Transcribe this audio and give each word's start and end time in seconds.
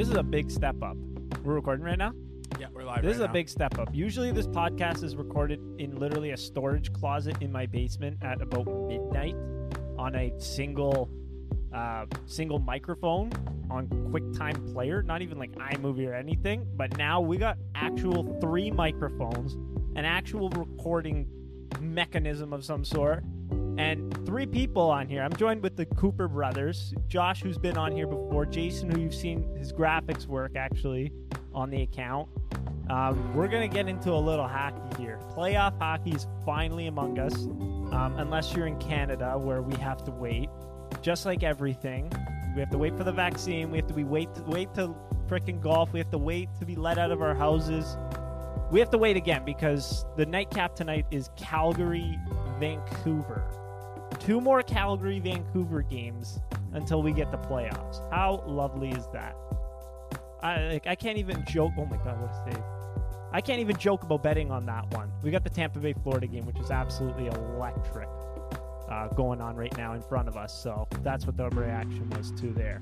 This 0.00 0.08
is 0.08 0.16
a 0.16 0.22
big 0.22 0.50
step 0.50 0.82
up. 0.82 0.96
We're 1.44 1.52
recording 1.52 1.84
right 1.84 1.98
now? 1.98 2.14
Yeah, 2.58 2.68
we're 2.72 2.84
live. 2.84 3.02
This 3.02 3.08
right 3.08 3.14
is 3.16 3.20
a 3.20 3.26
now. 3.26 3.32
big 3.34 3.50
step 3.50 3.78
up. 3.78 3.90
Usually, 3.92 4.32
this 4.32 4.46
podcast 4.46 5.04
is 5.04 5.14
recorded 5.14 5.60
in 5.78 5.94
literally 5.94 6.30
a 6.30 6.38
storage 6.38 6.90
closet 6.94 7.36
in 7.42 7.52
my 7.52 7.66
basement 7.66 8.16
at 8.22 8.40
about 8.40 8.66
midnight 8.88 9.36
on 9.98 10.14
a 10.14 10.32
single, 10.40 11.10
uh, 11.74 12.06
single 12.24 12.58
microphone 12.58 13.30
on 13.70 13.88
QuickTime 13.88 14.72
Player. 14.72 15.02
Not 15.02 15.20
even 15.20 15.38
like 15.38 15.52
iMovie 15.52 16.08
or 16.08 16.14
anything. 16.14 16.66
But 16.76 16.96
now 16.96 17.20
we 17.20 17.36
got 17.36 17.58
actual 17.74 18.38
three 18.40 18.70
microphones, 18.70 19.52
an 19.96 20.06
actual 20.06 20.48
recording 20.48 21.28
mechanism 21.78 22.54
of 22.54 22.64
some 22.64 22.86
sort, 22.86 23.22
and 23.80 24.26
three 24.26 24.44
people 24.44 24.90
on 24.90 25.08
here. 25.08 25.22
I'm 25.22 25.32
joined 25.32 25.62
with 25.62 25.74
the 25.74 25.86
Cooper 25.86 26.28
brothers, 26.28 26.92
Josh, 27.08 27.42
who's 27.42 27.56
been 27.56 27.78
on 27.78 27.92
here 27.92 28.06
before, 28.06 28.44
Jason, 28.44 28.90
who 28.90 29.00
you've 29.00 29.14
seen 29.14 29.56
his 29.56 29.72
graphics 29.72 30.26
work 30.26 30.54
actually 30.54 31.12
on 31.54 31.70
the 31.70 31.80
account. 31.80 32.28
Um, 32.90 33.34
we're 33.34 33.48
going 33.48 33.68
to 33.68 33.74
get 33.74 33.88
into 33.88 34.12
a 34.12 34.20
little 34.20 34.46
hockey 34.46 35.02
here. 35.02 35.18
Playoff 35.34 35.78
hockey 35.78 36.10
is 36.10 36.26
finally 36.44 36.88
among 36.88 37.18
us, 37.18 37.34
um, 37.34 38.16
unless 38.18 38.54
you're 38.54 38.66
in 38.66 38.78
Canada 38.78 39.38
where 39.38 39.62
we 39.62 39.74
have 39.76 40.04
to 40.04 40.10
wait. 40.10 40.50
Just 41.00 41.24
like 41.24 41.42
everything, 41.42 42.12
we 42.54 42.60
have 42.60 42.70
to 42.70 42.78
wait 42.78 42.94
for 42.98 43.04
the 43.04 43.12
vaccine. 43.12 43.70
We 43.70 43.78
have 43.78 43.86
to 43.86 43.94
be 43.94 44.04
wait 44.04 44.34
to, 44.34 44.42
wait 44.42 44.74
to 44.74 44.94
frickin' 45.26 45.62
golf. 45.62 45.90
We 45.94 46.00
have 46.00 46.10
to 46.10 46.18
wait 46.18 46.50
to 46.58 46.66
be 46.66 46.76
let 46.76 46.98
out 46.98 47.12
of 47.12 47.22
our 47.22 47.34
houses. 47.34 47.96
We 48.70 48.78
have 48.78 48.90
to 48.90 48.98
wait 48.98 49.16
again 49.16 49.42
because 49.46 50.04
the 50.18 50.26
nightcap 50.26 50.76
tonight 50.76 51.06
is 51.10 51.30
Calgary, 51.36 52.18
Vancouver. 52.58 53.59
Two 54.30 54.40
more 54.40 54.62
Calgary, 54.62 55.18
Vancouver 55.18 55.82
games 55.82 56.38
until 56.72 57.02
we 57.02 57.12
get 57.12 57.32
the 57.32 57.36
playoffs. 57.36 58.08
How 58.12 58.44
lovely 58.46 58.90
is 58.90 59.08
that? 59.12 59.34
I 60.40 60.74
like 60.74 60.86
I 60.86 60.94
can't 60.94 61.18
even 61.18 61.44
joke. 61.48 61.72
Oh 61.76 61.84
my 61.84 61.96
god, 61.96 62.20
what 62.20 62.30
a 62.30 62.52
save! 62.52 62.62
I 63.32 63.40
can't 63.40 63.58
even 63.58 63.76
joke 63.76 64.04
about 64.04 64.22
betting 64.22 64.52
on 64.52 64.64
that 64.66 64.88
one. 64.94 65.10
We 65.24 65.32
got 65.32 65.42
the 65.42 65.50
Tampa 65.50 65.80
Bay 65.80 65.94
Florida 66.04 66.28
game, 66.28 66.46
which 66.46 66.60
is 66.60 66.70
absolutely 66.70 67.26
electric, 67.26 68.08
uh, 68.88 69.08
going 69.08 69.40
on 69.40 69.56
right 69.56 69.76
now 69.76 69.94
in 69.94 70.00
front 70.00 70.28
of 70.28 70.36
us. 70.36 70.54
So 70.54 70.86
that's 71.02 71.26
what 71.26 71.36
the 71.36 71.48
reaction 71.50 72.08
was 72.10 72.30
to 72.40 72.52
there. 72.52 72.80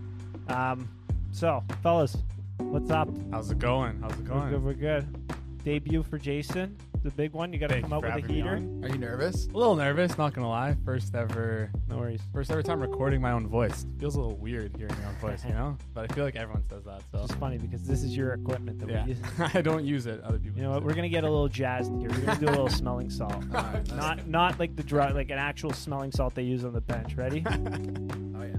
Um, 0.49 0.87
so, 1.33 1.65
fellas, 1.83 2.19
what's 2.59 2.91
up? 2.91 3.09
How's 3.31 3.51
it 3.51 3.59
going? 3.59 4.03
How's 4.03 4.13
it 4.13 4.27
going? 4.27 4.51
We're 4.51 4.51
going? 4.51 4.51
good. 4.51 4.65
We're 4.65 4.75
good. 4.75 5.38
Debut 5.65 6.03
for 6.03 6.19
Jason, 6.19 6.77
the 7.03 7.11
big 7.11 7.33
one. 7.33 7.53
You 7.53 7.59
got 7.59 7.69
to 7.71 7.81
come 7.83 7.93
up 7.93 8.03
with 8.03 8.15
a 8.25 8.27
heater. 8.33 8.57
on. 8.57 8.81
Are 8.85 8.89
you 8.89 8.97
nervous? 8.99 9.47
A 9.49 9.51
little 9.57 9.77
nervous, 9.77 10.17
not 10.17 10.33
gonna 10.33 10.49
lie. 10.49 10.77
First 10.85 11.15
ever, 11.15 11.71
No 11.89 11.99
worries. 11.99 12.23
first 12.33 12.51
ever 12.51 12.63
time 12.63 12.81
recording 12.81 13.21
my 13.21 13.33
own 13.33 13.47
voice. 13.47 13.85
Feels 13.99 14.15
a 14.17 14.21
little 14.21 14.37
weird 14.37 14.75
hearing 14.77 14.95
my 15.03 15.09
own 15.09 15.15
voice, 15.21 15.45
you 15.45 15.53
know. 15.53 15.77
But 15.95 16.11
I 16.11 16.15
feel 16.15 16.25
like 16.25 16.37
everyone 16.37 16.65
says 16.71 16.85
that, 16.85 17.03
so 17.13 17.23
It's 17.25 17.35
funny 17.35 17.59
because 17.59 17.83
this 17.83 18.03
is 18.03 18.17
your 18.17 18.33
equipment 18.33 18.79
that 18.79 18.89
yeah. 18.89 19.05
we 19.05 19.11
use. 19.11 19.19
I 19.55 19.61
don't 19.61 19.85
use 19.85 20.07
it. 20.07 20.23
Other 20.23 20.39
people. 20.39 20.57
You 20.57 20.63
know 20.65 20.71
use 20.71 20.77
what? 20.77 20.85
We're 20.85 20.95
gonna 20.95 21.09
get 21.09 21.25
a 21.25 21.31
little 21.31 21.49
jazzed 21.49 21.93
here. 21.99 22.09
We're 22.11 22.21
gonna 22.21 22.41
do 22.41 22.47
a 22.47 22.51
little 22.51 22.69
smelling 22.71 23.11
salt. 23.11 23.45
Alright, 23.55 23.89
Not 23.95 24.27
not 24.27 24.59
like 24.59 24.75
the 24.77 24.83
drug, 24.85 25.15
like 25.15 25.31
an 25.31 25.39
actual 25.39 25.73
smelling 25.73 26.13
salt 26.13 26.35
they 26.35 26.43
use 26.45 26.65
on 26.65 26.73
the 26.73 26.81
bench. 26.81 27.15
Ready? 27.15 27.45
Oh 27.47 28.43
yeah. 28.43 28.55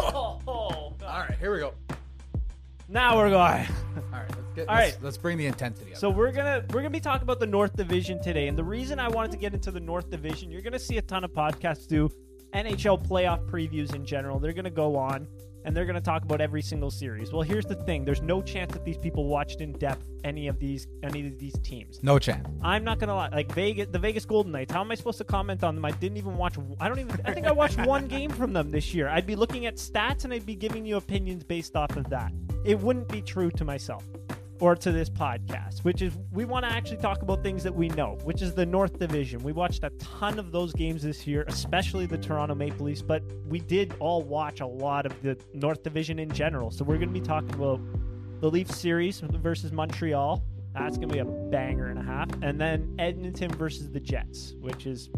Oh, 0.00 0.38
oh, 0.46 0.52
All 0.52 0.94
right, 1.02 1.36
here 1.40 1.52
we 1.52 1.58
go. 1.60 1.74
Now 2.88 3.16
we're 3.16 3.30
going. 3.30 3.66
All 4.12 4.20
right, 4.20 4.28
let's 4.28 4.52
get. 4.54 4.68
All 4.68 4.74
let's, 4.74 4.94
right. 4.94 5.02
let's 5.02 5.16
bring 5.18 5.38
the 5.38 5.46
intensity 5.46 5.92
up. 5.92 5.98
So 5.98 6.10
we're 6.10 6.32
gonna 6.32 6.64
we're 6.70 6.80
gonna 6.80 6.90
be 6.90 7.00
talking 7.00 7.22
about 7.22 7.40
the 7.40 7.46
North 7.46 7.76
Division 7.76 8.22
today, 8.22 8.48
and 8.48 8.56
the 8.56 8.64
reason 8.64 8.98
I 8.98 9.08
wanted 9.08 9.32
to 9.32 9.38
get 9.38 9.54
into 9.54 9.70
the 9.70 9.80
North 9.80 10.10
Division, 10.10 10.50
you're 10.50 10.62
gonna 10.62 10.78
see 10.78 10.96
a 10.98 11.02
ton 11.02 11.24
of 11.24 11.32
podcasts 11.32 11.86
do 11.86 12.10
NHL 12.54 13.06
playoff 13.06 13.44
previews 13.46 13.94
in 13.94 14.04
general. 14.04 14.38
They're 14.38 14.52
gonna 14.54 14.70
go 14.70 14.96
on 14.96 15.28
and 15.64 15.76
they're 15.76 15.84
gonna 15.84 16.00
talk 16.00 16.22
about 16.22 16.40
every 16.40 16.62
single 16.62 16.90
series. 16.90 17.30
Well, 17.30 17.42
here's 17.42 17.66
the 17.66 17.74
thing: 17.74 18.04
there's 18.04 18.22
no 18.22 18.40
chance 18.40 18.72
that 18.72 18.86
these 18.86 18.96
people 18.96 19.26
watched 19.26 19.60
in 19.60 19.72
depth 19.72 20.08
any 20.24 20.48
of 20.48 20.58
these 20.58 20.86
any 21.02 21.26
of 21.26 21.38
these 21.38 21.58
teams. 21.58 22.02
no 22.02 22.18
chance. 22.18 22.48
I'm 22.62 22.84
not 22.84 22.98
gonna 22.98 23.14
lie. 23.14 23.28
Like 23.28 23.52
Vegas, 23.52 23.88
the 23.90 23.98
Vegas 23.98 24.24
Golden 24.24 24.50
Knights. 24.52 24.72
How 24.72 24.80
am 24.80 24.90
I 24.90 24.94
supposed 24.94 25.18
to 25.18 25.24
comment 25.24 25.62
on 25.62 25.74
them? 25.74 25.84
I 25.84 25.90
didn't 25.90 26.16
even 26.16 26.36
watch. 26.38 26.56
I 26.80 26.88
don't 26.88 26.98
even. 26.98 27.20
I 27.24 27.34
think 27.34 27.46
I 27.46 27.52
watched 27.52 27.78
one 27.86 28.08
game 28.08 28.30
from 28.30 28.54
them 28.54 28.70
this 28.70 28.94
year. 28.94 29.08
I'd 29.08 29.26
be 29.26 29.36
looking 29.36 29.66
at 29.66 29.76
stats 29.76 30.24
and 30.24 30.32
I'd 30.32 30.46
be 30.46 30.56
giving 30.56 30.86
you 30.86 30.96
opinions 30.96 31.44
based 31.44 31.76
off 31.76 31.96
of 31.96 32.08
that. 32.08 32.32
It 32.68 32.78
wouldn't 32.78 33.08
be 33.08 33.22
true 33.22 33.50
to 33.52 33.64
myself 33.64 34.04
or 34.60 34.76
to 34.76 34.92
this 34.92 35.08
podcast, 35.08 35.84
which 35.84 36.02
is 36.02 36.18
we 36.32 36.44
want 36.44 36.66
to 36.66 36.70
actually 36.70 36.98
talk 36.98 37.22
about 37.22 37.42
things 37.42 37.62
that 37.62 37.74
we 37.74 37.88
know, 37.88 38.18
which 38.24 38.42
is 38.42 38.52
the 38.52 38.66
North 38.66 38.98
Division. 38.98 39.42
We 39.42 39.52
watched 39.52 39.84
a 39.84 39.90
ton 39.98 40.38
of 40.38 40.52
those 40.52 40.74
games 40.74 41.02
this 41.02 41.26
year, 41.26 41.46
especially 41.48 42.04
the 42.04 42.18
Toronto 42.18 42.54
Maple 42.54 42.84
Leafs, 42.84 43.00
but 43.00 43.22
we 43.48 43.58
did 43.58 43.94
all 44.00 44.20
watch 44.20 44.60
a 44.60 44.66
lot 44.66 45.06
of 45.06 45.22
the 45.22 45.38
North 45.54 45.82
Division 45.82 46.18
in 46.18 46.30
general. 46.30 46.70
So 46.70 46.84
we're 46.84 46.98
going 46.98 47.08
to 47.08 47.18
be 47.18 47.26
talking 47.26 47.54
about 47.54 47.80
the 48.42 48.50
Leafs 48.50 48.76
series 48.76 49.20
versus 49.20 49.72
Montreal. 49.72 50.44
That's 50.74 50.98
going 50.98 51.08
to 51.08 51.14
be 51.14 51.20
a 51.20 51.24
banger 51.24 51.86
and 51.86 51.98
a 51.98 52.02
half. 52.02 52.28
And 52.42 52.60
then 52.60 52.94
Edmonton 52.98 53.50
versus 53.50 53.90
the 53.90 54.00
Jets, 54.00 54.52
which 54.60 54.84
is 54.84 55.08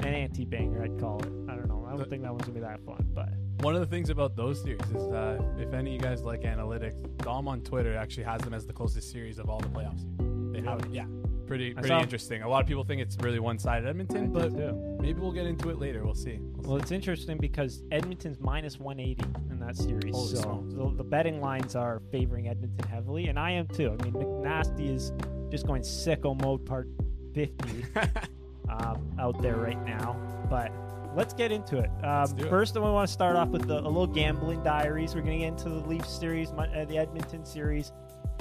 an 0.00 0.14
anti 0.14 0.44
banger, 0.44 0.82
I'd 0.82 0.98
call 0.98 1.20
it. 1.20 1.32
I 1.50 1.54
don't 1.56 1.68
know. 1.68 1.86
I 1.86 1.96
don't 1.96 2.08
think 2.08 2.22
that 2.22 2.32
one's 2.32 2.44
going 2.44 2.54
to 2.54 2.60
be 2.60 2.66
that 2.66 2.80
fun, 2.84 3.06
but. 3.14 3.28
One 3.60 3.74
of 3.74 3.80
the 3.80 3.86
things 3.86 4.08
about 4.08 4.36
those 4.36 4.62
series 4.62 4.80
is 4.94 5.02
uh, 5.08 5.42
if 5.58 5.72
any 5.74 5.90
of 5.90 5.94
you 5.94 6.00
guys 6.00 6.22
like 6.22 6.42
analytics, 6.42 6.94
Dom 7.18 7.48
on 7.48 7.60
Twitter 7.60 7.96
actually 7.96 8.22
has 8.22 8.40
them 8.42 8.54
as 8.54 8.66
the 8.66 8.72
closest 8.72 9.10
series 9.10 9.38
of 9.40 9.50
all 9.50 9.58
the 9.58 9.68
playoffs. 9.68 10.04
They 10.52 10.60
have 10.60 10.80
it, 10.80 10.90
yeah. 10.92 11.06
Pretty, 11.46 11.72
pretty 11.72 11.88
saw- 11.88 12.00
interesting. 12.00 12.42
A 12.42 12.48
lot 12.48 12.60
of 12.60 12.68
people 12.68 12.84
think 12.84 13.00
it's 13.00 13.16
really 13.20 13.40
one-sided 13.40 13.88
Edmonton, 13.88 14.30
but 14.30 14.52
maybe 15.00 15.18
we'll 15.18 15.32
get 15.32 15.46
into 15.46 15.70
it 15.70 15.78
later. 15.80 16.04
We'll 16.04 16.14
see. 16.14 16.38
We'll 16.40 16.62
see. 16.62 16.68
Well, 16.68 16.76
it's 16.78 16.92
interesting 16.92 17.38
because 17.38 17.82
Edmonton's 17.90 18.38
minus 18.38 18.78
180 18.78 19.24
in 19.50 19.58
that 19.58 19.76
series. 19.76 20.14
Holy 20.14 20.36
so 20.36 20.64
the, 20.68 20.96
the 20.96 21.04
betting 21.04 21.40
lines 21.40 21.74
are 21.74 22.00
favoring 22.12 22.48
Edmonton 22.48 22.86
heavily, 22.86 23.28
and 23.28 23.38
I 23.38 23.52
am 23.52 23.66
too. 23.66 23.96
I 23.98 24.04
mean, 24.04 24.12
McNasty 24.12 24.94
is 24.94 25.10
just 25.50 25.66
going 25.66 25.82
sicko 25.82 26.40
mode 26.40 26.64
part 26.66 26.86
50 27.34 27.84
um, 28.70 29.10
out 29.18 29.40
there 29.42 29.56
right 29.56 29.82
now. 29.84 30.16
But 30.48 30.72
let's 31.14 31.34
get 31.34 31.52
into 31.52 31.78
it. 31.78 31.90
Um, 32.04 32.38
it. 32.38 32.48
First, 32.48 32.76
I 32.76 32.80
want 32.80 33.06
to 33.06 33.12
start 33.12 33.36
off 33.36 33.48
with 33.48 33.66
the, 33.66 33.78
a 33.80 33.88
little 33.88 34.06
gambling 34.06 34.62
diaries. 34.62 35.14
We're 35.14 35.22
going 35.22 35.38
to 35.40 35.44
get 35.44 35.48
into 35.48 35.68
the 35.68 35.88
Leafs 35.88 36.10
series, 36.18 36.50
uh, 36.50 36.84
the 36.88 36.98
Edmonton 36.98 37.44
series, 37.44 37.92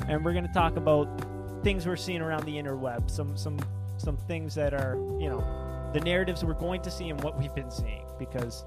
and 0.07 0.23
we're 0.23 0.33
going 0.33 0.47
to 0.47 0.53
talk 0.53 0.77
about 0.77 1.07
things 1.63 1.85
we're 1.87 1.95
seeing 1.95 2.21
around 2.21 2.45
the 2.45 2.53
interweb. 2.55 3.09
Some 3.09 3.35
some 3.35 3.59
some 3.97 4.17
things 4.17 4.53
that 4.55 4.73
are 4.73 4.95
you 5.19 5.29
know 5.29 5.91
the 5.93 5.99
narratives 6.01 6.43
we're 6.43 6.53
going 6.53 6.81
to 6.83 6.91
see 6.91 7.09
and 7.09 7.21
what 7.23 7.37
we've 7.37 7.53
been 7.55 7.71
seeing 7.71 8.05
because. 8.19 8.65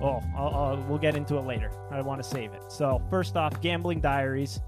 Oh, 0.00 0.22
I'll, 0.36 0.54
I'll, 0.54 0.76
we'll 0.88 0.98
get 0.98 1.16
into 1.16 1.36
it 1.36 1.42
later. 1.44 1.72
I 1.90 2.00
want 2.00 2.22
to 2.22 2.28
save 2.28 2.52
it. 2.54 2.62
So 2.70 3.02
first 3.10 3.36
off, 3.36 3.60
gambling 3.60 4.00
diaries. 4.00 4.60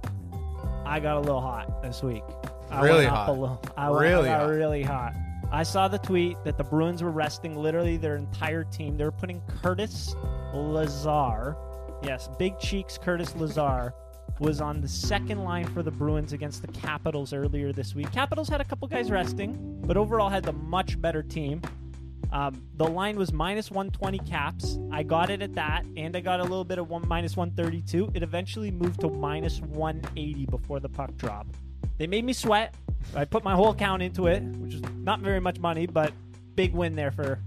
I 0.85 0.99
got 1.01 1.17
a 1.17 1.21
little 1.21 1.41
hot 1.41 1.81
this 1.81 2.03
week. 2.03 2.25
I 2.71 2.83
Really 2.85 3.07
hot. 3.07 3.29
A 3.29 3.33
little, 3.33 3.63
I 3.77 3.89
Really 3.89 4.29
hot. 4.29 4.49
really 4.49 4.83
hot. 4.83 5.15
I 5.53 5.65
saw 5.65 5.87
the 5.87 5.99
tweet 5.99 6.39
that 6.45 6.57
the 6.57 6.65
Bruins 6.65 7.03
were 7.03 7.11
resting 7.11 7.55
literally 7.55 7.99
their 7.99 8.17
entire 8.17 8.65
team. 8.65 8.97
They 8.97 9.05
were 9.05 9.13
putting 9.13 9.43
Curtis 9.63 10.17
Lazar, 10.55 11.59
yes, 12.03 12.31
big 12.39 12.59
cheeks 12.59 12.97
Curtis 12.97 13.37
Lazar, 13.37 13.93
was 14.41 14.63
on 14.63 14.81
the 14.81 14.89
second 14.89 15.45
line 15.45 15.67
for 15.67 15.83
the 15.83 15.91
Bruins 15.91 16.33
against 16.33 16.63
the 16.63 16.69
Capitals 16.69 17.35
earlier 17.35 17.71
this 17.71 17.95
week. 17.95 18.11
Capitals 18.13 18.49
had 18.49 18.63
a 18.63 18.65
couple 18.65 18.89
guys 18.89 19.11
resting, 19.11 19.59
but 19.87 19.99
overall 19.99 20.31
had 20.31 20.43
the 20.43 20.55
much 20.55 20.99
better 21.03 21.23
team. 21.23 21.61
Um, 22.33 22.67
the 22.79 22.89
line 22.89 23.17
was 23.17 23.31
minus 23.31 23.71
120 23.71 24.21
caps. 24.21 24.79
I 24.91 25.03
got 25.03 25.29
it 25.29 25.43
at 25.43 25.53
that, 25.53 25.85
and 25.99 26.17
I 26.17 26.21
got 26.21 26.41
a 26.41 26.45
little 26.45 26.65
bit 26.65 26.79
of 26.79 26.89
one 26.89 27.07
minus 27.07 27.37
132. 27.37 28.13
It 28.15 28.23
eventually 28.23 28.71
moved 28.71 29.03
to 29.03 29.11
minus 29.11 29.61
180 29.61 30.47
before 30.47 30.81
the 30.81 30.89
puck 30.89 31.15
drop. 31.19 31.47
They 31.99 32.07
made 32.07 32.25
me 32.25 32.33
sweat. 32.33 32.75
I 33.15 33.25
put 33.25 33.45
my 33.45 33.55
whole 33.55 33.71
account 33.71 34.03
into 34.03 34.27
it, 34.27 34.43
which 34.43 34.75
is 34.75 34.83
not 34.99 35.21
very 35.21 35.41
much 35.41 35.59
money, 35.59 35.87
but 35.87 36.13
big 36.55 36.73
win 36.73 36.95
there 36.97 37.11
for 37.11 37.39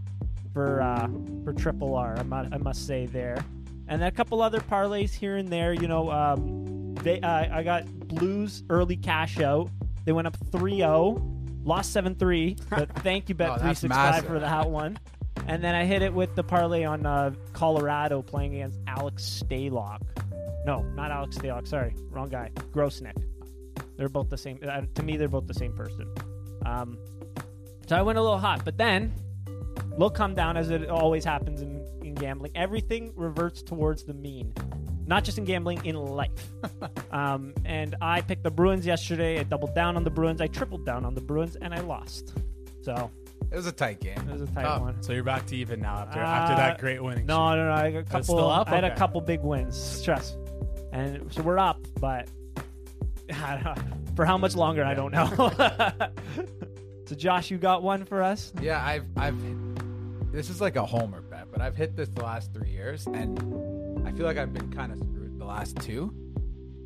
for 0.54 0.82
uh, 0.82 1.08
for 1.44 1.54
Triple 1.54 1.96
R. 1.96 2.18
I 2.18 2.24
must, 2.24 2.54
I 2.54 2.58
must 2.58 2.88
say 2.88 3.06
there, 3.06 3.44
and 3.88 4.02
then 4.02 4.08
a 4.08 4.12
couple 4.12 4.42
other 4.42 4.60
parlays 4.60 5.14
here 5.14 5.36
and 5.38 5.50
there. 5.50 5.74
You 5.74 5.88
know, 5.88 6.12
um, 6.12 6.96
they 6.96 7.20
uh, 7.22 7.58
I 7.58 7.64
got 7.64 7.86
Blues 8.08 8.64
early 8.70 8.98
cash 8.98 9.40
out. 9.40 9.70
They 10.06 10.12
went 10.12 10.28
up 10.28 10.38
3-0, 10.52 11.66
lost 11.66 11.96
7-3, 11.96 12.62
but 12.70 12.92
thank 13.04 13.28
you 13.28 13.34
bet 13.34 13.50
Oh, 13.50 13.58
three 13.58 13.74
six 13.74 13.94
five 13.94 14.24
for 14.26 14.40
that 14.40 14.70
one. 14.70 15.00
And 15.48 15.64
then 15.64 15.74
I 15.74 15.84
hit 15.84 16.04
it 16.04 16.14
with 16.14 16.36
the 16.36 16.44
parlay 16.44 16.84
on 16.86 17.06
uh, 17.08 17.32
Colorado 17.54 18.22
playing 18.22 18.54
against 18.54 18.80
Alex 18.88 19.44
Stalock. 19.44 20.02
No, 20.66 20.84
not 20.96 21.10
Alex 21.12 21.38
Stalock. 21.38 21.68
Sorry, 21.68 21.96
wrong 22.12 22.30
guy. 22.30 22.52
Grossnick. 22.72 23.16
They're 23.98 24.10
both 24.10 24.30
the 24.30 24.38
same. 24.38 24.60
Uh, 24.68 24.82
to 24.96 25.04
me, 25.04 25.18
they're 25.18 25.28
both 25.30 25.48
the 25.48 25.54
same 25.54 25.74
person. 25.74 26.10
Um, 26.66 26.98
so 27.88 27.96
I 27.96 28.02
went 28.02 28.18
a 28.18 28.22
little 28.22 28.40
hot, 28.40 28.66
but 28.66 28.78
then 28.78 29.14
little 29.92 30.10
come 30.10 30.34
down 30.36 30.58
as 30.58 30.70
it 30.70 30.90
always 30.90 31.24
happens 31.24 31.62
in, 31.62 31.86
in 32.04 32.16
gambling. 32.16 32.52
Everything 32.56 33.14
reverts 33.16 33.62
towards 33.62 34.04
the 34.04 34.14
mean, 34.14 34.54
not 35.06 35.24
just 35.24 35.38
in 35.38 35.46
gambling, 35.46 35.86
in 35.86 35.96
life. 35.96 36.52
um, 37.12 37.54
and 37.64 37.96
I 38.02 38.22
picked 38.22 38.44
the 38.44 38.52
Bruins 38.52 38.86
yesterday. 38.86 39.40
I 39.40 39.44
doubled 39.44 39.76
down 39.76 39.96
on 39.96 40.04
the 40.04 40.10
Bruins. 40.10 40.42
I 40.42 40.48
tripled 40.48 40.86
down 40.86 41.06
on 41.06 41.14
the 41.16 41.22
Bruins, 41.22 41.56
and 41.58 41.74
I 41.74 41.80
lost. 41.82 42.34
So 42.82 43.10
It 43.52 43.56
was 43.56 43.68
a 43.68 43.72
tight 43.72 44.00
game. 44.02 44.18
It 44.18 44.32
was 44.34 44.42
a 44.42 44.48
tight 44.48 44.64
Tough. 44.64 44.82
one. 44.82 45.02
So 45.04 45.14
you're 45.14 45.24
back 45.24 45.46
to 45.48 45.56
even 45.56 45.80
now 45.80 46.00
after 46.00 46.20
after 46.20 46.56
that 46.56 46.74
Uh, 46.74 46.78
great 46.82 47.02
winning. 47.02 47.26
No, 47.28 47.36
streak. 47.52 47.58
no, 47.58 47.66
no. 47.68 47.72
I 47.74 47.92
got 47.92 47.98
a 47.98 48.00
It's 48.02 48.10
couple. 48.12 48.24
still 48.24 48.50
up? 48.50 48.70
I 48.70 48.76
had 48.76 48.84
a 48.84 48.96
couple 48.96 49.22
big 49.22 49.42
wins. 49.42 49.80
Stress, 49.80 50.36
and 50.92 51.32
so 51.32 51.42
we're 51.44 51.60
up, 51.60 51.80
but 52.00 52.08
I 52.08 52.24
don't 52.24 52.28
know. 52.28 52.45
for 54.16 54.26
how 54.26 54.38
much 54.38 54.56
longer 54.56 54.84
I 54.84 54.94
don't 54.94 55.12
know. 55.12 55.28
so 57.06 57.16
Josh, 57.16 57.52
you 57.52 57.58
got 57.58 57.84
one 57.84 58.06
for 58.06 58.22
us? 58.22 58.54
Yeah, 58.62 58.84
I've 58.84 59.06
I've 59.18 59.38
this 60.32 60.50
is 60.50 60.60
like 60.60 60.76
a 60.76 60.86
homer 60.86 61.22
bet, 61.22 61.48
but 61.52 61.62
I've 61.62 61.76
hit 61.76 61.96
this 61.96 62.10
the 62.10 62.24
last 62.24 62.54
three 62.54 62.70
years, 62.70 63.06
and 63.08 63.40
I 64.06 64.12
feel 64.12 64.26
like 64.26 64.38
I've 64.38 64.54
been 64.54 64.72
kind 64.72 64.92
of 64.92 65.00
screwed 65.00 65.40
the 65.40 65.46
last 65.46 65.78
two. 65.78 66.14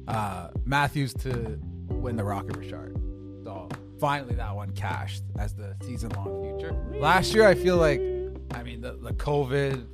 Uh, 0.08 0.50
Matthews 0.66 1.14
to 1.16 1.60
win 1.88 2.16
the 2.16 2.24
Rocket 2.24 2.58
Richard, 2.58 2.96
so 3.44 3.68
finally 4.00 4.36
that 4.36 4.56
one 4.56 4.72
cashed 4.72 5.24
as 5.38 5.54
the 5.54 5.76
season 5.82 6.10
long 6.12 6.44
future. 6.44 6.76
Last 7.00 7.34
year, 7.34 7.48
I 7.48 7.56
feel 7.56 7.78
like, 7.78 8.00
I 8.54 8.64
mean, 8.64 8.82
the, 8.82 8.94
the 8.94 9.14
COVID 9.14 9.86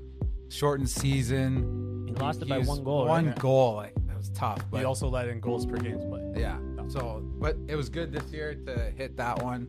shortened 0.50 0.90
season. 0.90 1.95
You 2.16 2.22
lost 2.22 2.42
it 2.42 2.48
by 2.50 2.58
used 2.58 2.70
one 2.70 2.84
goal, 2.84 3.06
One 3.06 3.28
right? 3.28 3.40
goal, 3.40 3.76
like 3.76 3.94
that 4.08 4.18
was 4.18 4.30
tough. 4.30 4.60
But 4.72 4.80
He 4.80 4.86
also 4.86 5.08
let 5.10 5.28
in 5.28 5.40
goals 5.40 5.66
per 5.66 5.78
games 5.78 6.04
played. 6.06 6.38
yeah. 6.38 6.58
So, 6.88 7.22
but 7.40 7.58
it 7.68 7.76
was 7.76 7.90
good 7.90 8.12
this 8.12 8.32
year 8.32 8.54
to 8.54 8.92
hit 8.96 9.18
that 9.18 9.42
one. 9.42 9.68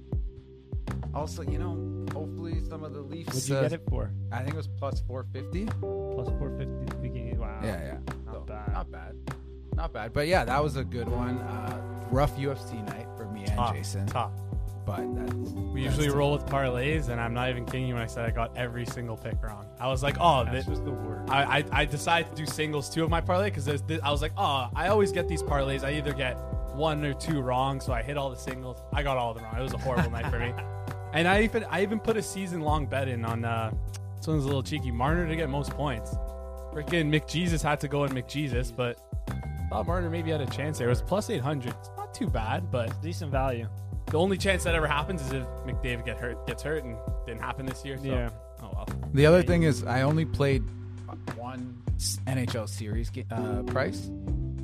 Also, 1.15 1.43
you 1.43 1.59
know, 1.59 2.05
hopefully 2.13 2.61
some 2.69 2.85
of 2.85 2.93
the 2.93 3.01
Leafs. 3.01 3.33
What'd 3.35 3.49
you 3.49 3.57
uh, 3.57 3.63
get 3.63 3.73
it 3.73 3.83
for? 3.89 4.13
I 4.31 4.39
think 4.41 4.51
it 4.51 4.57
was 4.57 4.69
plus 4.69 5.01
450. 5.09 5.65
Plus 5.81 6.29
four 6.39 6.51
fifty 6.59 6.75
at 6.83 6.87
the 6.89 6.95
beginning. 6.97 7.39
Wow. 7.39 7.59
Yeah, 7.63 7.83
yeah. 7.83 7.99
Not 8.27 8.35
So, 8.35 8.41
bad. 8.41 8.73
Not 8.73 8.91
bad. 8.93 9.17
Not 9.75 9.93
bad. 9.95 10.13
But 10.13 10.27
yeah, 10.29 10.45
that 10.45 10.63
was 10.63 10.77
a 10.77 10.85
good 10.85 11.09
one. 11.09 11.39
Uh, 11.39 11.81
rough 12.11 12.37
UFC 12.37 12.85
night 12.87 13.07
for 13.17 13.25
me 13.27 13.45
and 13.45 13.55
Top, 13.55 13.75
Jason. 13.75 14.07
top. 14.07 14.33
But 14.87 15.15
that's. 15.17 15.51
We 15.75 15.83
usually 15.83 16.09
roll 16.09 16.33
with 16.33 16.47
parlays, 16.47 17.09
and 17.09 17.21
I'm 17.21 17.35
not 17.35 17.51
even 17.51 17.67
kidding 17.67 17.89
you 17.89 17.95
when 17.95 18.03
I 18.03 18.07
said 18.07 18.25
I 18.25 18.31
got 18.31 18.57
every 18.57 18.87
single 18.87 19.17
pick 19.17 19.43
wrong. 19.43 19.67
I 19.81 19.89
was 19.89 20.03
like, 20.03 20.17
oh, 20.21 20.47
this, 20.51 20.65
just 20.65 20.85
the 20.85 20.93
word. 20.93 21.29
I, 21.29 21.59
I, 21.59 21.65
I 21.73 21.85
decided 21.85 22.31
to 22.31 22.37
do 22.37 22.47
singles 22.47 22.89
two 22.89 23.05
of 23.05 23.11
my 23.11 23.21
parlay 23.21 23.51
because 23.51 23.69
I 23.69 24.11
was 24.11 24.23
like, 24.23 24.33
oh, 24.39 24.69
I 24.75 24.89
always 24.89 25.13
get 25.13 25.29
these 25.29 25.43
parlays. 25.43 25.85
I 25.85 25.93
either 25.95 26.15
get 26.15 26.37
one 26.75 27.05
or 27.05 27.15
two 27.15 27.41
wrong, 27.41 27.81
so 27.81 27.93
I 27.93 28.03
hit 28.03 28.17
all 28.17 28.31
the 28.31 28.37
singles. 28.37 28.79
I 28.93 29.03
got 29.03 29.17
all 29.17 29.31
of 29.33 29.37
them 29.37 29.45
wrong. 29.45 29.59
It 29.59 29.63
was 29.63 29.75
a 29.75 29.79
horrible 29.79 30.11
night 30.11 30.27
for 30.29 30.39
me. 30.39 30.53
And 31.13 31.27
I 31.27 31.43
even 31.43 31.65
I 31.71 31.83
even 31.83 31.99
put 31.99 32.19
a 32.19 32.23
season 32.23 32.61
long 32.61 32.85
bet 32.85 33.09
in 33.09 33.25
on 33.25 33.43
uh, 33.43 33.73
this 34.17 34.27
one's 34.27 34.45
a 34.45 34.47
little 34.47 34.63
cheeky. 34.63 34.91
Marner 34.91 35.27
to 35.27 35.35
get 35.35 35.49
most 35.49 35.71
points. 35.71 36.15
Freaking 36.75 37.09
McJesus 37.09 37.63
had 37.63 37.81
to 37.81 37.89
go 37.89 38.05
in 38.05 38.13
McJesus, 38.13 38.75
but 38.75 38.99
I 39.31 39.69
thought 39.71 39.87
Marner 39.87 40.11
maybe 40.11 40.31
had 40.31 40.43
a 40.43 40.47
chance 40.47 40.77
there. 40.77 40.89
It 40.89 40.91
was 40.91 41.01
plus 41.01 41.31
eight 41.31 41.41
hundred. 41.41 41.75
It's 41.81 41.91
not 41.97 42.13
too 42.13 42.29
bad, 42.29 42.71
but 42.71 43.01
Decent 43.01 43.31
value. 43.31 43.67
The 44.11 44.19
only 44.19 44.37
chance 44.39 44.65
that 44.65 44.75
ever 44.75 44.87
happens 44.87 45.21
is 45.23 45.33
if 45.33 45.47
McDavid 45.67 46.05
get 46.05 46.19
hurt 46.19 46.47
gets 46.47 46.63
hurt 46.63 46.85
and 46.85 46.97
didn't 47.27 47.41
happen 47.43 47.67
this 47.67 47.85
year. 47.85 47.99
So. 47.99 48.05
Yeah. 48.05 48.31
Oh 48.63 48.71
well. 48.75 48.89
The 49.15 49.27
other 49.27 49.43
thing 49.43 49.63
is, 49.65 49.85
I 49.85 50.03
only 50.03 50.25
played 50.25 50.63
one 51.37 51.77
NHL 52.27 52.69
series 52.69 53.11
uh, 53.31 53.63
price, 53.65 54.09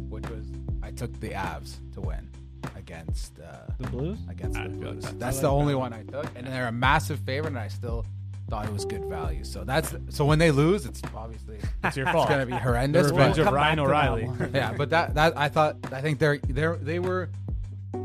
which 0.08 0.28
was 0.28 0.46
I 0.82 0.90
took 0.90 1.18
the 1.20 1.30
Avs 1.30 1.76
to 1.94 2.00
win 2.00 2.28
against 2.76 3.38
uh, 3.40 3.70
The 3.78 3.88
Blues. 3.88 4.18
against 4.28 4.58
I 4.58 4.68
the 4.68 4.74
feel 4.74 4.78
like 4.80 4.92
Blues. 4.92 5.04
that- 5.04 5.18
That's 5.20 5.38
I 5.38 5.42
the 5.42 5.48
like 5.48 5.60
only 5.60 5.72
that. 5.74 5.78
one 5.78 5.92
I 5.92 6.02
took, 6.04 6.26
and 6.36 6.46
they're 6.46 6.68
a 6.68 6.72
massive 6.72 7.20
favorite, 7.20 7.48
and 7.50 7.58
I 7.58 7.68
still 7.68 8.04
thought 8.48 8.66
it 8.66 8.72
was 8.72 8.84
good 8.84 9.04
value. 9.06 9.44
So 9.44 9.64
that's 9.64 9.94
so 10.10 10.24
when 10.24 10.38
they 10.38 10.50
lose, 10.50 10.84
it's 10.86 11.00
obviously 11.16 11.58
It's 11.84 11.96
your 11.96 12.06
fault. 12.06 12.24
it's 12.26 12.30
gonna 12.30 12.46
be 12.46 12.52
The 12.52 12.58
horrendous. 12.58 13.10
revenge 13.10 13.36
But, 13.36 13.46
of 13.48 13.52
Ryan 13.54 13.76
back 13.78 13.86
to 13.86 13.90
that 13.92 14.08
O'Reilly. 14.08 14.50
yeah, 14.54 14.74
but 14.76 14.90
that 14.90 15.14
that 15.14 15.36
I 15.38 15.48
thought 15.48 15.76
I 15.92 16.00
think 16.00 16.18
they're 16.18 16.38
they're 16.38 16.76
they 16.76 16.98
were 16.98 17.30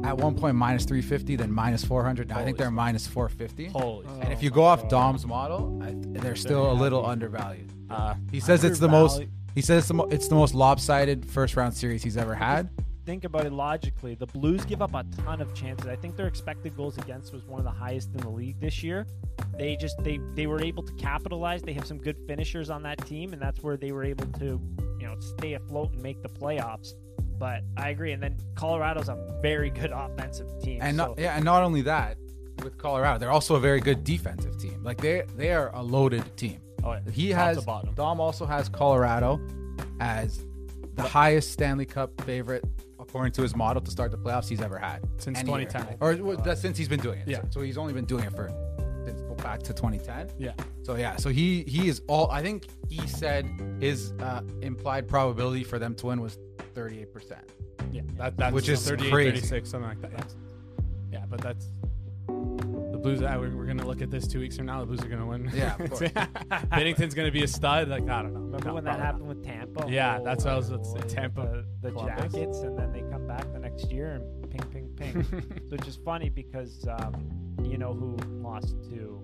at 0.04 0.18
one 0.18 0.36
point 0.36 0.56
minus 0.56 0.86
three 0.86 1.02
fifty, 1.02 1.36
then 1.36 1.52
minus 1.52 1.84
four 1.84 2.04
hundred. 2.04 2.30
Now 2.30 2.40
I 2.40 2.44
think 2.44 2.58
they're 2.58 2.72
minus 2.72 3.08
four 3.08 3.30
fifty. 3.30 3.68
Holy. 3.68 4.06
Oh. 4.08 4.20
And 4.22 4.32
if 4.34 4.44
you 4.44 4.50
go 4.50 4.64
off 4.64 4.82
God. 4.84 4.90
Dom's 4.90 5.26
model, 5.26 5.80
I, 5.84 5.94
they're 6.20 6.36
still 6.36 6.72
a 6.72 6.74
little 6.74 7.06
undervalued. 7.06 7.72
Uh, 7.90 8.16
He 8.32 8.40
says 8.40 8.64
it's 8.64 8.80
the 8.80 8.88
most. 8.90 9.14
Undervalued. 9.14 9.34
He 9.56 9.62
says 9.62 9.80
it's 9.80 9.88
the, 9.88 9.94
mo- 9.96 10.08
it's 10.12 10.28
the 10.28 10.36
most 10.36 10.54
lopsided 10.54 11.26
first 11.26 11.56
round 11.56 11.74
series 11.74 12.04
he's 12.04 12.16
ever 12.16 12.36
had. 12.36 12.70
Think 13.08 13.24
about 13.24 13.46
it 13.46 13.54
logically. 13.54 14.14
The 14.16 14.28
Blues 14.28 14.66
give 14.66 14.82
up 14.82 14.94
a 14.94 15.04
ton 15.24 15.42
of 15.42 15.54
chances. 15.56 15.88
I 15.88 15.96
think 15.96 16.16
their 16.16 16.28
expected 16.28 16.76
goals 16.76 16.98
against 16.98 17.34
was 17.34 17.44
one 17.46 17.58
of 17.60 17.64
the 17.64 17.72
highest 17.72 18.10
in 18.14 18.18
the 18.18 18.30
league 18.30 18.60
this 18.60 18.84
year. 18.84 19.08
They 19.58 19.76
just 19.78 19.96
they 20.04 20.20
they 20.36 20.46
were 20.46 20.62
able 20.62 20.84
to 20.84 20.94
capitalize. 20.94 21.62
They 21.64 21.74
have 21.74 21.88
some 21.88 21.98
good 21.98 22.18
finishers 22.28 22.70
on 22.70 22.84
that 22.84 23.04
team, 23.08 23.34
and 23.34 23.42
that's 23.42 23.64
where 23.64 23.78
they 23.78 23.92
were 23.94 24.04
able 24.04 24.26
to 24.40 24.62
you 25.00 25.08
know 25.08 25.16
stay 25.20 25.54
afloat 25.54 25.94
and 25.94 26.04
make 26.04 26.22
the 26.22 26.30
playoffs. 26.30 26.94
But 27.40 27.64
I 27.76 27.90
agree. 27.90 28.12
And 28.14 28.22
then 28.22 28.38
Colorado's 28.56 29.10
a 29.10 29.18
very 29.42 29.70
good 29.70 29.92
offensive 29.92 30.48
team. 30.62 30.80
And 30.82 30.98
so 30.98 31.08
not, 31.08 31.20
yeah, 31.20 31.36
and 31.36 31.46
not 31.46 31.64
only 31.64 31.84
that, 31.84 32.18
with 32.64 32.78
Colorado, 32.78 33.20
they're 33.20 33.32
also 33.32 33.56
a 33.56 33.60
very 33.60 33.80
good 33.80 34.04
defensive 34.04 34.58
team. 34.58 34.84
Like 34.84 35.00
they 35.00 35.24
they 35.36 35.52
are 35.54 35.70
a 35.76 35.84
loaded 35.84 36.36
team. 36.38 36.60
oh, 36.84 36.94
yeah. 36.94 37.00
He 37.12 37.30
Top 37.30 37.40
has 37.40 37.66
bottom. 37.66 37.94
Dom 37.94 38.20
also 38.20 38.46
has 38.46 38.70
Colorado 38.70 39.40
as 40.00 40.46
the 40.96 41.04
highest 41.04 41.52
Stanley 41.52 41.86
Cup 41.86 42.20
favorite 42.22 42.66
according 43.00 43.32
to 43.34 43.42
his 43.42 43.56
model 43.56 43.82
to 43.82 43.92
start 43.92 44.12
the 44.12 44.18
playoffs 44.18 44.50
he's 44.50 44.62
ever 44.62 44.78
had 44.78 45.02
Since 45.18 45.40
Any 45.40 45.50
year. 45.52 45.66
2010. 45.66 45.98
or 46.02 46.16
well, 46.36 46.56
since 46.56 46.78
he's 46.78 46.90
been 46.90 47.00
doing 47.00 47.20
it. 47.20 47.28
Yeah. 47.28 47.42
So 47.52 47.62
he's 47.62 47.78
only 47.78 47.94
been 47.94 48.06
doing 48.06 48.26
it 48.26 48.34
for 48.34 48.52
back 49.38 49.62
to 49.64 49.74
2010. 49.74 50.32
Yeah. 50.38 50.54
So 50.84 50.96
yeah, 50.96 51.16
so 51.18 51.30
he 51.30 51.64
he 51.64 51.88
is 51.90 52.02
all. 52.08 52.30
I 52.32 52.42
think 52.42 52.68
he 52.90 53.06
said 53.08 53.46
his 53.80 54.14
uh, 54.20 54.42
implied 54.62 55.08
probability 55.08 55.64
for 55.64 55.80
them 55.80 55.96
to 55.96 56.08
win 56.08 56.22
was 56.22 56.38
38 56.76 57.14
percent. 57.14 57.54
Yeah. 57.92 58.02
That, 58.18 58.38
that's 58.38 58.54
Which 58.54 58.70
is 58.70 58.86
38, 58.88 59.12
crazy. 59.12 59.32
36, 59.32 59.70
something 59.70 59.90
like 59.90 60.02
that. 60.02 60.12
Yeah. 60.12 61.20
Yeah, 61.20 61.26
but 61.30 61.40
that's 61.42 61.68
the 62.28 62.98
Blues. 63.02 63.22
Uh, 63.22 63.38
we're, 63.40 63.56
we're 63.56 63.66
gonna 63.66 63.86
look 63.86 64.02
at 64.02 64.12
this 64.12 64.28
two 64.28 64.40
weeks 64.40 64.58
from 64.58 64.66
now. 64.66 64.80
The 64.82 64.86
Blues 64.88 65.02
are 65.02 65.08
gonna 65.08 65.26
win. 65.26 65.50
Yeah, 65.54 65.76
of 65.80 65.90
course. 65.90 66.12
Binnington's 66.76 67.14
gonna 67.14 67.32
be 67.32 67.44
a 67.44 67.48
stud. 67.48 67.88
Like 67.88 68.08
I 68.10 68.24
don't 68.24 68.34
know. 68.34 68.40
remember 68.42 68.68
No, 68.68 68.74
when 68.76 68.84
that 68.84 68.98
probably 68.98 69.06
happened 69.06 69.28
with 69.28 69.44
Tampa? 69.46 69.86
Yeah, 69.90 70.20
that's 70.24 70.44
what 70.44 70.54
I 70.54 70.58
was 70.58 70.70
about 70.70 70.84
to 70.84 70.90
say. 70.90 71.00
Oh, 71.02 71.08
Tampa, 71.08 71.64
the, 71.82 71.92
the 71.92 72.00
Jackets, 72.02 72.60
and 72.60 72.78
then 72.78 72.92
they 72.92 73.02
come 73.10 73.26
back 73.28 73.52
the 73.54 73.60
next 73.60 73.90
year 73.92 74.14
and 74.14 74.47
ping, 74.98 75.14
ping, 75.24 75.42
ping. 75.42 75.62
Which 75.70 75.88
is 75.88 75.98
funny 76.04 76.30
because 76.30 76.86
um, 77.00 77.14
you 77.64 77.78
know 77.78 77.94
who 77.94 78.18
lost 78.42 78.76
to 78.90 79.22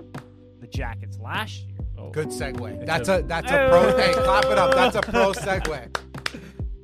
the 0.60 0.68
Jackets 0.68 1.20
last 1.20 1.68
year. 1.68 1.78
Oh. 1.98 2.10
Good 2.10 2.30
segue. 2.30 2.86
That's 2.86 3.10
a- 3.10 3.20
a 3.20 3.24
that's 3.24 3.52
a 3.52 3.68
pro. 3.70 3.98
Hey, 3.98 4.14
clap 4.14 4.46
it 4.46 4.58
up. 4.58 4.74
That's 4.74 4.96
a 4.96 5.02
pro 5.02 5.32
segue. 5.34 5.98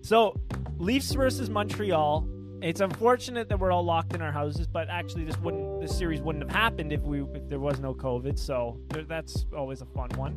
So, 0.01 0.35
Leafs 0.79 1.11
versus 1.13 1.51
Montreal. 1.51 2.27
It's 2.63 2.81
unfortunate 2.81 3.47
that 3.49 3.59
we're 3.59 3.71
all 3.71 3.85
locked 3.85 4.15
in 4.15 4.23
our 4.23 4.31
houses, 4.31 4.65
but 4.65 4.89
actually, 4.89 5.23
this 5.23 5.37
wouldn't 5.37 5.81
this 5.81 5.95
series 5.95 6.19
wouldn't 6.19 6.43
have 6.43 6.51
happened 6.55 6.91
if 6.91 7.01
we 7.01 7.21
if 7.35 7.47
there 7.47 7.59
was 7.59 7.79
no 7.79 7.93
COVID. 7.93 8.39
So 8.39 8.79
there, 8.89 9.03
that's 9.03 9.45
always 9.55 9.81
a 9.81 9.85
fun 9.85 10.09
one. 10.15 10.35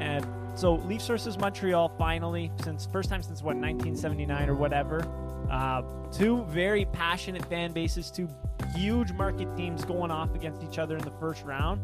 And 0.00 0.26
so 0.54 0.74
Leafs 0.76 1.06
versus 1.06 1.38
Montreal 1.38 1.88
finally 1.98 2.50
since 2.62 2.86
first 2.86 3.08
time 3.10 3.22
since 3.22 3.42
what 3.42 3.56
1979 3.56 4.48
or 4.48 4.54
whatever. 4.54 5.06
Uh, 5.50 5.82
two 6.12 6.44
very 6.44 6.84
passionate 6.86 7.44
fan 7.46 7.72
bases, 7.72 8.10
two 8.10 8.28
huge 8.76 9.12
market 9.12 9.48
teams 9.56 9.84
going 9.84 10.10
off 10.10 10.34
against 10.34 10.62
each 10.62 10.78
other 10.78 10.96
in 10.96 11.04
the 11.04 11.12
first 11.12 11.44
round. 11.44 11.80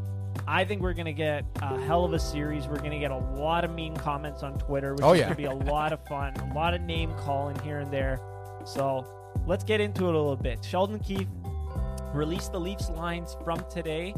I 0.46 0.64
think 0.64 0.82
we're 0.82 0.92
going 0.92 1.06
to 1.06 1.12
get 1.12 1.44
a 1.62 1.80
hell 1.82 2.04
of 2.04 2.12
a 2.12 2.18
series. 2.18 2.66
We're 2.66 2.78
going 2.78 2.90
to 2.90 2.98
get 2.98 3.10
a 3.12 3.16
lot 3.16 3.64
of 3.64 3.70
mean 3.72 3.96
comments 3.96 4.42
on 4.42 4.58
Twitter, 4.58 4.92
which 4.94 5.02
Oh, 5.04 5.12
is 5.12 5.20
yeah. 5.20 5.24
going 5.26 5.36
to 5.36 5.42
be 5.42 5.44
a 5.66 5.70
lot 5.72 5.92
of 5.92 6.04
fun. 6.06 6.34
A 6.50 6.54
lot 6.54 6.74
of 6.74 6.82
name 6.82 7.14
calling 7.20 7.58
here 7.60 7.78
and 7.78 7.90
there. 7.90 8.20
So 8.66 9.06
let's 9.46 9.64
get 9.64 9.80
into 9.80 10.04
it 10.06 10.14
a 10.14 10.18
little 10.18 10.36
bit. 10.36 10.62
Sheldon 10.64 10.98
Keefe 10.98 11.28
released 12.12 12.52
the 12.52 12.60
Leafs 12.60 12.90
lines 12.90 13.36
from 13.44 13.64
today. 13.70 14.14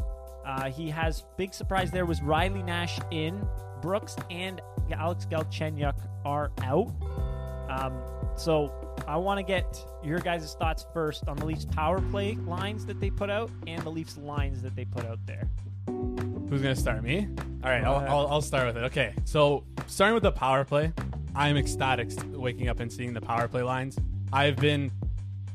Uh, 0.46 0.70
he 0.70 0.88
has 0.88 1.24
big 1.36 1.52
surprise 1.52 1.90
there 1.90 2.06
was 2.06 2.22
Riley 2.22 2.62
Nash 2.62 2.98
in, 3.10 3.46
Brooks 3.82 4.14
and 4.30 4.62
Alex 4.92 5.26
Galchenyuk 5.28 5.96
are 6.24 6.52
out. 6.62 6.94
Um, 7.68 8.00
so 8.36 8.72
I 9.08 9.16
want 9.16 9.38
to 9.38 9.42
get 9.42 9.84
your 10.04 10.20
guys' 10.20 10.54
thoughts 10.54 10.86
first 10.94 11.26
on 11.26 11.36
the 11.36 11.46
Leafs 11.46 11.64
power 11.64 12.00
play 12.00 12.36
lines 12.46 12.86
that 12.86 13.00
they 13.00 13.10
put 13.10 13.28
out 13.28 13.50
and 13.66 13.82
the 13.82 13.90
Leafs 13.90 14.16
lines 14.16 14.62
that 14.62 14.76
they 14.76 14.84
put 14.84 15.04
out 15.04 15.18
there. 15.26 15.48
Who's 15.86 16.62
gonna 16.62 16.76
start? 16.76 17.02
Me. 17.02 17.28
All 17.64 17.70
right, 17.70 17.82
Go 17.82 17.94
I'll. 17.94 18.08
I'll, 18.08 18.26
I'll 18.28 18.42
start 18.42 18.68
with 18.68 18.76
it. 18.76 18.84
Okay, 18.86 19.14
so 19.24 19.64
starting 19.88 20.14
with 20.14 20.22
the 20.22 20.30
power 20.30 20.64
play, 20.64 20.92
I'm 21.34 21.56
ecstatic 21.56 22.10
waking 22.28 22.68
up 22.68 22.78
and 22.78 22.92
seeing 22.92 23.12
the 23.12 23.20
power 23.20 23.48
play 23.48 23.62
lines. 23.62 23.98
I've 24.32 24.56
been 24.56 24.92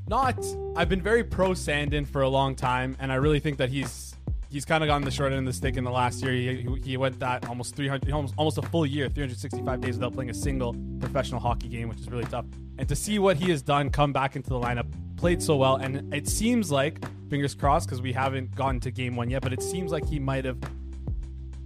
not. 0.07 0.38
I've 0.75 0.89
been 0.89 1.01
very 1.01 1.24
pro 1.24 1.51
Sandin 1.51 2.05
for 2.05 2.24
a 2.24 2.29
long 2.29 2.55
time, 2.55 2.98
and 3.00 3.10
I 3.10 3.15
really 3.15 3.39
think 3.39 3.57
that 3.60 3.69
he's 3.69 4.15
he's 4.51 4.65
kind 4.65 4.84
of 4.84 4.88
gotten 4.88 5.03
the 5.03 5.12
short 5.12 5.31
end 5.31 5.39
of 5.39 5.46
the 5.46 5.53
stick 5.58 5.77
in 5.77 5.84
the 5.84 5.91
last 5.91 6.22
year. 6.22 6.34
He, 6.34 6.67
he- 6.84 6.98
went 6.98 7.17
that 7.20 7.48
almost 7.48 7.75
300, 7.75 8.12
almost 8.12 8.34
almost 8.38 8.58
a 8.58 8.62
full 8.63 8.86
year, 8.86 9.08
365 9.10 9.81
days 9.81 9.96
without 9.96 10.13
playing 10.13 10.29
a 10.29 10.34
single 10.34 10.75
professional 11.00 11.39
hockey 11.39 11.67
game, 11.67 11.89
which 11.89 12.00
is 12.00 12.10
really 12.10 12.25
tough. 12.25 12.46
And 12.77 12.88
to 12.89 12.96
see 12.96 13.17
what 13.17 13.38
he 13.38 13.50
has 13.50 13.62
done 13.62 13.89
come 13.89 14.13
back 14.13 14.36
into 14.36 14.50
the 14.50 14.60
lineup, 14.60 14.86
played 15.15 15.41
so 15.41 15.55
well, 15.55 15.77
and 15.77 16.13
it 16.13 16.27
seems 16.27 16.72
like 16.72 17.00
fingers 17.29 17.55
crossed 17.55 17.88
because 17.88 18.01
we 18.01 18.12
haven't 18.13 18.53
gotten 18.55 18.79
to 18.81 18.91
game 18.91 19.15
one 19.15 19.29
yet, 19.29 19.41
but 19.41 19.53
it 19.53 19.63
seems 19.63 19.91
like 19.91 20.05
he 20.05 20.20
might 20.20 20.46
have 20.46 20.58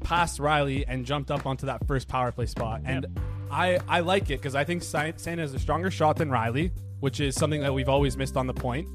passed 0.04 0.40
Rielly 0.40 0.86
and 0.88 1.06
jumped 1.06 1.32
up 1.32 1.46
onto 1.46 1.66
that 1.66 1.86
first 1.88 2.08
power 2.08 2.32
play 2.32 2.46
spot. 2.46 2.82
And 2.86 3.08
I, 3.52 3.80
I 3.88 4.02
like 4.02 4.24
it 4.30 4.40
because 4.42 4.56
I 4.56 4.64
think 4.64 4.84
Sa- 4.84 5.00
Sandin 5.18 5.40
has 5.40 5.54
a 5.54 5.60
stronger 5.60 5.90
shot 5.90 6.18
than 6.18 6.30
Rielly, 6.30 6.72
which 7.00 7.20
is 7.20 7.36
something 7.36 7.62
that 7.62 7.74
we've 7.74 7.90
always 7.90 8.16
missed 8.16 8.38
on 8.38 8.48
the 8.48 8.54
point. 8.54 8.88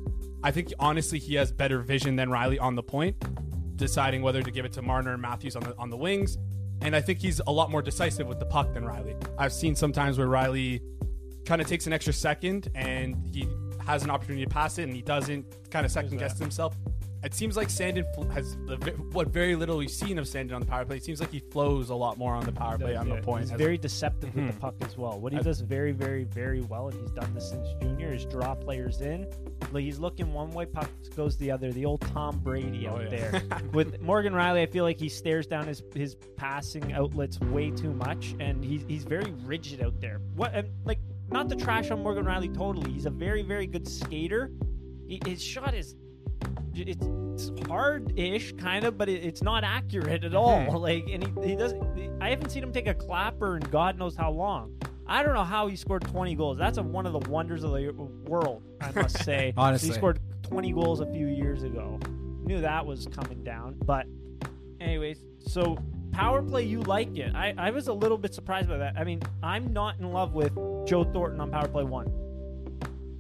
I 0.42 0.52
think 0.52 0.72
honestly 0.78 1.18
he 1.18 1.34
has 1.34 1.52
better 1.52 1.80
vision 1.80 2.16
than 2.16 2.30
Rielly 2.30 2.60
on 2.60 2.74
the 2.76 2.82
point. 2.82 3.16
Deciding 3.80 4.20
whether 4.20 4.42
to 4.42 4.50
give 4.50 4.66
it 4.66 4.72
to 4.74 4.82
Marner 4.82 5.14
and 5.14 5.22
Matthews 5.22 5.56
on 5.56 5.62
the 5.62 5.74
on 5.78 5.88
the 5.88 5.96
wings. 5.96 6.36
And 6.82 6.94
I 6.94 7.00
think 7.00 7.18
he's 7.18 7.40
a 7.46 7.50
lot 7.50 7.70
more 7.70 7.80
decisive 7.80 8.26
with 8.26 8.38
the 8.38 8.44
puck 8.44 8.74
than 8.74 8.84
Rielly. 8.84 9.16
I've 9.38 9.54
seen 9.54 9.74
sometimes 9.74 10.18
where 10.18 10.28
Rielly 10.28 10.80
kind 11.46 11.62
of 11.62 11.66
takes 11.66 11.86
an 11.86 11.92
extra 11.94 12.12
second 12.12 12.68
and 12.74 13.16
he 13.32 13.48
has 13.84 14.02
an 14.04 14.10
opportunity 14.10 14.44
to 14.44 14.50
pass 14.50 14.78
it 14.78 14.82
and 14.84 14.94
he 14.94 15.00
doesn't 15.00 15.70
kind 15.70 15.86
of 15.86 15.92
second 15.92 16.18
guess 16.18 16.38
himself. 16.38 16.76
It 17.22 17.34
seems 17.34 17.54
like 17.54 17.68
Sandin 17.68 18.04
has 18.32 18.56
the, 18.66 18.76
what 19.12 19.28
very 19.28 19.54
little 19.54 19.76
we've 19.76 19.90
seen 19.90 20.18
of 20.18 20.24
Sandin 20.24 20.54
on 20.54 20.60
the 20.60 20.66
power 20.66 20.86
play. 20.86 20.96
It 20.96 21.04
seems 21.04 21.20
like 21.20 21.30
he 21.30 21.40
flows 21.40 21.90
a 21.90 21.94
lot 21.94 22.16
more 22.16 22.34
on 22.34 22.44
the 22.44 22.52
power 22.52 22.78
play 22.78 22.96
on 22.96 23.06
Yeah, 23.08 23.16
the 23.16 23.22
point. 23.22 23.42
He's 23.42 23.50
very 23.58 23.76
deceptive 23.76 24.34
with 24.34 24.44
Mhm. 24.44 24.54
the 24.54 24.58
puck 24.60 24.74
as 24.80 24.96
well. 24.96 25.20
What 25.20 25.32
he 25.32 25.38
As- 25.38 25.44
does 25.44 25.60
very, 25.60 25.92
very, 25.92 26.24
very 26.24 26.62
well, 26.62 26.88
and 26.88 26.98
he's 26.98 27.10
done 27.10 27.32
this 27.34 27.50
since 27.50 27.68
junior, 27.82 28.14
is 28.14 28.24
draw 28.24 28.54
players 28.54 29.02
in. 29.02 29.26
Like 29.70 29.84
he's 29.84 29.98
looking 29.98 30.32
one 30.32 30.50
way, 30.52 30.64
puck 30.64 30.88
goes 31.14 31.36
the 31.36 31.50
other. 31.50 31.70
The 31.72 31.84
old 31.84 32.00
Tom 32.00 32.38
Brady 32.38 32.88
Oh, 32.88 32.92
out 32.96 33.12
yeah. 33.12 33.30
there. 33.30 33.42
with 33.74 34.00
Morgan 34.00 34.32
Rielly, 34.32 34.62
I 34.62 34.66
feel 34.66 34.84
like 34.84 34.98
he 34.98 35.10
stares 35.10 35.46
down 35.46 35.66
his 35.68 35.82
his 35.94 36.16
passing 36.36 36.92
outlets 36.94 37.38
way 37.40 37.70
too 37.70 37.92
much, 37.92 38.34
and 38.40 38.64
he's 38.64 38.82
he's 38.88 39.04
very 39.04 39.30
rigid 39.44 39.82
out 39.82 40.00
there. 40.00 40.20
What 40.36 40.54
and, 40.54 40.68
like 40.86 40.98
not 41.30 41.50
to 41.50 41.54
trash 41.56 41.90
on 41.90 42.02
Morgan 42.02 42.24
Rielly 42.24 42.52
totally. 42.56 42.90
He's 42.92 43.06
a 43.06 43.10
very, 43.10 43.42
very 43.42 43.66
good 43.66 43.86
skater. 43.86 44.50
He, 45.06 45.20
his 45.26 45.40
shot 45.42 45.74
is 45.74 45.94
it's, 46.74 47.50
it's 47.50 47.68
hard-ish 47.68 48.52
kind 48.52 48.84
of 48.84 48.96
but 48.98 49.08
it, 49.08 49.22
it's 49.24 49.42
not 49.42 49.64
accurate 49.64 50.24
at 50.24 50.34
all. 50.34 50.58
Mhm. 50.58 50.80
like 50.80 51.08
and 51.10 51.24
he, 51.42 51.50
he 51.50 51.56
doesn't 51.56 51.82
i 52.20 52.30
haven't 52.30 52.50
seen 52.50 52.62
him 52.62 52.72
take 52.72 52.86
a 52.86 52.94
clapper 52.94 53.56
in 53.56 53.62
god 53.70 53.98
knows 53.98 54.16
how 54.16 54.30
long. 54.30 54.72
I 55.06 55.24
don't 55.24 55.34
know 55.34 55.42
how 55.44 55.66
he 55.66 55.74
scored 55.74 56.02
20 56.02 56.36
goals. 56.36 56.56
That's 56.56 56.78
a, 56.78 56.82
one 56.84 57.04
of 57.04 57.12
the 57.12 57.28
wonders 57.28 57.64
of 57.64 57.72
the 57.72 57.92
world 58.26 58.62
i 58.80 58.90
must 58.92 59.22
say. 59.24 59.52
Honestly. 59.56 59.88
he 59.88 59.94
scored 59.94 60.20
20 60.42 60.72
goals 60.72 61.00
a 61.00 61.06
few 61.06 61.26
years 61.26 61.62
ago. 61.62 61.98
Knew 62.44 62.60
that 62.60 62.84
was 62.86 63.06
coming 63.06 63.42
down 63.44 63.76
but 63.84 64.06
anyways 64.80 65.18
so 65.38 65.78
power 66.12 66.42
play 66.42 66.64
you 66.64 66.80
like 66.82 67.16
it. 67.16 67.34
I, 67.34 67.54
I 67.56 67.70
was 67.70 67.86
a 67.88 67.92
little 67.92 68.18
bit 68.18 68.34
surprised 68.34 68.68
by 68.68 68.78
that. 68.78 68.94
I 68.96 69.04
mean 69.04 69.20
i'm 69.42 69.72
not 69.72 69.98
in 69.98 70.10
love 70.12 70.34
with 70.34 70.54
joe 70.86 71.04
thornton 71.04 71.40
on 71.40 71.50
power 71.50 71.68
play 71.68 71.84
one 71.84 72.06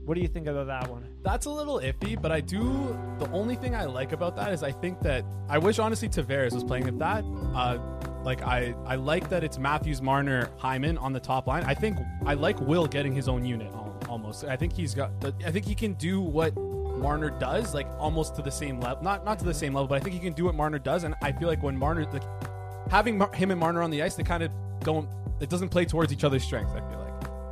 what 0.04 0.14
do 0.14 0.20
you 0.20 0.28
think 0.28 0.46
about 0.46 0.66
that 0.66 0.90
one 0.90 1.06
That's 1.22 1.46
a 1.46 1.50
little 1.50 1.78
iffy, 1.80 2.20
but 2.20 2.32
I 2.32 2.40
do. 2.40 2.96
The 3.18 3.30
only 3.30 3.54
thing 3.54 3.74
I 3.74 3.84
like 3.84 4.12
about 4.12 4.34
that 4.36 4.52
is 4.52 4.62
I 4.62 4.72
think 4.72 5.00
that 5.00 5.24
I 5.48 5.58
wish 5.58 5.78
honestly 5.78 6.08
Tavares 6.08 6.52
was 6.52 6.64
playing 6.64 6.88
at 6.88 6.98
that. 6.98 7.24
Uh, 7.54 7.78
like 8.24 8.42
I, 8.42 8.74
I 8.86 8.96
like 8.96 9.28
that 9.30 9.44
it's 9.44 9.58
Matthews, 9.58 10.02
Marner, 10.02 10.48
Hyman 10.58 10.98
on 10.98 11.12
the 11.12 11.20
top 11.20 11.46
line. 11.46 11.64
I 11.64 11.74
think 11.74 11.98
I 12.26 12.34
like 12.34 12.60
Will 12.60 12.86
getting 12.86 13.14
his 13.14 13.28
own 13.28 13.44
unit 13.44 13.72
almost. 14.08 14.44
I 14.44 14.56
think 14.56 14.72
he's 14.72 14.94
got. 14.94 15.10
I 15.44 15.50
think 15.50 15.64
he 15.64 15.74
can 15.74 15.94
do 15.94 16.20
what 16.20 16.56
Marner 16.56 17.30
does, 17.30 17.72
like 17.74 17.88
almost 17.98 18.36
to 18.36 18.42
the 18.42 18.50
same 18.50 18.80
level. 18.80 19.02
Not 19.02 19.24
not 19.24 19.38
to 19.38 19.44
the 19.44 19.54
same 19.54 19.74
level, 19.74 19.88
but 19.88 19.94
I 19.96 20.00
think 20.00 20.14
he 20.14 20.20
can 20.20 20.34
do 20.34 20.44
what 20.44 20.54
Marner 20.54 20.78
does. 20.78 21.04
And 21.04 21.14
I 21.22 21.32
feel 21.32 21.48
like 21.48 21.62
when 21.62 21.76
Marner, 21.76 22.04
like 22.12 22.24
having 22.90 23.18
Mar- 23.18 23.32
him 23.32 23.50
and 23.50 23.60
Marner 23.60 23.82
on 23.82 23.90
the 23.90 24.02
ice, 24.02 24.16
they 24.16 24.22
kind 24.22 24.42
of 24.42 24.52
don't. 24.80 25.08
It 25.40 25.48
doesn't 25.48 25.70
play 25.70 25.86
towards 25.86 26.12
each 26.12 26.24
other's 26.24 26.44
strengths. 26.44 26.74
I 26.74 26.80
feel 26.80 26.99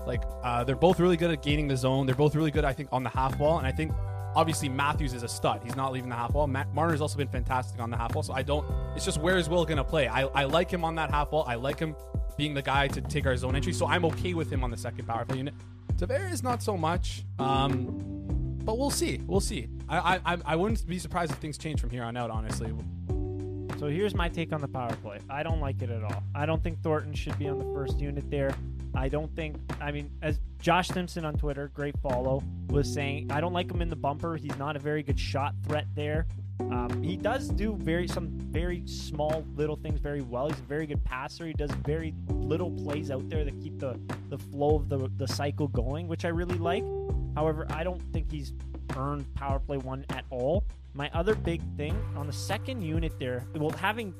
like. 0.08 0.22
Uh, 0.42 0.64
they're 0.64 0.74
both 0.74 0.98
really 0.98 1.16
good 1.16 1.30
at 1.30 1.42
gaining 1.42 1.68
the 1.68 1.76
zone. 1.76 2.06
They're 2.06 2.14
both 2.16 2.34
really 2.34 2.50
good, 2.50 2.64
I 2.64 2.72
think, 2.72 2.88
on 2.90 3.04
the 3.04 3.10
half 3.10 3.38
wall. 3.38 3.58
And 3.58 3.66
I 3.66 3.70
think 3.72 3.92
obviously 4.34 4.68
Matthews 4.68 5.12
is 5.14 5.22
a 5.22 5.28
stud. 5.28 5.60
He's 5.62 5.76
not 5.76 5.92
leaving 5.92 6.08
the 6.10 6.16
half 6.16 6.32
wall. 6.32 6.46
Ma- 6.48 6.64
Marner's 6.74 7.00
also 7.00 7.16
been 7.16 7.28
fantastic 7.28 7.80
on 7.80 7.90
the 7.90 7.96
half 7.96 8.14
wall. 8.14 8.22
So 8.24 8.32
I 8.32 8.42
don't. 8.42 8.66
It's 8.96 9.04
just 9.04 9.20
where 9.20 9.36
is 9.38 9.48
Will 9.48 9.64
going 9.64 9.76
to 9.78 9.84
play? 9.84 10.08
I, 10.08 10.22
I 10.22 10.44
like 10.44 10.70
him 10.70 10.84
on 10.84 10.96
that 10.96 11.10
half 11.10 11.30
wall. 11.30 11.44
I 11.46 11.54
like 11.54 11.78
him 11.78 11.94
being 12.36 12.54
the 12.54 12.62
guy 12.62 12.88
to 12.88 13.00
take 13.00 13.26
our 13.26 13.36
zone 13.36 13.54
entry. 13.54 13.72
So 13.72 13.86
I'm 13.86 14.04
okay 14.06 14.34
with 14.34 14.50
him 14.50 14.64
on 14.64 14.70
the 14.70 14.76
second 14.76 15.06
power 15.06 15.24
play 15.24 15.38
unit. 15.38 15.54
Tavares 15.96 16.42
not 16.42 16.62
so 16.62 16.76
much. 16.76 17.24
Um, 17.38 17.86
but 18.64 18.78
we'll 18.78 18.90
see. 18.90 19.20
We'll 19.26 19.40
see. 19.40 19.68
I 19.88 20.20
I- 20.24 20.38
I 20.44 20.56
wouldn't 20.56 20.86
be 20.86 20.98
surprised 20.98 21.32
if 21.32 21.38
things 21.38 21.56
change 21.58 21.80
from 21.80 21.90
here 21.90 22.04
on 22.04 22.16
out. 22.16 22.30
Honestly, 22.30 22.72
So 23.78 23.86
here's 23.86 24.14
my 24.14 24.28
take 24.28 24.52
on 24.52 24.60
the 24.60 24.68
power 24.68 24.94
play. 25.02 25.18
I 25.30 25.42
don't 25.42 25.60
like 25.60 25.80
it 25.82 25.90
at 25.90 26.02
all. 26.04 26.22
I 26.34 26.46
don't 26.46 26.62
think 26.62 26.80
Thornton 26.82 27.14
should 27.14 27.38
be 27.38 27.48
on 27.48 27.58
the 27.58 27.64
first 27.74 27.98
unit 28.00 28.28
there. 28.30 28.54
I 28.98 29.08
don't 29.08 29.34
think. 29.36 29.56
I 29.80 29.92
mean, 29.92 30.10
as 30.22 30.40
Josh 30.60 30.88
Simpson 30.88 31.24
on 31.24 31.34
Twitter, 31.34 31.70
great 31.72 31.96
follow, 32.00 32.42
was 32.68 32.92
saying, 32.92 33.30
I 33.30 33.40
don't 33.40 33.52
like 33.52 33.70
him 33.70 33.80
in 33.80 33.88
the 33.88 33.96
bumper. 33.96 34.36
He's 34.36 34.56
not 34.58 34.74
a 34.74 34.80
very 34.80 35.04
good 35.04 35.18
shot 35.18 35.54
threat 35.66 35.86
there. 35.94 36.26
Um, 36.58 37.00
he 37.04 37.16
does 37.16 37.48
do 37.48 37.76
very 37.76 38.08
some 38.08 38.28
very 38.50 38.84
small 38.86 39.44
little 39.54 39.76
things 39.76 40.00
very 40.00 40.20
well. 40.20 40.48
He's 40.48 40.58
a 40.58 40.62
very 40.62 40.86
good 40.86 41.02
passer. 41.04 41.46
He 41.46 41.52
does 41.52 41.70
very 41.86 42.12
little 42.28 42.72
plays 42.72 43.12
out 43.12 43.28
there 43.28 43.44
that 43.44 43.60
keep 43.62 43.78
the 43.78 43.98
the 44.28 44.38
flow 44.38 44.74
of 44.74 44.88
the 44.88 45.08
the 45.16 45.28
cycle 45.28 45.68
going, 45.68 46.08
which 46.08 46.24
I 46.24 46.28
really 46.28 46.58
like. 46.58 46.84
However, 47.36 47.66
I 47.70 47.84
don't 47.84 48.02
think 48.12 48.32
he's 48.32 48.52
earned 48.96 49.32
power 49.34 49.60
play 49.60 49.78
one 49.78 50.04
at 50.10 50.24
all. 50.30 50.64
My 50.94 51.08
other 51.14 51.36
big 51.36 51.62
thing 51.76 51.96
on 52.16 52.26
the 52.26 52.32
second 52.32 52.82
unit 52.82 53.12
there, 53.20 53.46
well, 53.54 53.70
having 53.70 54.12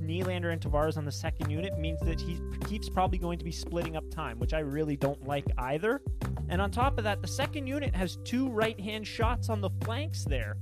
Nylander 0.00 0.52
and 0.52 0.60
Tavares 0.60 0.96
on 0.96 1.04
the 1.04 1.12
second 1.12 1.50
unit 1.50 1.78
means 1.78 2.00
that 2.00 2.20
he 2.20 2.40
keeps 2.66 2.88
probably 2.88 3.18
going 3.18 3.38
to 3.38 3.44
be 3.44 3.52
splitting 3.52 3.96
up 3.96 4.10
time, 4.10 4.38
which 4.38 4.54
I 4.54 4.60
really 4.60 4.96
don't 4.96 5.26
like 5.26 5.46
either. 5.58 6.02
And 6.48 6.60
on 6.60 6.70
top 6.70 6.98
of 6.98 7.04
that, 7.04 7.22
the 7.22 7.28
second 7.28 7.66
unit 7.66 7.94
has 7.94 8.16
two 8.24 8.48
right-hand 8.48 9.06
shots 9.06 9.48
on 9.48 9.60
the 9.60 9.70
flanks 9.82 10.24
there. 10.24 10.56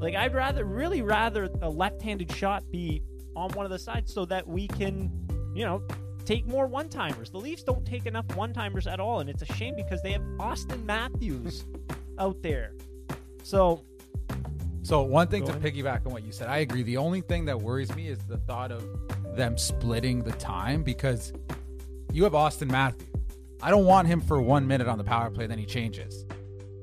Like 0.00 0.14
I'd 0.14 0.34
rather, 0.34 0.64
really 0.64 1.02
rather 1.02 1.48
a 1.62 1.68
left-handed 1.68 2.30
shot 2.32 2.64
be 2.70 3.02
on 3.36 3.50
one 3.52 3.64
of 3.64 3.70
the 3.70 3.78
sides 3.78 4.12
so 4.12 4.24
that 4.26 4.46
we 4.46 4.66
can, 4.66 5.10
you 5.54 5.64
know, 5.64 5.82
take 6.24 6.46
more 6.46 6.66
one-timers. 6.66 7.30
The 7.30 7.38
Leafs 7.38 7.62
don't 7.62 7.86
take 7.86 8.06
enough 8.06 8.26
one-timers 8.36 8.86
at 8.86 9.00
all, 9.00 9.20
and 9.20 9.30
it's 9.30 9.42
a 9.42 9.52
shame 9.54 9.74
because 9.76 10.02
they 10.02 10.12
have 10.12 10.22
Auston 10.38 10.84
Matthews 10.84 11.64
out 12.18 12.42
there. 12.42 12.74
So 13.42 13.84
So 14.88 15.02
one 15.02 15.28
thing 15.28 15.42
Go 15.44 15.52
to 15.52 15.58
ahead. 15.58 15.74
piggyback 15.74 16.06
on 16.06 16.12
what 16.12 16.22
you 16.22 16.32
said, 16.32 16.48
I 16.48 16.58
agree. 16.58 16.82
The 16.82 16.96
only 16.96 17.20
thing 17.20 17.44
that 17.44 17.60
worries 17.60 17.94
me 17.94 18.08
is 18.08 18.18
the 18.20 18.38
thought 18.38 18.72
of 18.72 18.82
them 19.36 19.58
splitting 19.58 20.22
the 20.22 20.32
time 20.32 20.82
because 20.82 21.30
you 22.10 22.24
have 22.24 22.32
Auston 22.32 22.70
Matthews. 22.70 23.06
I 23.62 23.68
don't 23.70 23.84
want 23.84 24.08
him 24.08 24.22
for 24.22 24.40
one 24.40 24.66
minute 24.66 24.88
on 24.88 24.96
the 24.96 25.04
power 25.04 25.28
play, 25.28 25.46
then 25.46 25.58
he 25.58 25.66
changes. 25.66 26.24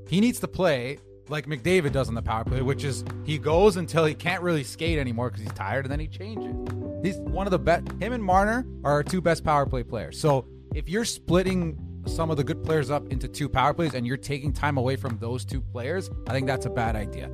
He 0.08 0.22
needs 0.22 0.40
to 0.42 0.48
play 0.48 1.00
like 1.30 1.48
McDavid 1.48 1.94
does 1.94 2.08
on 2.08 2.14
the 2.14 2.22
power 2.22 2.44
play, 2.44 2.62
which 2.62 2.84
is 2.84 3.04
he 3.24 3.40
goes 3.40 3.76
until 3.76 4.06
he 4.06 4.14
can't 4.14 4.44
really 4.44 4.64
skate 4.64 5.00
anymore 5.00 5.32
because 5.32 5.42
he's 5.42 5.54
tired, 5.54 5.86
and 5.86 5.92
then 5.92 6.00
he 6.00 6.08
changes. 6.08 6.56
He's 7.04 7.18
one 7.22 7.48
of 7.48 7.52
the 7.52 7.58
best. 7.58 7.92
Him 8.00 8.14
and 8.14 8.24
Marner 8.24 8.68
are 8.84 8.92
our 8.92 9.04
two 9.04 9.20
best 9.20 9.44
power 9.44 9.66
play 9.66 9.82
players. 9.82 10.20
So 10.20 10.46
if 10.76 10.88
you're 10.88 11.06
splitting 11.06 11.76
some 12.06 12.30
of 12.30 12.38
the 12.38 12.44
good 12.44 12.64
players 12.64 12.92
up 12.92 13.12
into 13.12 13.28
two 13.28 13.50
power 13.50 13.74
plays 13.74 13.96
and 13.96 14.06
you're 14.06 14.16
taking 14.16 14.54
time 14.54 14.78
away 14.78 14.96
from 14.96 15.18
those 15.18 15.44
two 15.44 15.60
players, 15.60 16.12
I 16.28 16.34
think 16.34 16.46
that's 16.46 16.68
a 16.68 16.70
bad 16.70 16.96
idea. 16.96 17.32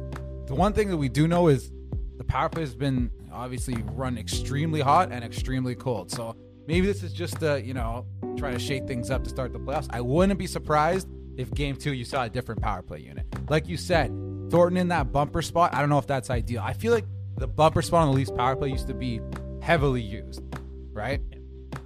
The 0.52 0.58
one 0.58 0.74
thing 0.74 0.90
that 0.90 0.98
we 0.98 1.08
do 1.08 1.30
know 1.30 1.48
is 1.48 1.72
the 2.18 2.26
power 2.26 2.50
play 2.50 2.64
has 2.64 2.76
been 2.76 3.10
obviously 3.32 3.82
run 3.94 4.18
extremely 4.18 4.82
hot 4.82 5.10
and 5.10 5.24
extremely 5.24 5.76
cold. 5.76 6.12
So 6.12 6.36
maybe 6.68 6.86
this 6.86 7.04
is 7.04 7.14
just 7.14 7.40
to, 7.40 7.62
you 7.62 7.74
know, 7.74 8.06
try 8.36 8.52
to 8.52 8.60
shake 8.60 8.86
things 8.86 9.10
up 9.10 9.24
to 9.24 9.30
start 9.30 9.54
the 9.54 9.60
playoffs. 9.60 9.88
I 9.92 10.02
wouldn't 10.02 10.38
be 10.38 10.48
surprised 10.48 11.08
if 11.38 11.54
game 11.54 11.78
two 11.78 11.94
you 11.94 12.04
saw 12.04 12.24
a 12.26 12.30
different 12.30 12.62
power 12.62 12.82
play 12.82 13.00
unit. 13.00 13.26
Like 13.50 13.70
you 13.70 13.78
said, 13.78 14.10
Thornton 14.50 14.76
in 14.76 14.90
that 14.90 15.14
bumper 15.14 15.42
spot, 15.42 15.74
I 15.74 15.80
don't 15.80 15.88
know 15.88 16.00
if 16.00 16.08
that's 16.08 16.30
ideal. 16.30 16.62
I 16.62 16.74
feel 16.74 16.92
like 16.92 17.06
the 17.38 17.48
bumper 17.48 17.82
spot 17.82 18.02
on 18.02 18.10
the 18.10 18.16
Leafs 18.16 18.32
power 18.32 18.58
play 18.58 18.72
used 18.72 18.88
to 18.88 18.94
be 18.94 19.22
heavily 19.62 20.02
used, 20.02 20.44
right? 20.92 21.22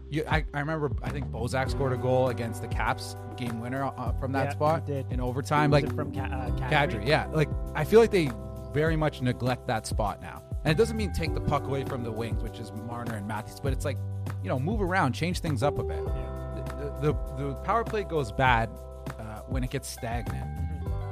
You, 0.09 0.23
I, 0.27 0.43
I 0.55 0.59
remember, 0.59 0.91
I 1.03 1.11
think 1.11 1.27
Bozak 1.27 1.69
scored 1.69 1.93
a 1.93 1.97
goal 1.97 2.29
against 2.29 2.63
the 2.63 2.67
Caps 2.67 3.15
game 3.37 3.59
winner 3.59 3.83
uh, 3.85 4.11
from 4.13 4.31
that 4.31 4.45
Yeah, 4.45 4.49
spot 4.53 4.89
in 4.89 5.19
overtime. 5.19 5.69
Like 5.69 5.93
from 5.95 6.11
Ca- 6.11 6.21
uh, 6.23 6.49
Kadri? 6.49 6.71
Kadri, 6.71 7.07
yeah. 7.07 7.27
Like 7.27 7.49
I 7.75 7.83
feel 7.83 7.99
like 7.99 8.09
they 8.09 8.31
very 8.75 8.97
much 8.97 9.21
neglect 9.21 9.65
that 9.67 9.87
spot 9.87 10.21
now. 10.21 10.43
And 10.65 10.71
it 10.71 10.77
doesn't 10.77 10.97
mean 10.97 11.13
take 11.13 11.33
the 11.33 11.39
puck 11.39 11.63
away 11.63 11.85
from 11.85 12.03
the 12.03 12.11
wings, 12.11 12.43
which 12.43 12.59
is 12.59 12.73
Marner 12.73 13.15
and 13.15 13.25
Matthews, 13.25 13.61
but 13.61 13.71
it's 13.71 13.85
like, 13.85 13.97
you 14.43 14.49
know, 14.49 14.59
move 14.59 14.81
around, 14.81 15.13
change 15.13 15.39
things 15.39 15.63
up 15.63 15.79
a 15.79 15.83
bit. 15.83 16.03
The, 16.03 16.91
the, 17.01 17.13
the 17.37 17.55
power 17.63 17.85
play 17.85 18.03
goes 18.03 18.33
bad 18.33 18.69
uh, 19.17 19.39
when 19.47 19.63
it 19.63 19.69
gets 19.69 19.87
stagnant. 19.87 20.49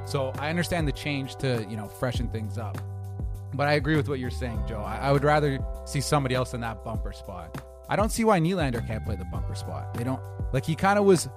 So 0.05 0.33
I 0.39 0.49
understand 0.49 0.89
the 0.89 0.91
change 0.91 1.37
to, 1.37 1.65
you 1.69 1.77
know, 1.77 1.87
freshen 1.87 2.27
things 2.27 2.57
up. 2.57 2.77
But 3.53 3.67
I 3.67 3.73
agree 3.73 3.95
with 3.95 4.09
what 4.09 4.19
you're 4.19 4.29
saying, 4.29 4.61
Joe. 4.67 4.81
I, 4.81 4.97
I 4.97 5.11
would 5.13 5.23
rather 5.23 5.59
see 5.85 6.01
somebody 6.01 6.35
else 6.35 6.53
in 6.53 6.59
that 6.61 6.83
bumper 6.83 7.13
spot. 7.13 7.63
I 7.87 7.95
don't 7.95 8.11
see 8.11 8.25
why 8.25 8.41
Nylander 8.41 8.85
can't 8.85 9.05
play 9.05 9.15
the 9.15 9.25
bumper 9.25 9.55
spot. 9.55 9.93
They 9.93 10.03
don't 10.03 10.21
like 10.51 10.65
he 10.65 10.75
kind 10.75 10.99
of 10.99 11.05
was 11.05 11.29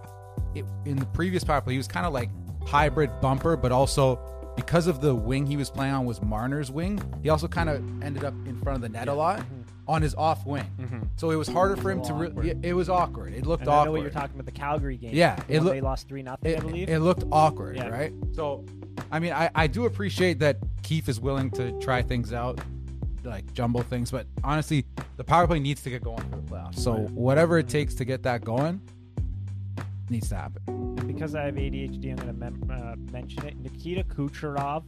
it, 0.57 0.65
in 0.87 0.97
the 0.97 1.07
previous 1.07 1.45
power 1.45 1.61
play. 1.61 1.75
He 1.75 1.79
was 1.79 1.87
kind 1.87 2.05
of 2.07 2.13
like 2.13 2.31
hybrid 2.67 3.21
bumper, 3.21 3.57
but 3.57 3.71
also 3.71 4.19
because 4.57 4.87
of 4.87 5.01
the 5.01 5.15
wing 5.15 5.47
he 5.47 5.57
was 5.57 5.71
playing 5.71 5.93
on 5.93 6.07
was 6.07 6.23
Marner's 6.23 6.71
wing. 6.71 7.01
He 7.23 7.29
also 7.29 7.47
kind 7.47 7.69
of 7.69 7.77
ended 8.03 8.25
up 8.25 8.35
in 8.47 8.61
front 8.63 8.77
of 8.77 8.83
the 8.83 8.89
net 8.89 9.09
a 9.09 9.13
lot 9.13 9.41
mm-hmm. 9.41 9.61
on 9.87 10.03
his 10.03 10.15
off 10.15 10.47
wing. 10.47 10.69
Mm-hmm. 10.81 11.03
So 11.17 11.31
it 11.31 11.37
was 11.37 11.47
harder 11.47 11.77
for 11.77 11.91
him 11.91 12.03
to. 12.03 12.15
Re- 12.15 12.51
it, 12.51 12.59
it 12.63 12.73
was 12.73 12.89
awkward. 12.89 13.35
It 13.35 13.47
looked 13.47 13.63
And 13.63 13.71
I 13.71 13.85
know 13.85 13.93
what 13.93 14.01
you're 14.01 14.11
talking 14.11 14.35
about 14.35 14.47
the 14.47 14.53
Calgary 14.53 14.97
game. 14.97 15.15
Yeah, 15.15 15.39
it 15.49 15.59
one 15.59 15.67
look- 15.67 15.75
they 15.75 15.81
lost 15.81 16.09
three 16.09 16.23
nothing, 16.23 16.53
it, 16.53 16.59
I 16.59 16.61
believe. 16.61 16.89
it 16.89 16.99
looked 17.01 17.25
awkward, 17.31 17.77
Yeah. 17.77 17.89
right? 17.89 18.13
So, 18.33 18.65
I 19.13 19.19
mean, 19.19 19.33
I, 19.33 19.51
I 19.55 19.67
do 19.67 19.85
appreciate 19.85 20.39
that 20.41 20.59
Keefe 20.83 21.09
is 21.09 21.21
willing 21.21 21.51
to 21.53 21.79
try 21.79 22.03
things 22.03 22.33
out, 22.33 22.61
like 23.25 23.53
jumble 23.53 23.83
things, 23.83 24.11
but 24.11 24.27
honestly, 24.43 24.87
the 25.17 25.25
power 25.25 25.47
play 25.47 25.61
needs 25.61 25.83
to 25.83 25.91
get 25.91 26.03
going 26.03 26.29
for 26.31 26.37
the 26.37 26.43
playoffs. 26.43 26.79
So, 26.79 26.95
whatever 26.95 27.59
it 27.59 27.67
mm-hmm. 27.67 27.73
takes 27.73 27.95
to 27.97 28.05
get 28.05 28.23
that 28.23 28.43
going 28.43 28.81
needs 30.11 30.29
to 30.31 30.37
happen. 30.37 30.63
And 30.67 31.07
because 31.07 31.35
I 31.35 31.45
have 31.45 31.55
ADHD, 31.55 32.11
I'm 32.11 32.17
going 32.17 32.29
to 32.29 32.33
mem- 32.33 32.71
uh, 32.71 32.97
mention 33.13 33.45
it. 33.47 33.57
Nikita 33.59 34.05
Kucherov, 34.05 34.87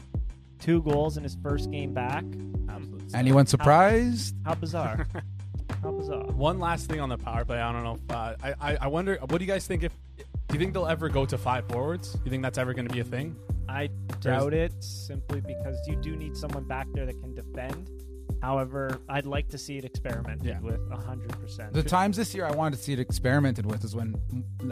two 0.59 0.83
goals 0.83 1.17
in 1.17 1.23
his 1.23 1.37
first 1.43 1.71
game 1.71 1.93
back. 1.95 2.25
absolute 2.69 3.15
Anyone 3.15 3.47
surprised? 3.47 4.35
How 4.45 4.55
bizarre. 4.55 5.07
How 5.83 5.93
bizarre. 5.93 6.25
One 6.33 6.59
last 6.59 6.91
thing 6.91 7.01
on 7.01 7.09
the 7.09 7.19
power 7.19 7.45
play. 7.45 7.61
I 7.61 7.73
don't 7.73 7.85
know. 7.85 7.95
If, 7.95 8.15
uh, 8.15 8.35
I, 8.43 8.55
I 8.61 8.77
I 8.83 8.87
wonder. 8.89 9.17
What 9.21 9.39
do 9.39 9.45
you 9.45 9.51
guys 9.51 9.67
think? 9.67 9.85
If 9.85 9.93
do 10.17 10.55
you 10.55 10.59
think 10.59 10.73
they'll 10.73 10.87
ever 10.87 11.09
go 11.09 11.27
to 11.27 11.37
five 11.37 11.69
forwards? 11.69 12.13
Do 12.13 12.21
you 12.25 12.31
think 12.31 12.43
that's 12.43 12.59
ever 12.59 12.73
going 12.73 12.89
to 12.89 12.93
be 12.93 13.01
a 13.01 13.05
thing? 13.05 13.37
I 13.69 13.91
doubt 14.21 14.55
it 14.55 14.73
simply 14.83 15.43
because 15.43 15.77
you 15.87 15.97
do 15.97 16.17
need 16.17 16.37
someone 16.37 16.65
back 16.65 16.87
there 16.95 17.05
that 17.05 17.21
can 17.21 17.35
defend. 17.35 17.91
However, 18.43 19.01
I'd 19.09 19.27
like 19.27 19.49
to 19.49 19.59
see 19.59 19.79
it 19.79 19.85
experimented 19.85 20.47
Yeah. 20.47 20.61
with 20.61 20.81
100%. 20.91 21.73
The 21.73 21.83
times 21.83 22.17
this 22.17 22.35
year 22.35 22.45
I 22.47 22.53
wanted 22.53 22.77
to 22.77 22.83
see 22.83 22.93
it 22.93 23.01
experimented 23.01 23.67
with 23.67 23.85
is 23.85 23.95
when, 23.97 24.15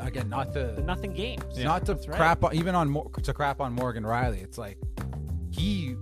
again, 0.01 0.29
not 0.29 0.53
the 0.55 0.73
the 0.77 0.83
nothing 0.83 1.13
games. 1.13 1.43
not 1.59 1.85
to 1.87 1.95
That's 1.95 2.07
right. 2.09 2.17
crap 2.17 2.45
on, 2.45 2.55
even 2.55 2.75
on 2.75 2.95
to 3.23 3.33
crap 3.35 3.61
on 3.61 3.73
Morgan 3.73 4.05
Rielly. 4.05 4.43
It's 4.43 4.59
like 4.59 4.79
he 5.51 5.97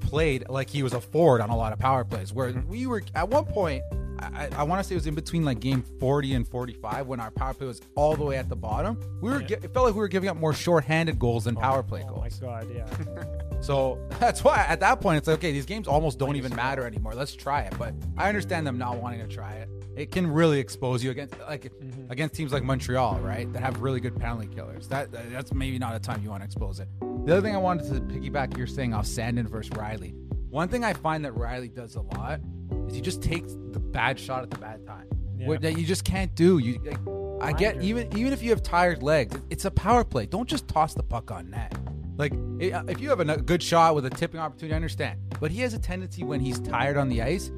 played 0.00 0.48
like 0.48 0.68
he 0.70 0.82
was 0.82 0.92
a 0.92 1.00
forward 1.00 1.40
on 1.40 1.50
a 1.50 1.56
lot 1.56 1.72
of 1.72 1.78
power 1.78 2.04
plays. 2.04 2.32
Where 2.32 2.52
Mm-hmm. 2.52 2.68
we 2.68 2.86
were 2.86 3.02
at 3.14 3.28
one 3.28 3.44
point, 3.44 3.82
I, 4.18 4.48
I 4.56 4.62
want 4.64 4.80
to 4.82 4.84
say 4.88 4.94
it 4.94 4.98
was 4.98 5.06
in 5.06 5.14
between 5.14 5.44
like 5.44 5.60
game 5.60 5.82
forty 6.00 6.34
and 6.34 6.46
forty 6.48 6.72
five 6.74 7.06
when 7.06 7.20
our 7.20 7.30
power 7.30 7.54
play 7.54 7.66
was 7.66 7.80
all 7.96 8.16
the 8.16 8.24
way 8.24 8.36
at 8.36 8.48
the 8.48 8.56
bottom. 8.56 8.98
We 9.20 9.30
were 9.30 9.42
Yeah. 9.42 9.58
it 9.62 9.72
felt 9.72 9.86
like 9.86 9.94
we 9.94 10.00
were 10.00 10.08
giving 10.08 10.28
up 10.28 10.36
more 10.36 10.52
short-handed 10.54 11.18
goals 11.18 11.44
than 11.44 11.54
power 11.56 11.82
play 11.82 12.02
Oh 12.08 12.16
my 12.16 12.28
goals. 12.28 12.38
god, 12.38 12.66
yeah. 12.74 12.86
So 13.60 13.98
that's 14.20 14.42
why 14.44 14.64
at 14.68 14.80
that 14.80 15.00
point 15.00 15.18
it's 15.18 15.28
like 15.28 15.38
okay, 15.38 15.52
these 15.52 15.66
games 15.66 15.86
almost 15.88 16.18
don't 16.18 16.36
even 16.36 16.54
matter 16.54 16.86
anymore. 16.86 17.14
Let's 17.14 17.34
try 17.34 17.62
it. 17.62 17.74
But 17.78 17.94
I 18.16 18.28
understand 18.28 18.66
them 18.66 18.78
not 18.78 18.98
wanting 19.00 19.20
to 19.20 19.28
try 19.28 19.52
it. 19.54 19.68
It 19.96 20.12
can 20.12 20.30
really 20.30 20.60
expose 20.60 21.02
you 21.04 21.10
against 21.10 21.38
like 21.40 21.64
Mm-hmm. 21.64 22.10
against 22.12 22.34
teams 22.34 22.52
like 22.52 22.62
Montreal, 22.62 23.18
right? 23.20 23.50
That 23.52 23.62
have 23.62 23.80
really 23.80 24.00
good 24.00 24.18
penalty 24.18 24.46
killers. 24.46 24.88
That 24.88 25.08
that's 25.30 25.52
maybe 25.52 25.78
not 25.78 25.94
a 25.94 25.98
time 25.98 26.22
you 26.22 26.30
want 26.30 26.42
to 26.42 26.44
expose 26.46 26.80
it. 26.80 26.88
The 27.26 27.32
other 27.32 27.42
thing 27.42 27.54
I 27.54 27.58
wanted 27.58 27.86
to 27.92 28.00
piggyback 28.00 28.56
you're 28.56 28.66
saying 28.66 28.94
off 28.94 29.04
Sandin 29.06 29.46
versus 29.48 29.70
Rielly. 29.70 30.14
One 30.48 30.68
thing 30.68 30.84
I 30.84 30.92
find 30.94 31.24
that 31.24 31.34
Rielly 31.34 31.72
does 31.74 31.96
a 31.96 32.00
lot 32.00 32.40
is 32.88 32.94
he 32.94 33.00
just 33.00 33.22
takes 33.22 33.54
the 33.72 33.78
bad 33.80 34.18
shot 34.18 34.42
at 34.42 34.50
the 34.50 34.58
bad 34.58 34.86
time. 34.86 35.06
Yeah. 35.36 35.48
What 35.48 35.60
that 35.62 35.78
you 35.78 35.84
just 35.84 36.04
can't 36.04 36.34
do. 36.34 36.58
You 36.58 36.80
like, 36.84 36.98
I 37.42 37.52
get 37.52 37.82
even 37.82 38.16
even 38.16 38.32
if 38.32 38.42
you 38.42 38.50
have 38.50 38.62
tired 38.62 39.02
legs, 39.02 39.36
it's 39.50 39.64
a 39.64 39.70
power 39.70 40.04
play. 40.04 40.26
Don't 40.26 40.48
just 40.48 40.68
toss 40.68 40.94
the 40.94 41.02
puck 41.02 41.30
on 41.30 41.50
net. 41.50 41.74
Like 42.20 42.34
uh, 42.34 42.82
if 42.86 43.00
you 43.00 43.08
have 43.08 43.20
a 43.20 43.36
good 43.38 43.62
shot 43.62 43.94
with 43.94 44.04
a 44.04 44.10
tipping 44.10 44.38
opportunity, 44.38 44.74
I 44.74 44.76
understand. 44.76 45.18
But 45.40 45.50
he 45.50 45.62
has 45.62 45.72
a 45.72 45.78
tendency 45.78 46.22
when 46.22 46.38
he's 46.38 46.60
tired 46.60 46.98
on 46.98 47.08
the 47.08 47.22
ice, 47.22 47.50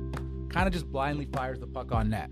kind 0.51 0.69
of 0.69 0.73
just 0.73 0.87
blindly 0.91 1.27
fires 1.33 1.59
the 1.59 1.67
puck 1.67 1.91
on 1.91 2.11
net, 2.11 2.31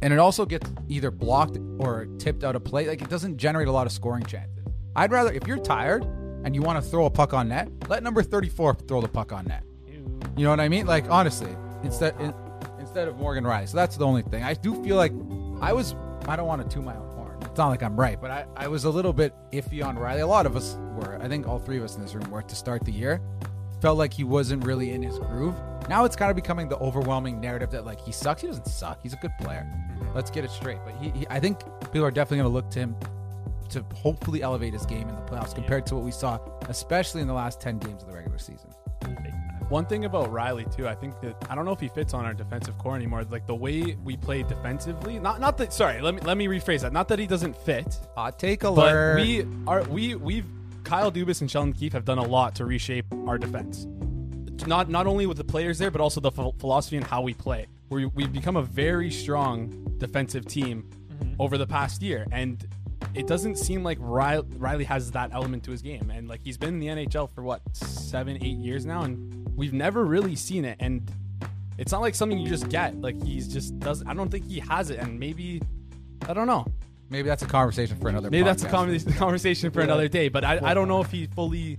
and 0.00 0.12
it 0.12 0.20
also 0.20 0.46
gets 0.46 0.70
either 0.88 1.10
blocked 1.10 1.58
or 1.78 2.06
tipped 2.18 2.44
out 2.44 2.54
of 2.54 2.62
play. 2.62 2.86
Like 2.86 3.02
it 3.02 3.10
doesn't 3.10 3.36
generate 3.36 3.66
a 3.66 3.72
lot 3.72 3.86
of 3.86 3.92
scoring 3.92 4.24
chances. 4.24 4.64
I'd 4.94 5.10
rather 5.10 5.32
if 5.32 5.48
you're 5.48 5.58
tired 5.58 6.04
and 6.44 6.54
you 6.54 6.62
want 6.62 6.82
to 6.82 6.88
throw 6.88 7.06
a 7.06 7.10
puck 7.10 7.34
on 7.34 7.48
net, 7.48 7.68
let 7.88 8.04
number 8.04 8.22
34 8.22 8.74
throw 8.86 9.00
the 9.00 9.08
puck 9.08 9.32
on 9.32 9.46
net. 9.46 9.64
You 10.36 10.44
know 10.44 10.50
what 10.50 10.60
I 10.60 10.68
mean? 10.68 10.86
Like 10.86 11.10
honestly, 11.10 11.50
instead 11.82 12.14
in, 12.20 12.32
instead 12.78 13.08
of 13.08 13.16
Morgan 13.16 13.42
Rielly. 13.42 13.68
So 13.68 13.76
that's 13.76 13.96
the 13.96 14.06
only 14.06 14.22
thing. 14.22 14.44
I 14.44 14.54
do 14.54 14.80
feel 14.84 14.96
like 14.96 15.12
I 15.60 15.72
was. 15.72 15.96
I 16.28 16.36
don't 16.36 16.46
want 16.46 16.62
to 16.62 16.72
toot 16.72 16.84
my 16.84 16.94
own 16.94 17.08
horn. 17.16 17.38
It's 17.42 17.58
not 17.58 17.68
like 17.68 17.82
I'm 17.82 17.98
right, 17.98 18.20
but 18.20 18.30
I, 18.30 18.46
I 18.54 18.68
was 18.68 18.84
a 18.84 18.90
little 18.90 19.12
bit 19.12 19.34
iffy 19.52 19.84
on 19.84 19.96
Rielly. 19.96 20.20
A 20.20 20.26
lot 20.26 20.46
of 20.46 20.54
us 20.54 20.76
were. 21.00 21.18
I 21.20 21.28
think 21.28 21.46
all 21.48 21.58
three 21.58 21.78
of 21.78 21.84
us 21.84 21.96
in 21.96 22.02
this 22.02 22.14
room 22.14 22.30
were 22.30 22.42
to 22.42 22.54
start 22.54 22.84
the 22.84 22.92
year. 22.92 23.20
Felt 23.80 23.98
like 23.98 24.12
he 24.12 24.24
wasn't 24.24 24.64
really 24.64 24.92
in 24.92 25.02
his 25.02 25.18
groove. 25.18 25.54
Now 25.88 26.04
it's 26.04 26.14
kind 26.14 26.30
of 26.30 26.36
becoming 26.36 26.68
the 26.68 26.76
overwhelming 26.78 27.40
narrative 27.40 27.70
that 27.70 27.84
like 27.84 28.00
he 28.00 28.12
sucks. 28.12 28.42
He 28.42 28.46
doesn't 28.46 28.66
suck. 28.66 29.00
He's 29.02 29.14
a 29.14 29.16
good 29.16 29.32
player. 29.40 29.66
Mm-hmm. 29.66 30.14
Let's 30.14 30.30
get 30.30 30.44
it 30.44 30.50
straight. 30.50 30.78
But 30.84 30.94
he, 31.02 31.10
he 31.10 31.26
I 31.30 31.40
think 31.40 31.60
people 31.80 32.04
are 32.04 32.10
definitely 32.10 32.38
going 32.38 32.50
to 32.50 32.54
look 32.54 32.70
to 32.72 32.78
him 32.78 32.96
to 33.70 33.84
hopefully 33.94 34.42
elevate 34.42 34.72
his 34.72 34.84
game 34.84 35.08
in 35.08 35.14
the 35.14 35.22
playoffs 35.22 35.54
compared 35.54 35.86
to 35.86 35.94
what 35.94 36.04
we 36.04 36.10
saw, 36.10 36.38
especially 36.68 37.22
in 37.22 37.28
the 37.28 37.34
last 37.34 37.60
ten 37.60 37.78
games 37.78 38.02
of 38.02 38.08
the 38.08 38.14
regular 38.14 38.38
season. 38.38 38.70
One 39.70 39.86
thing 39.86 40.04
about 40.04 40.32
Rielly 40.32 40.74
too, 40.74 40.88
I 40.88 40.96
think 40.96 41.20
that 41.20 41.36
I 41.48 41.54
don't 41.54 41.64
know 41.64 41.70
if 41.70 41.78
he 41.78 41.86
fits 41.86 42.12
on 42.12 42.24
our 42.24 42.34
defensive 42.34 42.76
core 42.76 42.96
anymore. 42.96 43.22
Like 43.30 43.46
the 43.46 43.54
way 43.54 43.96
we 44.02 44.16
play 44.16 44.42
defensively, 44.42 45.20
not 45.20 45.40
not 45.40 45.56
that. 45.58 45.72
Sorry, 45.72 46.00
let 46.00 46.12
me 46.16 46.20
let 46.22 46.36
me 46.36 46.48
rephrase 46.48 46.80
that. 46.80 46.92
Not 46.92 47.06
that 47.08 47.20
he 47.20 47.26
doesn't 47.28 47.56
fit, 47.56 47.96
Hot 48.16 48.36
take 48.36 48.60
but 48.62 48.70
alert. 48.70 49.20
we 49.20 49.46
are 49.68 49.84
we 49.84 50.16
we've 50.16 50.44
Kyle 50.90 51.12
Dubas 51.12 51.40
and 51.40 51.48
Sheldon 51.48 51.72
Keefe 51.72 51.92
have 51.92 52.04
done 52.04 52.18
a 52.18 52.24
lot 52.24 52.56
to 52.56 52.64
reshape 52.64 53.06
our 53.24 53.38
defense. 53.38 53.86
Not 54.66 54.90
not 54.90 55.06
only 55.06 55.24
with 55.24 55.36
the 55.36 55.44
players 55.44 55.78
there, 55.78 55.88
but 55.88 56.00
also 56.00 56.20
the 56.20 56.32
ph- 56.32 56.52
philosophy 56.58 56.96
and 56.96 57.06
how 57.06 57.22
we 57.22 57.32
play. 57.32 57.68
We 57.90 58.06
we've 58.06 58.32
become 58.32 58.56
a 58.56 58.62
very 58.62 59.08
strong 59.08 59.68
defensive 59.98 60.46
team 60.46 60.90
mm-hmm. 60.90 61.34
over 61.40 61.56
the 61.58 61.66
past 61.66 62.02
year, 62.02 62.26
and 62.32 62.66
it 63.14 63.28
doesn't 63.28 63.54
seem 63.54 63.84
like 63.84 64.00
Rielly, 64.00 64.42
Rielly 64.56 64.84
has 64.84 65.12
that 65.12 65.30
element 65.32 65.62
to 65.62 65.70
his 65.70 65.80
game. 65.80 66.10
And 66.12 66.26
like 66.26 66.40
he's 66.42 66.58
been 66.58 66.70
in 66.70 66.80
the 66.80 66.88
NHL 66.88 67.30
for 67.30 67.44
what 67.44 67.62
seven, 67.72 68.38
eight 68.42 68.58
years 68.58 68.84
now, 68.84 69.02
and 69.02 69.48
we've 69.56 69.72
never 69.72 70.04
really 70.04 70.34
seen 70.34 70.64
it. 70.64 70.76
And 70.80 71.08
it's 71.78 71.92
not 71.92 72.00
like 72.00 72.16
something 72.16 72.36
you 72.36 72.48
just 72.48 72.68
get. 72.68 73.00
Like 73.00 73.22
he's 73.22 73.46
just 73.46 73.78
does. 73.78 74.02
I 74.08 74.14
don't 74.14 74.28
think 74.28 74.44
he 74.44 74.58
has 74.58 74.90
it, 74.90 74.98
and 74.98 75.20
maybe 75.20 75.62
I 76.28 76.34
don't 76.34 76.48
know. 76.48 76.66
Maybe 77.10 77.28
that's 77.28 77.42
a 77.42 77.46
conversation 77.46 77.96
for 77.98 78.08
another. 78.08 78.30
Maybe 78.30 78.44
that's 78.44 78.62
a 78.62 78.66
podcast. 78.66 78.70
conversation 78.70 79.12
conversation 79.18 79.70
for 79.72 79.80
another 79.80 80.08
day. 80.08 80.28
But 80.28 80.44
I, 80.44 80.60
I 80.62 80.74
don't 80.74 80.88
know 80.88 81.00
if 81.00 81.10
he 81.10 81.26
fully 81.26 81.78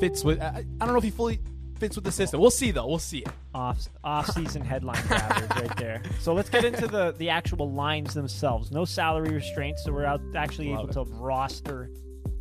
fits 0.00 0.24
with. 0.24 0.40
I, 0.40 0.64
I 0.80 0.84
don't 0.84 0.92
know 0.92 0.98
if 0.98 1.04
he 1.04 1.10
fully 1.10 1.40
fits 1.78 1.96
with 1.96 2.04
the 2.04 2.12
system. 2.12 2.40
We'll 2.40 2.50
see 2.50 2.70
though. 2.70 2.86
We'll 2.86 2.98
see. 2.98 3.18
it. 3.18 3.28
off 3.54 3.88
off 4.02 4.30
season 4.30 4.62
headline 4.62 5.04
grabbers 5.06 5.48
right 5.50 5.76
there. 5.76 6.02
So 6.20 6.32
let's 6.34 6.48
get 6.48 6.64
into 6.64 6.86
the 6.86 7.12
the 7.18 7.30
actual 7.30 7.70
lines 7.70 8.14
themselves. 8.14 8.70
No 8.70 8.84
salary 8.84 9.34
restraints, 9.34 9.84
so 9.84 9.92
we're 9.92 10.04
out 10.04 10.20
actually 10.36 10.68
Love 10.70 10.90
able 10.90 11.04
to 11.04 11.12
roster 11.12 11.90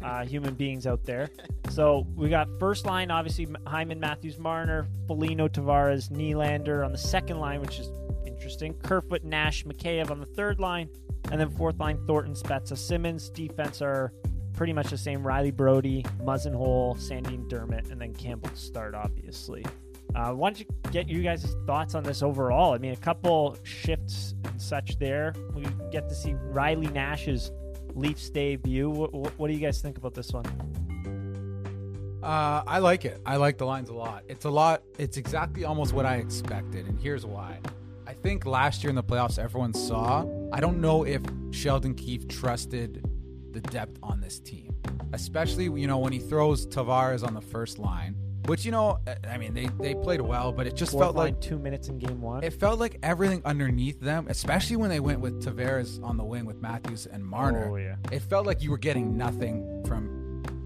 uh, 0.03 0.25
human 0.25 0.53
beings 0.53 0.85
out 0.85 1.03
there. 1.05 1.29
So 1.69 2.05
we 2.15 2.29
got 2.29 2.47
first 2.59 2.85
line, 2.85 3.09
obviously 3.09 3.47
Hyman, 3.65 3.99
Matthews, 3.99 4.37
Marner, 4.37 4.87
Foligno, 5.07 5.47
Tavares, 5.47 6.11
Nylander 6.11 6.85
on 6.85 6.91
the 6.91 6.97
second 6.97 7.39
line, 7.39 7.61
which 7.61 7.79
is 7.79 7.89
interesting. 8.25 8.73
Kerfoot, 8.75 9.23
Nash, 9.23 9.63
Mikheyev 9.63 10.11
on 10.11 10.19
the 10.19 10.25
third 10.25 10.59
line, 10.59 10.89
and 11.33 11.41
then 11.41 11.49
fourth 11.49 11.79
line 11.79 11.97
Thornton, 12.05 12.35
Spezza, 12.35 12.77
Simmons. 12.77 13.31
Defense 13.31 13.81
are 13.81 14.13
pretty 14.53 14.71
much 14.71 14.91
the 14.91 14.97
same. 14.97 15.23
Rielly 15.23 15.51
Brodie, 15.51 16.03
Muzzenhole, 16.21 16.95
Sandin 16.95 17.49
Dermott, 17.49 17.89
and 17.89 17.99
then 17.99 18.13
Campbell 18.13 18.51
start, 18.53 18.93
obviously. 18.93 19.65
Uh, 20.13 20.31
why 20.33 20.51
don't 20.51 20.59
you 20.59 20.65
get 20.91 21.09
you 21.09 21.23
guys' 21.23 21.55
thoughts 21.65 21.95
on 21.95 22.03
this 22.03 22.21
overall? 22.21 22.75
I 22.75 22.77
mean, 22.77 22.93
a 22.93 22.97
couple 22.97 23.57
shifts 23.63 24.35
and 24.45 24.61
such 24.61 24.99
there. 24.99 25.33
We 25.55 25.65
get 25.91 26.07
to 26.07 26.13
see 26.13 26.35
Riley 26.35 26.85
Nash's 26.85 27.51
Leafs 27.95 28.29
debut. 28.29 28.91
What, 28.91 29.11
what, 29.11 29.39
what 29.39 29.47
do 29.47 29.55
you 29.55 29.59
guys 29.59 29.81
think 29.81 29.97
about 29.97 30.13
this 30.13 30.31
one? 30.31 30.45
Uh, 32.21 32.61
I 32.67 32.77
like 32.77 33.05
it. 33.05 33.19
I 33.25 33.37
like 33.37 33.57
the 33.57 33.65
lines 33.65 33.89
a 33.89 33.95
lot. 33.95 34.23
It's 34.27 34.45
a 34.45 34.51
lot. 34.51 34.83
It's 34.99 35.17
exactly 35.17 35.63
almost 35.65 35.93
what 35.93 36.05
I 36.05 36.17
expected, 36.17 36.85
and 36.85 36.99
here's 36.99 37.25
why. 37.25 37.59
I 38.05 38.13
think 38.13 38.45
last 38.45 38.83
year 38.83 38.91
in 38.91 38.95
the 38.95 39.03
playoffs, 39.03 39.39
everyone 39.39 39.73
saw. 39.73 40.25
I 40.53 40.59
don't 40.59 40.79
know 40.79 41.03
if 41.03 41.19
Sheldon 41.49 41.95
Keefe 41.95 42.27
trusted 42.27 43.03
the 43.51 43.59
depth 43.59 43.97
on 44.03 44.21
this 44.21 44.39
team, 44.39 44.75
especially 45.11 45.63
you 45.63 45.87
know 45.87 45.97
when 45.97 46.13
he 46.13 46.19
throws 46.19 46.67
Tavares 46.67 47.25
on 47.25 47.33
the 47.33 47.41
first 47.41 47.79
line, 47.79 48.15
which 48.45 48.63
you 48.63 48.71
know, 48.71 48.99
I 49.27 49.39
mean 49.39 49.55
they 49.55 49.67
they 49.79 49.95
played 49.95 50.21
well, 50.21 50.51
but 50.51 50.67
it 50.67 50.75
just 50.75 50.91
Fourth 50.91 51.05
felt 51.05 51.15
like 51.15 51.41
two 51.41 51.57
minutes 51.57 51.87
in 51.87 51.97
game 51.97 52.21
one. 52.21 52.43
it 52.43 52.53
felt 52.53 52.79
like 52.79 52.99
everything 53.01 53.41
underneath 53.45 53.99
them, 53.99 54.27
especially 54.29 54.75
when 54.75 54.91
they 54.91 54.99
went 54.99 55.21
with 55.21 55.43
Tavares 55.43 56.01
on 56.03 56.17
the 56.17 56.23
wing 56.23 56.45
with 56.45 56.61
Matthews 56.61 57.07
and 57.07 57.25
Marner. 57.25 57.69
Oh, 57.71 57.77
yeah. 57.77 57.95
It 58.11 58.21
felt 58.21 58.45
like 58.45 58.61
you 58.61 58.69
were 58.69 58.77
getting 58.77 59.17
nothing 59.17 59.83
from 59.87 60.12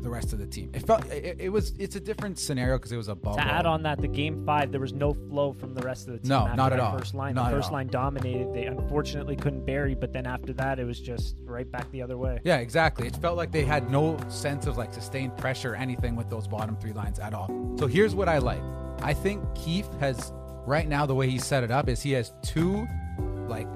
the 0.08 0.13
rest 0.13 0.32
of 0.32 0.39
the 0.39 0.48
team. 0.48 0.72
It 0.74 0.88
felt 0.88 1.06
it, 1.12 1.36
it 1.38 1.50
was 1.50 1.74
it's 1.78 1.98
a 1.98 2.00
different 2.00 2.39
scenario 2.39 2.78
because 2.78 2.93
it 2.93 2.98
was 2.98 3.10
a 3.10 3.15
bubble. 3.15 3.38
to 3.38 3.43
add 3.43 3.65
on 3.65 3.84
that, 3.84 4.00
the 4.00 4.08
game 4.08 4.46
five, 4.46 4.72
there 4.72 4.80
was 4.80 4.93
no 4.93 5.13
flow 5.13 5.52
from 5.52 5.74
the 5.74 5.82
rest 5.82 6.08
of 6.08 6.13
the 6.13 6.20
team. 6.20 6.30
No, 6.30 6.46
after 6.46 6.56
not 6.56 6.74
at 6.74 6.80
all. 6.80 6.98
First 6.98 7.13
line, 7.13 7.36
Not 7.36 7.52
the 7.52 7.58
first 7.58 7.74
line 7.74 7.88
dominated. 7.88 8.54
They 8.54 8.65
unfortunately 8.65 9.36
couldn't 9.36 9.65
bury, 9.65 9.96
but 9.96 10.13
then 10.13 10.26
after 10.26 10.54
that, 10.54 10.80
it 10.80 10.86
was 10.86 11.00
just 11.02 11.36
right 11.43 11.70
back 11.70 11.91
the 11.91 12.02
other 12.02 12.17
way. 12.17 12.39
Yeah, 12.46 12.58
exactly. 12.58 13.06
It 13.08 13.17
felt 13.17 13.36
like 13.36 13.52
they 13.52 13.65
had 13.65 13.91
no 13.91 14.17
sense 14.30 14.65
of 14.65 14.78
like 14.78 14.93
sustained 14.93 15.36
pressure 15.36 15.74
or 15.74 15.76
anything 15.76 16.15
with 16.15 16.30
those 16.30 16.48
bottom 16.48 16.78
three 16.78 16.93
lines 16.93 17.20
at 17.20 17.34
all. 17.34 17.76
So 17.78 17.86
here's 17.88 18.15
what 18.15 18.30
I 18.30 18.38
like. 18.38 18.62
I 19.02 19.13
think 19.13 19.43
Keefe 19.56 19.89
has 20.00 20.32
right 20.65 20.88
now 20.88 21.06
the 21.06 21.15
way 21.15 21.30
he 21.30 21.38
set 21.38 21.63
it 21.63 21.72
up 21.72 21.89
is 21.89 22.02
he 22.02 22.13
has 22.13 22.32
two 22.43 22.88
like 23.50 23.67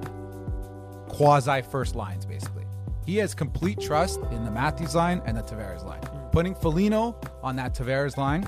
quasi 1.09 1.61
first 1.61 1.95
lines 1.95 2.25
basically. 2.25 2.65
He 3.05 3.17
has 3.17 3.33
complete 3.33 3.79
trust 3.79 4.19
in 4.31 4.45
the 4.45 4.51
Matthews 4.51 4.95
line 4.95 5.21
and 5.25 5.35
the 5.35 5.41
Tavares 5.41 5.83
line. 5.83 6.01
Putting 6.31 6.55
Foligno 6.55 7.19
on 7.43 7.55
that 7.57 7.75
Tavares 7.75 8.17
line 8.17 8.47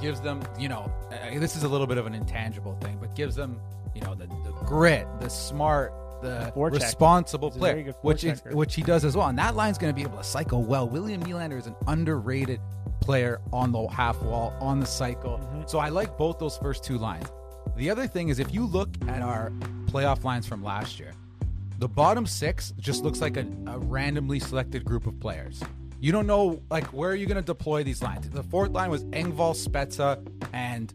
gives 0.00 0.20
them, 0.20 0.42
you 0.58 0.68
know, 0.68 0.92
uh, 1.10 1.38
this 1.38 1.56
is 1.56 1.64
a 1.64 1.68
little 1.68 1.86
bit 1.86 1.98
of 1.98 2.06
an 2.06 2.14
intangible 2.14 2.76
thing, 2.80 2.98
but 3.00 3.14
gives 3.14 3.34
them, 3.34 3.60
you 3.94 4.00
know, 4.00 4.14
the, 4.14 4.26
the 4.26 4.52
grit, 4.64 5.06
the 5.20 5.28
smart, 5.28 5.92
the 6.22 6.52
responsible 6.54 7.50
player, 7.50 7.92
which 8.02 8.24
is 8.24 8.42
which 8.52 8.74
he 8.74 8.82
does 8.82 9.04
as 9.04 9.16
well. 9.16 9.26
And 9.26 9.38
that 9.38 9.56
line's 9.56 9.78
going 9.78 9.92
to 9.92 9.96
be 9.96 10.02
able 10.02 10.18
to 10.18 10.24
cycle 10.24 10.62
well. 10.62 10.88
William 10.88 11.22
Nylander 11.22 11.58
is 11.58 11.66
an 11.66 11.74
underrated 11.86 12.60
player 13.00 13.40
on 13.52 13.72
the 13.72 13.86
half 13.88 14.22
wall, 14.22 14.54
on 14.60 14.78
the 14.78 14.86
cycle. 14.86 15.38
Mm-hmm. 15.38 15.62
So 15.66 15.78
I 15.78 15.88
like 15.88 16.16
both 16.16 16.38
those 16.38 16.58
first 16.58 16.84
two 16.84 16.98
lines. 16.98 17.26
The 17.76 17.90
other 17.90 18.06
thing 18.06 18.28
is 18.28 18.38
if 18.38 18.54
you 18.54 18.66
look 18.66 18.90
at 19.08 19.22
our 19.22 19.50
playoff 19.86 20.22
lines 20.24 20.46
from 20.46 20.62
last 20.62 21.00
year, 21.00 21.12
the 21.78 21.88
bottom 21.88 22.26
six 22.26 22.72
just 22.78 23.02
looks 23.02 23.20
like 23.20 23.36
a, 23.36 23.46
a 23.66 23.78
randomly 23.78 24.38
selected 24.38 24.84
group 24.84 25.06
of 25.06 25.18
players. 25.18 25.62
You 26.00 26.12
don't 26.12 26.26
know 26.26 26.62
like 26.70 26.86
where 26.88 27.10
are 27.10 27.14
you 27.14 27.26
going 27.26 27.36
to 27.36 27.42
deploy 27.42 27.84
these 27.84 28.02
lines. 28.02 28.28
The 28.30 28.42
fourth 28.42 28.70
line 28.72 28.90
was 28.90 29.04
Engvall, 29.06 29.54
Spezza, 29.54 30.26
and 30.52 30.92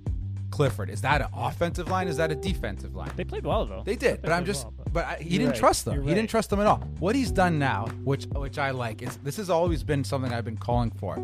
Clifford. 0.52 0.90
Is 0.90 1.02
that 1.02 1.22
an 1.22 1.28
offensive 1.36 1.90
line? 1.90 2.08
Is 2.08 2.18
that 2.18 2.32
a 2.32 2.36
defensive 2.36 2.96
line? 2.96 3.12
They 3.16 3.24
played 3.24 3.46
well 3.46 3.66
though. 3.66 3.84
They 3.86 3.96
did, 3.96 4.22
but 4.22 4.32
I'm 4.32 4.46
just, 4.46 4.64
well, 4.66 4.74
but 4.92 5.06
I, 5.06 5.16
he 5.18 5.32
didn't 5.38 5.50
right. 5.52 5.60
trust 5.60 5.86
them. 5.86 5.96
You're 5.96 6.04
He 6.04 6.10
right. 6.10 6.16
didn't 6.16 6.30
trust 6.30 6.50
them 6.50 6.60
at 6.62 6.66
all. 6.68 6.78
What 7.00 7.16
he's 7.16 7.30
done 7.32 7.60
now, 7.60 7.88
which 8.04 8.26
which 8.28 8.58
I 8.58 8.72
like, 8.72 9.02
is 9.02 9.18
this 9.18 9.36
has 9.38 9.50
always 9.50 9.84
been 9.84 10.04
something 10.04 10.34
I've 10.34 10.46
been 10.46 10.58
calling 10.58 10.92
for. 10.92 11.16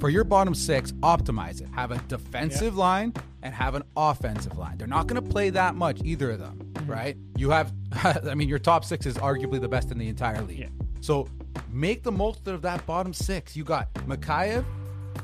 For 0.00 0.08
your 0.08 0.24
bottom 0.24 0.54
six, 0.54 0.92
optimize 1.02 1.60
it. 1.60 1.68
Have 1.74 1.90
a 1.90 1.98
defensive 2.08 2.76
line 2.76 3.12
and 3.42 3.54
have 3.54 3.74
an 3.74 3.82
offensive 3.96 4.56
line. 4.56 4.78
They're 4.78 4.86
not 4.86 5.06
going 5.06 5.22
to 5.22 5.28
play 5.30 5.50
that 5.50 5.74
much 5.74 6.00
either 6.04 6.30
of 6.32 6.38
them, 6.40 6.58
Mm-hmm. 6.74 6.90
right? 6.90 7.16
You 7.36 7.50
have, 7.50 7.72
I 7.92 8.34
mean, 8.34 8.48
your 8.48 8.58
top 8.58 8.84
six 8.84 9.06
is 9.06 9.14
arguably 9.16 9.60
the 9.60 9.68
best 9.68 9.90
in 9.90 9.98
the 9.98 10.08
entire 10.08 10.40
league. 10.42 10.58
Yeah. 10.58 10.68
So 11.00 11.28
make 11.74 12.02
the 12.02 12.12
most 12.12 12.46
of 12.46 12.62
that 12.62 12.86
bottom 12.86 13.12
six. 13.12 13.56
You 13.56 13.64
got 13.64 13.92
Mikheyev, 14.06 14.64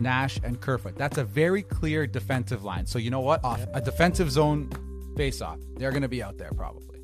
Nash, 0.00 0.38
and 0.42 0.60
Kerfoot. 0.60 0.96
That's 0.96 1.18
a 1.18 1.24
very 1.24 1.62
clear 1.62 2.06
defensive 2.06 2.64
line. 2.64 2.86
So 2.86 2.98
you 2.98 3.10
know 3.10 3.20
what? 3.20 3.44
Off 3.44 3.64
a 3.72 3.80
defensive 3.80 4.30
zone 4.30 4.70
face 5.16 5.40
off. 5.40 5.58
They're 5.76 5.90
going 5.90 6.02
to 6.02 6.08
be 6.08 6.22
out 6.22 6.38
there 6.38 6.50
probably. 6.50 7.00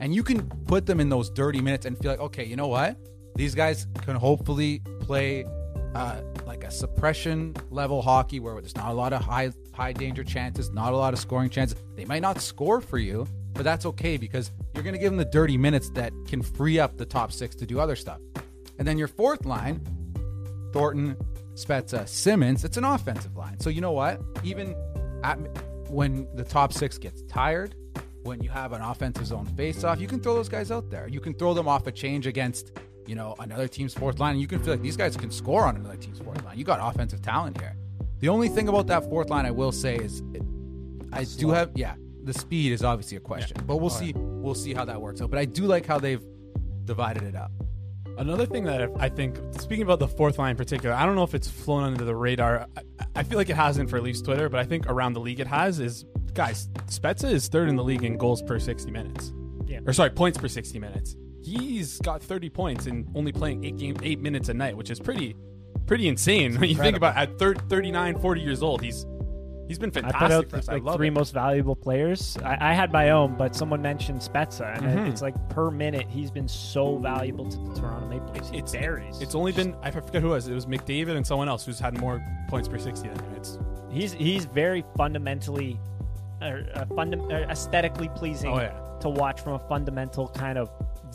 And 0.00 0.14
you 0.14 0.22
can 0.22 0.46
put 0.66 0.86
them 0.86 1.00
in 1.00 1.08
those 1.08 1.30
dirty 1.30 1.60
minutes 1.60 1.86
and 1.86 1.98
feel 1.98 2.10
like, 2.10 2.20
okay, 2.20 2.44
you 2.44 2.56
know 2.56 2.68
what? 2.68 2.96
These 3.36 3.54
guys 3.54 3.86
can 4.02 4.16
hopefully 4.16 4.82
play 5.00 5.44
uh, 5.94 6.20
like 6.46 6.64
a 6.64 6.70
suppression 6.70 7.54
level 7.70 8.02
hockey 8.02 8.40
where 8.40 8.54
there's 8.60 8.76
not 8.76 8.90
a 8.90 8.94
lot 8.94 9.12
of 9.12 9.22
high 9.22 9.52
high 9.72 9.92
danger 9.92 10.22
chances, 10.22 10.70
not 10.70 10.92
a 10.92 10.96
lot 10.96 11.12
of 11.12 11.18
scoring 11.18 11.50
chances. 11.50 11.76
They 11.96 12.04
might 12.04 12.22
not 12.22 12.40
score 12.40 12.80
for 12.80 12.98
you, 12.98 13.26
but 13.54 13.62
that's 13.62 13.86
okay 13.86 14.16
because 14.16 14.52
you're 14.74 14.82
going 14.82 14.94
to 14.94 15.00
give 15.00 15.10
them 15.10 15.18
the 15.18 15.24
dirty 15.24 15.56
minutes 15.56 15.90
that 15.90 16.12
can 16.26 16.42
free 16.42 16.78
up 16.78 16.98
the 16.98 17.06
top 17.06 17.32
six 17.32 17.54
to 17.56 17.66
do 17.66 17.80
other 17.80 17.96
stuff. 17.96 18.20
And 18.78 18.86
then 18.86 18.98
your 18.98 19.08
fourth 19.08 19.46
line, 19.46 19.80
Thornton, 20.72 21.16
Spezza, 21.54 22.08
Simmons, 22.08 22.64
it's 22.64 22.76
an 22.76 22.84
offensive 22.84 23.36
line. 23.36 23.60
So 23.60 23.70
you 23.70 23.80
know 23.80 23.92
what? 23.92 24.20
Even 24.42 24.74
at, 25.22 25.38
when 25.88 26.26
the 26.34 26.42
top 26.42 26.72
six 26.72 26.98
gets 26.98 27.22
tired, 27.22 27.76
when 28.24 28.42
you 28.42 28.50
have 28.50 28.72
an 28.72 28.82
offensive 28.82 29.26
zone 29.26 29.46
face-off, 29.46 30.00
you 30.00 30.08
can 30.08 30.18
throw 30.18 30.34
those 30.34 30.48
guys 30.48 30.70
out 30.70 30.90
there. 30.90 31.06
You 31.06 31.20
can 31.20 31.34
throw 31.34 31.54
them 31.54 31.68
off 31.68 31.86
a 31.86 31.92
change 31.92 32.26
against, 32.26 32.72
you 33.06 33.14
know, 33.14 33.36
another 33.38 33.68
team's 33.68 33.94
fourth 33.94 34.18
line, 34.18 34.32
and 34.32 34.40
you 34.40 34.48
can 34.48 34.58
feel 34.58 34.72
like 34.74 34.82
these 34.82 34.96
guys 34.96 35.16
can 35.16 35.30
score 35.30 35.64
on 35.64 35.76
another 35.76 35.96
team's 35.96 36.18
fourth 36.18 36.42
line. 36.44 36.58
You 36.58 36.64
got 36.64 36.80
offensive 36.82 37.22
talent 37.22 37.60
here. 37.60 37.76
The 38.20 38.30
only 38.30 38.48
thing 38.48 38.68
about 38.68 38.86
that 38.88 39.04
fourth 39.04 39.28
line 39.30 39.44
I 39.46 39.50
will 39.50 39.72
say 39.72 39.96
is, 39.96 40.22
it, 40.32 40.42
I 41.12 41.24
do 41.24 41.50
have, 41.50 41.70
yeah, 41.74 41.94
the 42.24 42.34
speed 42.34 42.72
is 42.72 42.82
obviously 42.82 43.16
a 43.16 43.20
question, 43.20 43.56
but 43.66 43.76
we'll 43.76 43.86
oh, 43.86 43.88
see. 43.88 44.12
We'll 44.14 44.54
see 44.54 44.74
how 44.74 44.84
that 44.84 45.00
works 45.00 45.20
out. 45.20 45.30
But 45.30 45.38
I 45.38 45.44
do 45.44 45.64
like 45.64 45.86
how 45.86 45.98
they've 45.98 46.24
divided 46.84 47.22
it 47.22 47.34
up. 47.34 47.52
Another 48.16 48.46
thing 48.46 48.64
that 48.64 48.90
I 48.98 49.08
think, 49.08 49.38
speaking 49.58 49.82
about 49.82 49.98
the 49.98 50.08
fourth 50.08 50.38
line 50.38 50.52
in 50.52 50.56
particular, 50.56 50.94
I 50.94 51.04
don't 51.04 51.16
know 51.16 51.24
if 51.24 51.34
it's 51.34 51.48
flown 51.48 51.82
under 51.82 52.04
the 52.04 52.14
radar. 52.14 52.66
I, 52.76 52.82
I 53.16 53.22
feel 53.24 53.38
like 53.38 53.50
it 53.50 53.56
hasn't 53.56 53.90
for 53.90 53.96
at 53.96 54.02
least 54.02 54.24
Twitter, 54.24 54.48
but 54.48 54.60
I 54.60 54.64
think 54.64 54.86
around 54.86 55.14
the 55.14 55.20
league 55.20 55.40
it 55.40 55.46
has. 55.46 55.80
Is 55.80 56.04
guys, 56.32 56.68
Spezza 56.86 57.30
is 57.30 57.48
third 57.48 57.68
in 57.68 57.76
the 57.76 57.84
league 57.84 58.04
in 58.04 58.16
goals 58.16 58.42
per 58.42 58.58
sixty 58.58 58.90
minutes. 58.90 59.32
Yeah. 59.66 59.80
or 59.86 59.92
sorry, 59.92 60.10
points 60.10 60.38
per 60.38 60.48
sixty 60.48 60.78
minutes. 60.78 61.16
He's 61.42 61.98
got 62.00 62.22
thirty 62.22 62.48
points 62.48 62.86
and 62.86 63.06
only 63.14 63.32
playing 63.32 63.64
eight 63.64 63.76
game 63.76 63.96
eight 64.02 64.20
minutes 64.20 64.48
a 64.48 64.54
night, 64.54 64.76
which 64.76 64.90
is 64.90 65.00
pretty 65.00 65.34
pretty 65.86 66.08
insane 66.08 66.54
when 66.60 66.68
you 66.68 66.76
think 66.76 66.96
about 66.96 67.16
at 67.16 67.38
thir- 67.38 67.54
39, 67.54 68.18
40 68.18 68.40
years 68.40 68.62
old. 68.62 68.82
He's 68.82 69.04
he's 69.68 69.78
been 69.78 69.90
fantastic. 69.90 70.22
I 70.22 70.26
put 70.26 70.32
out 70.32 70.50
for 70.50 70.56
us. 70.56 70.66
the 70.66 70.72
I 70.72 70.74
like, 70.76 70.84
love 70.84 70.96
three 70.96 71.08
it. 71.08 71.12
most 71.12 71.32
valuable 71.32 71.76
players. 71.76 72.36
I, 72.44 72.70
I 72.70 72.72
had 72.74 72.92
my 72.92 73.10
own, 73.10 73.36
but 73.36 73.54
someone 73.54 73.80
mentioned 73.82 74.20
Spezza, 74.20 74.76
and 74.76 74.86
Mhm. 74.86 75.08
it's 75.10 75.22
like 75.22 75.34
per 75.48 75.70
minute 75.70 76.06
he's 76.08 76.30
been 76.30 76.48
so 76.48 76.98
valuable 76.98 77.48
to 77.48 77.56
the 77.58 77.74
Toronto 77.80 78.06
Maple 78.08 78.32
Leafs. 78.34 78.50
He 78.50 78.58
It's- 78.58 78.72
varies. 78.72 79.20
It's 79.20 79.34
only 79.34 79.52
been 79.52 79.74
I 79.82 79.90
forget 79.90 80.22
who 80.22 80.28
it 80.28 80.34
was. 80.34 80.48
It 80.48 80.54
was 80.54 80.66
McDavid 80.66 81.16
and 81.16 81.26
someone 81.26 81.48
else 81.48 81.64
who's 81.64 81.78
had 81.80 81.98
more 81.98 82.22
points 82.48 82.68
per 82.68 82.78
sixty 82.78 83.08
than 83.08 83.18
him. 83.18 83.34
It's 83.36 83.58
he's 83.90 84.12
he's 84.12 84.44
very 84.44 84.84
fundamentally, 84.96 85.78
uh, 86.42 86.44
uh, 86.44 86.84
fundam- 86.86 87.30
uh, 87.32 87.48
aesthetically 87.50 88.08
pleasing 88.14 88.52
Oh, 88.52 88.60
yeah. 88.60 88.72
to 89.00 89.08
watch 89.08 89.40
from 89.40 89.54
a 89.54 89.58
fundamental 89.60 90.28
kind 90.28 90.58
of 90.58 90.70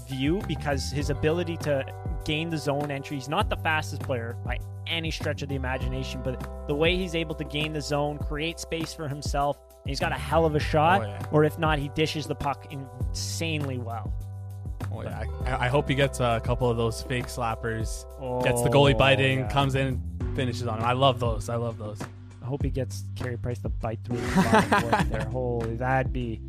view 0.07 0.41
because 0.47 0.89
his 0.91 1.09
ability 1.09 1.57
to 1.57 1.83
gain 2.25 2.49
the 2.49 2.57
zone 2.57 2.91
entry. 2.91 3.17
He's 3.17 3.29
not 3.29 3.49
the 3.49 3.57
fastest 3.57 4.01
player 4.01 4.35
by 4.45 4.59
any 4.87 5.11
stretch 5.11 5.41
of 5.41 5.49
the 5.49 5.55
imagination, 5.55 6.21
but 6.23 6.67
the 6.67 6.75
way 6.75 6.95
he's 6.95 7.15
able 7.15 7.35
to 7.35 7.43
gain 7.43 7.73
the 7.73 7.81
zone, 7.81 8.17
create 8.17 8.59
space 8.59 8.93
for 8.93 9.07
himself, 9.07 9.57
and 9.83 9.89
he's 9.89 9.99
got 9.99 10.11
a 10.11 10.15
hell 10.17 10.45
of 10.45 10.55
a 10.55 10.59
shot. 10.59 11.01
Oh, 11.01 11.05
yeah. 11.05 11.25
Or 11.31 11.43
if 11.43 11.57
not, 11.59 11.79
he 11.79 11.89
dishes 11.89 12.25
the 12.27 12.35
puck 12.35 12.67
insanely 12.71 13.77
well. 13.77 14.11
Oh 14.91 15.03
yeah, 15.03 15.23
I, 15.45 15.65
I 15.65 15.67
hope 15.67 15.87
he 15.87 15.93
gets 15.95 16.19
a 16.19 16.41
couple 16.43 16.69
of 16.69 16.75
those 16.77 17.03
fake 17.03 17.27
slappers, 17.27 18.05
gets 18.43 18.63
the 18.63 18.69
goalie 18.69 18.95
Oh, 18.95 18.97
biting, 18.97 19.39
yeah. 19.39 19.47
comes 19.49 19.75
in, 19.75 20.01
finishes 20.35 20.65
on 20.65 20.79
him. 20.79 20.85
I 20.85 20.93
love 20.93 21.19
those. 21.19 21.47
I 21.49 21.55
love 21.57 21.77
those. 21.77 21.99
I 22.41 22.45
hope 22.45 22.63
he 22.63 22.71
gets 22.71 23.03
Carey 23.15 23.37
Price 23.37 23.59
to 23.59 23.69
bite 23.69 23.99
through 24.03 24.17
the 24.17 24.67
bottom 24.71 25.09
there. 25.11 25.25
Holy, 25.25 25.75
that'd 25.75 26.11
be. 26.11 26.41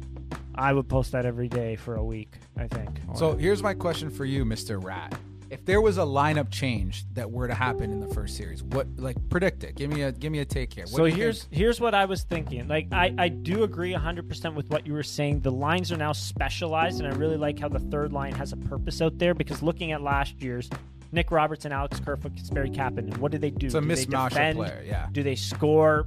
I 0.55 0.73
would 0.73 0.89
post 0.89 1.13
that 1.13 1.27
every 1.27 1.49
day 1.49 1.77
for 1.77 1.97
a 1.97 2.05
week. 2.05 2.35
I 2.57 2.67
think. 2.67 2.99
Oh, 3.11 3.15
so 3.15 3.37
here's 3.37 3.63
my 3.63 3.75
question 3.75 4.09
for 4.11 4.25
you, 4.25 4.45
Mr. 4.47 4.83
Rat. 4.83 5.15
If 5.51 5.65
there 5.65 5.81
was 5.81 5.99
a 5.99 6.03
lineup 6.03 6.51
change 6.51 7.05
that 7.15 7.31
were 7.31 7.49
to 7.49 7.55
happen 7.55 7.91
in 7.91 7.99
the 7.99 8.07
first 8.15 8.37
series, 8.37 8.63
what 8.63 8.87
like 8.97 9.17
predict 9.31 9.65
it? 9.65 9.75
Give 9.75 9.91
me 9.91 10.03
a 10.03 10.13
give 10.13 10.31
me 10.31 10.39
a 10.39 10.45
take 10.45 10.73
here. 10.73 10.85
What 10.85 10.95
so 10.95 11.05
here's 11.05 11.43
think- 11.45 11.55
here's 11.55 11.81
what 11.81 11.93
I 11.93 12.05
was 12.05 12.23
thinking. 12.23 12.69
Like 12.69 12.87
I, 12.93 13.13
I 13.19 13.29
do 13.29 13.65
agree 13.65 13.93
100% 13.93 14.55
with 14.55 14.71
what 14.71 14.87
you 14.87 14.93
were 14.93 15.03
saying. 15.03 15.41
The 15.41 15.51
lines 15.51 15.91
are 15.91 15.97
now 15.97 16.13
specialized, 16.13 17.01
and 17.01 17.13
I 17.13 17.17
really 17.17 17.37
like 17.37 17.59
how 17.59 17.69
the 17.69 17.81
third 17.81 18.13
line 18.13 18.33
has 18.35 18.53
a 18.53 18.57
purpose 18.57 19.03
out 19.03 19.19
there. 19.19 19.35
Because 19.35 19.61
looking 19.61 19.91
at 19.91 20.03
last 20.03 20.41
year's, 20.41 20.71
Nick 21.11 21.33
Robertson, 21.33 21.73
Alex 21.73 21.99
Kerfoot, 21.99 22.35
Kasperi 22.37 22.73
Kapanen, 22.73 23.19
what 23.19 23.33
did 23.33 23.41
they 23.41 23.51
do? 23.51 23.67
it's 23.67 23.75
a 23.75 23.81
do 23.81 23.89
mismatch 23.89 24.29
defend? 24.31 24.57
player. 24.59 24.85
Yeah. 24.87 25.09
Do 25.11 25.25
they 25.25 25.35
score? 25.35 26.07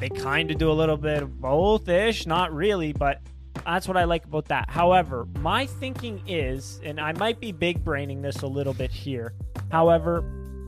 They 0.00 0.08
kind 0.08 0.50
of 0.50 0.58
do 0.58 0.70
a 0.70 0.74
little 0.74 0.96
bit 0.96 1.22
of 1.22 1.40
both 1.40 1.88
ish, 1.88 2.26
not 2.26 2.52
really, 2.52 2.92
but 2.92 3.20
that's 3.64 3.88
what 3.88 3.96
I 3.96 4.04
like 4.04 4.24
about 4.24 4.46
that. 4.46 4.68
However, 4.68 5.26
my 5.38 5.66
thinking 5.66 6.22
is, 6.26 6.80
and 6.84 7.00
I 7.00 7.12
might 7.12 7.40
be 7.40 7.52
big 7.52 7.84
braining 7.84 8.22
this 8.22 8.42
a 8.42 8.46
little 8.46 8.74
bit 8.74 8.90
here. 8.90 9.34
However, 9.70 10.22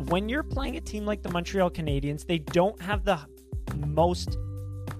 when 0.09 0.29
you're 0.29 0.43
playing 0.43 0.77
a 0.77 0.81
team 0.81 1.05
like 1.07 1.23
the 1.23 1.31
Montreal 1.31 1.71
Canadiens, 1.71 2.27
they 2.27 2.39
don't 2.39 2.81
have 2.81 3.05
the 3.05 3.19
most 3.87 4.39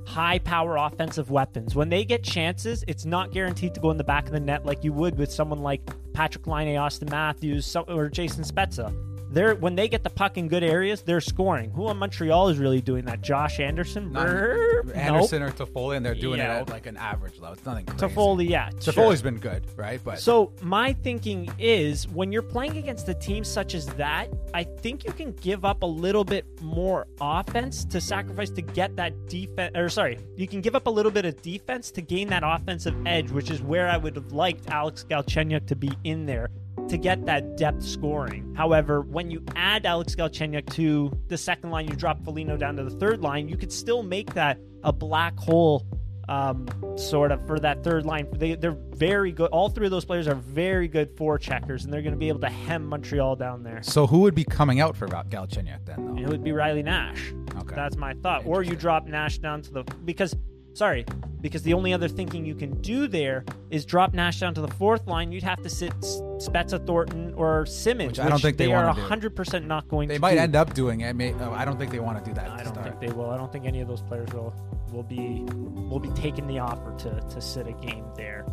high 0.07 0.39
power 0.39 0.77
offensive 0.77 1.31
weapons. 1.31 1.75
When 1.75 1.89
they 1.89 2.05
get 2.05 2.23
chances, 2.23 2.85
it's 2.87 3.05
not 3.05 3.33
guaranteed 3.33 3.75
to 3.75 3.81
go 3.81 3.91
in 3.91 3.97
the 3.97 4.05
back 4.05 4.27
of 4.27 4.33
the 4.33 4.41
net 4.41 4.65
like 4.65 4.85
you 4.85 4.93
would 4.93 5.19
with 5.19 5.31
someone 5.31 5.59
like 5.59 5.85
Patrik 6.13 6.47
Laine, 6.47 6.77
Auston 6.77 7.11
Matthews, 7.11 7.77
or 7.89 8.09
Jason 8.09 8.45
Spezza. 8.45 8.95
They're 9.31 9.55
when 9.57 9.75
they 9.75 9.89
get 9.89 10.05
the 10.05 10.11
puck 10.11 10.39
in 10.39 10.49
good 10.49 10.63
areas, 10.63 11.03
they're 11.03 11.21
scoring. 11.21 11.71
Who 11.73 11.91
in 11.91 11.97
Montreal 11.97 12.49
is 12.49 12.59
really 12.59 12.81
doing 12.81 13.05
that? 13.07 13.23
Josh 13.23 13.59
Anderson, 13.61 14.13
Not- 14.13 14.27
Brr, 14.27 14.83
nope. 14.85 14.97
Anderson 14.97 15.43
or 15.43 15.51
Toffoli, 15.51 15.97
and 15.97 16.07
they're 16.07 16.15
doing 16.15 16.39
Yeah. 16.39 16.59
it 16.59 16.61
at 16.63 16.69
like 16.71 16.87
an 16.87 16.97
average 16.97 17.39
level. 17.41 17.55
It's 17.55 17.67
nothing 17.67 17.87
crazy. 17.87 18.15
Toffoli, 18.15 18.49
yeah, 18.49 18.71
sure. 18.81 18.93
Toffoli's 18.93 19.23
been 19.23 19.39
good, 19.39 19.65
right? 19.77 20.01
But 20.05 20.21
So 20.21 20.53
my 20.63 20.93
thinking 20.93 21.51
is 21.59 22.07
when 22.09 22.31
you're 22.33 22.43
playing 22.43 22.77
against 22.79 23.09
a 23.09 23.15
team 23.15 23.43
such 23.45 23.75
as 23.75 23.87
that, 23.95 24.29
I 24.55 24.65
think 24.65 25.05
you 25.05 25.13
can 25.13 25.33
give 25.33 25.65
up 25.65 25.83
a 25.83 25.87
little 25.87 26.25
bit 26.25 26.45
more 26.63 27.07
offense 27.21 27.85
to 27.87 28.01
sacrifice 28.01 28.51
to 28.51 28.63
get 28.63 28.95
that 28.97 29.27
defense 29.29 29.73
or 29.77 29.89
sorry, 29.89 30.19
you 30.37 30.47
can 30.47 30.61
give 30.61 30.75
up 30.77 30.87
a 30.87 30.91
little 30.91 31.13
bit 31.13 31.25
of 31.25 31.41
defense 31.43 31.91
to 31.93 32.01
gain 32.03 32.29
that 32.29 32.43
offensive 32.45 32.95
edge, 33.07 33.31
which 33.31 33.51
is 33.51 33.61
where 33.63 33.89
I 33.89 33.97
would 33.97 34.15
have 34.17 34.33
liked 34.33 34.71
Alex 34.71 35.05
Galchenyuk 35.09 35.67
to 35.67 35.77
be 35.77 35.91
in 36.05 36.27
there 36.27 36.49
to 36.89 36.97
get 36.97 37.27
that 37.27 37.57
depth 37.57 37.83
scoring. 37.83 38.55
However, 38.55 39.01
when 39.03 39.31
you 39.31 39.43
add 39.57 39.87
Alex 39.87 40.15
Galchenyuk 40.15 40.73
to 40.75 41.11
the 41.29 41.37
second 41.37 41.71
line, 41.71 41.89
you 41.89 41.97
drop 41.97 42.25
Foligno 42.25 42.57
down 42.57 42.77
to 42.77 42.85
the 42.85 42.91
third 42.91 43.23
line, 43.23 43.49
you 43.49 43.57
could 43.57 43.73
still 43.73 44.03
make 44.03 44.35
that 44.35 44.59
a 44.85 44.93
black 44.93 45.37
hole 45.39 45.85
um, 46.29 46.67
sort 46.97 47.31
of 47.33 47.45
for 47.47 47.59
that 47.61 47.85
third 47.85 48.05
line. 48.05 48.27
They, 48.33 48.55
they're 48.55 48.77
very 48.91 49.33
good. 49.33 49.51
All 49.51 49.69
three 49.69 49.87
of 49.87 49.91
those 49.91 50.05
players 50.05 50.27
are 50.27 50.35
very 50.35 50.89
good 50.89 51.15
forecheckers, 51.17 51.85
and 51.85 51.93
they're 51.93 52.03
going 52.03 52.15
to 52.15 52.19
be 52.19 52.29
able 52.29 52.41
to 52.41 52.49
hem 52.49 52.87
Montreal 52.87 53.37
down 53.37 53.63
there. 53.63 53.83
so 53.83 54.07
who 54.07 54.21
would 54.21 54.35
be 54.35 54.45
coming 54.45 54.81
out 54.81 54.97
for 54.97 55.07
Gal- 55.07 55.25
Galchenyuk 55.25 55.85
then? 55.85 56.15
Though 56.17 56.23
It 56.23 56.29
would 56.29 56.43
be 56.43 56.53
Riley 56.53 56.83
Nash. 56.83 57.33
Okay. 57.59 57.75
That's 57.75 57.97
my 57.97 58.15
thought. 58.15 58.45
Or 58.47 58.63
you 58.63 58.77
drop 58.77 59.07
Nash 59.07 59.39
down 59.39 59.63
to 59.63 59.73
the 59.73 59.83
because 60.05 60.35
sorry, 60.77 61.05
because 61.41 61.63
the 61.63 61.73
only 61.75 61.93
other 61.93 62.09
thinking 62.09 62.45
you 62.45 62.55
can 62.55 62.81
do 62.83 63.09
there 63.09 63.45
is 63.71 63.85
drop 63.85 64.13
Nash 64.15 64.41
down 64.41 64.55
to 64.55 64.61
the 64.61 64.69
fourth 64.69 65.07
line. 65.07 65.33
You'd 65.33 65.43
have 65.43 65.63
to 65.63 65.69
sit 65.71 65.93
S- 66.03 66.21
Spezza, 66.39 66.85
Thornton, 66.87 67.33
or 67.35 67.65
Simmons, 67.67 68.11
Which 68.13 68.21
I 68.21 68.29
don't 68.29 68.41
think 68.41 68.57
they 68.57 68.67
they 68.67 68.73
are 68.75 68.87
wanna 68.87 69.01
hundred 69.01 69.35
percent 69.35 69.67
not 69.67 69.89
going. 69.89 70.09
they 70.09 70.15
to 70.15 70.19
They 70.19 70.23
might 70.23 70.35
do. 70.35 70.41
end 70.41 70.57
up 70.57 70.75
doing 70.75 71.01
it. 71.01 71.15
May, 71.17 71.33
oh, 71.35 71.53
I 71.53 71.65
don't 71.65 71.79
think 71.79 71.91
they 71.91 72.01
want 72.01 72.23
to 72.23 72.31
do 72.31 72.35
that. 72.35 72.51
I 72.51 72.63
don't 72.63 72.75
start. 72.75 72.87
think 72.87 73.01
they 73.01 73.11
will. 73.13 73.31
I 73.31 73.37
don't 73.37 73.51
think 73.51 73.65
any 73.65 73.81
of 73.81 73.89
those 73.89 74.03
players 74.03 74.33
will 74.33 74.55
will 74.93 75.03
be 75.03 75.45
will 75.91 76.01
be 76.01 76.11
taking 76.11 76.47
the 76.47 76.59
offer 76.59 76.95
to 76.99 77.21
to 77.29 77.41
sit 77.41 77.67
a 77.67 77.73
game 77.73 78.05
there. 78.17 78.45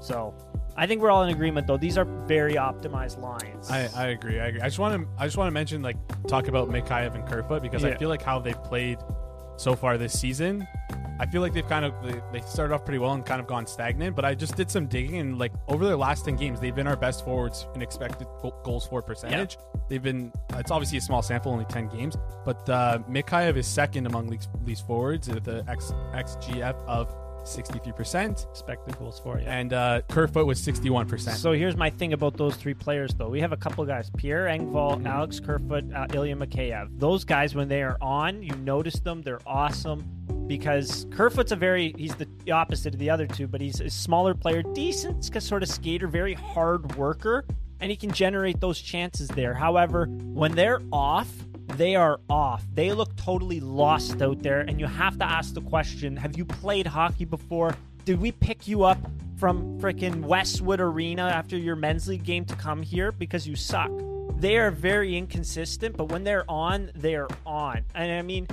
So 0.00 0.32
I 0.76 0.86
think 0.86 1.00
we're 1.02 1.10
all 1.10 1.22
in 1.24 1.30
agreement 1.30 1.66
though. 1.66 1.76
These 1.76 1.98
are 1.98 2.04
very 2.26 2.54
optimized 2.54 3.20
lines. 3.20 3.70
I, 3.70 3.88
I 3.96 4.06
agree. 4.08 4.38
I 4.40 4.46
agree. 4.46 4.60
I 4.60 4.66
just 4.66 4.78
want 4.78 5.00
to 5.00 5.08
I 5.20 5.26
just 5.26 5.36
want 5.36 5.48
to 5.48 5.52
mention 5.52 5.82
like 5.82 5.96
talk 6.28 6.48
about 6.48 6.68
Mikheyev 6.70 7.14
and 7.14 7.26
Kerfoot 7.26 7.62
because 7.62 7.82
Yeah. 7.82 7.90
I 7.90 7.96
feel 7.96 8.08
like 8.08 8.22
how 8.22 8.38
they've 8.38 8.62
played 8.64 8.98
so 9.56 9.74
far 9.74 9.98
this 9.98 10.16
season. 10.18 10.66
I 11.20 11.26
feel 11.26 11.42
like 11.42 11.52
they've 11.52 11.68
kind 11.68 11.84
of 11.84 11.94
they, 12.32 12.40
started 12.42 12.74
off 12.74 12.84
pretty 12.84 12.98
well 12.98 13.12
and 13.12 13.26
kind 13.26 13.40
of 13.40 13.46
gone 13.46 13.66
stagnant. 13.66 14.14
But 14.14 14.24
I 14.24 14.34
just 14.34 14.56
did 14.56 14.70
some 14.70 14.86
digging 14.86 15.18
and 15.18 15.38
like 15.38 15.52
over 15.66 15.84
their 15.84 15.96
last 15.96 16.24
ten 16.24 16.36
games, 16.36 16.60
they've 16.60 16.74
been 16.74 16.86
our 16.86 16.96
best 16.96 17.24
forwards 17.24 17.66
in 17.74 17.82
expected 17.82 18.26
goals 18.64 18.86
for 18.86 19.02
percentage. 19.02 19.58
They've 19.88 20.02
been 20.02 20.32
it's 20.54 20.70
obviously 20.70 20.98
a 20.98 21.00
small 21.00 21.22
sample, 21.22 21.52
only 21.52 21.64
ten 21.66 21.88
games, 21.88 22.16
but 22.44 22.68
uh, 22.68 23.00
Mikheyev 23.08 23.56
is 23.56 23.66
second 23.66 24.06
among 24.06 24.28
leagues, 24.28 24.48
leagues 24.64 24.80
forwards 24.80 25.28
with 25.28 25.44
the 25.44 25.64
X 25.68 25.92
XGF 26.14 26.76
of 26.86 27.12
sixty 27.44 27.78
three 27.78 27.92
percent, 27.92 28.46
Expected 28.50 28.98
goals 28.98 29.18
for 29.18 29.40
you. 29.40 29.46
and 29.46 29.72
uh, 29.72 30.02
Kerfoot 30.08 30.46
was 30.46 30.60
sixty 30.60 30.90
one 30.90 31.08
percent. 31.08 31.38
So 31.38 31.52
here's 31.52 31.76
my 31.76 31.90
thing 31.90 32.12
about 32.12 32.36
those 32.36 32.54
three 32.56 32.74
players, 32.74 33.14
though. 33.14 33.28
We 33.28 33.40
have 33.40 33.52
a 33.52 33.56
couple 33.56 33.84
guys: 33.86 34.10
Pierre 34.16 34.44
Engvall, 34.44 35.04
Alex 35.06 35.40
Kerfoot, 35.40 35.92
uh, 35.92 36.06
Ilya 36.12 36.36
Mikheyev. 36.36 36.98
Those 36.98 37.24
guys, 37.24 37.54
when 37.54 37.68
they 37.68 37.82
are 37.82 37.96
on, 38.00 38.42
you 38.42 38.54
notice 38.56 39.00
them. 39.00 39.22
They're 39.22 39.40
awesome 39.46 40.04
because 40.48 41.06
Kerfoot's 41.10 41.52
a 41.52 41.56
very 41.56 41.94
he's 41.96 42.14
the 42.16 42.26
opposite 42.50 42.94
of 42.94 42.98
the 42.98 43.10
other 43.10 43.26
two, 43.26 43.46
but 43.46 43.60
he's 43.60 43.80
a 43.80 43.90
smaller 43.90 44.34
player, 44.34 44.62
decent 44.62 45.24
sort 45.42 45.62
of 45.62 45.68
skater, 45.68 46.08
very 46.08 46.34
hard 46.34 46.96
worker, 46.96 47.44
and 47.80 47.90
he 47.90 47.96
can 47.96 48.10
generate 48.10 48.60
those 48.60 48.80
chances 48.80 49.28
there. 49.28 49.54
However, 49.54 50.06
when 50.06 50.52
they're 50.52 50.80
off, 50.90 51.30
they 51.76 51.94
are 51.94 52.18
off. 52.28 52.64
They 52.74 52.92
look 52.92 53.14
totally 53.16 53.60
lost 53.60 54.20
out 54.22 54.42
there, 54.42 54.60
and 54.60 54.80
you 54.80 54.86
have 54.86 55.18
to 55.18 55.24
ask 55.24 55.54
the 55.54 55.60
question 55.60 56.16
Have 56.16 56.36
you 56.36 56.44
played 56.44 56.86
hockey 56.86 57.26
before? 57.26 57.76
Did 58.04 58.20
we 58.20 58.32
pick 58.32 58.66
you 58.66 58.84
up 58.84 58.98
from 59.36 59.78
freaking 59.78 60.22
Westwood 60.22 60.80
Arena 60.80 61.28
after 61.28 61.58
your 61.58 61.76
men's 61.76 62.08
league 62.08 62.24
game 62.24 62.46
to 62.46 62.56
come 62.56 62.82
here 62.82 63.12
because 63.12 63.46
you 63.46 63.54
suck? 63.54 63.90
They 64.38 64.56
are 64.56 64.70
very 64.70 65.16
inconsistent, 65.16 65.96
but 65.96 66.10
when 66.10 66.24
they're 66.24 66.48
on, 66.48 66.90
they 66.94 67.16
are 67.16 67.28
on. 67.44 67.84
And 67.94 68.10
I 68.12 68.22
mean, 68.22 68.46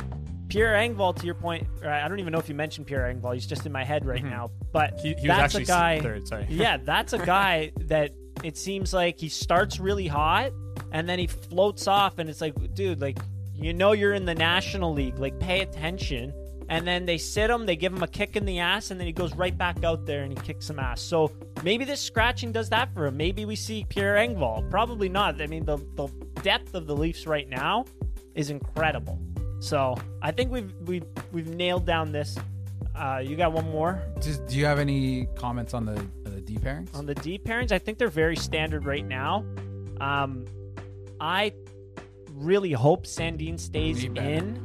Pierre 0.48 0.74
Engvall, 0.74 1.16
to 1.16 1.26
your 1.26 1.36
point, 1.36 1.68
I 1.84 2.08
don't 2.08 2.20
even 2.20 2.32
know 2.32 2.40
if 2.40 2.50
you 2.50 2.56
mentioned 2.56 2.88
Pierre 2.88 3.14
Engvall. 3.14 3.34
He's 3.34 3.48
just 3.48 3.66
in 3.66 3.72
my 3.72 3.84
head 3.84 4.06
right 4.06 4.22
mm-hmm. 4.22 4.30
now. 4.30 4.52
But 4.72 5.00
He, 5.00 5.14
he 5.16 5.28
that's 5.28 5.56
a 5.56 5.64
guy. 5.64 6.00
third. 6.00 6.28
Sorry. 6.28 6.46
yeah, 6.50 6.78
that's 6.84 7.14
a 7.14 7.20
guy 7.20 7.72
that 7.82 8.12
it 8.44 8.58
seems 8.58 8.94
like 8.94 9.20
he 9.20 9.30
starts 9.30 9.80
really 9.80 10.08
hot 10.08 10.52
and 10.92 11.10
then 11.10 11.20
he 11.20 11.28
floats 11.28 11.88
off, 11.88 12.20
and 12.20 12.30
it's 12.30 12.42
like, 12.42 12.54
dude, 12.74 13.02
like 13.02 13.18
you 13.54 13.74
know 13.74 13.92
you're 13.94 14.14
in 14.14 14.26
the 14.26 14.36
National 14.36 14.94
League, 14.94 15.18
like 15.20 15.40
pay 15.40 15.62
attention. 15.62 16.34
And 16.68 16.88
then 16.88 17.06
they 17.06 17.20
sit 17.20 17.52
him, 17.52 17.68
they 17.68 17.76
give 17.76 17.94
him 17.94 18.02
a 18.02 18.08
kick 18.08 18.36
in 18.36 18.46
the 18.46 18.58
ass, 18.58 18.90
and 18.90 19.00
then 19.00 19.06
he 19.06 19.14
goes 19.14 19.36
right 19.36 19.56
back 19.56 19.84
out 19.84 20.08
there 20.08 20.24
and 20.24 20.36
he 20.36 20.44
kicks 20.44 20.66
some 20.66 20.80
ass. 20.80 21.00
So 21.00 21.32
maybe 21.64 21.86
this 21.86 22.02
scratching 22.02 22.52
does 22.52 22.70
that 22.70 22.92
for 22.92 23.06
him. 23.06 23.18
Maybe 23.18 23.46
we 23.46 23.56
see 23.56 23.86
Pierre 23.88 24.16
Engvall. 24.16 24.68
Probably 24.72 25.08
not. 25.08 25.40
I 25.40 25.46
mean, 25.46 25.64
the, 25.64 25.78
the 25.96 26.08
depth 26.42 26.74
of 26.74 26.88
the 26.88 26.96
Leafs 26.96 27.28
right 27.28 27.48
now 27.48 27.86
is 28.34 28.50
incredible. 28.50 29.20
So 29.66 29.96
I 30.22 30.32
think 30.32 30.52
we've 30.52 30.72
we've 30.86 31.06
we've 31.32 31.48
nailed 31.48 31.88
down 31.88 32.12
this. 32.12 32.38
Uh, 32.96 33.22
you 33.26 33.36
got 33.36 33.52
one 33.52 33.68
more 33.72 34.00
Just, 34.22 34.46
do 34.46 34.58
you 34.58 34.66
have 34.66 34.78
any 34.78 35.26
comments 35.36 35.74
on 35.74 35.86
the 35.86 35.94
uh, 35.94 36.30
the 36.30 36.42
D 36.42 36.58
pairings? 36.58 36.94
on 36.96 37.08
the 37.08 37.16
D 37.16 37.40
pairings. 37.40 37.72
I 37.72 37.80
think 37.80 37.98
they're 37.98 38.08
very 38.08 38.36
standard 38.36 38.86
right 38.86 39.04
now. 39.04 39.44
Um, 40.00 40.46
I 41.20 41.52
really 42.32 42.74
hope 42.74 43.08
Sandin 43.08 43.60
stays 43.60 44.04
in 44.04 44.56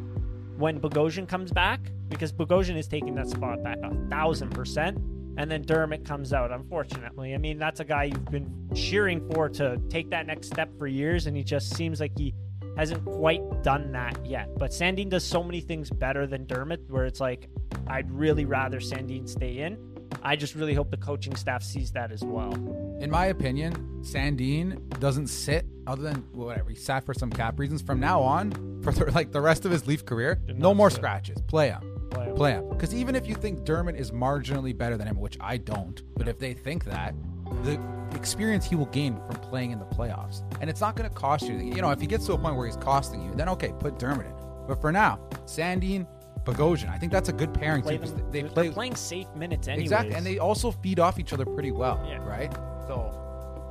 when 0.58 0.78
Bogosian 0.78 1.26
comes 1.26 1.50
back 1.50 1.80
because 2.10 2.30
Bogosian 2.30 2.76
is 2.76 2.86
taking 2.86 3.14
that 3.14 3.28
spot 3.30 3.62
back 3.62 3.78
a 3.82 3.94
thousand 4.10 4.50
percent. 4.50 4.98
And 5.38 5.50
then 5.50 5.62
Dermott 5.62 6.04
comes 6.04 6.34
out, 6.34 6.52
unfortunately. 6.52 7.34
I 7.34 7.38
mean, 7.38 7.56
that's 7.56 7.80
a 7.80 7.84
guy 7.84 8.04
you've 8.04 8.30
been 8.30 8.68
cheering 8.74 9.26
for 9.32 9.48
to 9.48 9.80
take 9.88 10.10
that 10.10 10.26
next 10.26 10.48
step 10.48 10.68
for 10.76 10.86
years, 10.86 11.26
and 11.26 11.34
he 11.34 11.42
just 11.42 11.74
seems 11.74 12.00
like 12.00 12.12
he 12.18 12.34
hasn't 12.76 13.04
quite 13.04 13.62
done 13.62 13.92
that 13.92 14.24
yet. 14.24 14.48
But 14.58 14.70
Sandin 14.70 15.08
does 15.08 15.24
so 15.24 15.42
many 15.42 15.60
things 15.60 15.90
better 15.90 16.26
than 16.26 16.46
Dermott, 16.46 16.82
where 16.88 17.04
it's 17.04 17.20
like, 17.20 17.48
I'd 17.86 18.10
really 18.10 18.44
rather 18.44 18.80
Sandin 18.80 19.28
stay 19.28 19.58
in. 19.58 19.78
I 20.22 20.36
just 20.36 20.54
really 20.54 20.74
hope 20.74 20.90
the 20.90 20.96
coaching 20.96 21.34
staff 21.34 21.62
sees 21.62 21.92
that 21.92 22.12
as 22.12 22.22
well. 22.22 22.52
In 23.00 23.10
my 23.10 23.26
opinion, 23.26 24.02
Sandin 24.02 24.98
doesn't 25.00 25.28
sit 25.28 25.66
other 25.86 26.02
than 26.02 26.16
whatever 26.32 26.70
he 26.70 26.76
sat 26.76 27.04
for 27.04 27.14
some 27.14 27.30
cap 27.30 27.58
reasons. 27.58 27.80
From 27.80 28.00
now 28.00 28.20
on, 28.20 28.80
for 28.82 28.92
the, 28.92 29.10
like 29.12 29.32
the 29.32 29.40
rest 29.40 29.64
of 29.64 29.72
his 29.72 29.86
Leaf 29.86 30.04
career, 30.04 30.40
no 30.48 30.74
more 30.74 30.90
sit. 30.90 30.96
scratches. 30.96 31.40
Play 31.48 31.70
him. 31.70 31.96
Play 32.10 32.52
him. 32.52 32.68
Because 32.68 32.94
even 32.94 33.14
if 33.14 33.26
you 33.26 33.34
think 33.34 33.64
Dermott 33.64 33.96
is 33.96 34.10
marginally 34.10 34.76
better 34.76 34.96
than 34.96 35.06
him, 35.06 35.18
which 35.18 35.38
I 35.40 35.56
don't, 35.56 36.02
but 36.16 36.28
if 36.28 36.38
they 36.38 36.52
think 36.52 36.84
that, 36.84 37.14
the 37.62 37.80
experience 38.14 38.64
he 38.64 38.74
will 38.76 38.86
gain 38.86 39.16
from 39.26 39.36
playing 39.36 39.70
in 39.70 39.78
the 39.78 39.84
playoffs, 39.86 40.42
and 40.60 40.68
it's 40.70 40.80
not 40.80 40.96
going 40.96 41.08
to 41.08 41.14
cost 41.14 41.46
you. 41.46 41.54
You 41.56 41.80
know, 41.82 41.90
if 41.90 42.00
he 42.00 42.06
gets 42.06 42.26
to 42.26 42.32
a 42.32 42.38
point 42.38 42.56
where 42.56 42.66
he's 42.66 42.76
costing 42.76 43.22
you, 43.22 43.32
then 43.34 43.48
okay, 43.50 43.72
put 43.78 43.98
Dermott 43.98 44.26
in. 44.26 44.32
But 44.66 44.80
for 44.80 44.90
now, 44.92 45.18
Sandin, 45.46 46.06
Bogosian, 46.44 46.88
I 46.90 46.98
think 46.98 47.12
that's 47.12 47.28
a 47.28 47.32
good 47.32 47.52
pairing 47.52 47.82
Play 47.82 47.98
them- 47.98 48.30
They 48.30 48.40
they're 48.42 48.50
play 48.50 48.70
playing 48.70 48.96
safe 48.96 49.26
minutes 49.36 49.68
anyways. 49.68 49.84
Exactly, 49.84 50.14
and 50.14 50.24
they 50.24 50.38
also 50.38 50.70
feed 50.70 50.98
off 50.98 51.18
each 51.18 51.32
other 51.32 51.44
pretty 51.44 51.70
well, 51.72 52.00
Yeah. 52.08 52.18
right? 52.24 52.52
So 52.86 53.12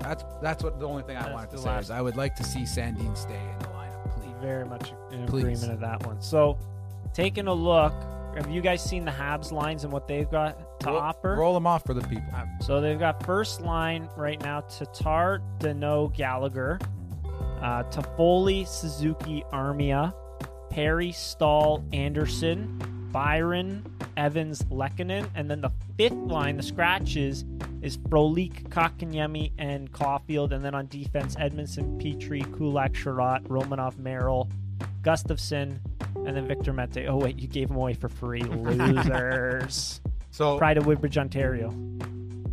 that's 0.02 0.24
that's 0.42 0.64
what 0.64 0.80
the 0.80 0.88
only 0.88 1.04
thing 1.04 1.18
I 1.18 1.24
That's 1.24 1.34
wanted 1.34 1.50
to 1.52 1.58
say 1.58 1.78
is 1.80 1.92
I 1.92 2.02
would 2.02 2.16
like 2.16 2.36
to 2.36 2.44
see 2.44 2.62
Sandin 2.62 3.18
stay 3.18 3.34
in 3.34 3.60
the 3.60 3.66
lineup, 3.66 4.12
please. 4.12 4.34
very 4.42 4.66
much 4.66 4.94
in 5.12 5.26
Please. 5.26 5.42
agreement 5.64 5.74
of 5.74 5.80
that 5.82 6.06
one. 6.06 6.22
So, 6.22 6.58
taking 7.14 7.48
a 7.48 7.54
look, 7.54 7.94
have 8.36 8.50
you 8.50 8.62
guys 8.62 8.82
seen 8.84 9.04
the 9.04 9.12
Habs 9.12 9.52
lines 9.52 9.84
and 9.84 9.92
what 9.92 10.08
they've 10.08 10.30
got 10.30 10.58
to 10.80 10.88
Roll, 10.88 10.98
offer? 10.98 11.36
roll 11.36 11.54
them 11.54 11.68
off 11.68 11.86
for 11.86 11.94
the 11.94 12.08
people. 12.08 12.32
So 12.62 12.82
they've 12.82 13.00
got 13.00 13.26
first 13.26 13.62
line 13.62 14.10
right 14.16 14.42
now: 14.42 14.62
Tatar, 14.62 15.42
Danault, 15.60 16.16
Gallagher, 16.16 16.80
uh, 17.62 17.84
Toffoli, 17.84 18.68
Suzuki, 18.68 19.44
Armia, 19.52 20.14
Perry, 20.70 21.12
Staal, 21.12 21.84
Anderson, 21.94 22.80
Byron, 23.12 23.86
Evans, 24.18 24.64
Lehkonen, 24.64 25.30
and 25.36 25.50
then 25.50 25.62
the 25.62 25.72
fifth 25.98 26.14
line, 26.14 26.58
the 26.58 26.64
scratches, 26.64 27.46
is 27.82 27.98
Frolik, 27.98 28.70
Kotkaniemi, 28.70 29.52
and 29.58 29.92
Caufield, 29.92 30.52
and 30.52 30.64
then 30.64 30.76
on 30.76 30.88
defense, 30.88 31.36
Edmundson, 31.36 32.02
Petry, 32.02 32.44
Kulak, 32.58 32.94
Chiarot, 32.94 33.42
Romanov, 33.48 33.98
Merrill, 33.98 34.50
Gustafsson, 35.02 35.80
and 36.26 36.36
then 36.36 36.48
Victor 36.48 36.74
Mete. 36.74 37.08
Oh 37.08 37.18
wait, 37.18 37.40
you 37.40 37.48
gave 37.48 37.70
him 37.70 37.78
away 37.78 37.94
for 37.94 38.10
free, 38.10 38.42
losers! 38.44 40.02
So 40.32 40.58
Pride 40.58 40.78
of 40.78 40.86
Woodbridge, 40.86 41.18
Ontario. 41.18 41.74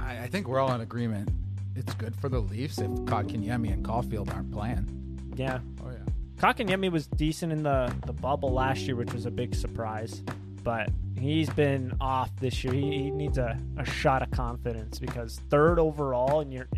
I, 0.00 0.24
I 0.24 0.26
think 0.28 0.48
we're 0.48 0.60
all 0.60 0.72
in 0.74 0.80
agreement. 0.80 1.30
It's 1.74 1.92
good 1.94 2.16
for 2.16 2.28
the 2.28 2.40
Leafs 2.40 2.78
if 2.78 2.90
Kotkaniemi 2.90 3.72
and 3.72 3.84
Caufield 3.84 4.34
aren't 4.34 4.50
playing. 4.50 5.32
Yeah, 5.36 5.60
Oh 5.84 5.90
yeah. 5.90 5.98
Kotkaniemi 6.38 6.90
was 6.90 7.06
decent 7.06 7.52
in 7.52 7.62
the, 7.62 7.94
the 8.06 8.12
bubble 8.12 8.52
last 8.52 8.80
year, 8.80 8.96
which 8.96 9.12
was 9.12 9.26
a 9.26 9.30
big 9.30 9.54
surprise. 9.54 10.22
But 10.62 10.90
he's 11.18 11.48
been 11.50 11.94
off 12.00 12.30
this 12.40 12.64
year. 12.64 12.72
He, 12.72 13.04
he 13.04 13.10
needs 13.10 13.38
a, 13.38 13.58
a 13.76 13.84
shot 13.84 14.22
of 14.22 14.30
confidence 14.30 14.98
because 14.98 15.40
third 15.50 15.78
overall, 15.78 16.40
and 16.40 16.52
you're 16.52 16.68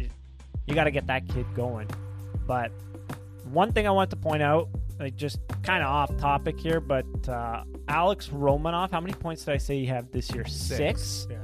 you 0.66 0.74
got 0.74 0.84
to 0.84 0.90
get 0.90 1.06
that 1.06 1.26
kid 1.28 1.46
going. 1.54 1.88
But 2.46 2.70
one 3.44 3.72
thing 3.72 3.86
I 3.86 3.90
want 3.90 4.10
to 4.10 4.16
point 4.16 4.42
out, 4.42 4.68
like 4.98 5.16
just 5.16 5.38
kind 5.62 5.82
of 5.82 5.88
off 5.88 6.16
topic 6.18 6.58
here, 6.58 6.80
but 6.80 7.06
uh, 7.28 7.64
Alex 7.88 8.28
Romanov, 8.28 8.90
how 8.90 9.00
many 9.00 9.14
points 9.14 9.44
did 9.44 9.54
I 9.54 9.58
say 9.58 9.78
he 9.78 9.86
had 9.86 10.10
this 10.12 10.30
year? 10.34 10.44
Six. 10.46 11.26
Yeah. 11.30 11.36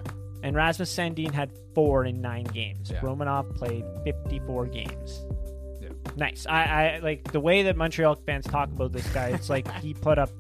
And 0.43 0.55
Rasmus 0.55 0.95
Sandin 0.95 1.31
had 1.33 1.51
four 1.75 2.05
in 2.05 2.21
nine 2.21 2.45
games. 2.45 2.91
Yeah. 2.91 3.01
Romanov 3.01 3.55
played 3.57 3.85
54 4.05 4.67
games. 4.67 5.25
Yeah. 5.81 5.89
Nice. 6.17 6.47
I, 6.47 6.65
I 6.65 6.99
like 6.99 7.33
the 7.33 7.41
way 7.41 7.63
that 7.63 7.77
Montreal 7.77 8.17
fans 8.27 8.45
talk 8.47 8.69
about 8.69 8.93
this 8.93 9.07
guy. 9.09 9.29
It's 9.29 9.49
like 9.49 9.71
he 9.81 9.95
put 10.09 10.19
up 10.19 10.31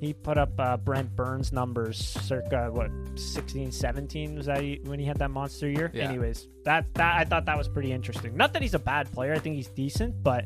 he 0.00 0.12
put 0.12 0.36
up 0.36 0.50
uh, 0.58 0.76
Brent 0.76 1.16
Burns 1.16 1.50
numbers 1.52 1.96
circa 1.98 2.68
what 2.70 2.90
16 3.14 3.72
17 3.72 4.36
was 4.36 4.46
that 4.46 4.60
he- 4.60 4.80
when 4.84 4.98
he 4.98 5.06
had 5.06 5.18
that 5.18 5.30
monster 5.30 5.68
year 5.68 5.90
Yeah. 5.94 6.08
anyways 6.10 6.46
that 6.64 6.92
that 6.94 7.16
I 7.20 7.24
thought 7.24 7.46
that 7.46 7.56
was 7.56 7.68
pretty 7.68 7.90
interesting 7.92 8.36
not 8.36 8.52
that 8.52 8.60
he's 8.60 8.74
a 8.74 8.78
bad 8.78 9.10
player 9.12 9.32
I 9.32 9.38
think 9.38 9.54
he's 9.56 9.68
decent 9.68 10.22
but 10.22 10.44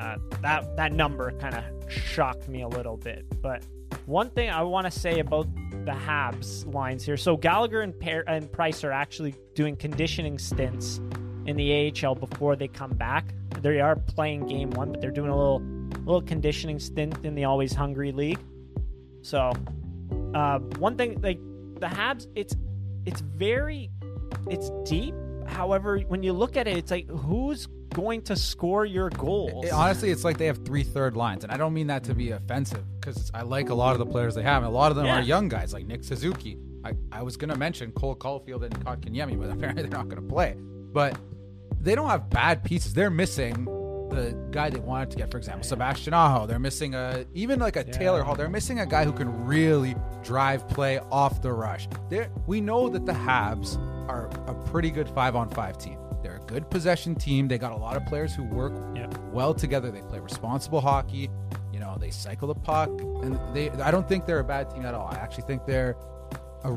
uh, 0.00 0.16
that 0.42 0.76
that 0.76 0.92
number 0.92 1.32
kind 1.32 1.54
of 1.54 1.64
shocked 1.92 2.48
me 2.48 2.62
a 2.62 2.68
little 2.68 2.96
bit 2.96 3.24
but 3.42 3.62
one 4.06 4.30
thing 4.30 4.50
I 4.50 4.62
want 4.62 4.90
to 4.90 4.90
say 4.90 5.20
about 5.20 5.46
the 5.84 5.92
Habs 5.92 6.72
lines 6.72 7.04
here 7.04 7.16
so 7.16 7.36
Gallagher 7.36 7.82
and, 7.82 7.98
per- 7.98 8.24
and 8.26 8.50
Price 8.50 8.82
are 8.84 8.92
actually 8.92 9.34
doing 9.54 9.76
conditioning 9.76 10.38
stints 10.38 11.00
in 11.46 11.56
the 11.56 11.92
AHL 12.02 12.14
before 12.14 12.56
they 12.56 12.68
come 12.68 12.92
back 12.92 13.34
they 13.60 13.80
are 13.80 13.96
playing 13.96 14.46
game 14.46 14.70
one 14.70 14.92
but 14.92 15.00
they're 15.00 15.10
doing 15.10 15.30
a 15.30 15.36
little 15.36 15.60
little 16.04 16.22
conditioning 16.22 16.78
stint 16.78 17.16
in 17.24 17.34
the 17.34 17.44
Always 17.44 17.72
Hungry 17.72 18.12
League. 18.12 18.40
So, 19.22 19.52
uh, 20.34 20.58
one 20.78 20.96
thing 20.96 21.20
like 21.20 21.38
the 21.74 21.86
Habs, 21.86 22.26
it's 22.34 22.56
it's 23.06 23.20
very 23.20 23.90
it's 24.48 24.70
deep. 24.84 25.14
However, 25.46 25.98
when 26.08 26.22
you 26.22 26.32
look 26.32 26.56
at 26.56 26.68
it, 26.68 26.76
it's 26.76 26.90
like 26.90 27.08
who's 27.08 27.68
going 27.90 28.22
to 28.22 28.36
score 28.36 28.84
your 28.84 29.10
goals? 29.10 29.66
It- 29.66 29.72
honestly, 29.72 30.10
it's 30.10 30.24
like 30.24 30.38
they 30.38 30.46
have 30.46 30.64
three 30.64 30.82
third 30.82 31.16
lines, 31.16 31.44
and 31.44 31.52
I 31.52 31.56
don't 31.56 31.74
mean 31.74 31.88
that 31.88 32.04
to 32.04 32.14
be 32.14 32.30
offensive 32.30 32.84
because 33.00 33.30
I 33.34 33.42
like 33.42 33.68
a 33.70 33.74
lot 33.74 33.92
of 33.92 33.98
the 33.98 34.06
players 34.06 34.34
they 34.34 34.42
have, 34.42 34.62
and 34.62 34.66
a 34.72 34.74
lot 34.74 34.90
of 34.90 34.96
them 34.96 35.06
Yeah. 35.06 35.18
are 35.18 35.22
young 35.22 35.48
guys 35.48 35.72
like 35.72 35.86
Nick 35.86 36.04
Suzuki. 36.04 36.56
I, 36.84 36.92
I 37.12 37.22
was 37.22 37.36
gonna 37.36 37.56
mention 37.56 37.92
Cole 37.92 38.16
Caufield 38.16 38.62
and 38.62 38.74
Kotkaniemi, 38.84 39.38
but 39.38 39.50
apparently 39.54 39.82
they're 39.82 39.90
not 39.90 40.08
gonna 40.08 40.22
play. 40.22 40.56
But 40.58 41.18
they 41.80 41.94
don't 41.94 42.08
have 42.08 42.30
bad 42.30 42.64
pieces. 42.64 42.94
They're 42.94 43.10
missing 43.10 43.66
the 44.10 44.34
guy 44.50 44.70
they 44.70 44.80
wanted 44.80 45.10
to 45.12 45.16
get, 45.18 45.30
for 45.30 45.38
example, 45.38 45.62
Sebastian 45.62 46.14
Aho. 46.14 46.46
They're 46.46 46.58
missing 46.58 46.94
a 46.94 47.24
even 47.32 47.60
like 47.60 47.76
a 47.76 47.84
Taylor 47.84 48.22
Hall. 48.24 48.34
They're 48.34 48.48
missing 48.48 48.80
a 48.80 48.86
guy 48.86 49.04
who 49.04 49.12
can 49.12 49.44
really 49.46 49.94
drive 50.24 50.66
play 50.68 50.98
off 51.12 51.42
the 51.42 51.52
rush. 51.52 51.86
They're, 52.08 52.28
we 52.46 52.60
know 52.60 52.88
that 52.88 53.06
the 53.06 53.12
Habs 53.12 53.76
are 54.08 54.26
a 54.48 54.54
pretty 54.70 54.90
good 54.90 55.08
five 55.08 55.36
on 55.36 55.48
five 55.50 55.78
team. 55.78 55.96
They're 56.22 56.36
a 56.36 56.46
good 56.46 56.68
possession 56.70 57.14
team. 57.14 57.48
They 57.48 57.58
got 57.58 57.72
a 57.72 57.76
lot 57.76 57.96
of 57.96 58.04
players 58.06 58.34
who 58.34 58.44
work 58.44 58.72
Yep. 58.94 59.18
well 59.32 59.54
together. 59.54 59.90
They 59.90 60.02
play 60.02 60.18
responsible 60.20 60.80
hockey. 60.80 61.30
You 61.72 61.80
know, 61.80 61.96
they 61.98 62.10
cycle 62.10 62.48
the 62.48 62.54
puck, 62.54 62.88
and 62.90 63.38
they. 63.54 63.70
I 63.70 63.90
don't 63.90 64.08
think 64.08 64.26
they're 64.26 64.40
a 64.40 64.44
bad 64.44 64.70
team 64.70 64.84
at 64.84 64.94
all. 64.94 65.08
I 65.08 65.16
actually 65.16 65.44
think 65.44 65.64
they're 65.66 65.96
a, 66.64 66.72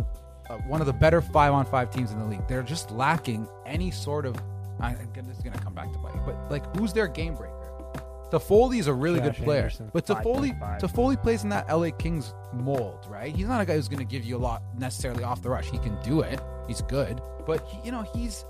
a, 0.50 0.54
one 0.68 0.80
of 0.82 0.88
the 0.88 0.94
better 0.94 1.22
five 1.22 1.52
on 1.54 1.66
five 1.66 1.90
teams 1.92 2.12
in 2.12 2.20
the 2.20 2.26
league. 2.26 2.48
They're 2.48 2.64
just 2.64 2.92
lacking 2.92 3.48
any 3.66 3.92
sort 3.92 4.26
of. 4.26 4.36
I, 4.80 4.92
again, 4.94 5.26
this 5.28 5.38
is 5.38 5.44
going 5.44 5.54
to 5.54 5.62
come 5.62 5.74
back 5.74 5.92
to 5.94 6.00
bite, 6.00 6.26
but 6.26 6.50
like, 6.52 6.76
who's 6.78 6.94
their 6.94 7.08
game 7.08 7.36
breaker? 7.36 7.54
Toffoli's 8.32 8.88
a 8.88 8.94
really 8.94 9.20
Josh 9.20 9.38
good 9.38 9.46
player, 9.46 9.58
Anderson, 9.60 9.92
but 9.94 10.08
Toffoli 10.08 10.60
5.5. 10.60 10.80
Toffoli 10.82 11.22
plays 11.22 11.44
in 11.44 11.50
that 11.50 11.68
LA 11.70 11.92
Kings 11.92 12.34
mold, 12.52 13.06
right? 13.08 13.34
He's 13.36 13.46
not 13.46 13.62
a 13.62 13.66
guy 13.66 13.76
who's 13.76 13.88
going 13.88 14.00
to 14.00 14.06
give 14.12 14.24
you 14.24 14.36
a 14.36 14.40
lot 14.40 14.64
necessarily 14.76 15.24
off 15.24 15.44
the 15.44 15.50
rush. 15.52 15.70
He 15.70 15.78
can 15.78 15.96
do 16.02 16.22
it. 16.22 16.40
He's 16.68 16.82
good, 16.82 17.22
but 17.46 17.64
he, 17.68 17.78
you 17.86 17.92
know 17.92 18.02
he's 18.16 18.44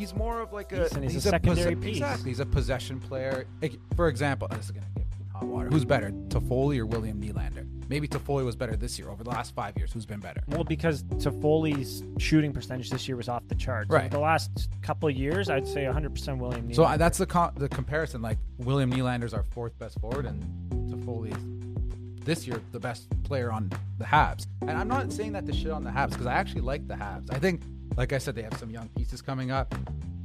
he's 0.00 0.14
more 0.14 0.40
of 0.40 0.52
like 0.52 0.72
a 0.72 0.76
He's- 0.76 0.92
and 0.92 1.04
he's 1.04 1.14
a 1.16 1.20
secondary 1.20 1.76
piece. 1.76 1.98
Exactly, 1.98 2.30
he's 2.30 2.40
a 2.40 2.46
possession 2.46 2.98
player. 3.00 3.44
Like, 3.62 3.78
for 3.94 4.08
example, 4.08 4.48
this 4.48 4.64
is 4.64 4.70
going 4.72 4.84
to 4.84 5.00
get 5.00 5.06
me 5.20 5.26
hot 5.32 5.44
water. 5.46 5.68
Who's 5.68 5.84
better, 5.84 6.10
Toffoli 6.28 6.78
or 6.78 6.86
William 6.86 7.20
Nylander? 7.20 7.66
Maybe 7.88 8.06
Toffoli 8.08 8.44
was 8.44 8.54
better 8.56 8.76
this 8.76 8.98
year. 8.98 9.10
Over 9.10 9.24
the 9.24 9.30
last 9.30 9.52
five 9.54 9.76
years, 9.76 9.92
who's 9.92 10.06
been 10.06 10.20
better? 10.20 10.42
Well, 10.48 10.62
because 10.64 11.02
Toffoli's 11.04 12.04
shooting 12.22 12.52
percentage 12.52 12.88
this 12.88 13.06
year 13.08 13.16
was 13.16 13.28
off 13.28 13.42
the 13.48 13.56
charts. 13.56 13.90
Right. 13.90 14.10
The 14.10 14.18
last 14.20 14.68
couple 14.80 15.08
of 15.08 15.16
years, 15.16 15.50
I'd 15.50 15.66
say 15.66 15.82
100% 15.84 16.38
William 16.38 16.68
Nylander. 16.68 16.74
So 16.76 16.84
I, 16.84 16.96
that's 16.96 17.18
the 17.18 17.26
co- 17.26 17.50
the 17.56 17.68
comparison. 17.68 18.22
Like 18.22 18.38
William 18.58 18.92
Nylander's 18.92 19.34
our 19.34 19.42
fourth 19.42 19.76
best 19.78 20.00
forward, 20.00 20.24
and 20.26 20.42
Toffoli 20.90 21.36
is 21.36 22.24
this 22.24 22.46
year 22.46 22.60
the 22.72 22.78
best 22.80 23.08
player 23.24 23.50
on 23.50 23.70
the 23.98 24.04
Habs. 24.04 24.46
And 24.62 24.72
I'm 24.72 24.88
not 24.88 25.12
saying 25.12 25.32
that 25.32 25.46
to 25.46 25.52
shit 25.52 25.72
on 25.72 25.82
the 25.82 25.90
Habs 25.90 26.10
because 26.10 26.26
I 26.26 26.34
actually 26.34 26.60
like 26.60 26.86
the 26.86 26.94
Habs. 26.94 27.32
I 27.34 27.38
think, 27.38 27.62
like 27.96 28.12
I 28.12 28.18
said, 28.18 28.34
they 28.34 28.42
have 28.42 28.56
some 28.58 28.70
young 28.70 28.88
pieces 28.90 29.22
coming 29.22 29.50
up. 29.50 29.74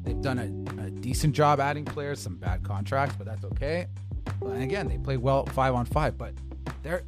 They've 0.04 0.21
done 0.21 0.39
a, 0.39 0.84
a 0.84 0.89
decent 0.91 1.36
job 1.36 1.60
adding 1.60 1.86
players, 1.86 2.19
some 2.19 2.38
bad 2.38 2.63
contracts, 2.63 3.15
but 3.17 3.25
that's 3.25 3.43
okay. 3.45 3.88
And 4.41 4.62
again, 4.62 4.88
they 4.88 4.97
play 4.97 5.17
well 5.17 5.45
five 5.47 5.73
on 5.73 5.86
five, 5.86 6.17
but 6.17 6.34
they're 6.84 7.04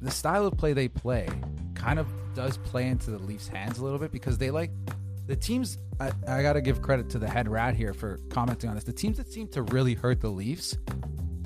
the 0.00 0.10
style 0.10 0.46
of 0.46 0.56
play 0.56 0.72
they 0.72 0.88
play 0.88 1.28
kind 1.74 1.98
of 1.98 2.06
does 2.34 2.58
play 2.58 2.88
into 2.88 3.10
the 3.10 3.18
Leafs' 3.18 3.48
hands 3.48 3.78
a 3.78 3.84
little 3.84 3.98
bit 3.98 4.12
because 4.12 4.38
they 4.38 4.50
like 4.50 4.70
the 5.26 5.36
teams. 5.36 5.78
I, 6.00 6.12
I 6.28 6.42
got 6.42 6.54
to 6.54 6.60
give 6.60 6.82
credit 6.82 7.08
to 7.10 7.18
the 7.18 7.28
head 7.28 7.48
rat 7.48 7.74
here 7.74 7.94
for 7.94 8.18
commenting 8.28 8.68
on 8.68 8.74
this. 8.74 8.84
The 8.84 8.92
teams 8.92 9.16
that 9.16 9.32
seem 9.32 9.48
to 9.48 9.62
really 9.62 9.94
hurt 9.94 10.20
the 10.20 10.28
Leafs 10.28 10.76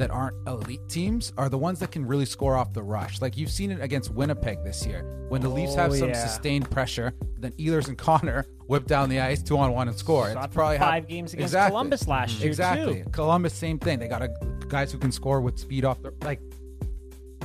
that 0.01 0.11
aren't 0.11 0.37
elite 0.49 0.81
teams 0.89 1.33
are 1.39 1.49
the 1.49 1.57
ones 1.59 1.79
that 1.79 1.91
can 1.93 2.05
really 2.07 2.25
score 2.27 2.57
off 2.57 2.73
the 2.73 2.83
rush. 2.83 3.21
Like 3.21 3.37
you've 3.37 3.51
seen 3.51 3.71
it 3.71 3.81
against 3.81 4.11
Winnipeg 4.11 4.63
this 4.65 4.85
year 4.85 5.03
when 5.29 5.41
the 5.41 5.49
Leafs 5.49 5.75
have 5.77 5.93
Oh, 5.93 5.95
some 5.95 6.09
yeah. 6.11 6.27
sustained 6.27 6.71
pressure. 6.71 7.13
Then 7.39 7.53
Ehlers 7.53 7.89
and 7.89 7.97
Connor 7.97 8.45
whip 8.67 8.87
down 8.87 9.09
the 9.09 9.21
ice 9.21 9.43
two 9.43 9.57
on 9.59 9.73
one 9.73 9.89
and 9.89 9.97
score. 9.97 10.29
It 10.29 10.37
It's 10.37 10.55
probably 10.55 10.79
five 10.79 11.05
how- 11.05 11.09
games 11.09 11.33
against 11.35 11.51
Exactly. 11.53 11.71
Columbus 11.71 12.09
last 12.09 12.39
year, 12.41 12.49
Exactly. 12.49 13.03
too. 13.05 13.11
Columbus, 13.11 13.55
same 13.55 13.79
thing. 13.79 13.99
They 13.99 14.09
got 14.09 14.23
a, 14.23 14.29
guys 14.69 14.91
who 14.93 14.99
can 14.99 15.13
score 15.13 15.41
with 15.41 15.59
speed 15.59 15.85
off 15.85 16.03
the 16.03 16.13
like. 16.25 16.41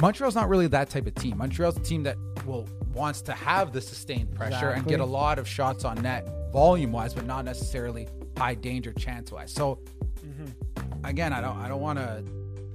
Montreal's 0.02 0.36
not 0.36 0.50
really 0.50 0.68
that 0.68 0.90
type 0.90 1.08
of 1.08 1.16
team. 1.16 1.38
Montreal's 1.38 1.78
a 1.78 1.82
team 1.82 2.04
that 2.04 2.18
will 2.46 2.68
wants 2.94 3.22
to 3.24 3.34
have 3.34 3.72
the 3.74 3.80
sustained 3.82 4.34
pressure 4.36 4.70
and 4.72 4.86
get 4.86 5.00
a 5.00 5.06
lot 5.06 5.40
of 5.40 5.48
shots 5.48 5.84
on 5.86 6.02
net, 6.02 6.28
volume 6.52 6.92
wise, 6.92 7.14
but 7.14 7.26
not 7.26 7.46
necessarily 7.46 8.08
high 8.38 8.56
danger 8.56 8.92
chance 8.94 9.32
wise. 9.32 9.52
So 9.52 9.80
Mm-hmm. 10.26 11.06
again, 11.06 11.32
I 11.34 11.40
don't 11.42 11.56
I 11.58 11.68
don't 11.68 11.82
want 11.82 12.00
to 12.00 12.24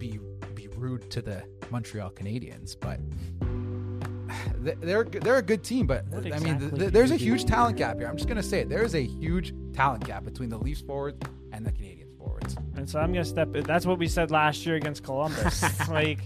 be 0.01 0.19
be 0.55 0.67
rude 0.77 1.09
to 1.13 1.23
the 1.23 1.45
Montreal 1.71 2.11
Canadiens, 2.11 2.75
but 2.79 2.99
they're 4.59 5.05
they're 5.05 5.37
a 5.37 5.43
good 5.43 5.63
team. 5.63 5.87
But 5.87 6.07
What 6.09 6.33
I 6.33 6.41
mean, 6.41 6.71
th- 6.71 6.93
there's 6.93 7.13
a 7.13 7.17
huge 7.17 7.45
talent 7.45 7.77
gap 7.77 7.99
here. 7.99 8.09
I'm 8.09 8.17
just 8.17 8.29
gonna 8.29 8.43
say 8.43 8.61
it. 8.61 8.69
There 8.69 8.83
is 8.83 8.97
a 8.97 9.03
huge 9.03 9.55
talent 9.73 10.05
gap 10.05 10.25
between 10.25 10.49
the 10.49 10.59
Leafs 10.59 10.81
forwards 10.81 11.19
and 11.53 11.65
the 11.65 11.71
Canadians 11.71 12.01
forwards. 12.19 12.57
And 12.77 12.89
so 12.89 12.99
I'm 12.99 13.13
going 13.13 13.25
to 13.25 13.29
step 13.29 13.55
in. 13.55 13.65
That's 13.65 13.87
what 13.87 13.99
we 13.99 14.09
said 14.09 14.31
last 14.31 14.65
year 14.67 14.77
against 14.77 15.03
Columbus. 15.03 15.63
like, 15.89 16.21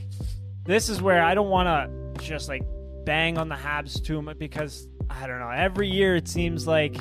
this 0.64 0.88
is 0.88 1.00
where 1.00 1.22
I 1.22 1.34
don't 1.34 1.48
want 1.50 1.66
to 1.68 2.22
just 2.22 2.48
like 2.48 2.62
bang 3.04 3.38
on 3.38 3.48
the 3.48 3.54
Habs 3.54 4.02
too 4.02 4.22
much 4.22 4.38
because 4.38 4.88
I 5.10 5.26
don't 5.26 5.38
know. 5.38 5.50
Every 5.50 5.88
year 5.88 6.16
it 6.16 6.28
seems 6.28 6.66
like 6.66 6.96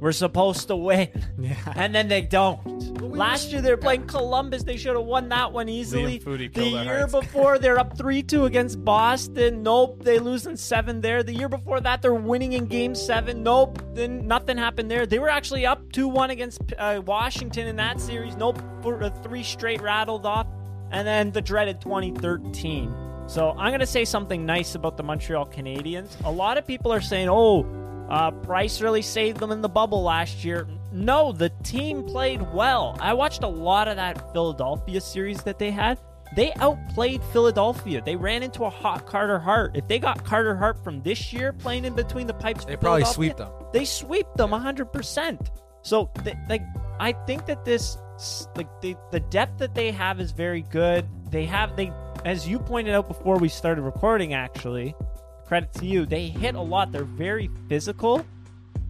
we're 0.00 0.12
supposed 0.12 0.68
to 0.68 0.76
win, 0.76 1.08
Yeah. 1.38 1.54
and 1.76 1.94
then 1.94 2.08
they 2.08 2.20
don't. 2.22 2.60
Last 3.00 3.52
year 3.52 3.60
they 3.62 3.70
were 3.70 3.76
playing 3.76 4.06
Columbus. 4.06 4.64
They 4.64 4.76
should 4.76 4.96
have 4.96 5.04
won 5.04 5.28
that 5.28 5.52
one 5.52 5.68
easily. 5.68 6.18
The 6.18 6.50
year 6.84 7.06
before 7.06 7.58
they're 7.58 7.78
up 7.78 7.96
three 7.98 8.22
two 8.22 8.44
against 8.44 8.84
Boston. 8.84 9.62
Nope, 9.62 10.02
they 10.02 10.18
lose 10.18 10.46
in 10.46 10.56
seven 10.56 11.00
there. 11.00 11.22
The 11.22 11.32
year 11.34 11.48
before 11.48 11.80
that 11.80 12.02
they're 12.02 12.12
winning 12.14 12.54
in 12.54 12.66
Game 12.66 12.94
Seven. 12.94 13.42
Nope, 13.42 13.80
then 13.94 14.26
nothing 14.26 14.58
happened 14.58 14.90
there. 14.90 15.06
They 15.06 15.18
were 15.20 15.28
actually 15.30 15.64
up 15.64 15.92
two 15.92 16.08
one 16.08 16.30
against 16.30 16.60
uh, 16.76 17.00
Washington 17.06 17.66
in 17.68 17.76
that 17.76 18.00
series. 18.00 18.36
Nope, 18.36 18.58
three 19.22 19.42
straight 19.44 19.80
rattled 19.80 20.26
off, 20.26 20.46
and 20.90 21.06
then 21.06 21.30
the 21.30 21.40
dreaded 21.40 21.80
2013. 21.80 22.92
So 23.26 23.50
I'm 23.52 23.70
gonna 23.72 23.86
say 23.86 24.04
something 24.04 24.44
nice 24.44 24.74
about 24.74 24.96
the 24.96 25.02
Montreal 25.02 25.46
Canadiens. 25.46 26.08
A 26.24 26.30
lot 26.30 26.58
of 26.58 26.66
people 26.66 26.92
are 26.92 27.00
saying, 27.00 27.28
"Oh, 27.30 27.64
uh, 28.08 28.30
Price 28.30 28.80
really 28.80 29.02
saved 29.02 29.38
them 29.38 29.50
in 29.50 29.60
the 29.60 29.68
bubble 29.68 30.02
last 30.02 30.44
year." 30.44 30.66
No, 30.92 31.32
the 31.32 31.50
team 31.62 32.04
played 32.04 32.40
well. 32.52 32.96
I 33.00 33.14
watched 33.14 33.42
a 33.42 33.48
lot 33.48 33.88
of 33.88 33.96
that 33.96 34.32
Philadelphia 34.32 35.00
series 35.00 35.42
that 35.42 35.58
they 35.58 35.70
had. 35.70 35.98
They 36.34 36.52
outplayed 36.54 37.22
Philadelphia. 37.32 38.02
They 38.04 38.16
ran 38.16 38.42
into 38.42 38.64
a 38.64 38.70
hot 38.70 39.06
Carter 39.06 39.38
Hart. 39.38 39.76
If 39.76 39.86
they 39.86 39.98
got 39.98 40.24
Carter 40.24 40.56
Hart 40.56 40.82
from 40.82 41.02
this 41.02 41.32
year 41.32 41.52
playing 41.52 41.84
in 41.84 41.94
between 41.94 42.26
the 42.26 42.34
pipes, 42.34 42.64
They 42.64 42.76
probably 42.76 43.04
sweep 43.04 43.36
them. 43.36 43.52
They 43.72 43.84
sweep 43.84 44.26
them 44.36 44.50
100%. 44.50 45.48
So, 45.82 46.10
they, 46.24 46.34
like, 46.48 46.62
I 46.98 47.12
think 47.26 47.46
that 47.46 47.64
this, 47.64 47.98
like, 48.56 48.68
the, 48.80 48.96
the 49.12 49.20
depth 49.20 49.58
that 49.58 49.74
they 49.74 49.92
have 49.92 50.18
is 50.18 50.32
very 50.32 50.62
good. 50.62 51.06
They 51.30 51.44
have, 51.44 51.76
they, 51.76 51.92
as 52.24 52.48
you 52.48 52.58
pointed 52.58 52.94
out 52.94 53.06
before 53.06 53.38
we 53.38 53.48
started 53.48 53.82
recording, 53.82 54.32
actually, 54.34 54.94
credit 55.46 55.72
to 55.74 55.86
you, 55.86 56.06
they 56.06 56.28
hit 56.28 56.54
a 56.54 56.60
lot. 56.60 56.92
They're 56.92 57.04
very 57.04 57.50
physical, 57.68 58.24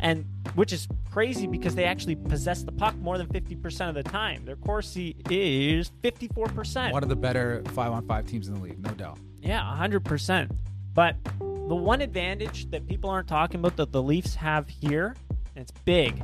and 0.00 0.24
which 0.54 0.72
is 0.72 0.88
crazy 1.10 1.46
because 1.46 1.74
they 1.74 1.84
actually 1.84 2.16
possess 2.16 2.62
the 2.62 2.72
puck 2.72 2.96
more 2.96 3.18
than 3.18 3.26
50% 3.28 3.88
of 3.88 3.94
the 3.94 4.02
time. 4.02 4.44
Their 4.44 4.56
Corsi 4.56 5.16
is 5.30 5.90
54%. 6.02 6.92
One 6.92 7.02
of 7.02 7.08
the 7.08 7.16
better 7.16 7.62
five 7.68 7.92
on 7.92 8.06
five 8.06 8.26
teams 8.26 8.48
in 8.48 8.54
the 8.54 8.60
league, 8.60 8.82
no 8.82 8.90
doubt. 8.90 9.18
Yeah, 9.40 9.60
100%. 9.78 10.50
But 10.94 11.16
the 11.38 11.74
one 11.74 12.00
advantage 12.00 12.70
that 12.70 12.86
people 12.86 13.10
aren't 13.10 13.28
talking 13.28 13.60
about 13.60 13.76
that 13.76 13.92
the 13.92 14.02
Leafs 14.02 14.34
have 14.34 14.68
here, 14.68 15.14
and 15.54 15.62
it's 15.62 15.72
big 15.84 16.22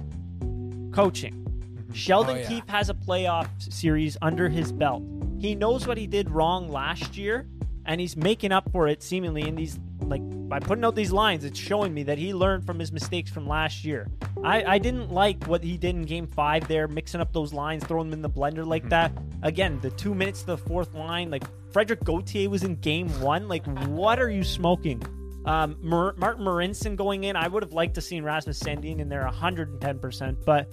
coaching. 0.93 1.35
Mm-hmm. 1.35 1.93
Sheldon 1.93 2.37
Oh, 2.37 2.41
yeah. 2.41 2.49
Keefe 2.49 2.69
has 2.69 2.91
a 2.91 2.95
playoff 2.95 3.49
series 3.73 4.17
under 4.23 4.49
his 4.49 4.73
belt. 4.73 5.03
He 5.39 5.55
knows 5.55 5.87
what 5.87 5.97
he 5.97 6.07
did 6.07 6.31
wrong 6.31 6.69
last 6.69 7.17
year, 7.17 7.47
and 7.87 8.01
he's 8.01 8.17
making 8.17 8.53
up 8.53 8.71
for 8.73 8.89
it 8.89 9.03
seemingly 9.03 9.47
in 9.47 9.55
these 9.55 9.79
like 10.03 10.23
by 10.49 10.59
putting 10.59 10.85
out 10.85 10.95
these 10.95 11.13
lines 11.13 11.45
it's 11.45 11.59
showing 11.59 11.95
me 11.95 12.03
that 12.03 12.19
he 12.19 12.35
learned 12.35 12.65
from 12.67 12.79
his 12.79 12.93
mistakes 12.93 13.31
from 13.31 13.47
last 13.47 13.85
year. 13.85 14.09
I, 14.43 14.65
I 14.65 14.79
didn't 14.79 15.11
like 15.13 15.45
what 15.45 15.63
he 15.63 15.77
did 15.77 15.95
in 15.95 16.03
game 16.03 16.27
five 16.27 16.67
there 16.69 16.89
mixing 16.89 17.21
up 17.21 17.33
those 17.33 17.53
lines 17.53 17.85
throwing 17.85 18.11
them 18.11 18.15
in 18.15 18.23
the 18.23 18.31
blender 18.31 18.67
like 18.67 18.89
that. 18.89 19.13
Again 19.43 19.79
the 19.81 19.91
two 19.91 20.15
minutes 20.15 20.41
to 20.41 20.47
the 20.47 20.59
fourth 20.59 20.95
line 20.95 21.31
like 21.31 21.45
Frederik 21.73 22.03
Gauthier 22.05 22.51
was 22.51 22.65
in 22.65 22.77
game 22.77 23.09
one. 23.21 23.49
Like 23.49 23.67
what 23.89 24.21
are 24.21 24.31
you 24.31 24.45
smoking? 24.45 25.03
Um, 25.47 25.77
Mar- 25.81 26.15
Martin 26.19 26.45
Marincin 26.45 26.97
going 26.97 27.25
in, 27.25 27.35
I 27.35 27.49
would 27.49 27.63
have 27.63 27.73
liked 27.73 27.95
to 27.95 28.03
seen 28.03 28.23
Rasmus 28.25 28.61
Sandin 28.61 28.99
in 28.99 29.09
there 29.09 29.27
110%, 29.27 30.45
but 30.45 30.69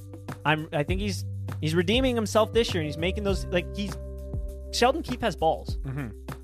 I'm 0.46 0.68
I 0.74 0.84
think 0.84 1.00
he's 1.02 1.24
he's 1.62 1.74
redeeming 1.76 2.16
himself 2.16 2.52
this 2.54 2.74
year 2.74 2.82
and 2.82 2.88
he's 2.88 2.98
making 2.98 3.24
those 3.24 3.46
like 3.46 3.74
he's 3.76 3.96
Sheldon 4.74 5.02
Keefe 5.04 5.22
has 5.22 5.36
balls. 5.36 5.78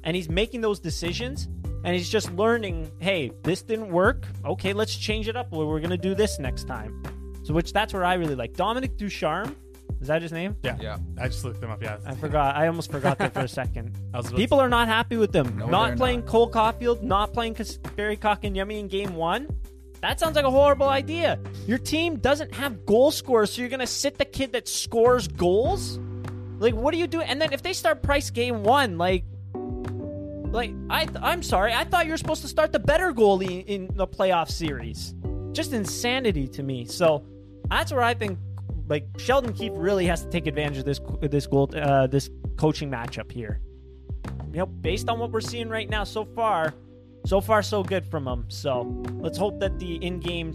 And 0.05 0.15
he's 0.15 0.29
making 0.29 0.61
those 0.61 0.79
decisions 0.79 1.47
and 1.83 1.95
he's 1.95 2.09
just 2.09 2.31
learning 2.33 2.89
hey 2.99 3.31
this 3.43 3.61
didn't 3.61 3.89
work 3.89 4.25
okay 4.45 4.73
let's 4.73 4.95
change 4.95 5.27
it 5.27 5.35
up 5.35 5.51
Well, 5.51 5.67
we're 5.67 5.79
gonna 5.79 5.97
do 5.97 6.15
this 6.15 6.39
next 6.39 6.65
time 6.67 7.03
so 7.43 7.53
which 7.53 7.73
that's 7.73 7.93
where 7.93 8.03
i 8.05 8.13
really 8.15 8.35
like 8.35 8.53
dominic 8.53 8.97
ducharme 8.97 9.55
is 10.01 10.07
that 10.07 10.21
his 10.21 10.31
name 10.33 10.55
Yeah. 10.63 10.77
Yeah. 10.81 10.97
I 11.17 11.27
just 11.29 11.45
looked 11.45 11.61
them 11.61 11.71
up. 11.71 11.81
Yeah. 11.81 11.97
i 12.05 12.13
forgot 12.15 12.55
i 12.55 12.67
almost 12.67 12.91
forgot 12.91 13.17
that 13.19 13.33
for 13.33 13.41
a 13.41 13.47
second 13.47 13.95
I 14.13 14.17
was 14.17 14.31
people 14.31 14.59
are 14.59 14.69
not 14.69 14.87
happy 14.87 15.15
with 15.17 15.31
them 15.31 15.57
No, 15.57 15.67
not 15.67 15.97
playing 15.97 16.21
not. 16.21 16.27
cole 16.29 16.51
caufield 16.51 17.01
not 17.03 17.31
playing 17.33 17.55
Barry 17.95 18.17
Kotkaniemi 18.17 18.79
in 18.79 18.87
game 18.87 19.15
one 19.15 19.47
that 20.01 20.19
sounds 20.19 20.35
like 20.35 20.43
a 20.43 20.51
horrible 20.51 20.89
idea. 20.89 21.39
Your 21.65 21.77
team 21.77 22.17
doesn't 22.17 22.53
have 22.55 22.85
goal 22.85 23.09
scorers, 23.09 23.53
so 23.53 23.61
you're 23.61 23.69
going 23.69 23.79
to 23.79 23.87
sit 23.87 24.17
the 24.17 24.25
kid 24.25 24.51
that 24.51 24.67
scores 24.67 25.29
goals? 25.29 25.97
Like, 26.59 26.73
what 26.73 26.91
do 26.91 26.97
you 26.97 27.07
do? 27.07 27.21
And 27.21 27.39
then 27.41 27.53
if 27.53 27.61
they 27.61 27.71
start 27.71 28.03
Price 28.03 28.29
game 28.29 28.63
one, 28.63 28.97
like, 28.97 29.23
like 30.53 30.71
I, 30.89 31.07
I'm 31.21 31.43
sorry, 31.43 31.73
I 31.73 31.83
thought 31.83 32.05
you 32.05 32.11
were 32.11 32.17
supposed 32.17 32.43
to 32.43 32.47
start 32.47 32.71
the 32.71 32.79
better 32.79 33.11
goalie 33.11 33.65
in 33.65 33.89
the 33.95 34.07
playoff 34.07 34.49
series. 34.49 35.15
Just 35.51 35.73
insanity 35.73 36.47
to 36.49 36.63
me. 36.63 36.85
So 36.85 37.25
that's 37.69 37.91
where 37.91 38.03
I 38.03 38.13
think 38.13 38.39
like 38.87 39.07
Sheldon 39.17 39.53
Keefe 39.53 39.73
really 39.75 40.05
has 40.05 40.23
to 40.23 40.29
take 40.29 40.47
advantage 40.47 40.77
of 40.77 40.85
this 40.85 41.01
this 41.21 41.47
goal 41.47 41.69
uh, 41.75 42.07
this 42.07 42.29
coaching 42.57 42.89
matchup 42.89 43.31
here. 43.31 43.59
You 44.51 44.59
know, 44.59 44.65
based 44.67 45.09
on 45.09 45.19
what 45.19 45.31
we're 45.31 45.41
seeing 45.41 45.69
right 45.69 45.89
now 45.89 46.03
so 46.03 46.23
far, 46.23 46.73
so 47.25 47.41
far 47.41 47.63
so 47.63 47.83
good 47.83 48.05
from 48.05 48.27
him. 48.27 48.45
So 48.49 49.03
let's 49.15 49.37
hope 49.37 49.59
that 49.59 49.79
the 49.79 49.95
in-game 49.95 50.53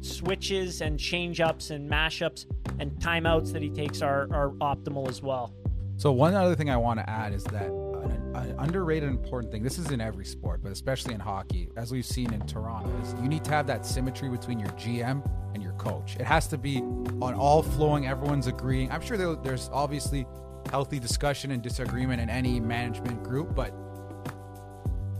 switches 0.00 0.80
and 0.80 1.00
change-ups 1.00 1.70
and 1.70 1.90
mashups 1.90 2.46
and 2.78 2.92
timeouts 2.92 3.52
that 3.52 3.62
he 3.62 3.70
takes 3.70 4.02
are, 4.02 4.28
are 4.32 4.50
optimal 4.60 5.08
as 5.08 5.20
well. 5.20 5.52
So 5.96 6.12
one 6.12 6.34
other 6.34 6.54
thing 6.54 6.70
I 6.70 6.76
want 6.76 7.00
to 7.00 7.10
add 7.10 7.32
is 7.32 7.42
that 7.44 7.70
an, 8.10 8.54
underrated 8.58 9.08
important 9.08 9.52
thing. 9.52 9.62
This 9.62 9.78
is 9.78 9.90
in 9.90 10.00
every 10.00 10.24
sport, 10.24 10.60
but 10.62 10.72
especially 10.72 11.14
in 11.14 11.20
hockey, 11.20 11.68
as 11.76 11.92
we've 11.92 12.04
seen 12.04 12.32
in 12.32 12.46
Toronto, 12.46 12.90
is 13.02 13.14
you 13.22 13.28
need 13.28 13.44
to 13.44 13.50
have 13.50 13.66
that 13.66 13.84
symmetry 13.84 14.28
between 14.28 14.58
your 14.58 14.70
GM 14.70 15.28
and 15.54 15.62
your 15.62 15.72
coach. 15.72 16.16
It 16.16 16.26
has 16.26 16.46
to 16.48 16.58
be 16.58 16.78
on 16.78 17.34
all 17.34 17.62
flowing. 17.62 18.06
Everyone's 18.06 18.46
agreeing. 18.46 18.90
I'm 18.90 19.00
sure 19.00 19.16
there, 19.16 19.34
there's 19.34 19.70
obviously 19.72 20.26
healthy 20.70 20.98
discussion 20.98 21.50
and 21.50 21.62
disagreement 21.62 22.20
in 22.20 22.30
any 22.30 22.60
management 22.60 23.22
group, 23.22 23.54
but 23.54 23.74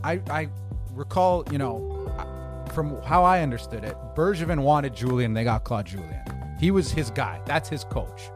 I 0.03 0.21
I 0.29 0.49
recall, 0.91 1.43
you 1.51 1.57
know, 1.57 1.91
from 2.73 3.01
how 3.03 3.23
I 3.23 3.41
understood 3.41 3.83
it, 3.83 3.95
Bergevin 4.15 4.59
wanted 4.59 4.95
Julien. 4.95 5.33
They 5.33 5.43
got 5.43 5.63
Claude 5.63 5.85
Julien. 5.85 6.21
He 6.59 6.71
was 6.71 6.91
his 6.91 7.09
guy. 7.09 7.41
That's 7.45 7.69
his 7.69 7.83
coach. 7.83 8.29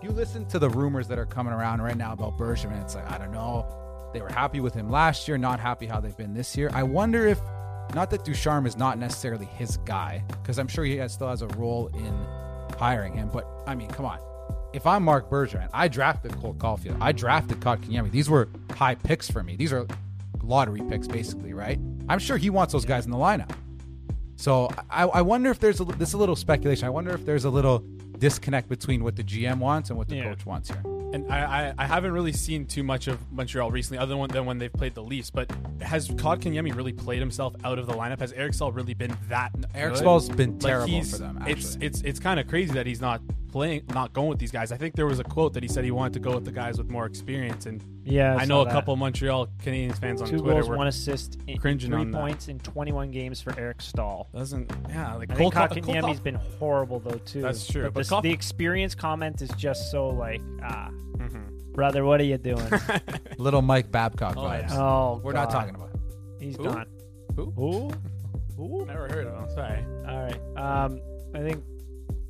You 0.00 0.10
listen 0.10 0.46
to 0.46 0.60
the 0.60 0.70
rumors 0.70 1.08
that 1.08 1.18
are 1.18 1.26
coming 1.26 1.52
around 1.52 1.82
right 1.82 1.96
now 1.96 2.12
about 2.12 2.38
Bergevin, 2.38 2.80
it's 2.80 2.94
like 2.94 3.10
I 3.10 3.18
don't 3.18 3.32
know. 3.32 3.66
They 4.12 4.20
were 4.20 4.28
happy 4.28 4.60
with 4.60 4.72
him 4.72 4.88
last 4.88 5.26
year, 5.26 5.36
not 5.36 5.58
happy 5.58 5.86
how 5.86 6.00
they've 6.00 6.16
been 6.16 6.34
this 6.34 6.56
year. 6.56 6.70
I 6.72 6.84
wonder 6.84 7.26
if, 7.26 7.40
not 7.94 8.08
that 8.10 8.24
Ducharme 8.24 8.66
is 8.66 8.76
not 8.76 8.96
necessarily 8.96 9.46
his 9.46 9.76
guy, 9.78 10.22
because 10.28 10.60
I'm 10.60 10.68
sure 10.68 10.84
he 10.84 10.96
has, 10.98 11.12
still 11.12 11.28
has 11.28 11.42
a 11.42 11.48
role 11.48 11.88
in 11.88 12.14
hiring 12.78 13.12
him. 13.14 13.28
But 13.32 13.44
I 13.66 13.74
mean, 13.74 13.88
come 13.88 14.06
on. 14.06 14.20
If 14.72 14.86
I'm 14.86 15.02
Marc 15.02 15.28
Bergevin, 15.30 15.68
I 15.74 15.88
drafted 15.88 16.32
Cole 16.36 16.54
Caufield. 16.54 16.98
I 17.00 17.10
drafted 17.10 17.58
Kotkaniemi. 17.58 18.12
These 18.12 18.30
were 18.30 18.48
high 18.70 18.94
picks 18.94 19.28
for 19.28 19.42
me. 19.42 19.56
These 19.56 19.72
are 19.72 19.84
lottery 20.44 20.82
picks, 20.88 21.08
basically, 21.08 21.54
right? 21.54 21.80
I'm 22.08 22.20
sure 22.20 22.36
he 22.36 22.50
wants 22.50 22.72
those 22.72 22.84
guys 22.84 23.04
in 23.04 23.10
the 23.10 23.18
lineup. 23.18 23.50
So 24.36 24.70
I, 24.88 25.04
I 25.04 25.22
wonder 25.22 25.50
if 25.50 25.58
there's 25.58 25.80
a, 25.80 25.84
this 25.84 26.10
is 26.10 26.14
a 26.14 26.18
little 26.18 26.36
speculation. 26.36 26.86
I 26.86 26.90
wonder 26.90 27.10
if 27.10 27.26
there's 27.26 27.44
a 27.44 27.50
little 27.50 27.84
disconnect 28.18 28.68
between 28.68 29.02
what 29.04 29.16
the 29.16 29.22
GM 29.24 29.58
wants 29.58 29.90
and 29.90 29.98
what 29.98 30.08
the 30.08 30.16
Yeah. 30.16 30.24
coach 30.24 30.44
wants 30.46 30.68
here. 30.68 30.82
And 31.12 31.32
I, 31.32 31.38
I, 31.68 31.74
I 31.78 31.86
haven't 31.86 32.12
really 32.12 32.32
seen 32.32 32.66
too 32.66 32.82
much 32.82 33.06
of 33.08 33.18
Montreal 33.32 33.70
recently, 33.70 33.98
other 33.98 34.14
than 34.26 34.44
when 34.44 34.58
they've 34.58 34.72
played 34.72 34.94
the 34.94 35.02
Leafs. 35.02 35.30
But 35.30 35.50
has 35.80 36.08
Kotkaniemi 36.08 36.74
really 36.74 36.92
played 36.92 37.20
himself 37.20 37.54
out 37.64 37.78
of 37.78 37.86
the 37.86 37.94
lineup? 37.94 38.20
Has 38.20 38.32
Eric 38.32 38.52
Staal 38.52 38.72
really 38.72 38.92
been 38.92 39.16
that? 39.28 39.50
Eric? 39.74 39.96
Staal's 39.96 40.28
been 40.28 40.58
terrible 40.58 40.88
he's- 40.88 41.10
for 41.12 41.18
them. 41.18 41.42
It's 41.46 41.76
it's 41.80 42.02
it's 42.02 42.20
kind 42.20 42.38
of 42.38 42.46
crazy 42.46 42.72
that 42.74 42.84
he's 42.86 43.00
not 43.00 43.22
playing, 43.50 43.84
not 43.94 44.12
going 44.12 44.28
with 44.28 44.38
these 44.38 44.50
guys. 44.52 44.70
I 44.70 44.76
think 44.76 44.94
there 44.96 45.06
was 45.06 45.18
a 45.18 45.24
quote 45.24 45.54
that 45.54 45.62
he 45.62 45.68
said 45.68 45.82
he 45.84 45.90
wanted 45.90 46.12
to 46.14 46.20
go 46.20 46.34
with 46.34 46.44
the 46.44 46.52
guys 46.52 46.76
with 46.76 46.90
more 46.90 47.06
experience, 47.06 47.64
and 47.64 47.82
Yeah, 48.10 48.36
I, 48.36 48.44
know 48.46 48.60
a 48.62 48.70
couple 48.70 48.96
Montreal 48.96 49.48
Canadiens 49.62 49.98
fans 49.98 50.22
on 50.22 50.28
two 50.28 50.38
Twitter 50.38 50.54
goals, 50.60 50.68
were 50.68 50.76
one 50.76 50.86
assist, 50.86 51.38
in, 51.46 51.58
cringing 51.58 51.90
three 51.90 52.00
on 52.00 52.10
that. 52.10 52.18
points 52.20 52.48
in 52.48 52.58
21 52.60 53.10
games 53.10 53.40
for 53.40 53.58
Eric 53.58 53.82
Staal. 53.82 54.28
doesn't 54.34 54.70
yeah 54.88 55.14
like 55.14 55.30
I 55.30 55.34
Cole 55.34 55.50
think 55.50 55.54
Ca- 55.54 55.68
Cole 55.68 55.76
Kotkaniemi's 55.82 56.18
Ca- 56.18 56.22
been 56.24 56.34
horrible 56.58 57.00
though 57.00 57.18
too. 57.18 57.42
That's 57.42 57.66
true, 57.66 57.82
But, 57.84 57.94
but 57.94 58.00
this- 58.00 58.08
Kol- 58.08 58.22
the 58.22 58.30
experience 58.30 58.94
comment 58.94 59.42
is 59.42 59.50
just 59.50 59.90
so 59.90 60.08
like, 60.08 60.40
ah, 60.62 60.90
Mhm. 61.16 61.72
brother, 61.74 62.04
what 62.04 62.20
are 62.20 62.24
you 62.24 62.38
doing? 62.38 62.66
Little 63.38 63.62
Mike 63.62 63.90
Babcock 63.90 64.36
Oh, 64.36 64.42
vibes. 64.42 64.70
yeah. 64.70 64.80
oh, 64.82 65.20
We're 65.22 65.32
not 65.32 65.50
talking 65.50 65.74
about. 65.74 65.90
it. 65.94 66.00
He's 66.40 66.56
Who? 66.56 66.64
gone. 66.64 66.86
Who? 67.36 67.50
Who? 67.56 67.90
Who? 68.56 68.86
Never 68.86 69.02
heard 69.08 69.26
of 69.26 69.34
him. 69.38 69.50
Sorry. 69.54 69.84
All 70.08 70.22
right. 70.24 70.40
Um, 70.56 71.00
I 71.34 71.40
think 71.40 71.62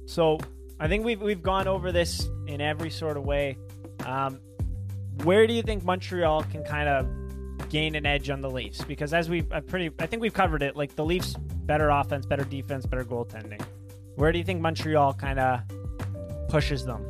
so. 0.06 0.38
I 0.80 0.88
think 0.88 1.04
we've 1.04 1.20
we've 1.20 1.42
gone 1.42 1.66
over 1.68 1.92
this 1.92 2.28
in 2.46 2.60
every 2.60 2.90
sort 2.90 3.16
of 3.16 3.24
way. 3.24 3.56
Um, 4.04 4.40
where 5.24 5.46
do 5.46 5.52
you 5.52 5.62
think 5.62 5.84
Montreal 5.84 6.44
can 6.44 6.64
kind 6.64 6.88
of 6.88 7.06
gain 7.68 7.94
an 7.94 8.06
edge 8.06 8.30
on 8.30 8.40
the 8.40 8.50
Leafs? 8.50 8.82
Because 8.82 9.12
as 9.12 9.28
we've 9.28 9.50
I've 9.52 9.66
pretty, 9.66 9.90
I 9.98 10.06
think 10.06 10.22
we've 10.22 10.34
covered 10.34 10.62
it. 10.62 10.76
Like 10.76 10.94
the 10.96 11.04
Leafs, 11.04 11.34
better 11.64 11.88
offense, 11.90 12.26
better 12.26 12.44
defense, 12.44 12.86
better 12.86 13.04
goaltending. 13.04 13.62
Where 14.16 14.32
do 14.32 14.38
you 14.38 14.44
think 14.44 14.60
Montreal 14.60 15.14
kind 15.14 15.38
of 15.38 15.60
pushes 16.48 16.84
them? 16.84 17.04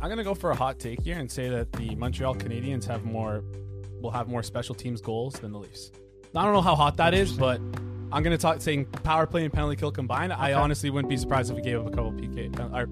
I'm 0.00 0.08
gonna 0.08 0.24
go 0.24 0.34
for 0.34 0.50
a 0.50 0.56
hot 0.56 0.78
take 0.78 1.02
here 1.02 1.18
and 1.18 1.30
say 1.30 1.48
that 1.48 1.70
the 1.72 1.94
Montreal 1.94 2.34
Canadiens 2.34 2.84
have 2.86 3.04
more, 3.04 3.44
will 4.00 4.10
have 4.10 4.26
more 4.26 4.42
special 4.42 4.74
teams 4.74 5.00
goals 5.00 5.34
than 5.34 5.52
the 5.52 5.58
Leafs. 5.58 5.92
I 6.34 6.44
don't 6.44 6.54
know 6.54 6.62
how 6.62 6.74
hot 6.74 6.96
that 6.96 7.14
is, 7.14 7.32
but 7.32 7.60
I'm 8.10 8.22
gonna 8.22 8.36
talk 8.36 8.60
saying 8.60 8.86
power 8.86 9.26
play 9.26 9.44
and 9.44 9.52
penalty 9.52 9.76
kill 9.76 9.92
combined. 9.92 10.32
I 10.32 10.54
honestly 10.54 10.90
wouldn't 10.90 11.08
be 11.08 11.16
surprised 11.16 11.50
if 11.50 11.56
we 11.56 11.62
gave 11.62 11.78
up 11.78 11.86
a 11.86 11.90
couple 11.90 12.12
PK 12.12 12.58
or 12.74 12.88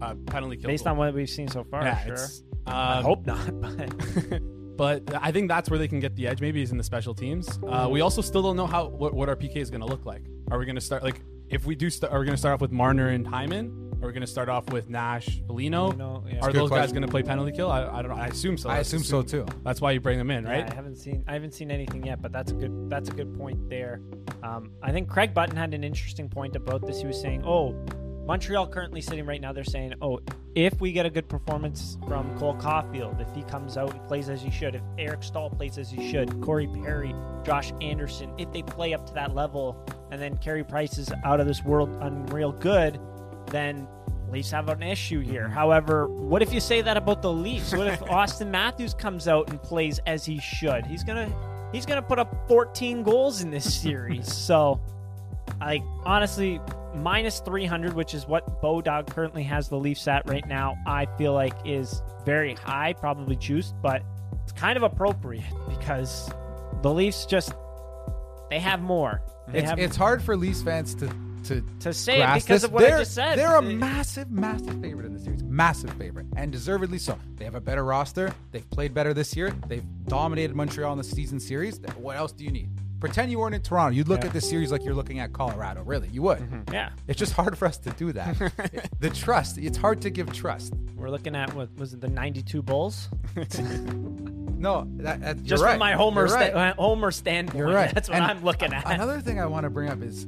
uh, 0.00 0.14
penalty 0.26 0.56
kill. 0.56 0.68
Based 0.68 0.86
on 0.86 0.96
what 0.96 1.12
we've 1.12 1.28
seen 1.28 1.48
so 1.48 1.62
far, 1.62 1.82
yeah, 1.82 2.04
sure. 2.06 2.28
It's, 2.66 2.74
I 2.74 2.98
um, 2.98 3.04
hope 3.04 3.26
not, 3.26 3.60
but 3.60 4.76
but 4.76 5.22
I 5.22 5.32
think 5.32 5.48
that's 5.48 5.70
where 5.70 5.78
they 5.78 5.88
can 5.88 6.00
get 6.00 6.14
the 6.16 6.26
edge. 6.26 6.40
Maybe 6.40 6.62
is 6.62 6.70
in 6.70 6.78
the 6.78 6.84
special 6.84 7.14
teams. 7.14 7.58
Uh, 7.66 7.88
we 7.90 8.00
also 8.00 8.20
still 8.20 8.42
don't 8.42 8.56
know 8.56 8.66
how 8.66 8.88
what, 8.88 9.14
what 9.14 9.28
our 9.28 9.36
PK 9.36 9.56
is 9.56 9.70
going 9.70 9.80
to 9.80 9.86
look 9.86 10.04
like. 10.04 10.22
Are 10.50 10.58
we 10.58 10.66
going 10.66 10.76
to 10.76 10.80
start 10.80 11.02
like 11.02 11.20
if 11.48 11.64
we 11.64 11.74
do? 11.74 11.90
Start, 11.90 12.12
are 12.12 12.18
we 12.18 12.26
going 12.26 12.34
to 12.34 12.38
start 12.38 12.54
off 12.54 12.60
with 12.60 12.72
Marner 12.72 13.08
and 13.08 13.26
Hyman? 13.26 13.86
Are 14.02 14.06
we 14.06 14.12
going 14.12 14.20
to 14.20 14.26
start 14.26 14.50
off 14.50 14.68
with 14.70 14.90
Nash, 14.90 15.40
Bellino? 15.46 15.92
You 15.92 15.96
know, 15.96 16.24
yeah. 16.28 16.40
Are 16.40 16.50
a 16.50 16.52
good 16.52 16.62
those 16.62 16.70
guys 16.70 16.92
going 16.92 17.02
to 17.02 17.08
play 17.08 17.22
penalty 17.22 17.52
kill? 17.52 17.70
I, 17.70 17.86
I 17.86 18.02
don't 18.02 18.14
know. 18.14 18.22
I 18.22 18.26
assume 18.26 18.58
so. 18.58 18.68
I 18.68 18.76
That's 18.76 18.92
assume 18.92 19.04
so 19.04 19.22
too. 19.22 19.46
That's 19.64 19.80
why 19.80 19.92
you 19.92 20.00
bring 20.00 20.18
them 20.18 20.30
in, 20.30 20.44
Yeah, 20.44 20.50
right? 20.50 20.70
I 20.70 20.74
haven't 20.74 20.96
seen 20.96 21.24
I 21.26 21.32
haven't 21.32 21.54
seen 21.54 21.70
anything 21.70 22.04
yet, 22.04 22.20
but 22.20 22.30
that's 22.30 22.52
a 22.52 22.54
good 22.54 22.90
that's 22.90 23.08
a 23.08 23.12
good 23.12 23.34
point 23.38 23.70
there. 23.70 24.02
Um, 24.42 24.72
I 24.82 24.92
think 24.92 25.08
Craig 25.08 25.32
Button 25.32 25.56
had 25.56 25.72
an 25.72 25.82
interesting 25.82 26.28
point 26.28 26.56
about 26.56 26.86
this. 26.86 27.00
He 27.00 27.06
was 27.06 27.18
saying, 27.20 27.42
"Oh, 27.44 27.74
Montreal 28.26 28.66
currently 28.66 29.00
sitting 29.00 29.24
right 29.24 29.40
now. 29.40 29.52
They're 29.52 29.64
saying, 29.64 29.94
oh, 30.02 30.18
if 30.56 30.80
we 30.80 30.90
get 30.90 31.06
a 31.06 31.10
good 31.10 31.28
performance 31.28 31.96
from 32.08 32.36
Cole 32.38 32.56
Caufield, 32.56 33.20
if 33.20 33.32
he 33.34 33.42
comes 33.44 33.76
out 33.76 33.92
and 33.92 34.04
plays 34.08 34.28
as 34.28 34.42
he 34.42 34.50
should, 34.50 34.74
if 34.74 34.82
Eric 34.98 35.22
Staal 35.22 35.50
plays 35.50 35.78
as 35.78 35.90
he 35.90 36.10
should, 36.10 36.40
Corey 36.40 36.66
Perry, 36.66 37.14
Josh 37.44 37.72
Anderson, 37.80 38.32
if 38.36 38.52
they 38.52 38.62
play 38.62 38.94
up 38.94 39.06
to 39.06 39.14
that 39.14 39.34
level, 39.34 39.76
and 40.10 40.20
then 40.20 40.36
Carey 40.38 40.64
Price 40.64 40.98
is 40.98 41.12
out 41.24 41.40
of 41.40 41.46
this 41.46 41.64
world 41.64 41.90
unreal 42.00 42.52
good, 42.52 42.98
then." 43.48 43.86
Leafs 44.32 44.50
have 44.50 44.68
an 44.68 44.82
issue 44.82 45.20
here. 45.20 45.44
Mm-hmm. 45.44 45.52
However, 45.52 46.08
what 46.08 46.42
if 46.42 46.52
you 46.52 46.58
say 46.58 46.80
that 46.82 46.96
about 46.96 47.22
the 47.22 47.32
Leafs? 47.32 47.72
What 47.72 47.86
if 47.86 48.00
Auston 48.00 48.48
Matthews 48.48 48.92
comes 48.92 49.28
out 49.28 49.48
and 49.50 49.62
plays 49.62 50.00
as 50.06 50.24
he 50.24 50.40
should? 50.40 50.84
He's 50.84 51.04
gonna 51.04 51.30
he's 51.72 51.86
gonna 51.86 52.02
put 52.02 52.18
up 52.18 52.48
14 52.48 53.02
goals 53.02 53.42
in 53.42 53.50
this 53.50 53.80
series. 53.80 54.32
so, 54.32 54.80
like 55.60 55.82
honestly, 56.04 56.60
minus 56.96 57.40
300, 57.40 57.94
which 57.94 58.14
is 58.14 58.26
what 58.26 58.60
Bodog 58.62 59.08
currently 59.08 59.42
has 59.44 59.68
the 59.68 59.76
Leafs 59.76 60.06
at 60.08 60.28
right 60.28 60.46
now, 60.46 60.76
I 60.86 61.06
feel 61.18 61.32
like 61.32 61.54
is 61.64 62.02
very 62.24 62.54
high, 62.54 62.92
probably 62.94 63.36
juiced, 63.36 63.74
but 63.82 64.02
it's 64.42 64.52
kind 64.52 64.76
of 64.76 64.82
appropriate 64.82 65.44
because 65.68 66.30
the 66.82 66.92
Leafs 66.92 67.26
just 67.26 67.52
they 68.50 68.60
have 68.60 68.80
more. 68.80 69.22
They 69.48 69.58
It's, 69.60 69.68
have 69.70 69.78
it's 69.78 69.96
hard 69.96 70.22
for 70.22 70.36
Leafs 70.36 70.62
fans 70.62 70.94
to 70.96 71.08
to 71.44 71.62
to 71.80 71.92
say 71.92 72.20
it 72.22 72.34
because 72.34 72.46
this. 72.46 72.64
of 72.64 72.72
what 72.72 72.80
they're, 72.80 72.96
I 72.96 73.00
just 73.00 73.14
said. 73.14 73.38
They're 73.38 73.56
a 73.56 73.62
massive, 73.62 74.30
massive 74.30 74.80
favorite 74.80 75.06
in 75.06 75.12
the 75.14 75.20
series. 75.20 75.42
Massive 75.44 75.90
favorite, 75.92 76.26
and 76.36 76.50
deservedly 76.50 76.98
so. 76.98 77.18
They 77.36 77.44
have 77.44 77.54
a 77.54 77.60
better 77.60 77.84
roster. 77.84 78.32
They've 78.50 78.68
played 78.70 78.94
better 78.94 79.14
this 79.14 79.36
year. 79.36 79.54
They've 79.68 79.84
dominated 80.06 80.56
Montreal 80.56 80.92
in 80.92 80.98
the 80.98 81.04
season 81.04 81.38
series. 81.40 81.80
What 81.96 82.16
else 82.16 82.32
do 82.32 82.44
you 82.44 82.50
need? 82.50 82.68
Pretend 83.00 83.30
you 83.30 83.38
weren't 83.38 83.54
in 83.54 83.60
Toronto. 83.62 83.94
You'd 83.94 84.08
look 84.08 84.20
Yeah. 84.22 84.28
at 84.28 84.32
this 84.32 84.48
series 84.48 84.72
like 84.72 84.84
you're 84.84 84.94
looking 84.94 85.18
at 85.18 85.32
Colorado. 85.32 85.82
Really, 85.82 86.08
you 86.08 86.22
would. 86.22 86.64
yeah. 86.72 86.90
It's 87.06 87.18
just 87.18 87.32
hard 87.34 87.56
for 87.58 87.66
us 87.66 87.76
to 87.78 87.90
do 87.90 88.12
that. 88.12 88.90
the 89.00 89.10
trust. 89.10 89.58
It's 89.58 89.76
hard 89.76 90.00
to 90.02 90.10
give 90.10 90.32
trust. 90.32 90.72
We're 90.96 91.10
looking 91.10 91.36
at 91.36 91.52
what 91.54 91.74
was 91.76 91.92
it 91.92 92.00
the 92.00 92.08
92 92.08 92.62
Bulls? 92.62 93.08
No, 94.58 94.88
that, 94.96 95.20
that, 95.20 95.36
Just 95.42 95.50
you're 95.50 95.58
right. 95.66 95.72
from 95.72 95.80
my 95.80 95.92
Homer 95.92 96.24
right. 96.24 96.48
sta- 96.50 96.58
uh, 96.58 96.74
Homer 96.76 97.10
standpoint. 97.10 97.58
You're 97.58 97.68
right. 97.74 97.92
That's 97.94 98.08
what 98.08 98.16
And 98.16 98.24
I'm 98.24 98.42
looking 98.42 98.72
at. 98.72 98.90
Another 98.90 99.20
thing 99.20 99.38
I 99.38 99.44
want 99.44 99.64
to 99.64 99.70
bring 99.70 99.90
up 99.90 100.00
is 100.02 100.26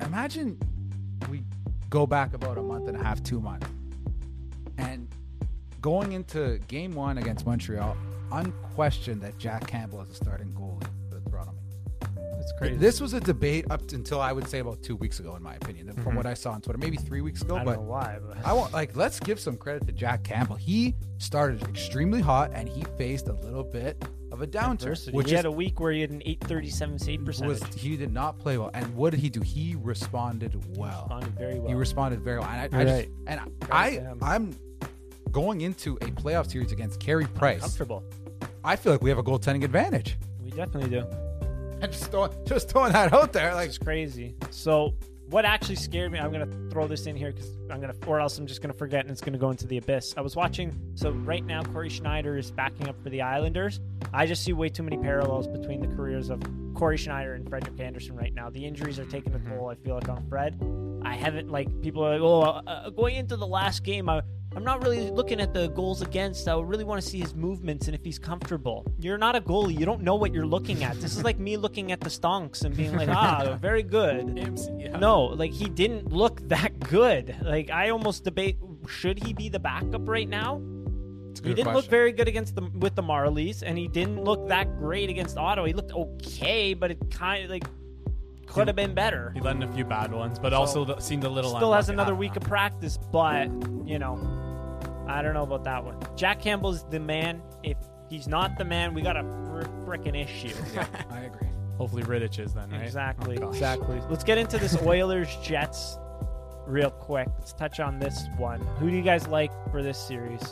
i 0.00 0.04
imagine 0.04 0.56
we 1.28 1.42
go 1.90 2.06
back 2.06 2.32
about 2.32 2.58
a 2.58 2.62
month 2.62 2.86
and 2.86 2.96
a 2.96 3.02
half, 3.02 3.22
two 3.24 3.40
months, 3.40 3.66
and 4.78 5.08
going 5.80 6.12
into 6.12 6.60
game 6.68 6.92
one 6.92 7.18
against 7.18 7.44
Montreal, 7.44 7.96
unquestioned 8.30 9.20
that 9.22 9.36
Jack 9.38 9.66
Campbell 9.66 10.00
is 10.02 10.10
a 10.10 10.14
starting 10.14 10.52
goalie 10.52 10.86
It's 12.40 12.52
Leafs. 12.60 12.80
This 12.80 13.00
was 13.00 13.12
a 13.12 13.20
debate 13.20 13.66
up 13.70 13.90
until 13.92 14.20
I 14.20 14.32
would 14.32 14.48
say 14.48 14.60
about 14.60 14.82
two 14.82 14.96
weeks 14.96 15.20
ago, 15.20 15.36
in 15.36 15.42
my 15.42 15.54
opinion, 15.54 15.92
from 15.92 16.04
mm-hmm. 16.04 16.16
what 16.16 16.26
I 16.26 16.34
saw 16.34 16.52
on 16.52 16.60
Twitter, 16.60 16.78
maybe 16.78 16.96
three 16.96 17.20
weeks 17.20 17.42
ago. 17.42 17.56
I 17.56 17.58
don't 17.58 17.66
but 17.66 17.76
know 17.76 17.82
why, 17.82 18.18
but 18.26 18.44
I 18.44 18.52
want 18.52 18.72
like 18.72 18.96
let's 18.96 19.20
give 19.20 19.38
some 19.38 19.56
credit 19.56 19.86
to 19.86 19.92
Jack 19.92 20.24
Campbell. 20.24 20.56
He 20.56 20.94
started 21.18 21.62
extremely 21.62 22.20
hot 22.20 22.50
and 22.54 22.68
he 22.68 22.84
faced 22.96 23.28
a 23.28 23.34
little 23.34 23.64
bit 23.64 24.02
of 24.32 24.42
a 24.42 24.46
downturn, 24.46 24.82
Adversity. 24.82 25.16
which 25.16 25.28
he 25.28 25.34
is 25.34 25.38
had 25.38 25.46
a 25.46 25.50
week 25.50 25.80
where 25.80 25.92
he 25.92 26.00
had 26.00 26.10
an 26.10 26.22
837 26.24 26.98
save 26.98 27.24
percentage. 27.24 27.60
was 27.60 27.74
he 27.74 27.96
did 27.96 28.12
not 28.12 28.38
play 28.38 28.58
well. 28.58 28.70
And 28.74 28.94
what 28.94 29.10
did 29.10 29.20
he 29.20 29.28
do? 29.28 29.40
He 29.40 29.76
responded 29.78 30.54
well. 30.76 31.02
responded 31.08 31.38
very 31.38 31.58
well. 31.58 31.68
He 31.68 31.74
responded 31.74 32.20
very 32.20 32.38
well. 32.38 32.48
And 32.48 32.74
I, 32.74 32.78
I 32.78 32.84
Right. 32.84 33.04
just 33.04 33.08
and 33.26 33.40
I, 33.70 33.90
to 33.90 34.00
him. 34.00 34.18
I'm 34.22 34.56
going 35.32 35.60
into 35.60 35.96
a 35.96 36.06
playoff 36.06 36.50
series 36.50 36.72
against 36.72 37.00
Carey 37.00 37.26
Price. 37.26 37.60
comfortable. 37.60 38.04
I 38.64 38.76
feel 38.76 38.92
like 38.92 39.02
we 39.02 39.10
have 39.10 39.18
a 39.18 39.22
goaltending 39.22 39.64
advantage. 39.64 40.18
We 40.42 40.50
definitely 40.50 40.90
do. 40.90 41.06
Just 41.90 42.10
throwing, 42.10 42.32
just 42.44 42.68
throwing 42.68 42.92
that 42.92 43.12
out 43.12 43.32
there. 43.32 43.54
Like 43.54 43.68
It's 43.68 43.78
crazy. 43.78 44.34
So 44.50 44.94
what 45.30 45.44
actually 45.44 45.76
scared 45.76 46.10
me, 46.12 46.18
I'm 46.18 46.32
gonna 46.32 46.48
throw 46.70 46.86
this 46.86 47.06
in 47.06 47.16
here 47.16 47.32
because 47.32 47.56
I'm 47.70 47.80
gonna, 47.80 47.94
or 48.06 48.20
else 48.20 48.36
I'm 48.36 48.46
just 48.46 48.60
gonna 48.60 48.74
forget 48.74 49.02
and 49.02 49.10
it's 49.10 49.20
gonna 49.20 49.38
go 49.38 49.50
into 49.50 49.66
the 49.66 49.78
abyss. 49.78 50.14
I 50.16 50.20
was 50.20 50.34
watching. 50.36 50.78
So 50.94 51.10
right 51.10 51.44
now, 51.44 51.62
Cory 51.62 51.88
Schneider 51.88 52.36
is 52.36 52.50
backing 52.50 52.88
up 52.88 53.00
for 53.02 53.10
the 53.10 53.22
Islanders. 53.22 53.80
I 54.12 54.26
just 54.26 54.44
see 54.44 54.52
way 54.52 54.68
too 54.68 54.82
many 54.82 54.98
parallels 54.98 55.46
between 55.46 55.80
the 55.80 55.86
careers 55.96 56.30
of 56.30 56.42
Cory 56.74 56.96
Schneider 56.96 57.34
and 57.34 57.48
Frederik 57.48 57.78
Andersen 57.78 58.16
right 58.16 58.34
now. 58.34 58.50
The 58.50 58.64
injuries 58.64 58.98
are 58.98 59.04
taking 59.04 59.32
a 59.34 59.38
toll. 59.38 59.68
I 59.68 59.76
feel 59.76 59.94
like 59.94 60.08
on 60.08 60.26
Fred. 60.28 60.60
I 61.02 61.14
haven't 61.14 61.48
like 61.48 61.80
people 61.80 62.04
are 62.04 62.12
like, 62.12 62.20
oh, 62.20 62.42
uh, 62.42 62.62
uh, 62.66 62.90
going 62.90 63.16
into 63.16 63.36
the 63.36 63.46
last 63.46 63.84
game, 63.84 64.08
I. 64.08 64.22
I'm 64.56 64.64
not 64.64 64.82
really 64.82 65.10
looking 65.10 65.40
at 65.40 65.54
the 65.54 65.68
goals 65.68 66.02
against. 66.02 66.48
I 66.48 66.58
really 66.60 66.84
want 66.84 67.00
to 67.00 67.08
see 67.08 67.20
his 67.20 67.34
movements 67.34 67.86
and 67.86 67.94
if 67.94 68.04
he's 68.04 68.18
comfortable. 68.18 68.84
You're 68.98 69.18
not 69.18 69.36
a 69.36 69.40
goalie. 69.40 69.78
You 69.78 69.86
don't 69.86 70.02
know 70.02 70.16
what 70.16 70.34
you're 70.34 70.46
looking 70.46 70.82
at. 70.82 71.00
This 71.00 71.16
is 71.16 71.22
like 71.22 71.38
me 71.38 71.56
looking 71.56 71.92
at 71.92 72.00
the 72.00 72.10
stonks 72.10 72.64
and 72.64 72.76
being 72.76 72.96
like, 72.96 73.08
ah, 73.08 73.56
very 73.60 73.84
good. 73.84 74.36
Yeah. 74.76 74.98
No, 74.98 75.22
like 75.24 75.52
he 75.52 75.68
didn't 75.68 76.12
look 76.12 76.40
that 76.48 76.78
good. 76.80 77.36
Like 77.42 77.70
I 77.70 77.90
almost 77.90 78.24
debate 78.24 78.56
should 78.88 79.22
he 79.22 79.32
be 79.32 79.48
the 79.48 79.60
backup 79.60 80.08
right 80.08 80.28
now? 80.28 80.60
He 81.44 81.54
didn't 81.54 81.72
look 81.72 81.86
very 81.86 82.12
good 82.12 82.28
against 82.28 82.54
the 82.56 82.62
with 82.74 82.96
the 82.96 83.02
Marlies, 83.02 83.62
and 83.64 83.78
he 83.78 83.88
didn't 83.88 84.24
look 84.24 84.48
that 84.48 84.76
great 84.78 85.08
against 85.08 85.38
Ottawa. 85.38 85.66
He 85.66 85.72
looked 85.72 85.92
okay, 85.92 86.74
but 86.74 86.90
it 86.90 86.98
kind 87.10 87.44
of 87.44 87.50
like 87.50 87.64
could 88.46 88.66
have 88.66 88.76
been 88.76 88.94
better. 88.94 89.30
He 89.34 89.40
let 89.40 89.56
in 89.56 89.62
a 89.62 89.72
few 89.72 89.84
bad 89.84 90.12
ones, 90.12 90.38
but 90.38 90.52
also 90.52 90.84
th- 90.84 91.00
seemed 91.00 91.24
a 91.24 91.28
little. 91.28 91.54
Still 91.54 91.72
has 91.72 91.88
another 91.88 92.14
week 92.14 92.36
of 92.36 92.42
practice, 92.42 92.98
but 93.12 93.46
you 93.86 93.98
know, 93.98 94.16
I 95.10 95.22
don't 95.22 95.34
know 95.34 95.42
about 95.42 95.64
that 95.64 95.84
one. 95.84 95.98
Jack 96.16 96.40
Campbell's 96.40 96.84
the 96.84 97.00
man. 97.00 97.42
If 97.62 97.76
he's 98.08 98.28
not 98.28 98.56
the 98.58 98.64
man, 98.64 98.94
we 98.94 99.02
got 99.02 99.16
a 99.16 99.22
fr- 99.22 99.68
frickin' 99.84 100.14
issue. 100.14 100.54
I 101.10 101.20
agree. 101.20 101.48
Hopefully 101.76 102.02
Rittich 102.02 102.38
is 102.38 102.52
then, 102.52 102.70
right? 102.70 102.82
Exactly. 102.82 103.38
Oh, 103.38 103.48
exactly. 103.48 104.00
Let's 104.08 104.24
get 104.24 104.38
into 104.38 104.58
this 104.58 104.76
Oilers 104.82 105.34
Jets 105.42 105.98
real 106.66 106.90
quick. 106.90 107.28
Let's 107.38 107.52
touch 107.52 107.80
on 107.80 107.98
this 107.98 108.26
one. 108.36 108.60
Who 108.78 108.90
do 108.90 108.96
you 108.96 109.02
guys 109.02 109.26
like 109.26 109.50
for 109.70 109.82
this 109.82 109.98
series? 109.98 110.42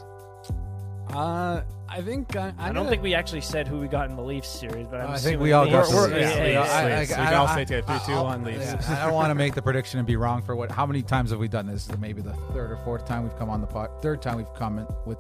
Uh, 1.15 1.63
I 1.89 2.03
think 2.03 2.37
I, 2.37 2.53
I 2.59 2.71
don't 2.73 2.87
think 2.87 3.03
we 3.03 3.15
actually 3.15 3.41
said 3.41 3.67
who 3.67 3.79
we 3.79 3.89
got 3.89 4.11
in 4.11 4.17
the 4.17 4.23
Leafs 4.23 4.49
series, 4.49 4.87
but 4.87 5.01
I'm 5.01 5.11
I 5.11 5.17
think 5.19 5.41
we 5.41 5.53
all 5.53 5.65
got 5.65 5.89
We're- 5.89 5.95
we're- 6.11 6.15
Leafs. 6.21 6.37
yeah, 6.37 6.45
Yeah, 6.45 6.61
Leafs, 6.61 6.73
I- 6.75 6.83
I- 6.93 6.99
Leafs. 7.01 7.11
We 7.11 7.17
can 7.17 7.35
all 7.35 7.49
say 7.49 7.65
together, 7.65 7.87
three, 7.87 7.99
two, 8.07 8.13
I'll- 8.13 8.25
one, 8.25 8.45
Leafs. 8.45 8.59
yeah, 8.61 9.03
I 9.03 9.07
don't 9.07 9.15
want 9.15 9.31
to 9.31 9.35
make 9.35 9.55
the 9.55 9.63
prediction 9.63 9.99
and 9.99 10.07
be 10.07 10.17
wrong 10.17 10.43
for 10.43 10.55
what. 10.55 10.71
How 10.71 10.85
many 10.85 11.03
times 11.03 11.31
have 11.31 11.39
we 11.39 11.49
done 11.49 11.67
this? 11.67 11.87
This 11.87 11.99
maybe 11.99 12.21
the 12.21 12.35
third 12.53 12.71
or 12.71 12.77
fourth 12.85 13.07
time 13.07 13.23
we've 13.23 13.37
come 13.39 13.49
on 13.49 13.61
the 13.63 13.67
pod. 13.67 13.91
Third 14.03 14.21
time 14.21 14.37
we've 14.37 14.53
come 14.55 14.79
in 14.79 14.87
with 15.07 15.19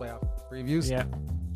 playoff 0.00 0.26
previews. 0.50 0.90
Yeah. 0.90 1.04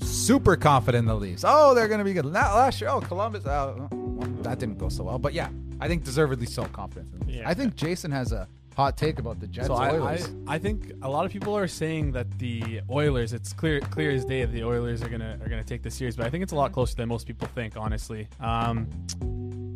super 0.02 0.56
confident 0.56 1.02
in 1.02 1.06
the 1.08 1.14
Leafs. 1.14 1.44
Oh, 1.46 1.74
they're 1.74 1.88
going 1.88 1.98
to 1.98 2.04
be 2.04 2.12
good. 2.14 2.24
Not 2.26 2.54
last 2.54 2.80
year. 2.80 2.88
Oh, 2.90 3.00
Columbus. 3.00 3.44
Uh, 3.46 3.74
well, 3.92 4.28
that 4.42 4.58
didn't 4.58 4.78
go 4.78 4.88
so 4.88 5.04
well. 5.04 5.18
But 5.18 5.32
yeah, 5.34 5.48
I 5.80 5.88
think 5.88 6.04
deservedly 6.04 6.46
so 6.46 6.64
confident. 6.64 7.12
In 7.12 7.18
the 7.20 7.24
Leafs. 7.26 7.38
Yeah. 7.40 7.48
I 7.48 7.52
think 7.54 7.76
Jason 7.76 8.10
has 8.10 8.32
a 8.32 8.48
hot 8.76 8.96
take 8.96 9.18
about 9.18 9.40
the 9.40 9.46
Jets 9.46 9.66
So 9.66 9.74
I, 9.74 10.14
I, 10.14 10.18
I 10.46 10.58
think 10.58 10.92
a 11.02 11.08
lot 11.08 11.26
of 11.26 11.32
people 11.32 11.56
are 11.56 11.68
saying 11.68 12.12
that 12.12 12.38
the 12.38 12.80
Oilers. 12.90 13.32
It's 13.32 13.52
clear 13.52 13.80
clear 13.80 14.10
as 14.10 14.24
day 14.24 14.44
that 14.44 14.52
the 14.52 14.64
Oilers 14.64 15.02
are 15.02 15.08
gonna 15.08 15.38
are 15.42 15.48
gonna 15.48 15.64
take 15.64 15.82
the 15.82 15.90
series, 15.90 16.16
but 16.16 16.26
I 16.26 16.30
think 16.30 16.42
it's 16.42 16.52
a 16.52 16.56
lot 16.56 16.72
closer 16.72 16.94
than 16.94 17.08
most 17.08 17.26
people 17.26 17.48
think. 17.54 17.76
Honestly, 17.76 18.28
um, 18.40 18.88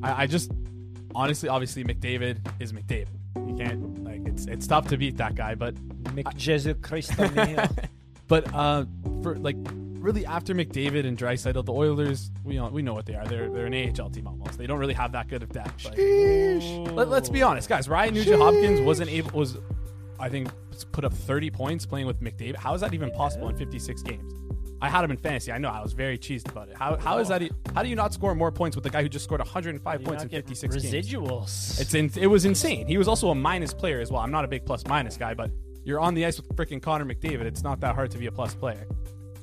I, 0.02 0.22
I 0.22 0.26
just 0.26 0.50
honestly, 1.14 1.48
obviously, 1.48 1.84
McDavid 1.84 2.38
is 2.60 2.72
McDavid. 2.72 3.08
You 3.46 3.56
can't 3.56 4.04
like 4.04 4.26
it's 4.26 4.46
it's 4.46 4.66
tough 4.66 4.88
to 4.88 4.96
beat 4.96 5.16
that 5.18 5.34
guy, 5.34 5.54
but 5.54 5.74
McJesus 6.14 6.80
Christo 6.82 7.28
Mio. 7.30 7.66
but 8.28 8.52
uh, 8.54 8.84
for 9.22 9.36
like 9.36 9.56
really 10.04 10.26
after 10.26 10.54
McDavid 10.54 11.06
and 11.06 11.18
Draisaitl, 11.18 11.64
the 11.64 11.72
Oilers 11.72 12.30
we 12.44 12.56
know 12.56 12.68
we 12.68 12.82
know 12.82 12.94
what 12.94 13.06
they 13.06 13.14
are. 13.14 13.26
They're 13.26 13.50
they're 13.50 13.66
an 13.66 13.74
AHL 13.74 14.10
team 14.10 14.26
almost. 14.28 14.58
They 14.58 14.66
don't 14.66 14.78
really 14.78 14.94
have 14.94 15.12
that 15.12 15.28
good 15.28 15.42
of 15.42 15.50
depth. 15.50 15.84
Like, 15.84 15.98
let, 16.94 17.22
us 17.22 17.28
be 17.28 17.42
honest, 17.42 17.68
guys. 17.68 17.88
Ryan 17.88 18.14
Nugent 18.14 18.40
Hopkins 18.40 18.80
wasn't 18.80 19.10
able 19.10 19.30
was 19.32 19.56
I 20.20 20.28
think 20.28 20.50
put 20.92 21.04
up 21.04 21.12
30 21.12 21.50
points 21.50 21.86
playing 21.86 22.06
with 22.06 22.20
McDavid. 22.20 22.56
How 22.56 22.74
is 22.74 22.82
that 22.82 22.94
even 22.94 23.10
possible 23.10 23.48
in 23.48 23.56
56 23.56 24.02
games? 24.02 24.32
I 24.80 24.88
had 24.88 25.02
him 25.02 25.10
in 25.10 25.16
fantasy. 25.16 25.50
I 25.50 25.58
know 25.58 25.68
I 25.68 25.80
was 25.80 25.94
very 25.94 26.18
cheesed 26.18 26.50
about 26.50 26.68
it. 26.68 26.76
How, 26.76 26.96
how 26.96 27.18
is 27.18 27.28
that? 27.28 27.42
How 27.74 27.82
do 27.82 27.88
you 27.88 27.96
not 27.96 28.12
score 28.12 28.34
more 28.34 28.52
points 28.52 28.76
with 28.76 28.82
the 28.84 28.90
guy 28.90 29.02
who 29.02 29.08
just 29.08 29.24
scored 29.24 29.40
105 29.40 30.00
You 30.00 30.06
points 30.06 30.22
in 30.22 30.28
get 30.28 30.46
56 30.46 30.76
games? 30.76 30.94
residuals. 30.94 31.80
It's 31.80 31.94
in, 31.94 32.10
it 32.16 32.26
was 32.26 32.44
insane. 32.44 32.86
He 32.86 32.98
was 32.98 33.08
also 33.08 33.30
a 33.30 33.34
minus 33.34 33.72
player 33.72 34.00
as 34.00 34.10
well. 34.10 34.20
I'm 34.20 34.30
not 34.30 34.44
a 34.44 34.48
big 34.48 34.66
plus 34.66 34.86
minus 34.86 35.16
guy, 35.16 35.32
but 35.32 35.50
you're 35.84 36.00
on 36.00 36.12
the 36.14 36.26
ice 36.26 36.38
with 36.38 36.54
freaking 36.54 36.82
Connor 36.82 37.06
McDavid. 37.06 37.42
It's 37.42 37.62
not 37.62 37.80
that 37.80 37.94
hard 37.94 38.10
to 38.10 38.18
be 38.18 38.26
a 38.26 38.32
plus 38.32 38.54
player. 38.54 38.86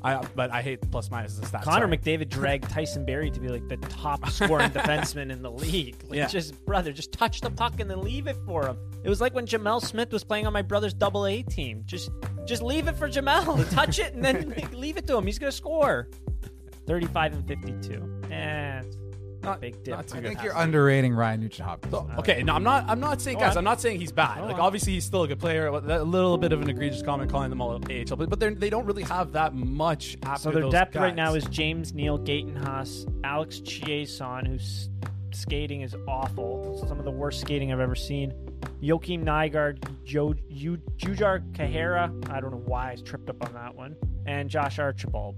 I 0.04 0.22
but 0.36 0.52
I 0.52 0.62
hate 0.62 0.80
plus 0.90 1.12
minus 1.12 1.34
as 1.34 1.40
a 1.44 1.46
stat. 1.46 1.64
Connor 1.64 1.86
Sorry. 1.86 1.98
McDavid 1.98 2.30
dragged 2.38 2.70
Tyson 2.70 3.06
Barrie 3.06 3.30
to 3.32 3.40
be 3.40 3.50
like 3.50 3.68
the 3.68 3.78
top 3.78 4.28
scoring 4.30 4.70
defenseman 4.72 5.32
in 5.32 5.42
the 5.42 5.52
league. 5.52 5.96
Like, 6.08 6.18
Yeah. 6.18 6.28
just 6.28 6.64
brother, 6.66 6.92
just 6.92 7.12
touch 7.12 7.42
the 7.42 7.52
puck 7.52 7.80
and 7.80 7.90
then 7.90 8.02
leave 8.02 8.28
it 8.28 8.38
for 8.46 8.66
him. 8.66 8.78
It 9.04 9.10
was 9.10 9.22
like 9.22 9.34
when 9.36 9.46
Jamel 9.46 9.82
Smith 9.82 10.12
was 10.12 10.24
playing 10.24 10.48
on 10.48 10.54
my 10.54 10.62
brother's 10.64 10.94
double 10.94 11.26
A 11.28 11.44
team. 11.44 11.84
Just, 11.86 12.10
just 12.46 12.62
leave 12.64 12.88
it 12.88 12.96
for 12.98 13.10
Jamel. 13.10 13.70
Touch 13.74 14.00
it 14.00 14.14
and 14.14 14.24
then 14.24 14.56
leave 14.74 14.98
it 14.98 15.06
to 15.08 15.18
him. 15.18 15.26
He's 15.26 15.38
gonna 15.40 15.52
score. 15.52 16.10
Thirty-five 16.88 17.34
and 17.34 17.48
fifty-two. 17.48 18.22
Eh, 18.32 18.82
not 19.44 19.58
a 19.58 19.62
big 19.62 19.88
not 19.88 20.08
too 20.08 20.18
I 20.18 20.22
good. 20.22 20.28
think 20.30 20.44
you're 20.44 20.58
underrating 20.58 21.14
Ryan 21.14 21.42
Nugent 21.42 21.68
Hopkins. 21.68 21.94
So, 21.94 22.10
okay, 22.20 22.44
no, 22.44 22.54
I'm 22.54 22.64
not. 22.64 22.86
I'm 22.88 23.00
not 23.00 23.22
saying, 23.22 23.40
guys. 23.40 23.56
Oh, 23.56 23.60
I'm 23.60 23.64
not 23.64 23.82
saying 23.82 24.00
he's 24.00 24.12
bad. 24.12 24.40
Oh, 24.42 24.46
like, 24.46 24.60
obviously, 24.60 24.94
he's 24.94 25.06
still 25.06 25.24
a 25.24 25.28
good 25.28 25.40
player. 25.40 25.68
A 25.68 26.04
little 26.04 26.38
bit 26.38 26.52
of 26.52 26.62
an 26.62 26.70
egregious 26.70 27.02
comment 27.02 27.30
calling 27.32 27.50
them 27.50 27.62
all 27.62 27.72
AHL, 27.72 28.16
but, 28.16 28.30
but 28.30 28.40
they're, 28.40 28.52
don't 28.52 28.86
really 28.86 29.04
have 29.04 29.34
that 29.34 29.54
much 29.54 30.18
after 30.24 30.44
So 30.44 30.52
their 30.52 30.62
those 30.64 30.72
depth 30.72 30.96
right 30.96 31.16
now 31.16 31.34
is 31.34 31.46
James 31.46 31.94
Neal, 31.94 32.18
Gaetan 32.20 32.58
Haas, 32.64 33.06
Alex 33.24 33.60
Chiasson, 33.60 34.48
whose 34.48 34.90
skating 35.34 35.82
is 35.82 35.96
awful. 36.08 36.84
Some 36.88 37.00
of 37.00 37.06
the 37.06 37.12
worst 37.12 37.42
skating 37.42 37.72
I've 37.72 37.80
ever 37.80 37.96
seen. 37.96 38.34
Joakim 38.82 39.24
Nygard, 39.24 39.84
jo- 40.04 40.34
Ju- 40.50 40.82
Jujhar 40.98 41.42
Khaira. 41.54 42.30
I 42.32 42.40
don't 42.42 42.52
know 42.52 42.64
why 42.66 42.92
I 42.92 42.96
tripped 42.96 43.30
up 43.30 43.46
on 43.46 43.54
that 43.54 43.76
one. 43.76 43.96
And 44.26 44.50
Josh 44.50 44.80
Archibald. 44.80 45.36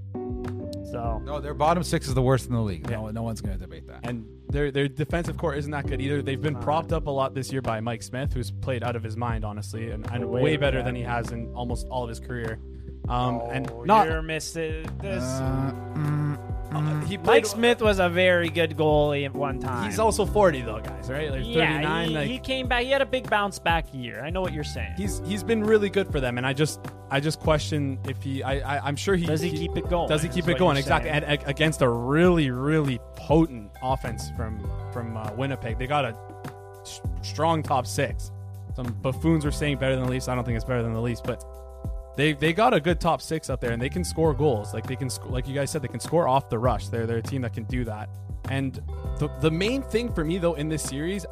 So 0.91 1.22
No, 1.26 1.39
their 1.39 1.54
bottom 1.54 1.84
six 1.84 2.08
is 2.08 2.14
the 2.14 2.22
worst 2.22 2.48
in 2.48 2.54
the 2.54 2.62
league. 2.62 2.89
No, 2.89 3.10
no 3.10 3.24
one's 3.24 3.41
going 3.41 3.54
to 3.58 3.60
debate 3.60 3.88
that. 3.88 4.02
and 4.04 4.26
their 4.50 4.72
their 4.72 4.88
defensive 4.88 5.36
core 5.38 5.56
isn't 5.56 5.72
that 5.72 5.88
good 5.88 6.00
either. 6.02 6.22
They've 6.22 6.39
been 6.41 6.56
propped 6.58 6.91
up 6.94 7.08
a 7.08 7.10
lot 7.12 7.34
this 7.34 7.52
year 7.52 7.62
by 7.62 7.80
Mike 7.80 8.04
Smith, 8.04 8.34
who's 8.34 8.52
played 8.52 8.84
out 8.84 8.96
of 8.96 9.02
his 9.04 9.18
mind, 9.18 9.44
honestly, 9.46 9.89
and, 9.89 10.06
and 10.12 10.26
Way 10.30 10.41
way, 10.44 10.58
better 10.58 10.80
bad. 10.80 10.88
than 10.88 10.96
he 10.96 11.02
has 11.02 11.32
in 11.32 11.52
almost 11.56 11.88
all 11.88 12.04
of 12.04 12.10
his 12.10 12.20
career. 12.20 12.60
Um, 13.10 13.41
and 13.52 13.70
Oh, 13.72 13.84
not 13.84 14.08
you're 14.08 14.22
missing 14.22 14.86
this. 15.02 15.24
Uh, 15.24 15.74
mm, 15.96 16.53
uh, 16.76 17.05
he 17.05 17.17
Mike. 17.17 17.45
Smith 17.45 17.82
was 17.82 17.99
a 17.99 18.09
very 18.09 18.49
good 18.49 18.78
goalie 18.78 19.26
at 19.26 19.34
one 19.34 19.59
time. 19.59 19.89
He's 19.89 19.99
also 19.99 20.26
40 20.26 20.61
though, 20.61 20.80
guys. 20.80 21.09
Right? 21.09 21.30
Like 21.30 21.43
39. 21.43 21.53
yeah, 21.53 22.03
he, 22.05 22.13
like, 22.13 22.28
he 22.28 22.39
came 22.39 22.67
back. 22.67 22.84
He 22.84 22.91
had 22.91 23.01
a 23.01 23.05
big 23.05 23.30
bounce 23.30 23.59
back 23.59 23.86
year. 23.93 24.24
I 24.24 24.30
know 24.30 24.41
what 24.41 24.53
you're 24.53 24.63
saying. 24.63 24.93
he's 24.97 25.21
he's 25.26 25.43
been 25.43 25.63
really 25.63 25.89
good 25.89 26.11
for 26.11 26.19
them, 26.19 26.38
and 26.38 26.45
I 26.47 26.53
just 26.53 26.80
I 27.09 27.19
just 27.19 27.39
question 27.39 27.99
if 28.07 28.21
he 28.21 28.43
I, 28.43 28.78
I 28.78 28.88
I'm 28.88 28.95
sure 28.95 29.15
he 29.15 29.26
Does 29.26 29.41
he 29.41 29.51
keep 29.51 29.78
it 29.78 29.89
going? 29.89 30.09
Does 30.09 30.21
he 30.24 30.30
keep 30.30 30.47
it 30.47 30.57
going 30.57 30.78
exactly 30.78 31.11
saying. 31.11 31.24
and, 31.24 31.43
against 31.47 31.82
a 31.82 31.89
really 31.89 32.49
really 32.51 32.99
potent 33.15 33.71
offense 33.82 34.32
from 34.36 34.59
from 34.91 35.17
uh, 35.17 35.32
Winnipeg? 35.34 35.78
They 35.78 35.88
got 35.88 36.05
a 36.05 36.17
s- 36.82 37.01
strong 37.21 37.63
top 37.63 37.86
six. 37.86 38.32
Some 38.76 38.88
buffoons 39.01 39.45
were 39.45 39.51
saying 39.51 39.78
better 39.78 39.95
than 39.95 40.05
the 40.05 40.11
Leafs. 40.11 40.28
I 40.28 40.36
don't 40.36 40.43
think 40.43 40.55
it's 40.55 40.65
better 40.65 40.82
than 40.82 40.93
the 40.93 41.01
Leafs, 41.01 41.21
but 41.21 41.43
they 42.16 42.34
they 42.34 42.53
got 42.53 42.74
a 42.74 42.80
good 42.80 42.99
top 42.99 43.22
six 43.22 43.49
up 43.49 43.59
there, 43.61 43.72
and 43.72 43.82
they 43.82 43.89
can 43.89 44.03
score 44.03 44.34
goals. 44.34 44.74
Like 44.74 44.86
they 44.88 44.95
can 44.95 45.09
sc- 45.09 45.30
like 45.30 45.47
you 45.47 45.55
guys 45.55 45.72
said, 45.72 45.82
they 45.82 45.88
can 45.88 45.99
score 45.99 46.28
off 46.28 46.49
the 46.49 46.59
rush. 46.59 46.88
They're 46.89 47.05
they're 47.05 47.18
a 47.18 47.22
team 47.22 47.41
that 47.41 47.53
can 47.53 47.64
do 47.66 47.84
that. 47.86 48.09
And 48.49 48.76
the 49.20 49.30
the 49.41 49.51
main 49.51 49.82
thing 49.82 50.11
for 50.14 50.24
me 50.24 50.38
though 50.38 50.53
in 50.53 50.70
this 50.70 50.84
series, 50.84 51.26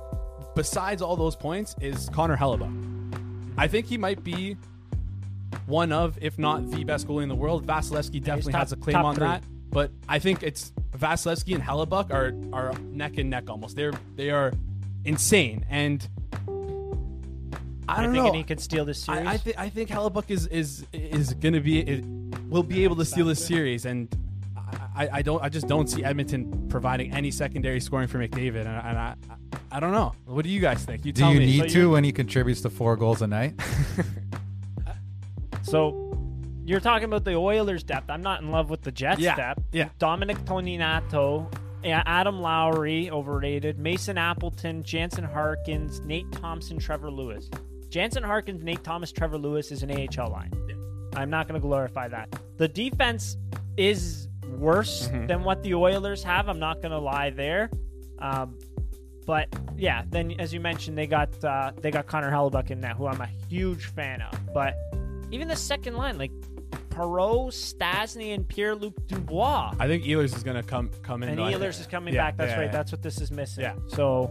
besides 0.56 1.02
all 1.02 1.16
those 1.16 1.36
points, 1.36 1.76
is 1.82 2.10
Connor 2.10 2.38
Hellebuyck. 2.38 3.54
I 3.58 3.68
think 3.68 3.86
he 3.86 3.98
might 3.98 4.24
be 4.24 4.58
one 5.66 5.92
of, 5.92 6.18
if 6.22 6.40
not 6.40 6.70
the 6.72 6.84
best 6.84 7.08
goalie 7.08 7.24
in 7.24 7.30
the 7.30 7.36
world. 7.36 7.68
Vasilevskiy 7.68 8.24
definitely 8.24 8.54
top- 8.54 8.62
has 8.62 8.72
a 8.72 8.78
claim 8.78 8.96
on 8.98 9.16
three. 9.16 9.28
that, 9.28 9.44
but 9.70 9.92
I 10.08 10.20
think 10.20 10.42
it's 10.42 10.72
Vasilevskiy 10.98 11.54
and 11.56 11.64
Hellebuyck 11.64 12.12
are 12.12 12.34
are 12.54 12.74
neck 12.80 13.18
and 13.18 13.30
neck 13.30 13.50
almost. 13.50 13.76
They're 13.76 13.94
they 14.16 14.30
are 14.32 14.52
insane, 15.06 15.66
and 15.70 16.08
I 17.98 18.04
don't 18.04 18.14
thinking 18.14 18.32
know. 18.34 18.38
he 18.38 18.44
could 18.44 18.60
steal 18.60 18.86
this 18.86 19.04
series? 19.04 19.26
I, 19.28 19.32
I, 19.34 19.38
th- 19.38 19.56
I 19.58 19.70
think 19.70 19.90
Hellebuyck 19.90 20.30
is 20.30 20.48
is 20.48 20.86
is 20.94 21.34
going 21.36 21.54
to 21.54 21.60
be 21.62 21.80
is, 21.80 22.04
will 22.50 22.64
be 22.64 22.84
able 22.84 22.96
to 22.98 23.06
steal 23.06 23.26
this 23.26 23.44
series, 23.46 23.86
and 23.86 24.08
I, 24.96 25.10
I 25.14 25.22
don't 25.22 25.42
I 25.44 25.50
just 25.50 25.68
don't 25.68 25.88
see 25.90 26.04
Edmonton 26.04 26.68
providing 26.70 27.14
any 27.14 27.32
secondary 27.32 27.80
scoring 27.80 28.08
for 28.08 28.18
McDavid, 28.20 28.62
and, 28.62 28.70
I, 28.70 28.90
and 28.90 28.98
I 28.98 29.16
I 29.74 29.80
don't 29.80 29.92
know. 29.92 30.14
What 30.26 30.44
do 30.44 30.50
you 30.50 30.60
guys 30.60 30.84
think? 30.84 31.06
You 31.06 31.12
do 31.14 31.22
tell 31.22 31.34
you 31.34 31.40
me. 31.40 31.46
need 31.46 31.72
So 31.72 31.80
to 31.82 31.90
when 31.92 32.04
he 32.04 32.12
contributes 32.12 32.62
to 32.62 32.70
four 32.70 32.96
goals 32.98 33.22
a 33.22 33.28
night? 33.28 33.54
So 35.64 36.18
you're 36.66 36.80
talking 36.80 37.06
about 37.06 37.24
the 37.24 37.36
Oilers' 37.36 37.84
depth. 37.84 38.10
I'm 38.10 38.22
not 38.22 38.42
in 38.42 38.52
love 38.52 38.70
with 38.70 38.82
the 38.82 38.92
Jets' 38.92 39.22
Yeah, 39.22 39.36
depth. 39.36 39.62
yeah. 39.72 39.90
Dominic 40.00 40.38
Toninato, 40.40 41.54
Adam 41.86 42.40
Lowry, 42.42 43.10
overrated. 43.10 43.78
Mason 43.80 44.18
Appleton, 44.18 44.84
Jansen 44.84 45.24
Harkins, 45.24 46.00
Nate 46.02 46.32
Thompson, 46.32 46.78
Trevor 46.80 47.12
Lewis. 47.12 47.50
Jansen 47.92 48.24
Harkins, 48.24 48.64
Nate 48.64 48.84
Thomas, 48.84 49.12
Trevor 49.12 49.38
Lewis 49.38 49.72
is 49.72 49.84
an 49.84 49.92
AHL 49.92 50.32
line. 50.32 50.52
I'm 51.16 51.30
not 51.30 51.48
going 51.48 51.60
to 51.60 51.66
glorify 51.66 52.08
that. 52.08 52.30
The 52.58 52.68
defense 52.68 53.38
is 53.78 54.30
worse 54.58 55.08
Mm-hmm. 55.10 55.28
than 55.28 55.44
what 55.44 55.62
the 55.64 55.74
Oilers 55.76 56.24
have. 56.24 56.48
I'm 56.48 56.60
not 56.60 56.82
going 56.82 56.92
to 56.92 57.00
lie 57.00 57.30
there. 57.32 57.70
Um, 58.20 58.58
but 59.28 59.48
yeah, 59.78 60.04
then 60.10 60.32
as 60.40 60.54
you 60.54 60.60
mentioned, 60.62 60.98
they 60.98 61.06
got 61.08 61.44
uh, 61.44 61.72
they 61.82 61.92
got 61.92 62.08
Connor 62.08 62.32
Hellebuyck 62.32 62.72
in 62.72 62.82
that, 62.82 62.96
who 62.96 63.08
I'm 63.08 63.20
a 63.22 63.30
huge 63.50 63.86
fan 63.88 64.22
of. 64.22 64.54
But 64.54 64.76
even 65.32 65.48
the 65.48 65.56
second 65.56 65.96
line, 65.96 66.18
like 66.18 66.32
Perreault, 66.90 67.50
Stastny, 67.54 68.34
and 68.34 68.48
Pierre 68.48 68.76
Luc 68.76 68.94
Dubois. 69.08 69.74
I 69.80 69.88
think 69.88 70.04
Ehlers 70.04 70.36
is 70.36 70.44
gonna 70.44 70.64
come 70.64 70.90
come 71.04 71.24
in. 71.24 71.30
And 71.30 71.40
Ehlers 71.40 71.80
is 71.80 71.88
coming 71.88 72.14
Yeah, 72.14 72.22
back. 72.28 72.38
That's 72.38 72.52
yeah, 72.52 72.58
right. 72.58 72.66
yeah. 72.66 72.72
That's 72.72 72.92
what 72.92 73.02
this 73.04 73.22
is 73.22 73.32
missing. 73.32 73.64
Yeah. 73.64 73.76
So 73.88 74.30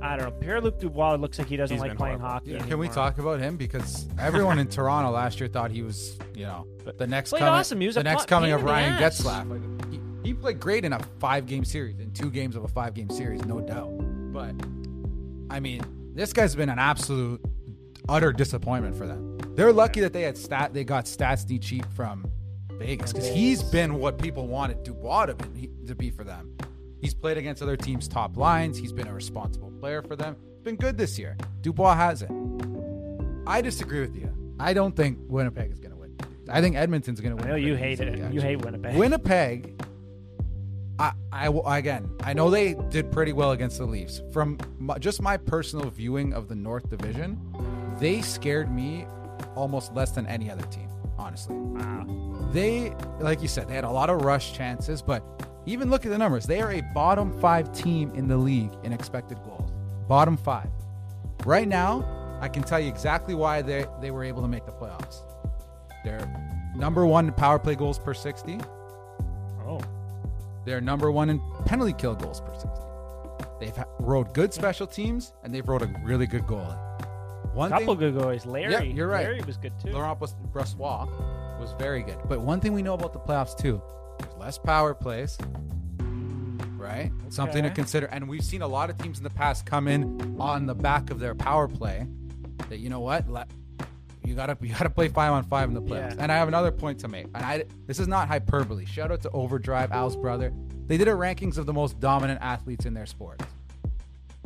I 0.00 0.16
don't 0.16 0.26
know. 0.26 0.30
Pierre 0.32 0.60
Luc 0.60 0.78
Dubois 0.78 1.14
looks 1.16 1.38
like 1.38 1.48
he 1.48 1.56
doesn't 1.56 1.74
He's 1.74 1.80
like 1.80 1.90
been 1.92 1.96
playing 1.98 2.18
horrible. 2.20 2.34
hockey. 2.34 2.50
Yeah, 2.52 2.58
Can 2.58 2.78
we 2.78 2.86
anymore. 2.86 2.94
talk 2.94 3.18
about 3.18 3.40
him 3.40 3.56
because 3.56 4.06
everyone 4.18 4.58
in 4.58 4.68
Toronto 4.68 5.10
last 5.10 5.40
year 5.40 5.48
thought 5.48 5.70
he 5.70 5.82
was, 5.82 6.16
you 6.34 6.44
know, 6.46 6.66
the 6.96 7.06
next 7.06 7.30
Played 7.30 7.40
coming, 7.40 7.54
awesome. 7.54 7.80
He 7.80 7.86
was 7.86 7.94
the 7.96 8.00
a 8.02 8.04
next 8.04 8.22
pa- 8.22 8.26
coming 8.26 8.48
pain 8.48 8.54
of 8.54 8.60
in 8.60 8.66
the 8.66 8.72
Ryan 8.72 8.92
ass. 9.02 9.20
Getzlaff. 9.20 9.50
Like, 9.50 9.90
he, 9.92 10.00
he 10.28 10.34
played 10.34 10.60
great 10.60 10.84
in 10.84 10.92
a 10.92 11.00
five-game 11.18 11.64
series, 11.64 11.98
in 11.98 12.12
two 12.12 12.30
games 12.30 12.54
of 12.56 12.64
a 12.64 12.68
five-game 12.68 13.10
series, 13.10 13.44
no 13.44 13.60
doubt. 13.60 13.90
But 14.32 14.54
I 15.50 15.60
mean, 15.60 15.82
this 16.14 16.32
guy's 16.32 16.54
been 16.54 16.68
an 16.68 16.78
absolute 16.78 17.40
utter 18.08 18.32
disappointment 18.32 18.96
for 18.96 19.06
them. 19.06 19.36
They're 19.54 19.72
lucky 19.72 20.00
that 20.00 20.12
they 20.12 20.22
had 20.22 20.36
stat, 20.38 20.72
they 20.74 20.84
got 20.84 21.06
Stastny 21.06 21.60
cheap 21.60 21.84
from 21.94 22.30
Vegas 22.74 23.12
because 23.12 23.28
he's 23.28 23.62
been 23.62 23.94
what 23.94 24.18
people 24.18 24.46
wanted 24.46 24.82
Dubois 24.84 25.26
to 25.26 25.34
be, 25.34 25.68
to 25.86 25.94
be 25.96 26.10
for 26.10 26.22
them. 26.24 26.56
He's 27.00 27.14
played 27.14 27.36
against 27.38 27.62
other 27.62 27.76
teams' 27.76 28.08
top 28.08 28.36
lines. 28.36 28.76
He's 28.78 28.92
been 28.92 29.06
a 29.08 29.12
responsible 29.14 29.67
player 29.80 30.02
for 30.02 30.16
them. 30.16 30.36
Been 30.62 30.76
good 30.76 30.96
this 30.98 31.18
year. 31.18 31.36
Dubois 31.62 31.94
hasn't. 31.94 32.32
I 33.46 33.60
disagree 33.60 34.00
with 34.00 34.14
you. 34.16 34.32
I 34.60 34.72
don't 34.74 34.94
think 34.94 35.18
Winnipeg 35.28 35.70
is 35.72 35.78
going 35.80 35.92
to 35.92 35.96
win. 35.96 36.16
I 36.50 36.60
think 36.60 36.76
Edmonton's 36.76 37.20
going 37.20 37.36
to 37.36 37.42
I 37.42 37.46
win. 37.46 37.50
know 37.50 37.56
you 37.68 37.74
hate 37.76 38.00
it. 38.00 38.32
You 38.32 38.40
hate 38.40 38.56
Winnipeg. 38.64 38.96
Winnipeg. 38.96 39.80
I, 40.98 41.12
I 41.32 41.48
will- 41.48 41.66
again. 41.68 42.10
I 42.24 42.32
know 42.32 42.50
they 42.50 42.74
did 42.90 43.12
pretty 43.12 43.32
well 43.32 43.52
against 43.52 43.78
the 43.78 43.86
Leafs. 43.86 44.20
From 44.32 44.58
my, 44.78 44.98
just 44.98 45.22
my 45.22 45.36
personal 45.36 45.88
viewing 45.90 46.32
of 46.34 46.48
the 46.48 46.56
North 46.56 46.90
Division, 46.90 47.38
they 48.00 48.20
scared 48.20 48.70
me 48.74 49.06
almost 49.54 49.94
less 49.94 50.10
than 50.10 50.26
any 50.26 50.50
other 50.50 50.66
team. 50.66 50.88
Honestly, 51.16 51.54
Wow. 51.56 52.48
they 52.52 52.90
like 53.18 53.42
you 53.42 53.48
said 53.48 53.66
they 53.68 53.74
had 53.74 53.82
a 53.84 53.90
lot 53.90 54.08
of 54.08 54.22
rush 54.22 54.52
chances, 54.54 55.02
but 55.02 55.24
even 55.66 55.90
look 55.90 56.06
at 56.06 56.10
the 56.10 56.18
numbers. 56.18 56.46
They 56.46 56.60
are 56.60 56.70
a 56.72 56.80
bottom 56.94 57.36
five 57.40 57.72
team 57.72 58.12
in 58.14 58.28
the 58.28 58.36
league 58.36 58.70
in 58.84 58.92
expected 58.92 59.38
goals. 59.42 59.67
Bottom 60.08 60.36
five. 60.36 60.70
Right 61.44 61.68
now, 61.68 62.38
I 62.40 62.48
can 62.48 62.62
tell 62.62 62.80
you 62.80 62.88
exactly 62.88 63.34
why 63.34 63.62
they 63.62 63.86
they 64.00 64.10
were 64.10 64.24
able 64.24 64.42
to 64.42 64.48
make 64.48 64.64
the 64.66 64.72
playoffs. 64.72 65.22
They're 66.04 66.26
number 66.74 67.06
one 67.06 67.28
in 67.28 67.34
power 67.34 67.58
play 67.58 67.74
goals 67.74 67.98
per 67.98 68.14
sixty. 68.14 68.58
Oh. 69.66 69.80
They're 70.64 70.80
number 70.80 71.10
one 71.10 71.30
in 71.30 71.40
penalty 71.64 71.94
kill 71.94 72.14
goals 72.14 72.40
per 72.40 72.52
60. 72.52 72.68
They've 73.60 73.84
rode 74.00 74.34
good 74.34 74.52
special 74.52 74.86
teams 74.86 75.32
and 75.42 75.54
they've 75.54 75.66
rode 75.66 75.82
a 75.82 75.90
really 76.04 76.26
good 76.26 76.42
goalie. 76.42 76.78
One 77.54 77.70
Couple 77.70 77.96
thing, 77.96 78.12
good 78.12 78.22
goalies. 78.22 78.44
Larry. 78.46 78.72
Yeah, 78.72 78.82
you're 78.82 79.08
right. 79.08 79.24
Larry 79.24 79.40
was 79.46 79.56
good 79.56 79.72
too. 79.82 79.92
Laurent 79.92 80.18
Brossoit 80.20 81.08
was 81.58 81.74
very 81.78 82.02
good. 82.02 82.18
But 82.28 82.40
one 82.42 82.60
thing 82.60 82.72
we 82.72 82.82
know 82.82 82.94
about 82.94 83.12
the 83.12 83.18
playoffs 83.18 83.56
too, 83.56 83.80
there's 84.18 84.34
less 84.36 84.58
power 84.58 84.94
plays, 84.94 85.38
right? 86.88 87.12
Something 87.28 87.62
to 87.64 87.70
consider. 87.70 88.06
And 88.06 88.28
we've 88.28 88.44
seen 88.44 88.62
a 88.62 88.66
lot 88.68 88.90
of 88.90 88.98
teams 88.98 89.18
in 89.18 89.24
the 89.24 89.30
past 89.30 89.66
come 89.66 89.86
in 89.88 90.36
on 90.40 90.66
the 90.66 90.74
back 90.74 91.10
of 91.10 91.20
their 91.20 91.34
power 91.34 91.68
play. 91.68 92.06
That 92.68 92.78
you 92.78 92.90
know 92.90 93.00
what, 93.00 93.28
Let, 93.30 93.48
you 94.24 94.34
gotta 94.34 94.56
you 94.60 94.70
gotta 94.74 94.90
play 94.90 95.08
five 95.08 95.32
on 95.32 95.44
five 95.44 95.68
in 95.68 95.74
the 95.74 95.82
playoffs. 95.82 96.16
Yeah. 96.16 96.22
And 96.22 96.32
I 96.32 96.36
have 96.36 96.48
another 96.48 96.70
point 96.72 96.98
to 97.00 97.08
make. 97.08 97.26
And 97.34 97.44
I 97.44 97.64
this 97.86 97.98
is 97.98 98.08
not 98.08 98.28
hyperbole. 98.28 98.84
Shout 98.84 99.10
out 99.12 99.22
to 99.22 99.30
Overdrive, 99.30 99.92
Al's 99.92 100.16
brother. 100.16 100.52
They 100.86 100.96
did 100.96 101.08
a 101.08 101.12
rankings 101.12 101.58
of 101.58 101.66
the 101.66 101.72
most 101.72 102.00
dominant 102.00 102.40
athletes 102.42 102.84
in 102.86 102.94
their 102.94 103.06
sports. 103.06 103.44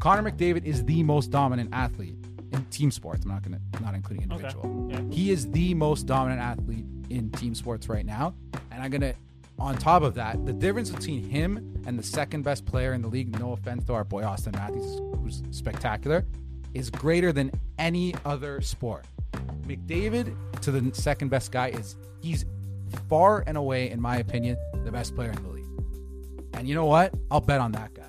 Connor 0.01 0.29
McDavid 0.31 0.65
is 0.65 0.85
the 0.85 1.03
most 1.05 1.31
dominant 1.31 1.71
athlete 1.73 2.17
in 2.53 2.65
team 2.67 2.91
sports. 2.91 3.25
I'm 3.25 3.31
not 3.31 3.43
gonna 3.43 3.61
not 3.81 3.95
including 3.95 4.25
Okay. 4.33 4.35
individual. 4.45 4.89
Yeah. 4.91 5.01
He 5.11 5.31
is 5.31 5.51
the 5.51 5.75
most 5.75 6.07
dominant 6.07 6.41
athlete 6.41 6.85
in 7.11 7.31
team 7.31 7.55
sports 7.55 7.89
right 7.89 8.05
now. 8.07 8.35
And 8.71 8.83
I'm 8.83 8.91
gonna 8.91 9.15
on 9.59 9.77
top 9.77 10.03
of 10.03 10.15
that, 10.15 10.45
the 10.45 10.53
difference 10.53 10.91
between 10.91 11.23
him 11.23 11.83
and 11.87 11.99
the 11.99 12.03
second 12.03 12.43
best 12.43 12.65
player 12.67 12.93
in 12.95 13.03
the 13.03 13.09
league, 13.09 13.39
no 13.39 13.53
offense 13.53 13.85
to 13.85 13.95
our 13.95 14.05
boy 14.05 14.25
Austin 14.25 14.53
Matthews, 14.57 15.01
who's 15.21 15.43
spectacular, 15.51 16.25
is 16.75 16.91
greater 16.91 17.33
than 17.33 17.51
any 17.79 18.15
other 18.25 18.61
sport. 18.61 19.05
McDavid 19.67 20.35
to 20.63 20.71
the 20.71 20.95
second 20.95 21.29
best 21.29 21.53
guy 21.53 21.69
is 21.69 21.97
he's 22.21 22.45
far 23.09 23.45
and 23.47 23.57
away, 23.57 23.91
in 23.91 24.01
my 24.01 24.17
opinion, 24.17 24.57
the 24.85 24.91
best 24.93 25.15
player 25.15 25.31
in 25.31 25.43
the 25.43 25.49
league. 25.49 25.67
And 26.55 26.69
you 26.69 26.75
know 26.75 26.87
what? 26.87 27.15
I'll 27.31 27.41
bet 27.41 27.61
on 27.61 27.73
that 27.73 27.95
guy. 27.95 28.03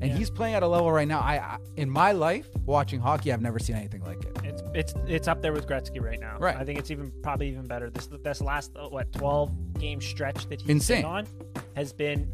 And 0.00 0.10
Yeah. 0.10 0.16
he's 0.16 0.30
playing 0.30 0.54
at 0.54 0.62
a 0.62 0.66
level 0.68 0.90
right 0.90 1.08
now. 1.08 1.20
I, 1.20 1.36
I 1.36 1.58
in 1.76 1.88
my 1.88 2.12
life 2.12 2.48
watching 2.66 3.00
hockey, 3.00 3.32
I've 3.32 3.40
never 3.42 3.58
seen 3.58 3.76
anything 3.76 4.02
like 4.02 4.22
it. 4.24 4.36
It's 4.74 4.92
it's 4.92 4.94
it's 5.06 5.28
up 5.28 5.40
there 5.42 5.52
with 5.52 5.66
Gretzky 5.66 6.02
right 6.02 6.18
now. 6.20 6.36
Right. 6.38 6.56
I 6.56 6.64
think 6.64 6.78
it's 6.78 6.90
even 6.90 7.12
probably 7.22 7.48
even 7.48 7.66
better. 7.66 7.90
This 7.90 8.06
this 8.22 8.40
last 8.40 8.72
uh, 8.76 8.88
what 8.88 9.12
twelve 9.12 9.50
game 9.78 10.00
stretch 10.00 10.48
that 10.48 10.60
he's 10.60 10.70
Insane. 10.70 11.02
been 11.02 11.10
on 11.10 11.26
has 11.76 11.92
been 11.92 12.30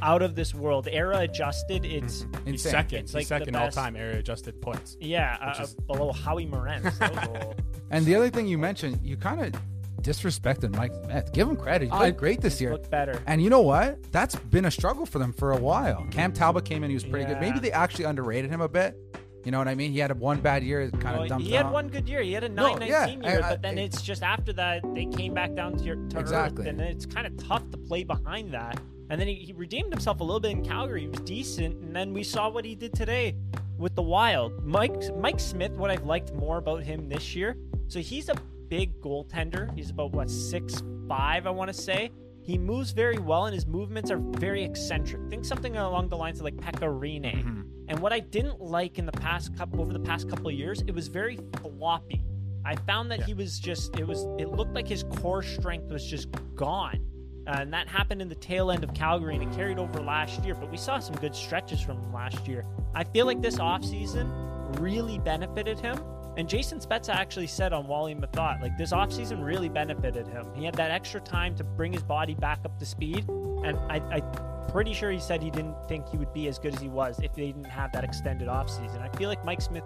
out 0.00 0.22
of 0.22 0.34
this 0.34 0.54
world. 0.54 0.88
Era 0.90 1.18
adjusted. 1.18 1.84
It's 1.84 2.22
He's 2.44 2.54
Insane. 2.54 2.72
second. 2.72 2.98
It's 3.00 3.14
like 3.14 3.24
the 3.24 3.38
second 3.38 3.56
all 3.56 3.70
time 3.70 3.94
era 3.96 4.16
adjusted 4.16 4.60
points. 4.62 4.96
yeah 5.00 5.36
uh, 5.40 5.62
is- 5.62 5.76
uh, 5.78 5.92
below 5.94 6.12
Howie 6.12 6.46
Morenz. 6.46 6.98
That 6.98 7.56
And 7.90 8.06
the 8.06 8.14
other 8.14 8.30
thing 8.30 8.46
you 8.48 8.56
mentioned, 8.56 9.00
you 9.02 9.18
kind 9.18 9.40
of 9.54 9.60
disrespected 10.00 10.74
Mike 10.74 10.92
Smith. 11.04 11.30
Give 11.32 11.46
him 11.48 11.56
credit. 11.56 11.84
He 11.84 11.90
played 11.90 12.14
I- 12.14 12.18
great 12.18 12.40
this 12.40 12.60
year. 12.60 12.72
looked 12.72 12.90
better. 12.90 13.22
And 13.26 13.42
you 13.42 13.50
know 13.50 13.60
what? 13.60 14.02
That's 14.12 14.34
been 14.34 14.64
a 14.64 14.70
struggle 14.70 15.04
for 15.06 15.18
them 15.18 15.32
for 15.32 15.52
a 15.52 15.58
while. 15.58 16.06
Cam 16.10 16.32
Talbot 16.32 16.64
came 16.64 16.82
in, 16.84 16.90
he 16.90 16.94
was 16.94 17.04
pretty 17.04 17.26
good. 17.26 17.38
Maybe 17.40 17.58
they 17.60 17.70
actually 17.70 18.06
underrated 18.06 18.50
him 18.50 18.60
a 18.62 18.68
bit. 18.68 18.96
You 19.44 19.50
know 19.52 19.58
what 19.58 19.68
I 19.68 19.74
mean? 19.74 19.92
He 19.92 19.98
had 19.98 20.16
one 20.18 20.40
bad 20.40 20.62
year, 20.62 20.82
it 20.82 20.92
kind 20.92 21.14
Well, 21.16 21.22
of 21.24 21.28
dumped 21.30 21.46
he 21.46 21.52
had 21.52 21.66
out. 21.66 21.72
one 21.72 21.88
good 21.88 22.08
year. 22.08 22.22
He 22.22 22.32
had 22.32 22.44
a 22.44 22.48
No, 22.48 22.62
919 22.76 23.22
yeah, 23.22 23.28
year, 23.32 23.42
I- 23.42 23.46
I- 23.46 23.50
but 23.50 23.62
then 23.62 23.76
it's 23.78 24.00
just 24.02 24.22
after 24.22 24.52
that 24.54 24.82
they 24.94 25.06
came 25.06 25.34
back 25.34 25.54
down 25.54 25.76
to, 25.78 25.84
your, 25.84 25.96
to 25.96 26.18
Exactly. 26.20 26.62
earth, 26.64 26.68
and 26.68 26.78
then 26.78 26.86
it's 26.88 27.06
kind 27.06 27.26
of 27.26 27.36
tough 27.38 27.68
to 27.70 27.76
play 27.76 28.04
behind 28.04 28.52
that. 28.54 28.78
And 29.10 29.20
then 29.20 29.28
he, 29.28 29.34
he 29.34 29.52
redeemed 29.52 29.92
himself 29.92 30.20
a 30.20 30.24
little 30.24 30.40
bit 30.40 30.52
in 30.52 30.64
Calgary. 30.64 31.02
He 31.02 31.08
was 31.08 31.20
decent, 31.20 31.74
and 31.82 31.94
then 31.94 32.12
we 32.14 32.22
saw 32.22 32.48
what 32.48 32.64
he 32.64 32.74
did 32.74 32.94
today 32.94 33.34
with 33.78 33.94
the 33.94 34.02
Wild. 34.02 34.64
Mike 34.64 34.94
Mike 35.16 35.40
Smith. 35.40 35.72
What 35.72 35.90
I've 35.90 36.04
liked 36.06 36.32
more 36.32 36.58
about 36.58 36.82
him 36.84 37.08
this 37.08 37.34
year. 37.34 37.56
So 37.88 37.98
he's 38.00 38.28
a 38.30 38.34
big 38.68 38.98
goaltender. 39.02 39.74
He's 39.74 39.90
about 39.90 40.12
what 40.12 40.30
six 40.30 40.82
five, 41.08 41.46
I 41.46 41.50
want 41.50 41.68
to 41.68 41.74
say. 41.74 42.10
He 42.40 42.56
moves 42.58 42.92
very 42.92 43.18
well, 43.18 43.44
and 43.46 43.54
his 43.54 43.66
movements 43.66 44.10
are 44.10 44.16
very 44.18 44.64
eccentric. 44.64 45.20
Think 45.28 45.44
something 45.44 45.76
along 45.76 46.08
the 46.08 46.16
lines 46.16 46.38
of 46.38 46.44
like 46.44 46.56
Pekka 46.56 46.86
Rinne. 46.88 47.34
Mm-hmm. 47.44 47.60
And 47.88 47.98
what 47.98 48.12
I 48.12 48.20
didn't 48.20 48.60
like 48.60 48.98
in 48.98 49.06
the 49.06 49.12
past 49.12 49.56
couple 49.56 49.80
over 49.80 49.92
the 49.92 50.00
past 50.00 50.28
couple 50.28 50.48
of 50.48 50.54
years, 50.54 50.82
it 50.86 50.94
was 50.94 51.08
very 51.08 51.38
floppy. 51.60 52.22
I 52.64 52.76
found 52.76 53.10
that 53.10 53.22
he 53.24 53.34
was 53.34 53.58
just 53.58 53.98
it 53.98 54.06
was 54.06 54.26
it 54.38 54.48
looked 54.48 54.74
like 54.74 54.86
his 54.86 55.04
core 55.16 55.42
strength 55.42 55.90
was 55.90 56.04
just 56.04 56.28
gone. 56.54 57.04
Uh, 57.46 57.56
and 57.58 57.72
that 57.72 57.88
happened 57.88 58.22
in 58.22 58.28
the 58.28 58.36
tail 58.36 58.70
end 58.70 58.84
of 58.84 58.94
Calgary 58.94 59.34
and 59.34 59.42
it 59.42 59.52
carried 59.56 59.78
over 59.78 60.00
last 60.00 60.44
year, 60.44 60.54
but 60.54 60.70
we 60.70 60.76
saw 60.76 61.00
some 61.00 61.16
good 61.16 61.34
stretches 61.34 61.80
from 61.80 62.00
him 62.00 62.12
last 62.12 62.46
year. 62.46 62.64
I 62.94 63.02
feel 63.02 63.26
like 63.26 63.42
this 63.42 63.56
offseason 63.56 64.78
really 64.78 65.18
benefited 65.18 65.80
him. 65.80 65.98
And 66.36 66.48
Jason 66.48 66.78
Spezza 66.78 67.14
actually 67.14 67.48
said 67.48 67.72
on 67.72 67.88
Wally 67.88 68.14
Mathot, 68.14 68.62
like 68.62 68.78
this 68.78 68.92
offseason 68.92 69.44
really 69.44 69.68
benefited 69.68 70.26
him. 70.28 70.46
He 70.54 70.64
had 70.64 70.74
that 70.76 70.90
extra 70.90 71.20
time 71.20 71.56
to 71.56 71.64
bring 71.64 71.92
his 71.92 72.02
body 72.02 72.34
back 72.34 72.60
up 72.64 72.78
to 72.78 72.86
speed. 72.86 73.28
And 73.28 73.76
I, 73.90 74.00
I'm 74.10 74.51
pretty 74.68 74.94
sure 74.94 75.10
he 75.10 75.18
said 75.18 75.42
he 75.42 75.50
didn't 75.50 75.76
think 75.88 76.08
he 76.08 76.16
would 76.16 76.32
be 76.32 76.48
as 76.48 76.58
good 76.58 76.74
as 76.74 76.80
he 76.80 76.88
was 76.88 77.18
if 77.20 77.34
they 77.34 77.46
didn't 77.46 77.64
have 77.64 77.92
that 77.92 78.04
extended 78.04 78.48
offseason. 78.48 79.00
I 79.00 79.08
feel 79.16 79.28
like 79.28 79.44
Mike 79.44 79.60
Smith 79.60 79.84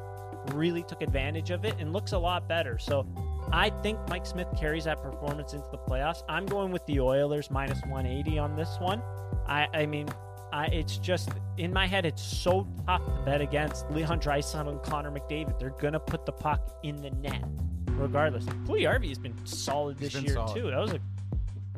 really 0.52 0.82
took 0.82 1.02
advantage 1.02 1.50
of 1.50 1.64
it 1.64 1.74
and 1.78 1.92
looks 1.92 2.12
a 2.12 2.18
lot 2.18 2.48
better. 2.48 2.78
So 2.78 3.06
I 3.52 3.70
think 3.70 3.98
Mike 4.08 4.26
Smith 4.26 4.48
carries 4.58 4.84
that 4.84 5.02
performance 5.02 5.52
into 5.52 5.66
the 5.70 5.78
playoffs. 5.78 6.22
I'm 6.28 6.46
going 6.46 6.72
with 6.72 6.84
the 6.86 7.00
Oilers 7.00 7.50
minus 7.50 7.80
180 7.82 8.38
on 8.38 8.56
this 8.56 8.76
one. 8.78 9.02
I, 9.46 9.66
I 9.72 9.86
mean, 9.86 10.08
I, 10.52 10.66
it's 10.66 10.98
just 10.98 11.30
in 11.58 11.72
my 11.72 11.86
head. 11.86 12.06
It's 12.06 12.22
so 12.22 12.66
tough 12.86 13.04
to 13.04 13.22
bet 13.24 13.40
against 13.40 13.90
Leon 13.90 14.20
Draisaitl 14.20 14.68
and 14.68 14.82
Connor 14.82 15.10
McDavid. 15.10 15.58
They're 15.58 15.70
gonna 15.70 16.00
put 16.00 16.26
the 16.26 16.32
puck 16.32 16.78
in 16.82 16.96
the 16.96 17.10
net, 17.10 17.44
regardless. 17.92 18.44
Puljujarvi 18.44 19.08
has 19.08 19.18
been 19.18 19.34
solid 19.44 19.98
this 19.98 20.14
been 20.14 20.24
year 20.24 20.34
solid. 20.34 20.54
too. 20.54 20.70
That 20.70 20.78
was 20.78 20.92
a 20.92 21.00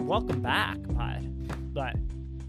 welcome 0.03 0.43
back, 0.43 0.77
Pod. 0.95 1.75
But 1.75 1.97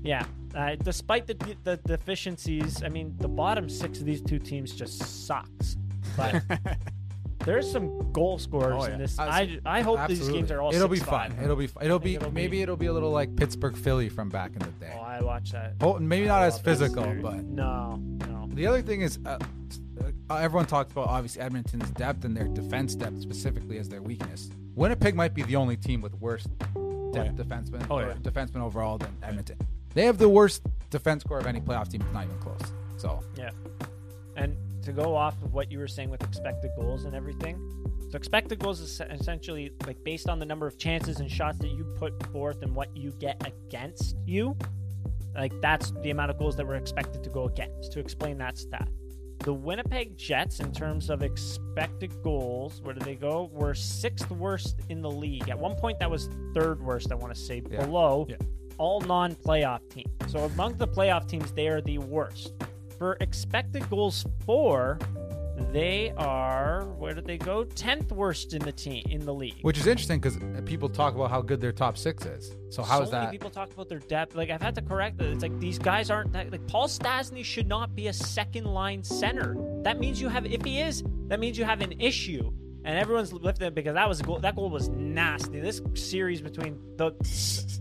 yeah, 0.04 0.26
uh, 0.56 0.76
despite 0.84 1.28
the 1.28 1.36
the 1.64 1.78
deficiencies, 1.78 2.84
I 2.84 2.89
mean, 2.89 3.16
the 3.20 3.28
bottom 3.28 3.70
six 3.70 4.00
of 4.00 4.06
these 4.06 4.22
two 4.22 4.39
teams 4.39 4.74
just 4.74 5.26
sucks. 5.28 5.78
But 6.18 6.41
there's 7.45 7.70
some 7.72 8.12
goal 8.12 8.38
scorers 8.39 8.74
Oh, 8.78 8.88
yeah. 8.88 8.93
in 8.93 9.00
this. 9.00 9.18
Uh, 9.20 9.24
I 9.24 9.60
I 9.66 9.82
hope 9.82 10.08
these 10.08 10.28
games 10.28 10.52
are 10.52 10.62
all. 10.62 10.74
It'll 10.74 10.88
be 10.88 11.00
6-5. 11.00 11.06
fun. 11.06 11.36
It'll 11.43 11.56
be. 11.56 11.70
It'll 11.82 12.00
be 12.00 12.16
it'll 12.16 12.30
be- 12.30 12.36
maybe 12.36 12.62
it'll 12.62 12.76
be 12.78 12.88
a 12.88 12.93
little 12.93 13.12
like 13.12 13.36
Pittsburgh 13.36 13.78
Philly 13.78 14.10
from 14.10 14.30
back 14.30 14.52
in 14.54 14.60
the 14.60 14.86
day. 14.86 14.93
Oh, 14.97 15.02
I 15.02 15.22
watch 15.22 15.52
that. 15.52 15.76
Oh, 15.82 15.97
maybe 16.00 16.26
not 16.28 16.43
as 16.43 16.60
physical, 16.60 17.04
but 17.22 17.43
no, 17.43 17.95
no. 18.28 18.50
The 18.54 18.66
other 18.68 18.82
thing 18.82 19.02
is, 19.02 19.20
uh, 19.26 19.38
uh, 20.30 20.36
everyone 20.36 20.66
talks 20.66 20.91
about 20.91 21.08
obviously 21.08 21.41
Edmonton's 21.41 21.89
depth 21.91 22.26
and 22.26 22.36
their 22.36 22.47
defense 22.47 22.95
depth 22.95 23.22
specifically 23.22 23.78
as 23.78 23.88
their 23.89 24.02
weakness. 24.02 24.50
Winnipeg 24.76 25.16
might 25.16 25.34
be 25.34 25.43
the 25.43 25.56
only 25.56 25.78
team 25.78 26.02
with 26.02 26.14
worse 26.16 26.43
depth 26.43 27.38
yeah. 27.38 27.43
defensemen 27.43 27.86
Oh, 27.89 28.00
or 28.00 28.08
yeah. 28.08 28.14
defensemen 28.16 28.62
overall 28.62 28.97
than 28.97 29.16
Edmonton. 29.24 29.58
They 30.00 30.06
have 30.06 30.18
the 30.18 30.30
worst 30.30 30.62
defense 30.91 31.26
core 31.26 31.39
of 31.39 31.45
any 31.45 31.60
playoff 31.60 31.89
team. 31.91 32.00
It's 32.00 32.14
not 32.14 32.24
even 32.24 32.38
close. 32.38 32.62
So 32.95 33.20
Yeah. 33.36 33.50
And 34.38 34.56
to 34.84 34.93
go 34.93 35.14
off 35.14 35.34
of 35.43 35.54
what 35.54 35.70
you 35.74 35.78
were 35.78 35.89
saying 35.89 36.10
with 36.10 36.24
expected 36.24 36.72
goals 36.78 37.04
and 37.04 37.14
everything, 37.14 37.60
so 38.10 38.16
expected 38.16 38.60
goals 38.60 38.80
is 38.80 39.02
essentially 39.10 39.74
like 39.86 40.02
based 40.06 40.30
on 40.30 40.39
the 40.39 40.45
number 40.45 40.66
of 40.66 40.78
chances 40.78 41.20
and 41.20 41.30
shots 41.30 41.58
that 41.58 41.72
you 41.72 41.84
put 41.97 42.14
forth 42.28 42.62
and 42.62 42.74
what 42.74 42.95
you 42.95 43.12
get 43.20 43.45
against 43.45 44.16
you. 44.26 44.56
Like 45.36 45.52
that's 45.60 45.91
the 46.02 46.12
amount 46.12 46.32
of 46.32 46.38
goals 46.38 46.56
that 46.56 46.66
were 46.66 46.76
expected 46.76 47.22
to 47.26 47.30
go 47.30 47.43
against. 47.43 47.91
To 47.91 48.00
explain 48.00 48.38
that 48.38 48.58
stat, 48.58 48.88
the 49.39 49.54
Winnipeg 49.54 50.16
Jets, 50.18 50.62
in 50.62 50.72
terms 50.72 51.10
of 51.10 51.24
expected 51.24 52.14
goals, 52.24 52.82
where 52.84 52.93
did 52.93 53.04
they 53.04 53.16
go? 53.16 53.50
Were 53.52 53.74
sixth 53.74 54.32
worst 54.32 54.78
in 54.88 55.02
the 55.02 55.12
league. 55.12 55.50
At 55.50 55.60
one 55.60 55.76
point, 55.76 56.00
that 56.00 56.10
was 56.10 56.30
third 56.54 56.82
worst. 56.82 57.12
I 57.12 57.16
want 57.16 57.36
to 57.36 57.39
say 57.39 57.62
Yeah. 57.70 57.86
below 57.86 58.28
Yeah. 58.30 58.38
All 58.80 59.01
non-playoff 59.01 59.88
teams. 59.89 60.09
So 60.27 60.39
among 60.39 60.77
the 60.77 60.88
playoff 60.88 61.27
teams, 61.30 61.51
they 61.51 61.67
are 61.67 61.82
the 61.82 61.99
worst. 61.99 62.53
For 62.97 63.17
expected 63.21 63.88
goals 63.89 64.25
for, 64.45 64.97
they 65.71 66.13
are 66.17 66.86
where 66.97 67.13
did 67.13 67.25
they 67.25 67.38
go? 67.38 67.63
Tenth 67.63 68.11
worst 68.11 68.53
in 68.53 68.61
the 68.61 68.71
team 68.71 69.03
in 69.09 69.25
the 69.25 69.34
league. 69.34 69.59
which 69.61 69.77
is 69.77 69.88
interesting 69.88 70.19
because 70.19 70.39
people 70.65 70.89
talk 70.89 71.15
about 71.15 71.30
how 71.30 71.41
good 71.41 71.61
their 71.61 71.71
top 71.71 71.97
six 71.97 72.25
is. 72.25 72.55
So 72.69 72.82
how 72.82 72.99
so 72.99 73.03
is 73.03 73.11
that? 73.11 73.32
people 73.32 73.49
talk 73.49 73.71
about 73.71 73.89
their 73.89 73.99
depth. 73.99 74.36
Like 74.36 74.49
I've 74.49 74.61
had 74.61 74.75
to 74.75 74.82
correct 74.82 75.21
it. 75.21 75.32
It's 75.32 75.43
like 75.43 75.57
these 75.59 75.77
guys 75.77 76.09
aren't 76.09 76.32
that, 76.34 76.51
like 76.51 76.65
Paul 76.67 76.88
Stastny 76.88 77.43
should 77.43 77.67
not 77.67 77.95
be 77.95 78.07
a 78.07 78.13
second 78.13 78.65
line 78.65 79.03
center. 79.03 79.55
That 79.84 79.99
means 79.99 80.19
you 80.21 80.30
have 80.30 80.45
if 80.45 80.63
he 80.63 80.80
is, 80.80 81.03
that 81.27 81.39
means 81.39 81.57
you 81.57 81.65
have 81.65 81.82
an 81.82 81.93
issue. 81.99 82.51
And 82.86 82.97
everyone's 82.97 83.34
lifting 83.34 83.67
it 83.67 83.75
because 83.75 83.95
that 83.95 84.07
was 84.07 84.19
a 84.19 84.23
goal. 84.23 84.39
That 84.39 84.55
goal 84.55 84.69
was 84.69 84.88
nasty. 84.89 85.59
This 85.59 85.82
series 85.95 86.41
between 86.41 86.80
the 86.95 87.11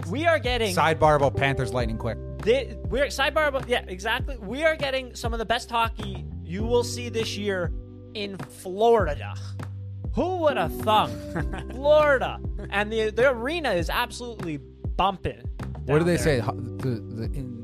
we 0.09 0.26
are 0.26 0.38
getting 0.38 0.74
Sidebar 0.74 1.16
about 1.16 1.36
Panthers 1.36 1.72
lightning 1.72 1.99
quick. 1.99 2.18
They, 2.38 2.76
we're 2.84 3.07
sidebar 3.07 3.49
about 3.49 3.68
yeah, 3.68 3.84
exactly. 3.86 4.36
We 4.38 4.64
are 4.64 4.76
getting 4.76 5.14
some 5.14 5.32
of 5.32 5.38
the 5.38 5.44
best 5.44 5.70
hockey 5.70 6.24
you 6.42 6.64
will 6.64 6.84
see 6.84 7.09
this 7.09 7.36
year 7.36 7.72
in 8.14 8.36
Florida. 8.38 9.34
Who 10.14 10.38
would 10.38 10.57
have 10.57 10.74
thunk? 10.80 11.12
Florida, 11.72 12.40
and 12.70 12.92
the 12.92 13.11
the 13.11 13.30
arena 13.30 13.72
is 13.72 13.90
absolutely 13.90 14.57
bumping. 14.57 15.42
What 15.84 15.99
do 15.99 16.05
they 16.05 16.16
there. 16.16 16.18
say? 16.18 16.40
The, 16.40 17.03
the 17.09 17.24
in 17.34 17.58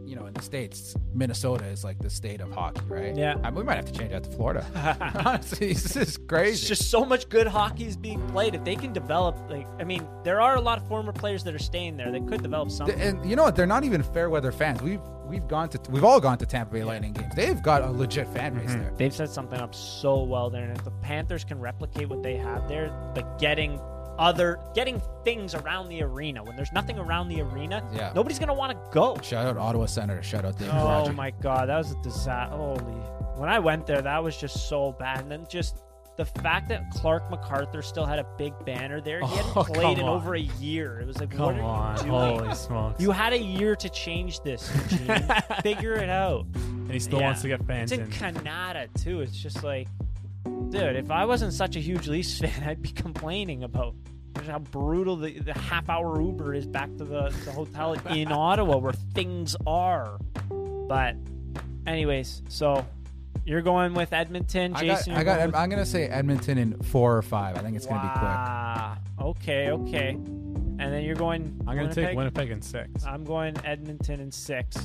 states, 0.45 0.95
Minnesota 1.15 1.65
is 1.65 1.85
like 1.85 1.99
the 1.99 2.11
state 2.11 2.41
of 2.41 2.53
hockey, 2.53 2.83
right? 2.87 3.17
Yeah. 3.17 3.37
I 3.43 3.51
mean, 3.51 3.57
we 3.57 3.65
might 3.65 3.77
have 3.77 3.87
to 3.87 3.93
change 3.93 4.11
that 4.13 4.25
to 4.25 4.31
Florida. 4.31 4.65
Honestly, 5.25 5.73
this 5.73 5.97
is 5.97 6.17
crazy. 6.17 6.53
It's 6.53 6.69
just 6.69 6.91
so 6.91 7.05
much 7.05 7.29
good 7.29 7.47
hockey 7.47 7.85
is 7.85 7.97
being 7.97 8.25
played. 8.29 8.55
If 8.55 8.65
they 8.65 8.77
can 8.77 8.93
develop, 8.93 9.37
like, 9.51 9.67
I 9.79 9.85
mean, 9.85 10.07
there 10.23 10.41
are 10.41 10.57
a 10.57 10.61
lot 10.61 10.79
of 10.79 10.87
former 10.87 11.13
players 11.13 11.45
that 11.45 11.55
are 11.55 11.59
staying 11.59 11.97
there. 11.97 12.11
They 12.11 12.21
could 12.21 12.43
develop 12.43 12.71
something. 12.71 13.01
and 13.01 13.29
you 13.29 13.37
know 13.37 13.45
what? 13.45 13.57
They're 13.57 13.67
not 13.67 13.85
even 13.85 14.03
fair 14.03 14.31
weather 14.31 14.53
fans. 14.53 14.83
We've 14.83 15.01
we've 15.27 15.49
gone 15.49 15.69
to 15.71 15.81
we've 15.91 16.05
all 16.05 16.21
gone 16.21 16.39
to 16.39 16.47
Tampa 16.47 16.73
Bay 16.73 16.85
Lightning 16.85 17.13
games. 17.13 17.35
They've 17.35 17.63
got 17.63 17.83
a 17.83 17.91
legit 17.91 18.29
fan 18.29 18.55
base 18.55 18.71
mm-hmm. 18.71 18.83
there. 18.83 18.93
They've 18.97 19.15
set 19.15 19.31
something 19.31 19.59
up 19.59 19.75
so 19.75 20.23
well 20.23 20.51
there, 20.51 20.65
and 20.65 20.77
if 20.77 20.85
the 20.85 20.91
Panthers 21.03 21.45
can 21.45 21.59
replicate 21.61 22.09
what 22.09 22.23
they 22.23 22.37
have 22.37 22.69
there, 22.69 22.93
like 23.17 23.39
getting 23.39 23.81
other 24.19 24.61
getting 24.75 25.01
things 25.25 25.55
around 25.55 25.89
the 25.89 26.03
arena 26.03 26.43
when 26.43 26.57
there's 26.57 26.73
nothing 26.73 26.99
around 26.99 27.29
the 27.29 27.41
arena, 27.41 27.83
Yeah. 27.93 28.12
nobody's 28.15 28.39
gonna 28.39 28.55
want 28.55 28.73
to 28.73 28.79
go. 28.93 29.17
Shout 29.23 29.47
out 29.47 29.57
Ottawa 29.57 29.87
Senator. 29.87 30.23
Shout 30.23 30.45
out 30.45 30.59
David 30.59 30.75
Oh 30.75 30.85
Roger. 30.85 31.12
my 31.12 31.31
god, 31.31 31.69
that 31.69 31.79
was 31.79 31.93
a 31.93 32.03
disaster. 32.03 32.57
Holy, 32.57 32.81
when 33.37 33.49
I 33.49 33.59
went 33.59 33.87
there, 33.87 34.03
that 34.03 34.23
was 34.23 34.37
just 34.37 34.69
so 34.69 34.93
bad. 34.93 35.21
And 35.21 35.31
then 35.31 35.47
just 35.49 35.83
the 36.17 36.25
fact 36.25 36.69
that 36.69 36.89
Clarke 36.93 37.29
MacArthur 37.29 37.83
still 37.83 38.07
had 38.07 38.21
a 38.21 38.27
big 38.39 38.53
banner 38.65 39.01
there, 39.01 39.21
he 39.21 39.27
hadn't 39.35 39.53
Oh, 39.57 39.65
played 39.65 39.99
in 39.99 40.05
on. 40.05 40.11
over 40.11 40.37
a 40.37 40.41
year. 40.41 41.01
It 41.01 41.07
was 41.09 41.19
like, 41.19 41.31
Come 41.33 41.41
what 41.47 41.55
are 41.57 41.62
on, 41.62 41.97
you 41.97 42.03
doing? 42.05 42.39
holy 42.39 42.55
smokes! 42.55 43.01
You 43.03 43.11
had 43.11 43.33
a 43.33 43.39
year 43.41 43.75
to 43.75 43.89
change 43.89 44.39
this. 44.43 44.71
Figure 45.62 45.95
it 45.95 46.09
out. 46.09 46.47
and 46.55 46.91
he 46.93 47.01
still 47.01 47.19
Yeah. 47.19 47.27
wants 47.27 47.43
to 47.43 47.49
get 47.49 47.65
fans 47.67 47.91
It's 47.91 48.01
in 48.01 48.07
in. 48.07 48.12
Canada 48.12 48.87
too. 48.95 49.23
It's 49.23 49.37
just 49.37 49.65
like, 49.65 49.89
dude, 50.45 50.97
if 50.97 51.11
I 51.11 51.25
wasn't 51.25 51.53
such 51.53 51.77
a 51.77 51.81
huge 51.81 52.09
Leafs 52.09 52.39
fan, 52.41 52.63
I'd 52.65 52.83
be 52.83 52.91
complaining 52.91 53.65
about 53.65 53.95
just 54.37 54.49
how 54.49 54.59
brutal 54.59 55.17
the, 55.17 55.39
the 55.39 55.55
half 55.55 55.89
hour 55.89 56.21
Uber 56.21 56.55
is 56.55 56.67
back 56.67 56.89
to 56.97 57.05
the, 57.05 57.35
the 57.45 57.53
hotel 57.53 57.93
in 58.11 58.33
Ottawa 58.33 58.77
where 58.79 58.93
things 58.93 59.57
are. 59.67 60.19
But, 60.89 61.17
anyways, 61.87 62.43
so 62.49 62.85
you're 63.45 63.63
going 63.63 63.95
with 63.95 64.13
Edmonton, 64.13 64.75
I 64.75 64.87
got, 64.87 64.97
Jason. 64.99 65.15
I 65.15 65.25
got 65.25 65.47
with- 65.47 65.55
i'm 65.55 65.69
gonna 65.69 65.87
say 65.87 66.07
Edmonton 66.07 66.59
in 66.59 66.83
four 66.83 67.17
or 67.17 67.23
five. 67.23 67.57
I 67.57 67.61
think 67.61 67.77
it's 67.77 67.87
gonna 67.87 68.03
be 68.03 68.19
quick. 68.19 69.27
Okay, 69.29 69.71
okay. 69.71 70.11
And 70.11 70.81
then 70.93 71.05
you're 71.05 71.15
going. 71.15 71.61
I'm 71.67 71.77
gonna 71.77 71.95
take 71.95 72.17
Winnipeg? 72.17 72.17
Winnipeg 72.17 72.51
in 72.51 72.63
six. 72.63 73.05
I'm 73.05 73.25
going 73.25 73.55
Edmonton 73.65 74.21
in 74.21 74.33
six. 74.33 74.77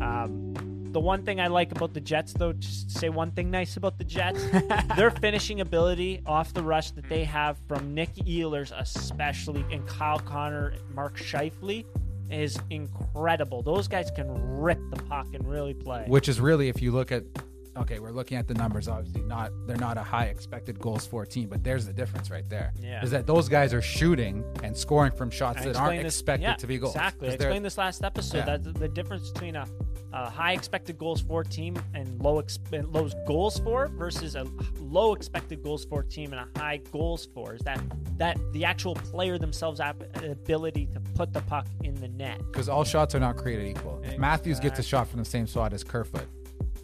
Um, 0.00 0.54
the 0.94 1.00
one 1.00 1.24
thing 1.24 1.40
I 1.40 1.48
like 1.48 1.72
about 1.72 1.92
the 1.92 2.00
Jets, 2.00 2.32
though, 2.32 2.52
just 2.52 2.92
say 2.92 3.08
one 3.08 3.32
thing 3.32 3.50
nice 3.50 3.76
about 3.76 3.98
the 3.98 4.04
Jets. 4.04 4.40
their 4.96 5.10
finishing 5.10 5.60
ability 5.60 6.22
off 6.24 6.54
the 6.54 6.62
rush 6.62 6.92
that 6.92 7.08
they 7.08 7.24
have 7.24 7.58
from 7.66 7.92
Nick 7.94 8.14
Ehlers, 8.14 8.72
especially, 8.78 9.64
and 9.72 9.84
Kyle 9.88 10.20
Connor, 10.20 10.72
Mark 10.94 11.18
Scheifele, 11.18 11.84
is 12.30 12.56
incredible. 12.70 13.60
Those 13.60 13.88
guys 13.88 14.10
can 14.12 14.30
rip 14.60 14.78
the 14.90 15.02
puck 15.02 15.26
and 15.34 15.46
really 15.46 15.74
play. 15.74 16.04
Which 16.06 16.28
is 16.28 16.40
really, 16.40 16.68
if 16.68 16.80
you 16.80 16.92
look 16.92 17.10
at, 17.10 17.24
okay, 17.76 17.98
we're 17.98 18.12
looking 18.12 18.38
at 18.38 18.46
the 18.46 18.54
numbers. 18.54 18.86
Obviously, 18.86 19.22
not 19.22 19.50
they're 19.66 19.76
not 19.76 19.98
a 19.98 20.02
high 20.02 20.26
expected 20.26 20.78
goals 20.78 21.04
for 21.04 21.26
team, 21.26 21.48
but 21.48 21.64
there's 21.64 21.86
the 21.86 21.92
difference 21.92 22.30
right 22.30 22.48
there. 22.48 22.72
Yeah. 22.80 23.02
is 23.02 23.10
that 23.10 23.26
those 23.26 23.48
guys 23.48 23.74
are 23.74 23.82
shooting 23.82 24.44
and 24.62 24.76
scoring 24.76 25.10
from 25.10 25.30
shots 25.30 25.62
I 25.62 25.64
that 25.66 25.76
aren't 25.76 26.04
this- 26.04 26.14
expected 26.14 26.44
yeah, 26.44 26.54
to 26.54 26.66
be 26.68 26.78
goals. 26.78 26.94
Exactly. 26.94 27.30
I 27.30 27.32
explained 27.32 27.64
this 27.64 27.78
last 27.78 28.04
episode. 28.04 28.38
Yeah. 28.38 28.56
That 28.58 28.74
the 28.78 28.88
difference 28.88 29.30
between 29.30 29.56
a, 29.56 29.66
a 30.16 30.30
high 30.30 30.52
expected 30.52 30.96
goals 30.96 31.20
for 31.20 31.42
team 31.42 31.76
and 31.92 32.22
low 32.22 32.40
exp- 32.40 32.72
and 32.72 32.88
low 32.92 33.08
goals 33.26 33.58
for 33.58 33.88
versus 33.88 34.36
a 34.36 34.46
low 34.78 35.12
expected 35.12 35.60
goals 35.62 35.84
for 35.84 36.04
team 36.04 36.32
and 36.32 36.40
a 36.54 36.58
high 36.58 36.76
goals 36.92 37.26
for 37.34 37.54
is 37.54 37.60
that 37.62 37.80
that 38.16 38.38
the 38.52 38.64
actual 38.64 38.94
player 38.94 39.38
themselves 39.38 39.80
ab- 39.80 40.06
ability 40.22 40.86
to 40.86 41.00
put 41.14 41.32
the 41.32 41.40
puck 41.42 41.66
in 41.82 41.94
the 41.96 42.06
net. 42.08 42.38
because 42.52 42.68
all 42.68 42.84
shots 42.84 43.12
are 43.14 43.20
not 43.20 43.36
created 43.36 43.66
equal. 43.66 44.00
If 44.04 44.16
Matthews 44.18 44.60
gets 44.60 44.78
a 44.78 44.84
shot 44.84 45.08
from 45.08 45.18
the 45.18 45.24
same 45.24 45.48
spot 45.48 45.72
as 45.72 45.82
Kerfoot, 45.82 46.28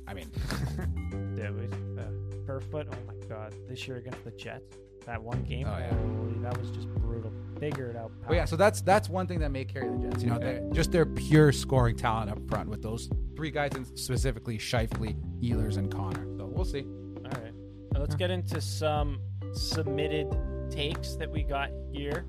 I 0.09 0.13
mean, 0.15 0.29
Dude, 1.37 1.57
we- 1.57 2.03
uh, 2.03 2.07
Kerfoot. 2.47 2.89
Oh 2.91 2.97
my 3.07 3.15
God! 3.29 3.55
This 3.69 3.87
year 3.87 3.99
against 3.99 4.25
the 4.25 4.33
Jets, 4.33 4.77
that 5.07 5.23
one 5.23 5.43
game. 5.43 5.67
Oh, 5.69 5.77
yeah. 5.79 5.89
holy, 5.91 6.39
that 6.43 6.57
was 6.59 6.71
just 6.71 6.89
brutal. 6.95 7.33
Figure 7.59 7.91
it 7.91 7.97
out. 7.97 8.11
but 8.27 8.35
yeah. 8.35 8.45
So 8.47 8.57
that's 8.57 8.81
that's 8.81 9.09
one 9.09 9.27
thing 9.27 9.39
that 9.41 9.51
may 9.51 9.65
carry 9.65 9.89
the 9.89 10.09
Jets. 10.09 10.23
You 10.23 10.31
know, 10.31 10.39
they're- 10.39 10.63
just 10.73 10.93
their 10.93 11.05
pure 11.07 11.53
scoring 11.53 11.97
talent 11.97 12.31
up 12.31 12.39
front 12.49 12.69
with 12.71 12.83
those 12.83 13.11
three 13.37 13.51
guys, 13.51 13.73
and 13.75 13.87
specifically 13.99 14.57
Scheifele, 14.59 15.15
Ehlers, 15.43 15.77
and 15.77 15.93
Connor. 15.93 16.25
So 16.39 16.47
we'll 16.47 16.65
see. 16.65 16.83
All 17.19 17.31
right. 17.43 17.53
Now 17.93 18.01
let's 18.01 18.15
get 18.15 18.31
into 18.31 18.61
some 18.61 19.21
submitted 19.53 20.35
takes 20.71 21.17
that 21.17 21.31
we 21.31 21.43
got 21.43 21.71
here. 21.93 22.25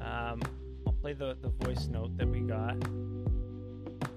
Um, 0.00 0.40
I'll 0.86 0.92
play 1.00 1.14
the, 1.14 1.36
the 1.40 1.48
voice 1.64 1.88
note 1.88 2.16
that 2.18 2.28
we 2.28 2.40
got. 2.40 2.74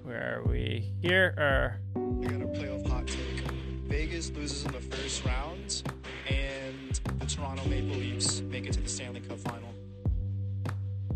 Where 0.02 0.38
are 0.38 0.48
we? 0.48 0.92
Here 1.00 1.34
are 1.38 1.80
I 1.96 2.26
got 2.28 2.42
a 2.42 2.46
playoff 2.46 2.86
hot 2.88 3.06
take. 3.06 3.40
Vegas 3.86 4.30
loses 4.32 4.64
in 4.66 4.72
the 4.72 4.80
first 4.80 5.24
round, 5.24 5.82
and 6.28 6.63
the 7.24 7.34
Toronto 7.34 7.66
Maple 7.68 7.96
Leafs 7.96 8.40
make 8.42 8.66
it 8.66 8.72
to 8.74 8.80
the 8.80 8.88
Stanley 8.88 9.20
Cup 9.20 9.38
final. 9.38 9.68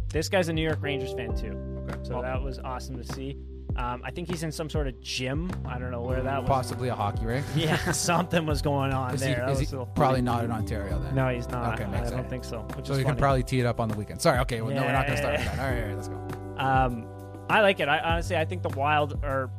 this 0.09 0.29
guy's 0.29 0.49
a 0.49 0.53
New 0.53 0.63
York 0.63 0.79
Rangers 0.81 1.13
fan 1.13 1.37
too. 1.37 1.53
Okay. 1.89 1.99
So 2.03 2.23
that 2.23 2.41
was 2.43 2.59
awesome 2.59 2.97
to 3.03 3.13
see. 3.15 3.37
Um, 3.77 4.03
I 4.05 4.11
think 4.11 4.29
he's 4.29 4.43
in 4.43 4.51
some 4.51 4.69
sort 4.69 4.89
of 4.89 5.01
gym. 5.01 5.51
I 5.67 5.79
don't 5.79 5.91
know 5.93 6.01
where 6.01 6.23
that 6.23 6.41
was. 6.43 6.49
Possibly 6.49 6.89
a 6.89 6.95
hockey 6.95 7.25
rink. 7.27 7.47
Yeah, 7.57 7.77
something 7.93 8.45
was 8.47 8.63
going 8.63 8.93
on 8.93 9.15
Is 9.15 9.21
he, 9.21 9.29
there. 9.29 9.45
That 9.47 9.51
is 9.51 9.59
he 9.59 9.63
was 9.65 9.73
a 9.73 9.77
little 9.77 9.87
probably 9.95 10.17
funny. 10.17 10.23
not 10.23 10.45
in 10.45 10.51
Ontario 10.51 10.99
then? 10.99 11.15
No, 11.15 11.29
he's 11.29 11.49
not. 11.49 11.75
Okay, 11.75 11.85
I 11.85 11.89
makes 11.89 12.11
don't 12.11 12.21
sense. 12.21 12.31
think 12.31 12.45
so. 12.45 12.61
Which 12.75 12.87
So 12.87 12.93
is 12.95 12.99
you 12.99 13.05
can 13.05 13.11
funny. 13.13 13.21
probably 13.21 13.43
tee 13.45 13.61
it 13.61 13.67
up 13.67 13.79
on 13.79 13.89
the 13.89 13.97
weekend. 13.97 14.21
Sorry. 14.21 14.39
Okay. 14.41 14.63
Well, 14.63 14.75
no, 14.75 14.83
we're 14.83 14.93
not 14.93 15.07
going 15.07 15.17
to 15.17 15.23
start 15.23 15.39
with 15.39 15.47
that. 15.47 15.59
All 15.59 15.71
right, 15.71 15.83
all 15.83 15.89
right, 15.89 15.97
let's 15.97 16.09
go. 16.09 16.17
Um, 16.57 17.07
I 17.51 17.61
like 17.61 17.79
it. 17.81 17.89
I 17.89 17.99
honestly, 18.01 18.37
I 18.37 18.45
think 18.45 18.63
the 18.63 18.71
Wild 18.71 19.23
are, 19.23 19.51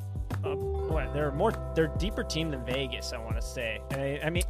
uh, 0.44 0.50
what, 0.56 1.14
they're 1.14 1.32
more, 1.32 1.54
they're 1.76 1.94
a 1.94 1.98
deeper 1.98 2.24
team 2.24 2.52
than 2.52 2.66
Vegas. 2.66 3.14
I 3.14 3.20
want 3.20 3.36
to 3.38 3.42
say. 3.42 3.80
I, 3.92 4.20
I 4.26 4.30
mean, 4.30 4.44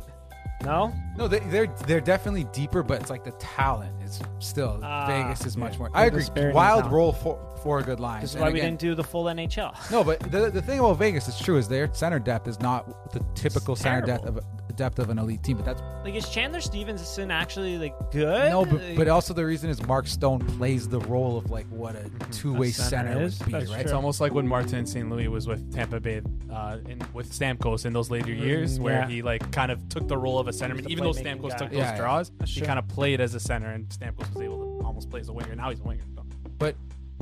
no, 0.63 0.93
No, 1.17 1.27
they, 1.27 1.39
they're 1.39 1.67
they're 1.87 2.01
definitely 2.01 2.45
deeper, 2.45 2.83
but 2.83 3.01
it's 3.01 3.09
like 3.09 3.23
the 3.23 3.31
talent 3.31 3.98
is 4.09 4.21
still 4.39 4.79
Ah, 4.83 5.05
Vegas 5.07 5.45
is 5.45 5.55
much 5.57 5.73
yeah. 5.73 5.79
more. 5.79 5.91
I 5.93 6.05
agree. 6.05 6.23
Wild 6.51 6.79
talent. 6.83 6.91
roll 6.93 7.11
for 7.13 7.39
for 7.63 7.79
a 7.79 7.83
good 7.83 7.99
line. 7.99 8.21
this 8.21 8.29
is 8.31 8.35
And 8.35 8.43
why 8.43 8.51
we 8.51 8.59
again- 8.59 8.71
didn't 8.77 8.79
do 8.81 8.95
the 8.95 9.03
full 9.03 9.25
NHL. 9.25 9.73
No, 9.91 10.03
but 10.03 10.19
the 10.31 10.49
the 10.49 10.61
thing 10.61 10.79
about 10.79 10.97
Vegas 10.97 11.27
is 11.27 11.37
true 11.39 11.57
is 11.57 11.67
their 11.67 11.93
center 11.93 12.19
depth 12.19 12.47
is 12.47 12.59
not 12.61 13.11
the 13.11 13.19
typical 13.35 13.73
It's 13.73 13.81
center 13.81 14.05
depth 14.05 14.25
of 14.25 14.39
depth 14.77 14.97
of 14.99 15.09
an 15.09 15.19
elite 15.19 15.43
team. 15.43 15.57
But 15.57 15.65
that's 15.65 15.81
Like, 16.05 16.15
is 16.15 16.29
Chandler 16.29 16.61
Stephenson 16.61 17.31
actually 17.31 17.77
like 17.77 17.93
good? 18.13 18.49
no, 18.49 18.63
but, 18.63 18.81
Like, 18.81 18.95
but 18.95 19.07
also 19.09 19.33
the 19.33 19.45
reason 19.45 19.69
is 19.69 19.85
Mark 19.85 20.07
Stone 20.07 20.39
plays 20.57 20.87
the 20.87 21.01
role 21.01 21.37
of 21.37 21.51
like 21.51 21.67
what 21.67 21.95
a 21.97 22.09
two 22.31 22.53
way 22.53 22.71
center 22.71 23.09
center, 23.11 23.21
is. 23.23 23.39
would 23.39 23.45
be, 23.47 23.51
That's 23.51 23.69
right? 23.71 23.81
It's 23.81 23.91
almost 23.91 24.21
like 24.21 24.33
when 24.33 24.47
Martin 24.47 24.85
St. 24.85 25.09
Louis 25.09 25.27
was 25.27 25.47
with 25.47 25.73
Tampa 25.73 25.99
Bay, 25.99 26.21
uh, 26.49 26.77
in, 26.87 27.01
with 27.13 27.29
Stamkos 27.29 27.85
in 27.85 27.91
those 27.91 28.09
later 28.09 28.31
years, 28.31 28.79
where 28.79 28.99
yeah. 28.99 29.07
he 29.09 29.21
like 29.21 29.51
kind 29.51 29.69
of 29.69 29.89
took 29.89 30.07
the 30.07 30.17
role 30.17 30.39
of 30.39 30.47
a 30.47 30.51
centerman. 30.51 30.87
Even 30.89 31.03
though 31.03 31.11
playmaking 31.11 31.41
Stamkos 31.41 31.49
guy. 31.49 31.57
took 31.57 31.71
Yeah, 31.73 31.79
those 31.79 31.91
yeah. 31.91 31.97
draws, 31.97 32.31
That's 32.39 32.51
he 32.53 32.61
true. 32.61 32.67
kind 32.67 32.79
of 32.79 32.87
played 32.87 33.19
as 33.19 33.35
a 33.35 33.39
center, 33.41 33.69
and 33.71 33.85
Stamkos 33.99 34.33
was 34.33 34.41
able 34.41 34.57
to 34.79 34.85
almost 34.85 35.09
play 35.09 35.19
as 35.19 35.29
a 35.29 35.33
winger. 35.33 35.55
Now 35.55 35.69
he's 35.69 35.79
a 35.79 35.83
winger. 35.83 36.03
So. 36.15 36.25
But 36.57 36.75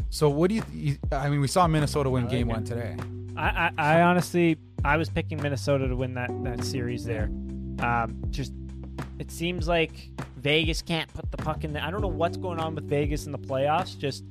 so 0.09 0.29
what 0.29 0.49
do 0.49 0.55
you, 0.55 0.63
you? 0.73 0.97
I 1.11 1.29
mean, 1.29 1.41
we 1.41 1.47
saw 1.47 1.67
Minnesota 1.67 2.09
win 2.09 2.25
I 2.27 2.29
game 2.29 2.49
it. 2.49 2.53
one 2.53 2.63
today. 2.63 2.95
I, 3.35 3.71
I, 3.77 3.97
I 3.97 4.01
honestly, 4.01 4.57
I 4.83 4.97
was 4.97 5.09
picking 5.09 5.41
Minnesota 5.41 5.87
to 5.87 5.95
win 5.95 6.13
that 6.15 6.29
that 6.43 6.63
series 6.63 7.03
there. 7.05 7.25
Um, 7.79 8.21
just 8.29 8.53
it 9.19 9.31
seems 9.31 9.67
like 9.67 10.09
Vegas 10.37 10.81
can't 10.81 11.11
put 11.13 11.29
the 11.31 11.37
puck 11.37 11.63
in 11.63 11.73
there. 11.73 11.83
I 11.83 11.91
don't 11.91 12.01
know 12.01 12.07
what's 12.07 12.37
going 12.37 12.59
on 12.59 12.75
with 12.75 12.87
Vegas 12.89 13.25
in 13.25 13.31
the 13.31 13.37
playoffs. 13.39 13.97
Just 13.97 14.23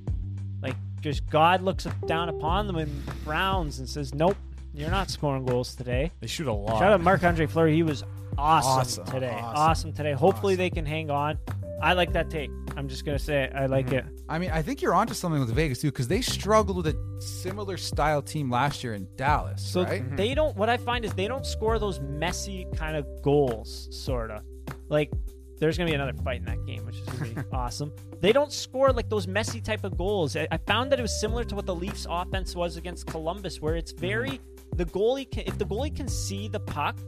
like 0.63 0.75
just 1.01 1.29
God 1.31 1.63
looks 1.63 1.87
down 2.07 2.29
upon 2.29 2.67
them 2.67 2.77
and 2.77 2.91
frowns 3.25 3.79
and 3.79 3.89
says, 3.89 4.15
"Nope, 4.15 4.37
you're 4.75 4.91
not 4.91 5.11
scoring 5.11 5.45
goals 5.45 5.75
today." 5.77 6.11
They 6.21 6.27
shoot 6.27 6.47
a 6.49 6.53
lot. 6.53 6.79
Shout 6.79 6.93
out 6.93 7.01
Marc 7.01 7.23
Andre 7.23 7.47
Fleury. 7.47 7.75
He 7.75 7.83
was 7.83 8.03
awesome, 8.39 8.71
Awesome, 8.81 9.05
today. 9.07 9.31
awesome, 9.35 9.57
Awesome, 9.57 9.93
today. 9.93 10.13
Hopefully 10.13 10.55
awesome. 10.55 10.59
they 10.59 10.71
can 10.71 10.87
hang 10.87 11.11
on. 11.11 11.39
I 11.83 11.93
like 11.93 12.13
that 12.15 12.31
take. 12.31 12.51
I'm 12.77 12.89
just 12.89 13.05
gonna 13.05 13.19
say 13.19 13.45
it. 13.45 13.53
I 13.55 13.67
like 13.67 13.87
mm-hmm. 13.87 14.09
it. 14.09 14.21
I 14.29 14.39
mean, 14.39 14.51
I 14.51 14.63
think 14.63 14.83
you're 14.83 14.95
onto 14.95 15.15
something 15.15 15.41
with 15.41 15.55
Vegas 15.55 15.81
too, 15.81 15.89
because 15.89 16.09
they 16.09 16.21
struggled 16.21 16.77
with 16.77 16.87
a 16.89 17.21
similar 17.21 17.77
style 17.77 18.23
team 18.23 18.51
last 18.51 18.83
year 18.85 18.95
in 18.95 19.09
Dallas, 19.17 19.65
So 19.67 19.85
right? 19.85 20.03
Mm-hmm. 20.03 20.17
they 20.17 20.35
don't. 20.35 20.57
What 20.57 20.69
I 20.69 20.77
find 20.77 21.05
is 21.05 21.13
they 21.15 21.29
don't 21.29 21.47
score 21.47 21.79
those 21.79 22.01
messy 22.01 22.67
kind 22.77 22.97
of 22.97 23.07
goals, 23.23 23.89
sorta. 23.91 24.43
Like 24.89 25.11
there's 25.59 25.79
gonna 25.79 25.91
be 25.91 25.95
another 25.95 26.15
fight 26.25 26.41
in 26.41 26.47
that 26.47 26.65
game, 26.67 26.85
which 26.85 26.97
is 26.97 27.07
gonna 27.07 27.35
be 27.35 27.41
awesome. 27.53 27.93
They 28.21 28.33
don't 28.33 28.53
score 28.53 28.93
like 28.93 29.09
those 29.09 29.27
messy 29.27 29.61
type 29.61 29.85
of 29.85 29.97
goals. 29.97 30.37
I, 30.37 30.49
I 30.51 30.59
found 30.59 30.93
that 30.93 30.99
it 30.99 31.03
was 31.03 31.19
similar 31.21 31.45
to 31.45 31.55
what 31.55 31.67
the 31.67 31.75
Leafs' 31.75 32.07
offense 32.09 32.55
was 32.55 32.77
against 32.77 33.07
Columbus, 33.07 33.61
where 33.61 33.77
it's 33.77 33.93
mm-hmm. 33.93 34.01
very 34.01 34.41
the 34.75 34.87
goalie. 34.87 35.31
Can, 35.31 35.45
if 35.47 35.59
the 35.59 35.67
goalie 35.67 35.95
can 35.95 36.09
see 36.09 36.49
the 36.49 36.61
puck. 36.61 36.99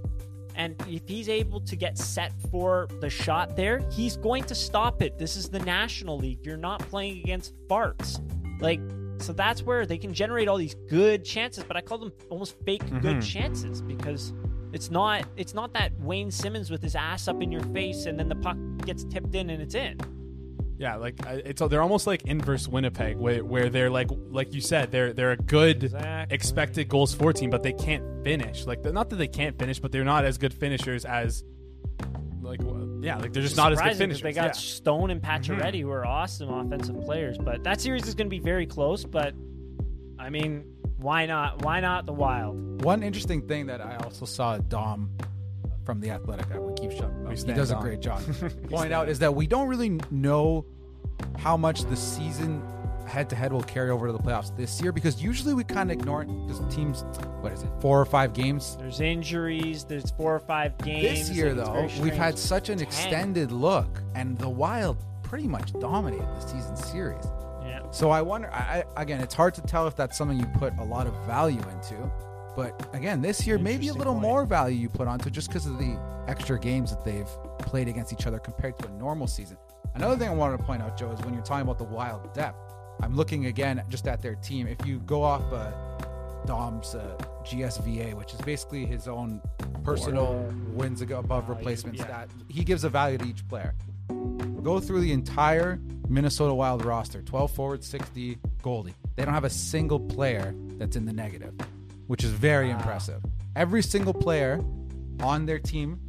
And 0.58 0.74
if 0.88 1.06
he's 1.06 1.28
able 1.28 1.60
to 1.60 1.76
get 1.76 1.96
set 1.96 2.32
for 2.50 2.88
the 3.00 3.08
shot 3.08 3.54
there, 3.54 3.80
he's 3.92 4.16
going 4.16 4.42
to 4.44 4.56
stop 4.56 5.02
it. 5.02 5.16
This 5.16 5.36
is 5.36 5.48
the 5.48 5.60
National 5.60 6.18
League. 6.18 6.44
You're 6.44 6.56
not 6.56 6.80
playing 6.80 7.20
against 7.20 7.54
farts. 7.68 8.20
Like, 8.60 8.80
so 9.18 9.32
that's 9.32 9.62
where 9.62 9.86
they 9.86 9.98
can 9.98 10.12
generate 10.12 10.48
all 10.48 10.56
these 10.56 10.74
good 10.88 11.24
chances, 11.24 11.62
but 11.62 11.76
I 11.76 11.80
call 11.80 11.98
them 11.98 12.12
almost 12.28 12.56
fake 12.64 12.82
good 13.00 13.02
mm-hmm. 13.02 13.20
chances 13.20 13.80
because 13.80 14.32
it's 14.72 14.90
not 14.90 15.24
it's 15.36 15.54
not 15.54 15.72
that 15.74 15.92
Wayne 16.00 16.30
Simmonds 16.30 16.70
with 16.70 16.82
his 16.82 16.94
ass 16.94 17.28
up 17.28 17.40
in 17.40 17.50
your 17.50 17.62
face 17.72 18.06
and 18.06 18.18
then 18.18 18.28
the 18.28 18.36
puck 18.36 18.56
gets 18.84 19.04
tipped 19.04 19.34
in 19.34 19.50
and 19.50 19.62
it's 19.62 19.74
in. 19.76 19.96
Yeah, 20.78 20.94
like 20.96 21.26
I- 21.26 21.42
it's 21.44 21.60
they're 21.60 21.82
almost 21.82 22.06
like 22.06 22.22
inverse 22.22 22.68
Winnipeg, 22.68 23.16
where, 23.16 23.44
where 23.44 23.68
they're 23.68 23.90
like 23.90 24.08
like 24.30 24.54
you 24.54 24.60
said, 24.60 24.92
they're 24.92 25.12
they're 25.12 25.32
a 25.32 25.36
good 25.36 25.82
Exactly. 25.84 26.34
expected 26.34 26.88
goals 26.88 27.12
for 27.12 27.32
team, 27.32 27.50
but 27.50 27.62
they 27.64 27.72
can't 27.72 28.04
finish. 28.24 28.64
Like 28.64 28.82
they're- 28.82 28.92
not 28.92 29.10
that 29.10 29.16
they 29.16 29.26
can't 29.28 29.58
finish, 29.58 29.80
but 29.80 29.90
they're 29.90 30.04
not 30.04 30.24
as 30.24 30.38
good 30.38 30.54
finishers 30.54 31.04
as 31.04 31.42
like 32.40 32.60
w- 32.60 33.00
yeah, 33.02 33.16
like 33.18 33.32
they're 33.32 33.42
just 33.42 33.56
not 33.56 33.72
as 33.72 33.78
good 33.78 33.82
Surprising 33.82 34.10
'cause 34.10 34.20
finishers. 34.20 34.22
They 34.22 34.32
got 34.32 34.46
yeah. 34.46 34.52
Stone 34.52 35.10
and 35.10 35.20
mm-hmm. 35.20 35.52
Pacioretty 35.52 35.80
who 35.80 35.90
are 35.90 36.06
awesome 36.06 36.48
offensive 36.48 37.00
players, 37.02 37.36
but 37.38 37.64
that 37.64 37.80
series 37.80 38.06
is 38.06 38.14
going 38.14 38.26
to 38.28 38.30
be 38.30 38.38
very 38.40 38.66
close. 38.66 39.04
But 39.04 39.34
I 40.18 40.30
mean, 40.30 40.64
why 40.98 41.26
not? 41.26 41.62
Why 41.64 41.80
not 41.80 42.06
the 42.06 42.12
Wild? 42.12 42.84
One 42.84 43.02
interesting 43.02 43.46
thing 43.48 43.66
that 43.66 43.80
I 43.80 43.96
also 43.96 44.24
saw 44.26 44.58
Dom 44.58 45.10
from 45.88 46.00
the 46.00 46.10
Athletic, 46.10 46.52
I 46.52 46.58
would 46.58 46.78
keep 46.78 46.92
shut. 46.92 47.10
We 47.24 47.30
He 47.30 47.36
stand 47.36 47.56
does 47.56 47.70
a 47.70 47.76
great 47.76 48.00
job. 48.00 48.20
Point 48.68 48.92
out 48.92 49.08
is 49.08 49.20
that 49.20 49.34
we 49.34 49.46
don't 49.46 49.68
really 49.68 49.98
know 50.10 50.66
how 51.38 51.56
much 51.56 51.84
the 51.84 51.96
season 51.96 52.62
head 53.06 53.30
to 53.30 53.34
head 53.34 53.54
will 53.54 53.62
carry 53.62 53.88
over 53.88 54.06
to 54.06 54.12
the 54.12 54.18
playoffs 54.18 54.54
this 54.54 54.82
year 54.82 54.92
because 54.92 55.22
usually 55.22 55.54
we 55.54 55.64
kind 55.64 55.90
of 55.90 55.98
ignore 55.98 56.20
it 56.20 56.26
because 56.46 56.60
teams, 56.74 57.04
what 57.40 57.52
is 57.52 57.62
it, 57.62 57.70
four 57.80 57.98
or 57.98 58.04
five 58.04 58.34
games. 58.34 58.76
There's 58.78 59.00
injuries. 59.00 59.84
There's 59.84 60.10
four 60.10 60.34
or 60.34 60.40
five 60.40 60.76
games. 60.76 61.28
This 61.28 61.30
year, 61.30 61.54
though, 61.54 61.88
we've 62.02 62.12
had 62.12 62.38
such 62.38 62.68
an 62.68 62.76
Ten. 62.76 62.86
extended 62.86 63.50
look, 63.50 64.02
and 64.14 64.36
the 64.36 64.50
Wild 64.50 64.98
pretty 65.22 65.48
much 65.48 65.72
dominated 65.80 66.26
the 66.36 66.40
season 66.40 66.76
series. 66.76 67.24
Yeah. 67.64 67.90
So 67.92 68.10
I 68.10 68.20
wonder. 68.20 68.52
I, 68.52 68.84
I 68.94 69.02
again, 69.02 69.22
it's 69.22 69.34
hard 69.34 69.54
to 69.54 69.62
tell 69.62 69.86
if 69.86 69.96
that's 69.96 70.18
something 70.18 70.38
you 70.38 70.46
put 70.58 70.74
a 70.80 70.84
lot 70.84 71.06
of 71.06 71.14
value 71.24 71.62
into. 71.70 72.10
But 72.58 72.90
again, 72.92 73.22
this 73.22 73.46
year 73.46 73.56
maybe 73.56 73.86
a 73.86 73.94
little 73.94 74.14
point. 74.14 74.22
more 74.22 74.44
value 74.44 74.76
you 74.76 74.88
put 74.88 75.06
onto 75.06 75.30
just 75.30 75.46
because 75.46 75.64
of 75.66 75.78
the 75.78 75.96
extra 76.26 76.58
games 76.58 76.90
that 76.90 77.04
they've 77.04 77.28
played 77.60 77.86
against 77.86 78.12
each 78.12 78.26
other 78.26 78.40
compared 78.40 78.76
to 78.80 78.88
a 78.88 78.90
normal 78.90 79.28
season. 79.28 79.56
Another 79.94 80.16
thing 80.16 80.28
I 80.28 80.34
wanted 80.34 80.56
to 80.56 80.64
point 80.64 80.82
out, 80.82 80.96
Joe, 80.96 81.12
is 81.12 81.20
when 81.20 81.34
you're 81.34 81.44
talking 81.44 81.62
about 81.62 81.78
the 81.78 81.84
Wild 81.84 82.34
depth. 82.34 82.58
I'm 83.00 83.14
looking 83.14 83.46
again 83.46 83.80
just 83.88 84.08
at 84.08 84.20
their 84.20 84.34
team. 84.34 84.66
If 84.66 84.84
you 84.84 84.98
go 85.06 85.22
off 85.22 85.44
uh, 85.52 85.70
Dom's 86.46 86.96
uh, 86.96 87.16
GSVA, 87.44 88.14
which 88.14 88.34
is 88.34 88.40
basically 88.40 88.86
his 88.86 89.06
own 89.06 89.40
personal 89.84 90.52
wins 90.72 91.00
above 91.00 91.48
replacement 91.48 91.96
yeah. 91.96 92.06
stat, 92.06 92.28
he 92.48 92.64
gives 92.64 92.82
a 92.82 92.88
value 92.88 93.18
to 93.18 93.24
each 93.24 93.46
player. 93.46 93.72
Go 94.64 94.80
through 94.80 95.02
the 95.02 95.12
entire 95.12 95.78
Minnesota 96.08 96.52
Wild 96.52 96.84
roster 96.84 97.22
12 97.22 97.52
forwards, 97.52 97.86
60 97.86 98.36
goalie. 98.64 98.94
They 99.14 99.24
don't 99.24 99.34
have 99.34 99.44
a 99.44 99.50
single 99.50 100.00
player 100.00 100.52
that's 100.76 100.96
in 100.96 101.04
the 101.04 101.12
negative, 101.12 101.54
which 102.08 102.24
is 102.24 102.30
very 102.30 102.70
impressive. 102.70 103.22
Every 103.54 103.82
single 103.82 104.14
player 104.14 104.60
on 105.22 105.46
their 105.46 105.58
team 105.58 106.00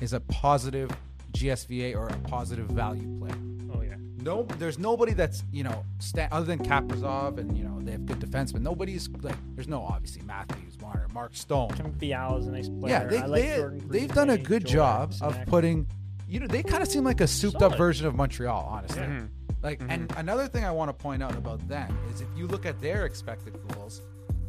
is 0.00 0.12
a 0.12 0.20
positive 0.20 0.90
GSVA 1.32 1.96
or 1.96 2.08
a 2.08 2.16
positive 2.28 2.66
value 2.66 3.18
player. 3.18 3.38
Oh 3.74 3.82
yeah. 3.82 3.94
No, 4.22 4.42
there's 4.58 4.78
nobody 4.78 5.12
that's 5.14 5.44
you 5.52 5.62
know 5.62 5.84
sta- 6.00 6.28
other 6.30 6.44
than 6.44 6.58
Kaprizov 6.58 7.38
and 7.38 7.56
you 7.56 7.64
know 7.64 7.78
they 7.80 7.92
have 7.92 8.04
good 8.04 8.18
defense, 8.18 8.52
but 8.52 8.62
nobody's 8.62 9.08
like 9.22 9.36
there's 9.54 9.68
no 9.68 9.82
obviously 9.82 10.22
Matthews, 10.22 10.78
Marner, 10.80 11.06
Mark 11.14 11.34
Stone. 11.34 11.70
Timothy 11.70 12.12
a 12.12 12.40
nice 12.50 12.68
player. 12.68 12.88
Yeah, 12.88 13.04
they, 13.04 13.18
I 13.18 13.26
like 13.26 13.42
they 13.42 13.56
Jordan 13.56 13.88
they've 13.88 14.12
done 14.12 14.30
a 14.30 14.38
good 14.38 14.66
Jordan 14.66 15.10
job 15.10 15.14
of 15.22 15.46
putting. 15.46 15.86
You 16.28 16.40
know, 16.40 16.46
they 16.46 16.62
kind 16.62 16.82
of 16.82 16.90
seem 16.90 17.04
like 17.04 17.22
a 17.22 17.26
souped 17.26 17.62
up 17.62 17.78
version 17.78 18.06
of 18.06 18.14
Montreal, 18.14 18.68
honestly. 18.70 19.00
Yeah. 19.00 19.22
Like, 19.62 19.80
and 19.88 20.08
mm-hmm. 20.08 20.20
another 20.20 20.46
thing 20.46 20.64
I 20.64 20.70
want 20.70 20.90
to 20.90 20.92
point 20.92 21.22
out 21.22 21.34
about 21.34 21.66
them 21.68 21.98
is 22.12 22.20
if 22.20 22.28
you 22.36 22.46
look 22.46 22.66
at 22.66 22.80
their 22.82 23.06
expected 23.06 23.58
goals, 23.68 24.02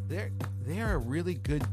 they're 0.10 0.32
they 0.66 0.82
are 0.82 0.93
a 0.93 0.97
really 0.97 1.36
good 1.36 1.64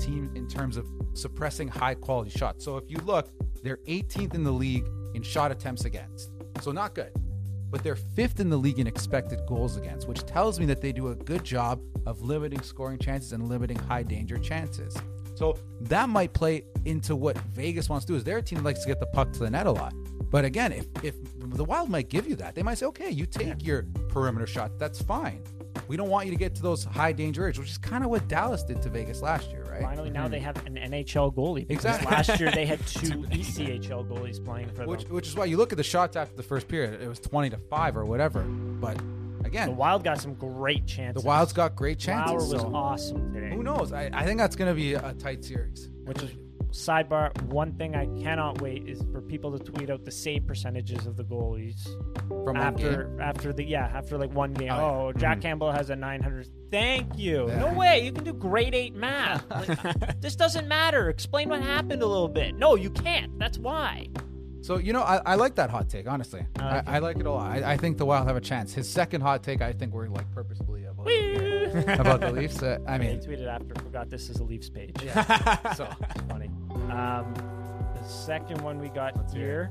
team 0.00 0.30
in 0.34 0.48
terms 0.48 0.76
of 0.76 0.86
suppressing 1.12 1.68
high 1.68 1.94
quality 1.94 2.30
shots. 2.30 2.64
So 2.64 2.76
if 2.76 2.90
you 2.90 2.98
look, 3.04 3.30
they're 3.62 3.78
18th 3.86 4.34
in 4.34 4.42
the 4.42 4.50
league 4.50 4.86
in 5.14 5.22
shot 5.22 5.52
attempts 5.52 5.84
against, 5.84 6.30
so 6.60 6.72
not 6.72 6.94
good. 6.94 7.12
But 7.70 7.82
they're 7.82 7.96
fifth 7.96 8.40
in 8.40 8.50
the 8.50 8.56
league 8.56 8.78
in 8.78 8.86
expected 8.86 9.40
goals 9.46 9.76
against, 9.76 10.08
which 10.08 10.24
tells 10.26 10.60
me 10.60 10.66
that 10.66 10.80
they 10.80 10.92
do 10.92 11.08
a 11.08 11.14
good 11.14 11.44
job 11.44 11.80
of 12.06 12.22
limiting 12.22 12.60
scoring 12.62 12.98
chances 12.98 13.32
and 13.32 13.48
limiting 13.48 13.76
high 13.76 14.02
danger 14.02 14.38
chances. 14.38 14.96
So 15.34 15.56
that 15.80 16.08
might 16.08 16.32
play 16.32 16.64
into 16.84 17.16
what 17.16 17.36
Vegas 17.38 17.88
wants 17.88 18.06
to 18.06 18.12
do. 18.12 18.16
Is 18.16 18.24
their 18.24 18.40
team 18.40 18.62
likes 18.62 18.80
to 18.80 18.86
get 18.86 19.00
the 19.00 19.06
puck 19.06 19.32
to 19.32 19.40
the 19.40 19.50
net 19.50 19.66
a 19.66 19.72
lot. 19.72 19.92
But 20.30 20.44
again, 20.44 20.72
if 20.72 20.86
if 21.02 21.14
the 21.36 21.64
Wild 21.64 21.90
might 21.90 22.08
give 22.08 22.28
you 22.28 22.36
that, 22.36 22.54
they 22.54 22.62
might 22.62 22.78
say, 22.78 22.86
okay, 22.86 23.10
you 23.10 23.26
take 23.26 23.64
your 23.64 23.84
perimeter 24.08 24.46
shot. 24.46 24.78
That's 24.78 25.02
fine. 25.02 25.42
We 25.88 25.96
don't 25.96 26.08
want 26.08 26.26
you 26.26 26.32
to 26.32 26.38
get 26.38 26.54
to 26.56 26.62
those 26.62 26.84
high 26.84 27.12
danger 27.12 27.42
areas, 27.42 27.58
which 27.58 27.70
is 27.70 27.78
kind 27.78 28.04
of 28.04 28.10
what 28.10 28.26
Dallas 28.28 28.62
did 28.62 28.80
to 28.82 28.88
Vegas 28.88 29.22
last 29.22 29.50
year, 29.50 29.64
right? 29.70 29.82
Finally, 29.82 30.10
now 30.10 30.28
they 30.28 30.38
mm-hmm. 30.38 30.46
have 30.46 30.66
an 30.66 30.76
NHL 30.76 31.34
goalie. 31.34 31.66
because 31.66 31.84
Exactly. 31.84 32.10
Last 32.10 32.40
year 32.40 32.50
they 32.50 32.66
had 32.66 32.78
two 32.86 33.22
ECHL 33.24 34.08
goalies 34.08 34.44
playing 34.44 34.68
for 34.70 34.86
Which 34.86 35.04
them. 35.04 35.14
which 35.14 35.26
is 35.28 35.36
why 35.36 35.44
you 35.44 35.56
look 35.56 35.72
at 35.72 35.76
the 35.76 35.84
shots 35.84 36.16
after 36.16 36.36
the 36.36 36.42
first 36.42 36.68
period, 36.68 37.00
it 37.00 37.08
was 37.08 37.20
twenty 37.20 37.50
to 37.50 37.58
five 37.58 37.96
or 37.96 38.04
whatever. 38.04 38.42
But 38.42 38.98
again, 39.44 39.68
The 39.68 39.74
Wild 39.74 40.04
got 40.04 40.20
some 40.20 40.34
great 40.34 40.86
chances. 40.86 41.22
the 41.22 41.26
Wild's 41.26 41.52
got 41.52 41.76
great 41.76 41.98
chances. 41.98 42.32
Lauer 42.32 42.52
was 42.52 42.62
so 42.62 42.74
awesome 42.74 43.32
today. 43.32 43.54
who 43.54 43.62
knows? 43.62 43.92
I, 43.92 44.10
I 44.12 44.24
think 44.24 44.38
that's 44.38 44.56
going 44.56 44.70
to 44.70 44.74
be 44.74 44.94
a 44.94 45.14
tight 45.14 45.44
series. 45.44 45.90
Which 46.04 46.22
is 46.22 46.30
sidebar. 46.74 47.40
One 47.44 47.72
thing 47.74 47.94
I 47.94 48.06
cannot 48.22 48.60
wait 48.60 48.88
is 48.88 49.00
for 49.12 49.20
people 49.22 49.56
to 49.56 49.64
tweet 49.64 49.90
out 49.90 50.04
the 50.04 50.10
save 50.10 50.46
percentages 50.46 51.06
of 51.06 51.16
the 51.16 51.24
goalies 51.24 51.86
from 52.44 52.56
after 52.56 53.20
after 53.20 53.52
the 53.52 53.64
yeah 53.64 53.90
after 53.94 54.18
like 54.18 54.32
one 54.32 54.52
game. 54.52 54.72
Oh, 54.72 54.76
yeah. 54.76 54.82
Oh, 54.82 55.12
Jack 55.16 55.40
Campbell 55.40 55.72
has 55.72 55.90
a 55.90 55.96
900. 55.96 56.48
Thank 56.70 57.16
you. 57.16 57.48
Yeah. 57.48 57.60
No 57.60 57.72
way. 57.72 58.04
You 58.04 58.12
can 58.12 58.24
do 58.24 58.32
grade 58.32 58.74
eight 58.74 58.94
math. 58.94 59.44
Like, 59.54 60.20
this 60.20 60.34
doesn't 60.36 60.66
matter. 60.66 61.08
Explain 61.08 61.48
what 61.48 61.62
happened 61.62 62.02
a 62.02 62.06
little 62.06 62.28
bit. 62.28 62.56
No, 62.56 62.74
you 62.74 62.90
can't. 62.90 63.38
That's 63.38 63.58
why. 63.58 64.08
So 64.62 64.78
you 64.78 64.92
know, 64.92 65.02
I, 65.02 65.16
I 65.18 65.34
like 65.34 65.54
that 65.56 65.70
hot 65.70 65.88
take. 65.90 66.08
Honestly, 66.08 66.44
I 66.58 66.62
I, 66.62 66.74
like 66.74 66.88
I 66.88 66.98
like 66.98 67.16
it 67.18 67.26
a 67.26 67.30
lot. 67.30 67.50
I, 67.50 67.72
I 67.74 67.76
think 67.76 67.98
the 67.98 68.06
Wild 68.06 68.26
have 68.26 68.36
a 68.36 68.40
chance. 68.40 68.72
His 68.72 68.88
second 68.88 69.20
hot 69.20 69.42
take, 69.42 69.60
I 69.60 69.72
think 69.72 69.92
we're 69.92 70.08
like 70.08 70.30
purposefully 70.32 70.84
about, 70.84 71.06
about 72.00 72.20
the 72.20 72.32
Leafs. 72.32 72.62
Uh, 72.62 72.78
I 72.88 72.96
mean, 72.96 73.20
tweeted 73.20 73.46
after. 73.46 73.74
Forgot 73.74 74.08
this 74.08 74.30
is 74.30 74.38
a 74.38 74.44
Leafs 74.44 74.70
page. 74.70 74.96
Yeah. 75.04 75.72
so 75.74 75.86
It's 76.00 76.22
funny. 76.22 76.50
Um, 76.90 77.34
the 78.00 78.08
second 78.08 78.60
one 78.62 78.78
we 78.78 78.88
got 78.88 79.14
hear 79.32 79.70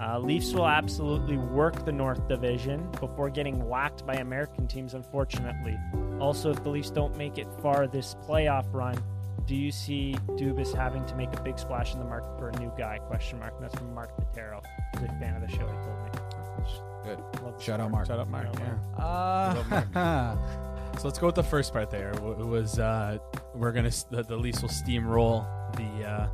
Uh, 0.00 0.18
Leafs 0.18 0.52
will 0.52 0.66
absolutely 0.66 1.36
work 1.36 1.84
the 1.84 1.92
North 1.92 2.26
Division 2.26 2.90
before 2.98 3.30
getting 3.30 3.68
whacked 3.68 4.04
by 4.06 4.14
American 4.14 4.66
teams, 4.66 4.94
unfortunately. 4.94 5.78
Also, 6.18 6.50
if 6.50 6.62
the 6.64 6.70
Leafs 6.70 6.90
don't 6.90 7.16
make 7.16 7.38
it 7.38 7.46
far 7.60 7.86
this 7.86 8.16
playoff 8.26 8.64
run, 8.72 9.00
do 9.46 9.54
you 9.54 9.70
see 9.70 10.16
Dubas 10.30 10.74
having 10.74 11.04
to 11.06 11.14
make 11.14 11.32
a 11.36 11.42
big 11.42 11.58
splash 11.58 11.92
in 11.92 11.98
the 11.98 12.04
market 12.04 12.36
for 12.38 12.48
a 12.48 12.58
new 12.58 12.72
guy? 12.76 12.98
Question 12.98 13.38
mark. 13.38 13.54
And 13.56 13.64
that's 13.64 13.74
from 13.76 13.94
Mark 13.94 14.10
Patero. 14.16 14.60
He's 14.94 15.02
a 15.02 15.06
fan 15.20 15.36
of 15.36 15.42
the 15.42 15.48
show. 15.48 15.66
He 15.66 15.72
told 15.84 16.04
me. 16.04 16.10
good. 17.04 17.42
Love 17.42 17.62
Shout 17.62 17.80
out. 17.80 17.90
Mark. 17.90 18.06
Shut 18.06 18.18
up, 18.18 18.28
Mark. 18.28 18.46
Shout 18.46 18.62
out, 19.72 19.88
Yeah. 19.94 19.94
Uh, 20.00 20.36
So 20.98 21.08
let's 21.08 21.18
go 21.18 21.26
with 21.26 21.34
the 21.34 21.42
first 21.42 21.72
part 21.72 21.90
there. 21.90 22.10
It 22.12 22.20
was 22.20 22.78
uh, 22.78 23.18
we're 23.54 23.72
gonna 23.72 23.90
the, 24.10 24.22
the 24.22 24.36
Leafs 24.36 24.62
will 24.62 24.68
steamroll 24.68 25.44
the 25.76 26.06
uh, 26.08 26.28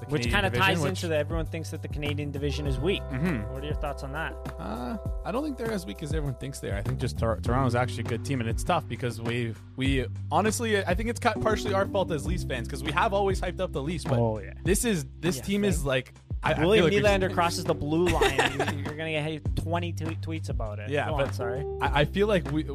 the 0.00 0.06
which 0.10 0.30
kind 0.30 0.46
of 0.46 0.52
ties 0.52 0.78
which- 0.78 0.90
into 0.90 1.08
that 1.08 1.18
everyone 1.18 1.46
thinks 1.46 1.70
that 1.70 1.82
the 1.82 1.88
Canadian 1.88 2.30
division 2.30 2.66
is 2.66 2.78
weak. 2.78 3.02
Mhm. 3.10 3.50
What 3.52 3.62
are 3.62 3.66
your 3.66 3.74
thoughts 3.74 4.02
on 4.04 4.12
that? 4.12 4.34
Uh, 4.58 4.96
I 5.24 5.32
don't 5.32 5.42
think 5.42 5.56
they're 5.56 5.72
as 5.72 5.86
weak 5.86 6.02
as 6.02 6.10
everyone 6.12 6.34
thinks 6.34 6.60
they 6.60 6.70
are. 6.70 6.76
I 6.76 6.82
think 6.82 6.98
just 7.00 7.18
Tor- 7.18 7.40
Toronto's 7.42 7.74
actually 7.74 8.00
a 8.02 8.08
good 8.08 8.24
team, 8.24 8.40
and 8.40 8.48
it's 8.48 8.62
tough 8.62 8.86
because 8.88 9.20
we 9.20 9.54
we 9.76 10.06
honestly 10.30 10.84
I 10.84 10.94
think 10.94 11.08
it's 11.08 11.18
partially 11.20 11.74
our 11.74 11.86
fault 11.86 12.12
as 12.12 12.26
Leafs 12.26 12.44
fans 12.44 12.68
because 12.68 12.84
we 12.84 12.92
have 12.92 13.12
always 13.12 13.40
hyped 13.40 13.60
up 13.60 13.72
the 13.72 13.82
Leafs, 13.82 14.04
but 14.04 14.18
Oh, 14.18 14.38
yeah. 14.38 14.52
this 14.62 14.84
is 14.84 15.04
this 15.20 15.38
Yeah, 15.38 15.42
team 15.42 15.64
is 15.64 15.84
like 15.84 16.12
I, 16.44 16.52
I 16.52 16.60
William 16.60 16.84
like 16.84 16.92
we've- 16.92 17.02
Nylander 17.02 17.32
crosses 17.32 17.64
the 17.64 17.74
blue 17.74 18.04
line. 18.04 18.36
You're 18.84 18.94
gonna 18.94 19.10
get 19.10 19.56
20 19.56 19.92
tweet- 19.94 20.20
tweets 20.20 20.48
about 20.50 20.78
it. 20.78 20.90
Yeah, 20.90 21.08
Go 21.08 21.16
but 21.16 21.26
on, 21.28 21.32
sorry. 21.32 21.64
I, 21.80 22.02
I 22.02 22.04
feel 22.04 22.26
like 22.26 22.50
we. 22.52 22.66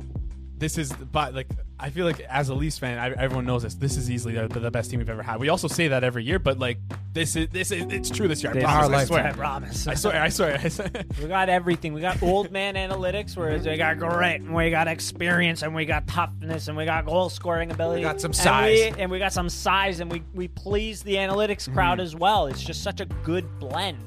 This 0.60 0.78
is, 0.78 0.92
but 0.92 1.34
like 1.34 1.48
I 1.80 1.90
feel 1.90 2.06
like 2.06 2.20
as 2.22 2.50
a 2.50 2.54
Leafs 2.54 2.78
fan, 2.78 2.98
I, 2.98 3.12
everyone 3.12 3.46
knows 3.46 3.64
this. 3.64 3.76
This 3.76 3.96
is 3.96 4.12
easily 4.12 4.34
the, 4.34 4.48
the 4.48 4.70
best 4.70 4.92
team 4.92 5.00
we've 5.00 5.10
ever 5.10 5.24
had. 5.24 5.40
We 5.40 5.48
also 5.48 5.70
say 5.70 5.88
that 5.88 6.04
every 6.04 6.26
year, 6.26 6.38
but 6.38 6.60
like 6.60 6.78
this 7.14 7.38
is 7.38 7.48
this 7.50 7.72
is 7.72 7.86
it's 7.90 8.10
true 8.10 8.28
this 8.28 8.44
year. 8.44 8.52
I 8.52 8.56
This 8.56 8.64
promise. 8.66 8.90
our 8.90 8.94
I 8.94 9.06
swear. 9.06 9.24
lifetime. 9.24 9.40
promise. 9.40 9.88
I 9.88 9.94
swear. 9.94 10.22
I 10.22 10.30
swear. 10.30 10.60
I 10.62 10.68
swear. 10.68 10.92
We 11.22 11.28
got 11.30 11.48
everything. 11.48 11.94
We 11.94 12.02
got 12.02 12.22
old 12.22 12.52
man 12.52 12.76
analytics, 12.76 13.38
where 13.38 13.58
we 13.58 13.78
got 13.78 13.98
grit, 14.00 14.42
and 14.42 14.54
we 14.54 14.70
got 14.70 14.90
experience, 14.90 15.64
and 15.64 15.74
we 15.74 15.86
got 15.86 16.06
toughness, 16.08 16.68
and 16.68 16.76
we 16.76 16.84
got 16.84 17.06
goal 17.06 17.30
scoring 17.30 17.72
ability. 17.72 18.02
We 18.02 18.04
got 18.04 18.20
some 18.20 18.32
and 18.32 18.36
size. 18.36 18.94
we- 18.94 19.02
and 19.02 19.10
we 19.10 19.18
got 19.18 19.32
some 19.32 19.48
size, 19.48 20.02
and 20.02 20.12
we 20.12 20.24
we 20.34 20.50
please 20.50 21.04
the 21.04 21.16
analytics 21.16 21.64
mm-hmm. 21.64 21.76
crowd 21.76 22.02
as 22.02 22.16
well. 22.16 22.48
It's 22.48 22.62
just 22.62 22.84
such 22.84 23.00
a 23.00 23.06
good 23.06 23.60
blend. 23.60 23.98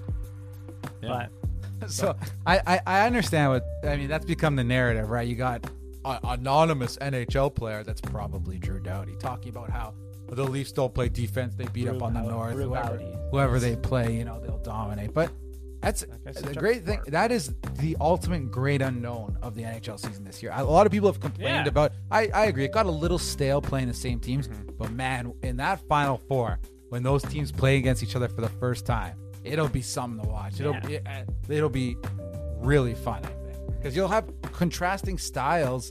But 1.00 1.30
So 1.88 2.16
I, 2.46 2.60
I 2.66 2.80
I 2.86 3.06
understand 3.06 3.50
what 3.52 3.64
I 3.84 3.96
mean. 3.96 4.08
That's 4.08 4.24
become 4.24 4.56
the 4.56 4.64
narrative, 4.64 5.10
right? 5.10 5.26
You 5.26 5.34
got 5.34 5.64
an 6.04 6.18
anonymous 6.24 6.96
NHL 6.98 7.54
player 7.54 7.82
that's 7.84 8.00
probably 8.00 8.58
Drew 8.58 8.80
Doughty 8.80 9.14
talking 9.16 9.50
about 9.50 9.70
how 9.70 9.94
the 10.28 10.44
Leafs 10.44 10.72
don't 10.72 10.94
play 10.94 11.08
defense; 11.08 11.54
they 11.54 11.66
beat 11.66 11.88
up 11.88 12.02
on 12.02 12.14
the 12.14 12.22
North. 12.22 12.54
Drew 12.54 12.68
Whoever, 12.68 12.96
whoever 13.30 13.58
they 13.60 13.76
play, 13.76 14.16
you 14.16 14.24
know, 14.24 14.40
they'll 14.40 14.58
dominate. 14.58 15.12
But 15.12 15.30
that's 15.80 16.04
the 16.24 16.50
a 16.50 16.54
great 16.54 16.84
thing. 16.84 17.00
That 17.08 17.30
is 17.32 17.52
the 17.78 17.96
ultimate 18.00 18.50
great 18.50 18.80
unknown 18.82 19.36
of 19.42 19.54
the 19.54 19.62
NHL 19.62 19.98
season 20.00 20.24
this 20.24 20.42
year. 20.42 20.52
A 20.54 20.64
lot 20.64 20.86
of 20.86 20.92
people 20.92 21.08
have 21.10 21.20
complained 21.20 21.66
Yeah. 21.66 21.68
about. 21.68 21.92
I 22.10 22.28
I 22.32 22.44
agree. 22.46 22.64
It 22.64 22.72
got 22.72 22.86
a 22.86 22.90
little 22.90 23.18
stale 23.18 23.60
playing 23.60 23.88
the 23.88 23.94
same 23.94 24.20
teams, 24.20 24.48
Mm-hmm. 24.48 24.70
but 24.78 24.90
man, 24.92 25.32
in 25.42 25.56
that 25.58 25.80
Final 25.88 26.16
Four, 26.28 26.58
when 26.88 27.02
those 27.02 27.22
teams 27.22 27.52
play 27.52 27.76
against 27.76 28.02
each 28.02 28.16
other 28.16 28.28
for 28.28 28.40
the 28.40 28.48
first 28.48 28.86
time, 28.86 29.16
it'll 29.44 29.68
be 29.68 29.82
something 29.82 30.22
to 30.24 30.28
watch. 30.30 30.60
It'll 30.60 30.74
Yeah. 30.88 30.88
it, 30.88 31.06
uh, 31.06 31.52
it'll 31.52 31.68
be 31.68 31.96
really 32.60 32.94
fun, 32.94 33.22
because 33.82 33.96
you'll 33.96 34.08
have 34.08 34.30
contrasting 34.52 35.18
styles, 35.18 35.90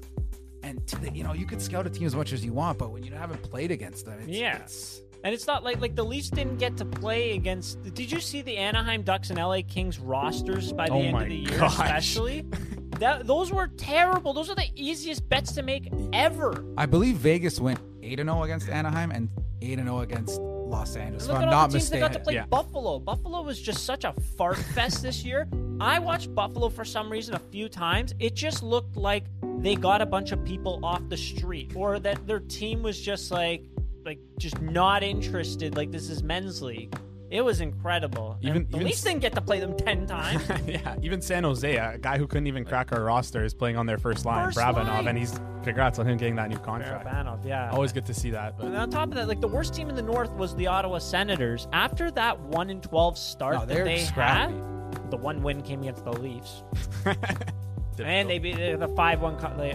and 0.64 0.86
t- 0.88 0.98
you 1.14 1.24
know 1.24 1.34
you 1.34 1.46
could 1.46 1.62
scout 1.62 1.86
a 1.86 1.90
team 1.90 2.08
as 2.08 2.16
much 2.16 2.32
as 2.32 2.44
you 2.46 2.54
want, 2.54 2.78
but 2.78 2.92
when 2.92 3.04
you 3.04 3.12
haven't 3.14 3.42
played 3.44 3.70
against 3.72 4.06
them, 4.06 4.18
it's, 4.20 4.30
Yeah. 4.30 4.56
it's- 4.56 5.02
And 5.24 5.34
it's 5.36 5.46
not 5.46 5.64
like 5.64 5.80
like 5.82 5.96
the 5.96 6.04
Leafs 6.06 6.30
didn't 6.30 6.58
get 6.58 6.78
to 6.78 6.86
play 6.86 7.32
against. 7.36 7.84
Did 7.94 8.12
you 8.12 8.20
see 8.20 8.42
the 8.42 8.58
Anaheim 8.58 9.04
Ducks 9.04 9.30
and 9.30 9.38
LA 9.38 9.62
Kings 9.62 10.00
rosters 10.00 10.72
by 10.74 10.88
the 10.88 10.94
Oh 10.94 11.02
end 11.02 11.16
of 11.22 11.28
the 11.28 11.36
year, 11.36 11.60
gosh. 11.60 11.74
especially? 11.74 12.46
That 13.02 13.26
those 13.26 13.52
were 13.52 13.68
terrible. 13.68 14.32
Those 14.32 14.52
are 14.52 14.56
the 14.56 14.70
easiest 14.76 15.28
bets 15.28 15.54
to 15.54 15.64
make 15.64 15.92
ever. 16.14 16.64
I 16.78 16.86
believe 16.86 17.16
Vegas 17.16 17.60
went 17.60 17.80
eight 18.04 18.20
and 18.20 18.30
zero 18.30 18.44
against 18.44 18.70
Anaheim 18.70 19.10
and 19.10 19.28
eight 19.64 19.80
and 19.80 19.88
zero 19.88 20.02
against 20.02 20.40
Los 20.40 20.96
Angeles. 20.96 21.26
Look 21.26 21.38
if 21.38 21.42
at 21.42 21.48
I'm 21.48 21.54
all 21.54 21.62
not 21.62 21.72
the 21.72 21.80
teams 21.80 21.90
that 21.90 22.00
got 22.00 22.14
to 22.14 22.20
play 22.20 22.36
Yeah. 22.36 22.46
Buffalo. 22.46 23.00
Buffalo 23.00 23.42
was 23.42 23.60
just 23.60 23.88
such 23.88 24.04
a 24.04 24.14
fart 24.38 24.58
fest 24.76 25.02
this 25.02 25.26
year. 25.26 25.48
I 25.80 25.98
watched 25.98 26.36
Buffalo 26.36 26.70
for 26.70 26.86
some 26.86 27.12
reason 27.12 27.34
a 27.34 27.40
few 27.40 27.70
times. 27.70 28.14
It 28.20 28.36
just 28.36 28.62
looked 28.62 28.96
like 28.96 29.26
they 29.58 29.74
got 29.74 30.04
a 30.04 30.06
bunch 30.06 30.32
of 30.32 30.46
people 30.46 30.80
off 30.84 31.02
the 31.10 31.18
street, 31.18 31.74
or 31.76 31.98
that 32.00 32.28
their 32.28 32.40
team 32.40 32.84
was 32.84 33.02
just 33.02 33.32
like, 33.32 33.66
like 34.06 34.20
just 34.38 34.62
not 34.62 35.02
interested. 35.02 35.76
Like 35.76 35.92
this 35.92 36.08
is 36.08 36.22
men's 36.22 36.62
league. 36.62 36.96
It 37.32 37.42
was 37.46 37.62
incredible. 37.62 38.34
And 38.42 38.50
Even- 38.50 38.64
the 38.70 38.76
even 38.76 38.88
Leafs 38.88 39.02
didn't 39.04 39.22
get 39.22 39.34
to 39.36 39.42
play 39.42 39.62
them 39.62 39.76
ten 39.78 40.06
times. 40.06 40.44
yeah, 40.68 40.96
even 41.02 41.22
San 41.22 41.44
Jose, 41.46 41.76
a 41.78 41.98
guy 41.98 42.18
who 42.18 42.28
couldn't 42.28 42.48
even 42.48 42.66
crack 42.66 42.92
our 42.92 43.02
roster, 43.04 43.44
is 43.46 43.54
playing 43.54 43.78
on 43.78 43.86
their 43.86 43.98
first 43.98 44.26
line, 44.26 44.46
First 44.46 44.58
line. 44.58 45.08
and 45.08 45.18
he's 45.18 45.40
congrats 45.64 45.98
on 45.98 46.08
him 46.10 46.18
getting 46.18 46.36
that 46.36 46.50
new 46.50 46.58
contract. 46.58 47.08
Yeah. 47.46 47.70
Always 47.72 47.94
good 47.94 48.06
to 48.08 48.14
see 48.14 48.32
that. 48.32 48.56
And 48.60 48.76
on 48.76 48.90
top 48.90 49.10
of 49.10 49.16
that, 49.16 49.28
like 49.30 49.40
the 49.40 49.48
worst 49.48 49.74
team 49.74 49.90
in 49.90 49.96
the 49.96 50.02
North 50.02 50.32
was 50.34 50.54
the 50.56 50.68
Ottawa 50.68 50.98
Senators. 50.98 51.68
After 51.72 52.12
that 52.12 52.38
one 52.40 52.70
in 52.70 52.82
twelve 52.82 53.18
start 53.18 53.54
No, 53.56 53.66
that 53.66 53.86
they're 53.86 53.98
scrappy. 54.00 54.54
had, 54.54 55.10
the 55.12 55.18
one 55.18 55.42
win 55.42 55.62
came 55.62 55.82
against 55.82 56.04
the 56.04 56.12
Leafs. 56.14 56.64
and 58.04 58.30
they 58.30 58.40
beat 58.40 58.60
uh, 58.60 58.76
the 58.78 58.90
five 58.90 59.22
one. 59.22 59.38
They, 59.58 59.72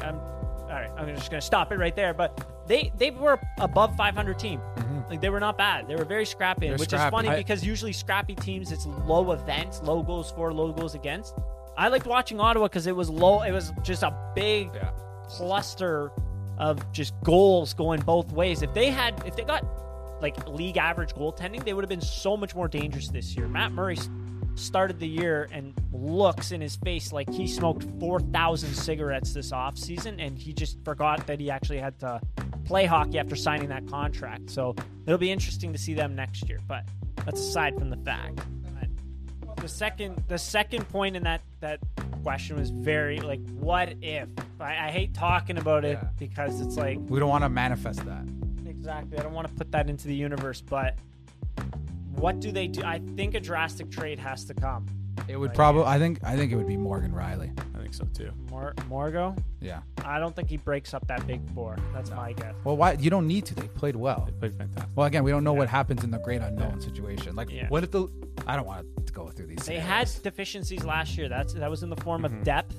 all 0.77 0.83
right. 0.83 0.91
I'm 1.09 1.14
just 1.14 1.31
gonna 1.31 1.41
stop 1.41 1.72
it 1.72 1.77
right 1.79 1.95
there. 1.97 2.12
But 2.14 2.47
they 2.68 2.93
they 2.99 3.11
were 3.11 3.39
above 3.59 3.97
500 3.97 4.39
team. 4.39 4.61
Like 5.09 5.20
they 5.20 5.31
were 5.31 5.41
not 5.41 5.57
bad. 5.57 5.87
They 5.89 5.95
were 5.97 6.05
very 6.05 6.27
scrappy, 6.27 6.66
Mm-hmm. 6.66 6.70
They're 6.70 6.79
which 6.79 6.89
scrappy. 6.91 7.07
is 7.07 7.11
funny 7.11 7.29
I- 7.29 7.37
because 7.37 7.64
usually 7.64 7.93
scrappy 7.93 8.35
teams 8.35 8.72
it's 8.72 8.87
low 8.87 9.33
events, 9.33 9.81
low 9.83 10.03
goals 10.03 10.33
for, 10.33 10.53
low 10.53 10.72
goals 10.72 10.95
against. 10.95 11.35
I 11.79 11.89
liked 11.89 12.07
watching 12.07 12.41
Ottawa 12.41 12.66
because 12.66 12.87
it 12.87 12.97
was 12.97 13.09
low. 13.11 13.43
It 13.43 13.53
was 13.53 13.72
just 13.83 14.03
a 14.03 14.12
big 14.35 14.70
Yeah. 14.74 14.91
cluster 15.29 16.11
of 16.59 16.91
just 16.93 17.12
goals 17.22 17.74
going 17.74 18.01
both 18.01 18.33
ways. 18.33 18.62
If 18.62 18.72
they 18.74 18.91
had, 18.91 19.22
if 19.27 19.37
they 19.37 19.45
got 19.45 19.64
like 20.22 20.49
league 20.49 20.79
average 20.79 21.12
goaltending, 21.14 21.62
they 21.64 21.74
would 21.74 21.85
have 21.85 21.91
been 21.91 22.01
so 22.01 22.37
much 22.37 22.55
more 22.55 22.66
dangerous 22.68 23.09
this 23.09 23.37
year. 23.37 23.47
Matt 23.47 23.72
Murray 23.72 23.99
started 24.57 24.98
the 24.98 25.09
year 25.09 25.48
and 25.52 25.74
looks 25.92 26.50
in 26.52 26.61
his 26.61 26.76
face 26.76 27.12
like 27.12 27.28
he 27.30 27.46
smoked 27.46 27.84
4,000 28.00 28.74
cigarettes 28.74 29.32
this 29.32 29.52
offseason 29.52 30.16
and 30.18 30.38
he 30.38 30.52
just 30.52 30.82
forgot 30.84 31.26
that 31.26 31.40
he 31.40 31.50
actually 31.50 31.78
had 31.78 31.98
to 32.00 32.20
play 32.64 32.84
hockey 32.86 33.18
after 33.18 33.36
signing 33.36 33.68
that 33.68 33.86
contract. 33.86 34.50
So 34.50 34.74
it'll 35.07 35.18
be 35.18 35.30
interesting 35.30 35.72
to 35.72 35.78
see 35.78 35.94
them 35.94 36.14
next 36.14 36.48
year. 36.48 36.59
But 36.66 36.84
that's 37.24 37.40
aside 37.40 37.78
from 37.78 37.90
the 37.90 37.96
fact. 37.98 38.40
The 39.61 39.68
second, 39.68 40.22
the 40.28 40.36
second 40.38 40.86
point 40.90 41.16
in 41.16 41.22
that 41.24 41.40
that 41.61 41.80
question 42.22 42.57
was 42.59 42.68
very 42.70 43.20
like, 43.20 43.40
what 43.59 43.94
if? 44.02 44.28
I, 44.61 44.88
I 44.88 44.90
hate 44.90 45.14
talking 45.14 45.57
about 45.59 45.84
it 45.84 45.98
Yeah. 46.00 46.09
because 46.18 46.61
it's 46.61 46.76
like 46.76 46.98
We 47.09 47.18
don't 47.18 47.30
want 47.30 47.42
to 47.42 47.48
manifest 47.48 48.04
that. 48.04 48.26
Exactly. 48.66 49.18
I 49.18 49.22
don't 49.22 49.32
want 49.32 49.48
to 49.48 49.54
put 49.54 49.72
that 49.72 49.88
into 49.88 50.09
the 50.09 50.14
universe, 50.14 50.61
but 50.61 50.96
what 52.19 52.41
do 52.41 52.53
they 52.53 52.67
do? 52.69 52.83
I 52.85 53.01
think 53.17 53.35
a 53.35 53.41
drastic 53.41 53.91
trade 53.91 54.19
has 54.19 54.45
to 54.47 54.55
come. 54.55 54.87
It 55.29 55.37
would 55.39 55.49
Right. 55.49 55.57
probably. 55.57 55.85
I 55.85 55.99
think. 55.99 56.21
I 56.23 56.37
think 56.37 56.53
it 56.53 56.57
would 56.57 56.67
be 56.69 56.77
Morgan 56.77 57.11
Rielly. 57.12 57.51
I 57.75 57.79
think 57.81 57.95
so 57.95 58.05
too. 58.12 58.31
Mor- 58.51 58.75
Morgo? 58.89 59.37
Yeah. 59.61 59.81
I 60.05 60.19
don't 60.21 60.37
think 60.37 60.49
he 60.49 60.57
breaks 60.57 60.93
up 60.95 61.07
that 61.09 61.27
big 61.27 61.41
four. 61.55 61.77
That's 61.95 62.11
my 62.11 62.33
guess. 62.33 62.55
Well, 62.64 62.77
why? 62.77 62.93
You 62.93 63.11
don't 63.11 63.27
need 63.27 63.45
to. 63.47 63.55
They 63.55 63.67
played 63.69 63.97
well. 63.97 64.25
They 64.27 64.33
played 64.33 64.55
fantastic. 64.55 64.91
Well, 64.95 65.07
again, 65.07 65.25
we 65.25 65.31
don't 65.31 65.43
know 65.43 65.55
what 65.55 65.69
happens 65.69 66.05
in 66.05 66.11
the 66.11 66.19
great 66.19 66.43
unknown 66.43 66.81
situation. 66.81 67.35
Like, 67.35 67.51
Yeah. 67.51 67.67
what 67.69 67.83
if 67.83 67.91
the? 67.91 68.09
I 68.47 68.55
don't 68.57 68.67
want 68.67 68.87
to 69.07 69.12
go 69.12 69.29
through 69.29 69.47
these. 69.49 69.64
They 69.67 69.81
had 69.81 70.09
deficiencies 70.23 70.85
last 70.85 71.17
year. 71.19 71.29
That's 71.29 71.55
that 71.55 71.71
was 71.71 71.83
in 71.83 71.91
the 71.91 71.97
form 71.97 72.23
Mm-hmm. 72.23 72.37
of 72.39 72.45
depth 72.45 72.77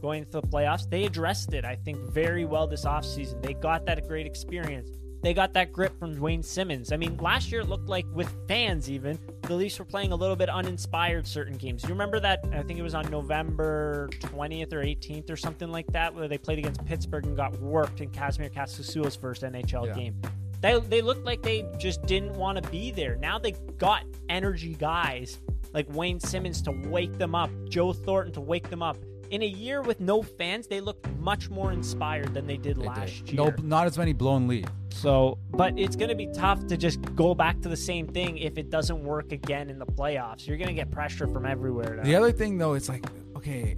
going 0.00 0.20
into 0.20 0.40
the 0.40 0.42
playoffs. 0.42 0.88
They 0.88 1.04
addressed 1.04 1.52
it, 1.52 1.64
I 1.64 1.74
think, 1.76 1.98
very 2.10 2.44
well 2.44 2.66
this 2.66 2.84
offseason. 2.84 3.42
They 3.42 3.54
got 3.54 3.84
that 3.86 4.06
great 4.08 4.26
experience. 4.26 4.88
They 5.22 5.34
got 5.34 5.52
that 5.54 5.72
grip 5.72 5.96
from 6.00 6.18
Wayne 6.18 6.42
Simmonds. 6.42 6.90
I 6.90 6.96
mean, 6.96 7.16
last 7.18 7.52
year 7.52 7.60
it 7.60 7.68
looked 7.68 7.88
like 7.88 8.04
with 8.12 8.28
fans 8.48 8.90
even, 8.90 9.18
the 9.42 9.54
Leafs 9.54 9.78
were 9.78 9.84
playing 9.84 10.10
a 10.10 10.16
little 10.16 10.34
bit 10.34 10.48
uninspired 10.48 11.26
certain 11.28 11.56
games. 11.56 11.84
You 11.84 11.90
remember 11.90 12.18
that 12.20 12.44
I 12.52 12.62
think 12.62 12.78
it 12.80 12.82
was 12.82 12.94
on 12.94 13.08
November 13.08 14.08
20th 14.18 14.72
or 14.72 14.82
18th 14.82 15.30
or 15.30 15.36
something 15.36 15.70
like 15.70 15.86
that 15.92 16.12
where 16.12 16.26
they 16.26 16.38
played 16.38 16.58
against 16.58 16.84
Pittsburgh 16.84 17.24
and 17.26 17.36
got 17.36 17.56
worked 17.60 18.00
in 18.00 18.10
Kasimir 18.10 18.52
Kaskisuo's 18.52 19.14
first 19.14 19.42
NHL 19.42 19.86
Yeah. 19.86 19.94
game. 19.94 20.20
They, 20.60 20.78
they 20.80 21.02
looked 21.02 21.24
like 21.24 21.42
they 21.42 21.66
just 21.78 22.04
didn't 22.06 22.34
want 22.34 22.62
to 22.62 22.68
be 22.70 22.90
there. 22.90 23.14
Now 23.16 23.38
they 23.38 23.52
got 23.78 24.04
energy 24.28 24.74
guys 24.74 25.40
like 25.72 25.86
Wayne 25.94 26.18
Simmonds 26.20 26.62
to 26.62 26.72
wake 26.88 27.16
them 27.18 27.34
up, 27.36 27.50
Joe 27.68 27.92
Thornton 27.92 28.32
to 28.34 28.40
wake 28.40 28.70
them 28.70 28.82
up. 28.82 28.96
In 29.30 29.42
a 29.42 29.46
year 29.46 29.82
with 29.82 29.98
no 30.00 30.20
fans, 30.22 30.66
they 30.66 30.80
looked 30.80 31.06
much 31.22 31.48
more 31.50 31.72
inspired 31.72 32.34
than 32.34 32.46
they 32.46 32.56
did 32.56 32.76
They 32.78 32.86
last 32.86 33.24
did. 33.26 33.34
year. 33.34 33.44
No, 33.44 33.54
not 33.62 33.86
as 33.86 33.96
many 33.96 34.12
blown 34.12 34.48
leads. 34.48 34.68
So, 34.90 35.38
but 35.52 35.78
it's 35.78 35.96
going 35.96 36.08
to 36.10 36.14
be 36.14 36.26
tough 36.34 36.66
to 36.66 36.76
just 36.76 37.00
go 37.14 37.34
back 37.34 37.60
to 37.62 37.68
the 37.68 37.76
same 37.76 38.06
thing 38.06 38.38
if 38.38 38.58
it 38.58 38.70
doesn't 38.70 39.02
work 39.02 39.32
again 39.32 39.70
in 39.70 39.78
the 39.78 39.86
playoffs. 39.86 40.46
You're 40.46 40.56
going 40.58 40.68
to 40.68 40.74
get 40.74 40.90
pressure 40.90 41.26
from 41.26 41.46
everywhere. 41.46 41.96
now. 41.96 42.02
The 42.02 42.14
other 42.16 42.32
thing, 42.32 42.58
though, 42.58 42.74
it's 42.74 42.88
like, 42.88 43.04
okay, 43.36 43.76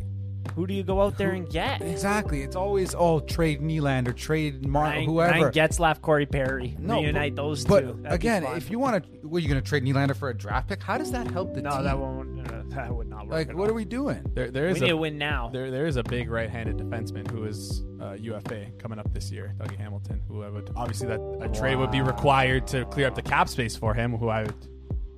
Who 0.55 0.67
do 0.67 0.75
you 0.75 0.83
go 0.83 1.01
out 1.03 1.19
there 1.19 1.31
and 1.33 1.49
get? 1.49 1.83
exactly. 1.83 2.43
It's 2.43 2.57
always 2.57 2.95
oh, 2.95 3.21
trade 3.21 3.61
Nylander, 3.61 4.17
trade 4.17 4.67
Mar, 4.67 4.85
Ryan, 4.85 5.05
whoever. 5.05 5.33
Ryan 5.33 5.53
Getzlaf, 5.53 6.01
Corey 6.01 6.27
Perry. 6.27 6.77
no, 6.79 7.01
Reunite 7.01 7.35
but, 7.35 7.43
those 7.43 7.65
but 7.65 7.81
two. 7.81 7.99
That'd 8.03 8.15
again, 8.15 8.45
if 8.57 8.71
you 8.71 8.79
want 8.79 9.03
to, 9.05 9.27
what 9.27 9.39
are 9.39 9.41
you 9.41 9.49
going 9.49 9.61
to 9.61 9.69
trade 9.69 9.83
Nylander 9.85 10.17
for 10.17 10.29
a 10.29 10.35
draft 10.37 10.69
pick? 10.69 10.83
How 10.83 10.97
does 10.99 11.11
that 11.13 11.31
help 11.31 11.55
the 11.55 11.63
no, 11.63 11.71
team? 11.71 11.85
that 11.85 11.99
won't. 11.99 12.51
Uh, 12.51 12.63
that 12.69 12.95
would 12.95 13.09
not 13.09 13.27
work. 13.27 13.33
Like, 13.33 13.49
at 13.51 13.57
what 13.57 13.65
all. 13.65 13.71
are 13.71 13.75
we 13.75 13.85
doing? 13.85 14.25
There, 14.35 14.51
there 14.51 14.65
We 14.67 14.71
is 14.73 14.81
need 14.81 14.89
to 14.89 14.95
a 14.95 14.97
win 14.97 15.19
now. 15.19 15.49
there, 15.53 15.71
there 15.71 15.87
is 15.87 15.97
a 15.97 16.03
big 16.03 16.31
right-handed 16.31 16.77
defenseman 16.77 17.29
who 17.31 17.45
is 17.45 17.83
uh, 18.01 18.13
UFA 18.13 18.67
coming 18.79 18.99
up 18.99 19.13
this 19.13 19.31
year, 19.31 19.55
Dougie 19.59 19.77
Hamilton. 19.79 20.21
Who 20.29 20.43
I 20.43 20.51
would 20.51 20.71
obviously 20.77 21.09
that 21.09 21.21
a 21.41 21.49
trade 21.49 21.77
would 21.77 21.91
be 21.91 22.01
required 22.03 22.67
to 22.69 22.85
clear 22.87 23.07
up 23.07 23.15
the 23.15 23.23
cap 23.23 23.49
space 23.49 23.77
for 23.77 23.95
him. 23.95 24.17
Who 24.17 24.29
I 24.29 24.43
would, 24.43 24.69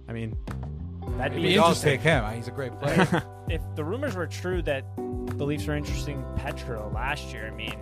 I 0.09 0.13
mean, 0.13 0.37
That'd 1.19 1.33
It'd 1.33 1.37
be 1.37 1.43
be 1.43 1.49
We'd 1.55 1.59
all 1.59 1.69
interesting. 1.69 1.91
take 1.93 2.01
him. 2.03 2.25
He's 2.35 2.49
a 2.49 2.51
great 2.51 2.73
player. 2.81 3.23
if 3.49 3.63
the 3.75 3.85
rumors 3.85 4.15
were 4.17 4.27
true 4.27 4.61
that 4.63 4.85
the 4.97 5.45
Leafs 5.45 5.67
were 5.67 5.75
interesting 5.77 6.25
Petro 6.37 6.91
last 6.95 7.33
year, 7.33 7.47
I 7.47 7.51
mean, 7.55 7.75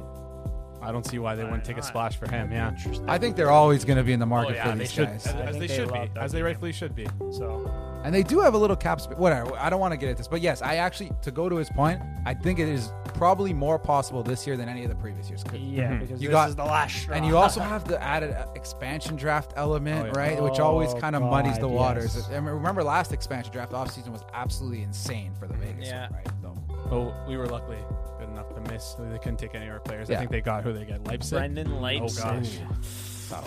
I 0.83 0.93
don't 0.93 1.07
see 1.07 1.19
why 1.19 1.35
they 1.35 1.45
wouldn't 1.45 1.65
take 1.65 1.79
a 1.79 1.83
splash 1.83 2.17
for 2.17 2.31
him. 2.31 2.53
Yeah. 2.53 2.73
I 3.09 3.17
think 3.19 3.37
they're 3.37 3.51
always 3.51 3.85
going 3.87 3.97
to 3.97 4.05
be 4.05 4.13
in 4.13 4.21
the 4.21 4.27
Oh 4.27 4.29
market 4.29 4.57
yeah, 4.57 4.71
for 4.73 4.77
these 4.79 4.93
should, 4.93 5.07
guys. 5.09 5.27
as, 5.27 5.35
as 5.35 5.55
they 5.59 5.67
they 5.67 5.75
should 5.75 5.89
be, 5.93 5.99
that 5.99 6.11
as 6.17 6.33
they 6.33 6.43
rightfully 6.43 6.73
should 6.73 6.95
be. 6.95 7.07
so. 7.33 7.71
And 8.05 8.15
they 8.15 8.23
do 8.23 8.41
have 8.41 8.53
a 8.55 8.59
little 8.59 8.77
cap 8.77 9.01
space. 9.01 9.17
Whatever. 9.17 9.57
I 9.59 9.71
don't 9.71 9.81
want 9.81 9.93
to 9.93 9.97
get 9.97 10.11
at 10.11 10.17
this, 10.19 10.29
but 10.29 10.41
yes, 10.43 10.61
I 10.61 10.77
actually 10.77 11.11
to 11.23 11.31
go 11.31 11.49
to 11.49 11.57
his 11.57 11.71
point. 11.71 12.01
I 12.27 12.35
think 12.35 12.59
it 12.59 12.69
is 12.69 12.93
probably 13.15 13.53
more 13.55 13.79
possible 13.79 14.23
this 14.23 14.47
year 14.47 14.57
than 14.59 14.69
any 14.69 14.85
of 14.85 14.91
the 14.91 14.97
previous 14.97 15.29
years. 15.31 15.43
'Cause- 15.43 15.59
Yeah, 15.59 15.93
Mhm. 15.93 16.01
because 16.01 16.21
You 16.23 16.29
this 16.29 16.35
got- 16.35 16.49
is 16.51 16.57
the 16.57 16.65
last 16.65 16.97
straw. 16.97 17.17
And 17.17 17.25
you 17.27 17.37
also 17.39 17.61
have 17.61 17.85
the 17.89 18.01
added 18.03 18.33
uh, 18.33 18.47
expansion 18.55 19.17
draft 19.17 19.55
element, 19.57 20.03
Oh, 20.03 20.07
yeah. 20.21 20.27
right? 20.29 20.43
Which 20.43 20.61
always 20.61 20.93
Oh, 20.93 20.99
kind 21.01 21.17
of 21.17 21.23
muddies 21.23 21.59
the 21.59 21.69
waters. 21.69 22.15
yes. 22.15 22.29
I 22.31 22.35
mean, 22.41 22.45
remember 22.55 22.85
last 22.85 23.13
expansion 23.13 23.53
draft 23.53 23.73
offseason 23.73 24.09
was 24.11 24.23
absolutely 24.35 24.83
insane 24.83 25.33
for 25.39 25.47
the 25.47 25.55
Vegas, 25.55 25.89
Yeah. 25.89 26.03
one, 26.11 26.13
right? 26.13 26.29
So, 26.43 26.55
Oh, 26.91 27.15
we 27.27 27.39
were 27.39 27.47
luckily 27.47 27.79
good 28.19 28.29
enough 28.29 28.53
to 28.55 28.61
miss. 28.73 28.95
They 28.99 29.17
couldn't 29.19 29.39
take 29.39 29.55
any 29.55 29.67
of 29.67 29.73
our 29.73 29.81
players. 29.81 30.11
Yeah. 30.11 30.17
I 30.17 30.19
think 30.19 30.31
they 30.31 30.43
got 30.43 30.63
who 30.63 30.73
they 30.75 30.85
get. 30.85 31.03
Leipsic. 31.05 31.39
Brendan 31.39 31.81
Leipsic. 31.81 32.25
Oh 32.27 32.31
gosh. 32.37 32.59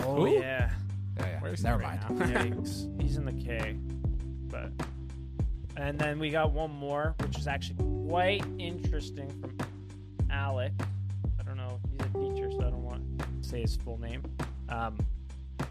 Oh, 0.04 0.14
Who? 0.16 0.26
yeah. 0.32 0.40
yeah, 0.40 1.26
yeah. 1.26 1.40
Where's 1.40 1.60
he 1.60 1.64
Never 1.68 1.78
right 1.82 2.10
mind. 2.10 2.18
now? 2.18 3.00
He's 3.00 3.16
in 3.16 3.24
the 3.24 3.32
K. 3.32 3.76
And 5.78 5.96
then 5.96 6.18
we 6.18 6.30
got 6.30 6.52
one 6.52 6.72
more, 6.72 7.14
which 7.20 7.38
is 7.38 7.46
actually 7.46 7.76
quite 8.08 8.44
interesting 8.58 9.30
from 9.40 9.56
Alec. 10.28 10.72
I 11.38 11.42
don't 11.44 11.56
know. 11.56 11.78
He's 11.92 12.00
a 12.00 12.18
teacher, 12.18 12.50
so 12.50 12.66
I 12.66 12.70
don't 12.70 12.82
want 12.82 13.18
to 13.20 13.48
say 13.48 13.60
his 13.62 13.76
full 13.76 13.98
name. 14.00 14.22
Um, 14.68 14.98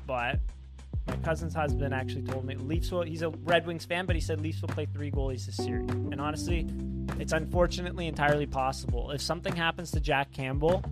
but 0.06 0.40
my 1.08 1.18
cousin's 1.18 1.54
husband 1.54 1.94
actually 1.94 2.24
told 2.24 2.46
me 2.46 2.56
Leafs 2.56 2.90
will. 2.90 3.02
He's 3.02 3.22
a 3.22 3.30
Red 3.30 3.68
Wings 3.68 3.84
fan, 3.84 4.06
but 4.06 4.16
he 4.16 4.22
said 4.22 4.40
Leafs 4.40 4.62
will 4.62 4.70
play 4.70 4.86
three 4.86 5.12
goalies 5.12 5.46
this 5.46 5.58
series. 5.58 5.90
And 5.90 6.22
honestly, 6.22 6.66
it's 7.20 7.34
unfortunately 7.34 8.08
entirely 8.08 8.46
possible. 8.46 9.12
If 9.12 9.22
something 9.22 9.58
happens 9.58 9.92
to 9.92 10.00
Jack 10.00 10.32
Campbell, 10.32 10.86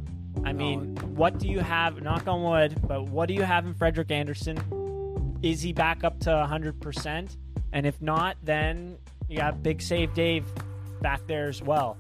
I 0.44 0.52
mean, 0.52 0.98
what 1.16 1.40
do 1.40 1.48
you 1.48 1.60
have? 1.60 2.02
Knock 2.02 2.28
on 2.28 2.44
wood, 2.44 2.82
but 2.86 3.08
what 3.08 3.30
do 3.30 3.34
you 3.34 3.44
have 3.44 3.66
in 3.66 3.76
Frederik 3.76 4.12
Andersen? 4.12 5.40
Is 5.42 5.62
he 5.62 5.72
back 5.72 6.04
up 6.04 6.20
to 6.22 6.30
100%? 6.30 7.38
And 7.76 7.86
if 7.86 8.02
not, 8.02 8.38
then 8.42 8.98
you 9.28 9.38
got 9.38 9.62
Big 9.62 9.82
Save 9.82 10.14
Dave 10.14 10.46
back 11.02 11.20
there 11.28 11.50
as 11.50 11.62
well. 11.62 11.98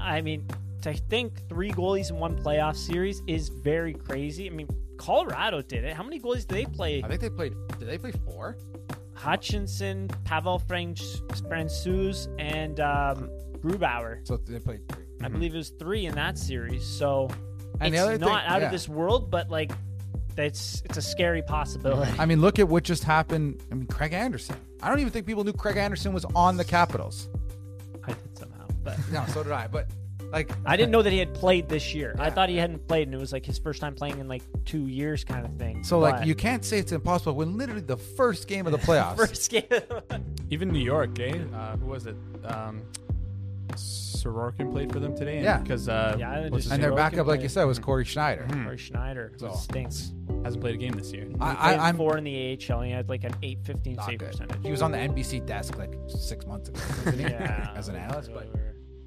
I 0.00 0.22
mean, 0.22 0.46
to 0.80 0.94
think 0.94 1.46
three 1.50 1.70
goalies 1.70 2.08
in 2.08 2.16
one 2.16 2.34
playoff 2.34 2.76
series 2.76 3.22
is 3.26 3.50
very 3.50 3.92
crazy. 3.92 4.46
I 4.46 4.50
mean, 4.50 4.68
Colorado 4.96 5.60
did 5.60 5.84
it. 5.84 5.92
How 5.92 6.02
many 6.02 6.18
goalies 6.18 6.46
did 6.46 6.48
they 6.48 6.64
play? 6.64 7.02
I 7.04 7.08
think 7.08 7.20
they 7.20 7.28
played. 7.28 7.54
Did 7.78 7.88
they 7.88 7.98
play 7.98 8.12
four? 8.24 8.56
Hutchinson, 9.12 10.08
Pavel 10.24 10.62
Franch, 10.66 11.20
Francouz, 11.42 12.34
and 12.38 12.80
um, 12.80 13.28
Grubauer. 13.58 14.26
So 14.26 14.38
they 14.38 14.58
played 14.60 14.88
three. 14.88 15.04
I 15.22 15.28
believe 15.28 15.52
it 15.52 15.58
was 15.58 15.70
three 15.78 16.06
in 16.06 16.14
that 16.14 16.38
series. 16.38 16.86
So 16.86 17.28
And 17.80 17.94
it's 17.94 18.02
not 18.02 18.18
thing, 18.18 18.28
out 18.30 18.60
yeah. 18.60 18.66
of 18.66 18.72
this 18.72 18.88
world, 18.88 19.30
but 19.30 19.50
like 19.50 19.72
it's 20.38 20.80
it's 20.86 20.96
a 20.96 21.02
scary 21.02 21.42
possibility. 21.42 22.12
I 22.18 22.24
mean, 22.24 22.40
look 22.40 22.58
at 22.58 22.68
what 22.68 22.84
just 22.84 23.04
happened. 23.04 23.60
I 23.70 23.74
mean, 23.74 23.88
Craig 23.88 24.14
Anderson. 24.14 24.56
I 24.82 24.88
don't 24.88 25.00
even 25.00 25.12
think 25.12 25.26
people 25.26 25.44
knew 25.44 25.52
Craig 25.52 25.76
Anderson 25.76 26.12
was 26.12 26.24
on 26.34 26.56
the 26.56 26.64
Capitals. 26.64 27.28
I 28.04 28.12
did 28.12 28.38
somehow, 28.38 28.66
but 28.84 28.96
No, 29.12 29.24
so 29.26 29.42
did 29.42 29.52
I. 29.52 29.66
But 29.66 29.88
like, 30.32 30.50
I 30.66 30.76
didn't 30.76 30.90
know 30.92 31.02
that 31.02 31.12
he 31.12 31.18
had 31.18 31.32
played 31.34 31.68
this 31.68 31.94
year. 31.94 32.14
I 32.18 32.30
thought 32.30 32.48
he 32.48 32.56
hadn't 32.56 32.86
played, 32.86 33.08
and 33.08 33.14
it 33.14 33.18
was 33.18 33.32
like 33.32 33.44
his 33.46 33.58
first 33.58 33.80
time 33.80 33.94
playing 33.94 34.18
in 34.18 34.28
like 34.28 34.42
two 34.64 34.86
years, 34.86 35.24
kind 35.24 35.44
of 35.44 35.52
thing. 35.56 35.82
so 35.82 35.98
like, 35.98 36.26
you 36.26 36.34
can't 36.34 36.64
say 36.64 36.78
it's 36.78 36.92
impossible 36.92 37.34
when 37.34 37.56
literally 37.56 37.80
the 37.80 37.96
first 37.96 38.46
game 38.46 38.66
of 38.66 38.72
the 38.72 38.78
playoffs. 38.86 39.16
first 39.16 39.50
game. 39.50 39.64
Even 40.50 40.68
New 40.70 40.78
York, 40.80 41.18
eh? 41.18 41.38
Uh, 41.54 41.76
who 41.78 41.86
was 41.86 42.06
it? 42.06 42.16
Um, 42.44 42.82
Sorokin 44.32 44.70
played 44.72 44.92
for 44.92 45.00
them 45.00 45.16
today. 45.16 45.42
Yeah. 45.42 45.58
because 45.58 45.88
uh, 45.88 46.16
Yeah, 46.18 46.30
I 46.30 46.48
what's 46.48 46.64
his 46.64 46.72
and 46.72 46.80
name? 46.82 46.90
their 46.90 46.92
Sorokin 46.92 46.96
backup, 46.96 47.26
like 47.26 47.36
you 47.38 47.42
played. 47.42 47.50
said, 47.52 47.64
was 47.64 47.78
Cory 47.78 48.04
Schneider. 48.04 48.46
Cory 48.64 48.78
Schneider 48.78 49.32
So- 49.36 49.52
stinks. 49.54 50.12
hasn't 50.44 50.62
played 50.62 50.74
a 50.74 50.78
game 50.78 50.92
this 50.92 51.12
year. 51.12 51.24
He 51.26 51.34
I, 51.40 51.54
played 51.54 51.78
I, 51.80 51.88
I'm 51.88 51.96
four 51.96 52.16
in 52.18 52.24
the 52.24 52.58
AHL. 52.70 52.78
And 52.80 52.86
he 52.86 52.92
had 52.92 53.08
like 53.08 53.24
an 53.24 53.34
eight 53.42 53.58
fifteen 53.64 53.94
not 53.96 54.06
save 54.06 54.18
good. 54.18 54.30
percentage. 54.32 54.58
He 54.64 54.70
was 54.70 54.82
on 54.82 54.92
the 54.92 54.98
NBC 54.98 55.44
desk 55.46 55.76
like 55.78 55.94
six 56.08 56.46
months 56.46 56.68
ago, 56.68 56.80
wasn't 57.04 57.16
he? 57.16 57.22
yeah, 57.22 57.72
as 57.76 57.88
an 57.88 57.96
analyst. 57.96 58.30
But. 58.32 58.48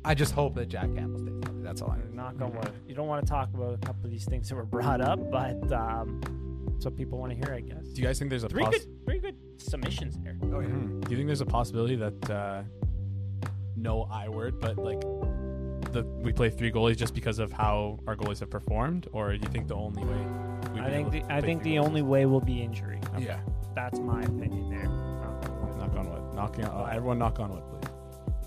I 0.03 0.15
just 0.15 0.33
hope 0.33 0.55
that 0.55 0.67
Jack 0.67 0.93
Campbell 0.95 1.19
stays 1.19 1.39
healthy. 1.43 1.61
That's 1.61 1.81
all 1.83 1.91
I 1.91 1.97
need. 1.97 2.13
knock 2.15 2.41
on 2.41 2.53
wood. 2.55 2.71
You 2.87 2.95
don't 2.95 3.07
want 3.07 3.23
to 3.23 3.29
talk 3.31 3.49
about 3.53 3.75
a 3.75 3.77
couple 3.77 4.03
of 4.05 4.09
these 4.09 4.25
things 4.25 4.49
that 4.49 4.55
were 4.55 4.65
brought 4.65 4.99
up, 4.99 5.29
but 5.29 5.71
um, 5.71 6.19
that's 6.73 6.85
what 6.85 6.97
people 6.97 7.19
want 7.19 7.31
to 7.31 7.35
hear, 7.37 7.53
I 7.55 7.59
guess. 7.61 7.85
Do 7.89 8.01
you 8.01 8.07
guys 8.07 8.17
think 8.17 8.31
there's 8.31 8.43
a 8.43 8.49
Three 8.49 8.63
poss- 8.63 8.79
good, 8.79 9.05
three 9.05 9.19
good 9.19 9.35
submissions 9.57 10.17
there. 10.23 10.37
Oh 10.45 10.59
yeah. 10.59 10.69
Mhm. 10.69 11.03
Do 11.05 11.11
you 11.11 11.17
think 11.17 11.27
there's 11.27 11.41
a 11.41 11.45
possibility 11.45 11.95
that 11.97 12.29
uh, 12.31 12.63
no 13.75 14.07
I 14.11 14.29
word, 14.29 14.59
but 14.59 14.77
like 14.77 15.01
the 15.91 16.03
we 16.21 16.31
play 16.31 16.49
three 16.49 16.71
goalies 16.71 16.97
just 16.97 17.13
because 17.13 17.39
of 17.39 17.51
how 17.51 17.99
our 18.07 18.15
goalies 18.15 18.39
have 18.39 18.49
performed, 18.49 19.07
or 19.11 19.33
do 19.33 19.39
you 19.41 19.49
think 19.51 19.67
the 19.67 19.75
only 19.75 20.03
way? 20.03 20.25
we'd 20.73 20.83
I 20.83 20.89
think 20.89 21.07
able 21.07 21.11
the, 21.11 21.19
to 21.21 21.33
I 21.33 21.41
think 21.41 21.63
the 21.63 21.75
goalies 21.75 21.85
only 21.85 22.01
way 22.01 22.25
will 22.25 22.41
be 22.41 22.61
injury. 22.61 22.99
Yeah. 23.19 23.39
That's 23.73 23.99
my 23.99 24.21
opinion 24.21 24.69
there. 24.69 24.83
Knock 24.83 25.45
on 25.45 25.61
wood. 25.61 25.77
Knock 25.77 25.95
on 25.97 26.09
wood. 26.11 26.35
Knocking. 26.35 26.65
On, 26.65 26.89
everyone, 26.89 27.19
knock 27.19 27.39
on 27.39 27.51
wood, 27.51 27.63
please. 27.69 27.89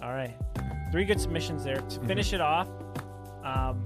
All 0.03 0.13
right, 0.13 0.35
three 0.93 1.07
good 1.07 1.19
submissions 1.21 1.65
there. 1.65 1.77
Mm-hmm. 1.77 2.03
To 2.03 2.07
finish 2.07 2.33
it 2.35 2.43
off, 2.43 2.69
um, 3.43 3.83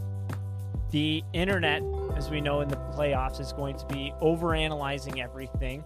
the 0.90 1.22
internet, 1.32 1.82
as 2.16 2.28
we 2.28 2.40
know 2.40 2.60
in 2.60 2.68
the 2.68 2.76
playoffs, 2.76 3.38
is 3.40 3.52
going 3.52 3.76
to 3.76 3.86
be 3.86 4.12
overanalyzing 4.20 5.22
everything. 5.22 5.84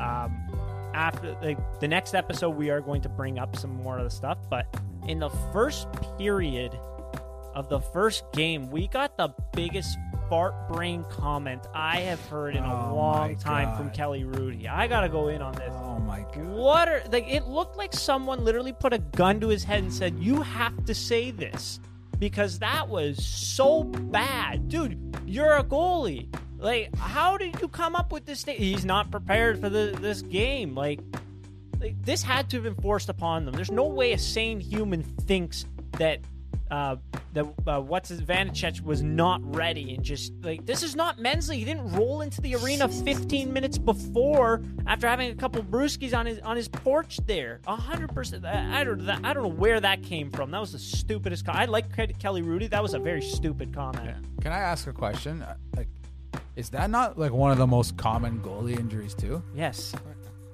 Um, 0.00 0.38
after 0.94 1.32
the, 1.40 1.56
the 1.80 1.88
next 1.88 2.14
episode, 2.14 2.50
we 2.50 2.70
are 2.70 2.80
going 2.80 3.02
to 3.02 3.08
bring 3.08 3.40
up 3.40 3.56
some 3.56 3.74
more 3.82 3.98
of 3.98 4.04
the 4.04 4.10
stuff. 4.10 4.38
But 4.48 4.72
in 5.06 5.18
the 5.18 5.30
first 5.52 5.88
period 6.18 6.78
of 7.54 7.68
the 7.68 7.80
first 7.80 8.24
game, 8.32 8.70
we 8.70 8.88
got 8.88 9.16
the 9.16 9.28
biggest 9.54 9.98
fart 10.28 10.54
brain 10.68 11.04
comment 11.10 11.66
I 11.74 11.98
have 12.00 12.24
heard 12.28 12.56
in 12.56 12.64
a 12.64 12.90
Oh 12.90 12.94
long 12.94 13.36
time 13.36 13.76
from 13.76 13.90
Kelly 13.90 14.22
Hrudey. 14.22 14.66
I 14.66 14.86
gotta 14.86 15.08
go 15.08 15.28
in 15.28 15.42
on 15.42 15.52
this. 15.54 15.74
Oh 15.74 15.98
my 15.98 16.20
god. 16.20 16.46
What 16.46 16.88
are 16.88 17.02
like? 17.12 17.28
It 17.28 17.46
looked 17.46 17.76
like 17.76 17.92
someone 17.92 18.44
literally 18.44 18.72
put 18.72 18.92
a 18.94 18.98
gun 18.98 19.40
to 19.40 19.48
his 19.48 19.64
head 19.64 19.82
and 19.82 19.92
said, 19.92 20.18
"You 20.18 20.40
have 20.40 20.84
to 20.86 20.94
say 20.94 21.30
this," 21.30 21.80
because 22.18 22.58
that 22.60 22.88
was 22.88 23.24
so 23.24 23.84
bad, 23.84 24.68
dude. 24.68 24.98
You're 25.26 25.56
a 25.56 25.64
goalie. 25.64 26.34
Like, 26.58 26.96
how 26.96 27.36
did 27.36 27.60
you 27.60 27.66
come 27.68 27.96
up 27.96 28.12
with 28.12 28.24
this 28.24 28.44
thing? 28.44 28.56
He's 28.56 28.84
not 28.84 29.10
prepared 29.10 29.60
for 29.60 29.68
the, 29.68 29.96
this 30.00 30.22
game. 30.22 30.76
Like, 30.76 31.00
like, 31.82 32.02
this 32.04 32.22
had 32.22 32.48
to 32.50 32.56
have 32.56 32.64
been 32.64 32.74
forced 32.82 33.08
upon 33.08 33.44
them. 33.44 33.54
There's 33.54 33.70
no 33.70 33.84
way 33.86 34.12
a 34.12 34.18
sane 34.18 34.60
human 34.60 35.02
thinks 35.02 35.66
that 35.98 36.20
uh, 36.70 36.96
that 37.34 37.44
uh, 37.66 37.80
what's 37.80 38.08
his 38.08 38.22
Vanecek 38.22 38.80
was 38.80 39.02
not 39.02 39.42
ready 39.54 39.94
and 39.94 40.02
just 40.02 40.32
like 40.42 40.64
this 40.64 40.82
is 40.82 40.96
not 40.96 41.18
Mensley. 41.18 41.56
He 41.56 41.66
didn't 41.66 41.92
roll 41.92 42.22
into 42.22 42.40
the 42.40 42.54
arena 42.56 42.88
15 42.88 43.52
minutes 43.52 43.76
before 43.76 44.62
after 44.86 45.06
having 45.06 45.30
a 45.30 45.34
couple 45.34 45.62
brewskis 45.62 46.16
on 46.16 46.24
his 46.24 46.38
on 46.38 46.56
his 46.56 46.68
porch 46.68 47.18
there. 47.26 47.60
Hundred 47.66 48.14
percent. 48.14 48.46
I 48.46 48.84
don't 48.84 49.06
I 49.06 49.34
don't 49.34 49.42
know 49.42 49.48
where 49.50 49.80
that 49.80 50.02
came 50.02 50.30
from. 50.30 50.50
That 50.50 50.60
was 50.60 50.72
the 50.72 50.78
stupidest. 50.78 51.44
Co- 51.44 51.52
I 51.52 51.66
like 51.66 51.90
Ke- 51.92 52.18
Kelly 52.18 52.40
Hrudey. 52.40 52.70
That 52.70 52.82
was 52.82 52.94
a 52.94 52.98
very 52.98 53.20
stupid 53.20 53.74
comment. 53.74 54.16
Can 54.40 54.52
I 54.52 54.58
ask 54.60 54.86
a 54.86 54.94
question? 54.94 55.42
Uh, 55.42 55.56
Like, 55.76 55.88
is 56.56 56.70
that 56.70 56.88
not 56.88 57.18
like 57.18 57.32
one 57.32 57.50
of 57.50 57.58
the 57.58 57.66
most 57.66 57.98
common 57.98 58.40
goalie 58.40 58.78
injuries 58.78 59.14
too? 59.14 59.42
Yes. 59.54 59.94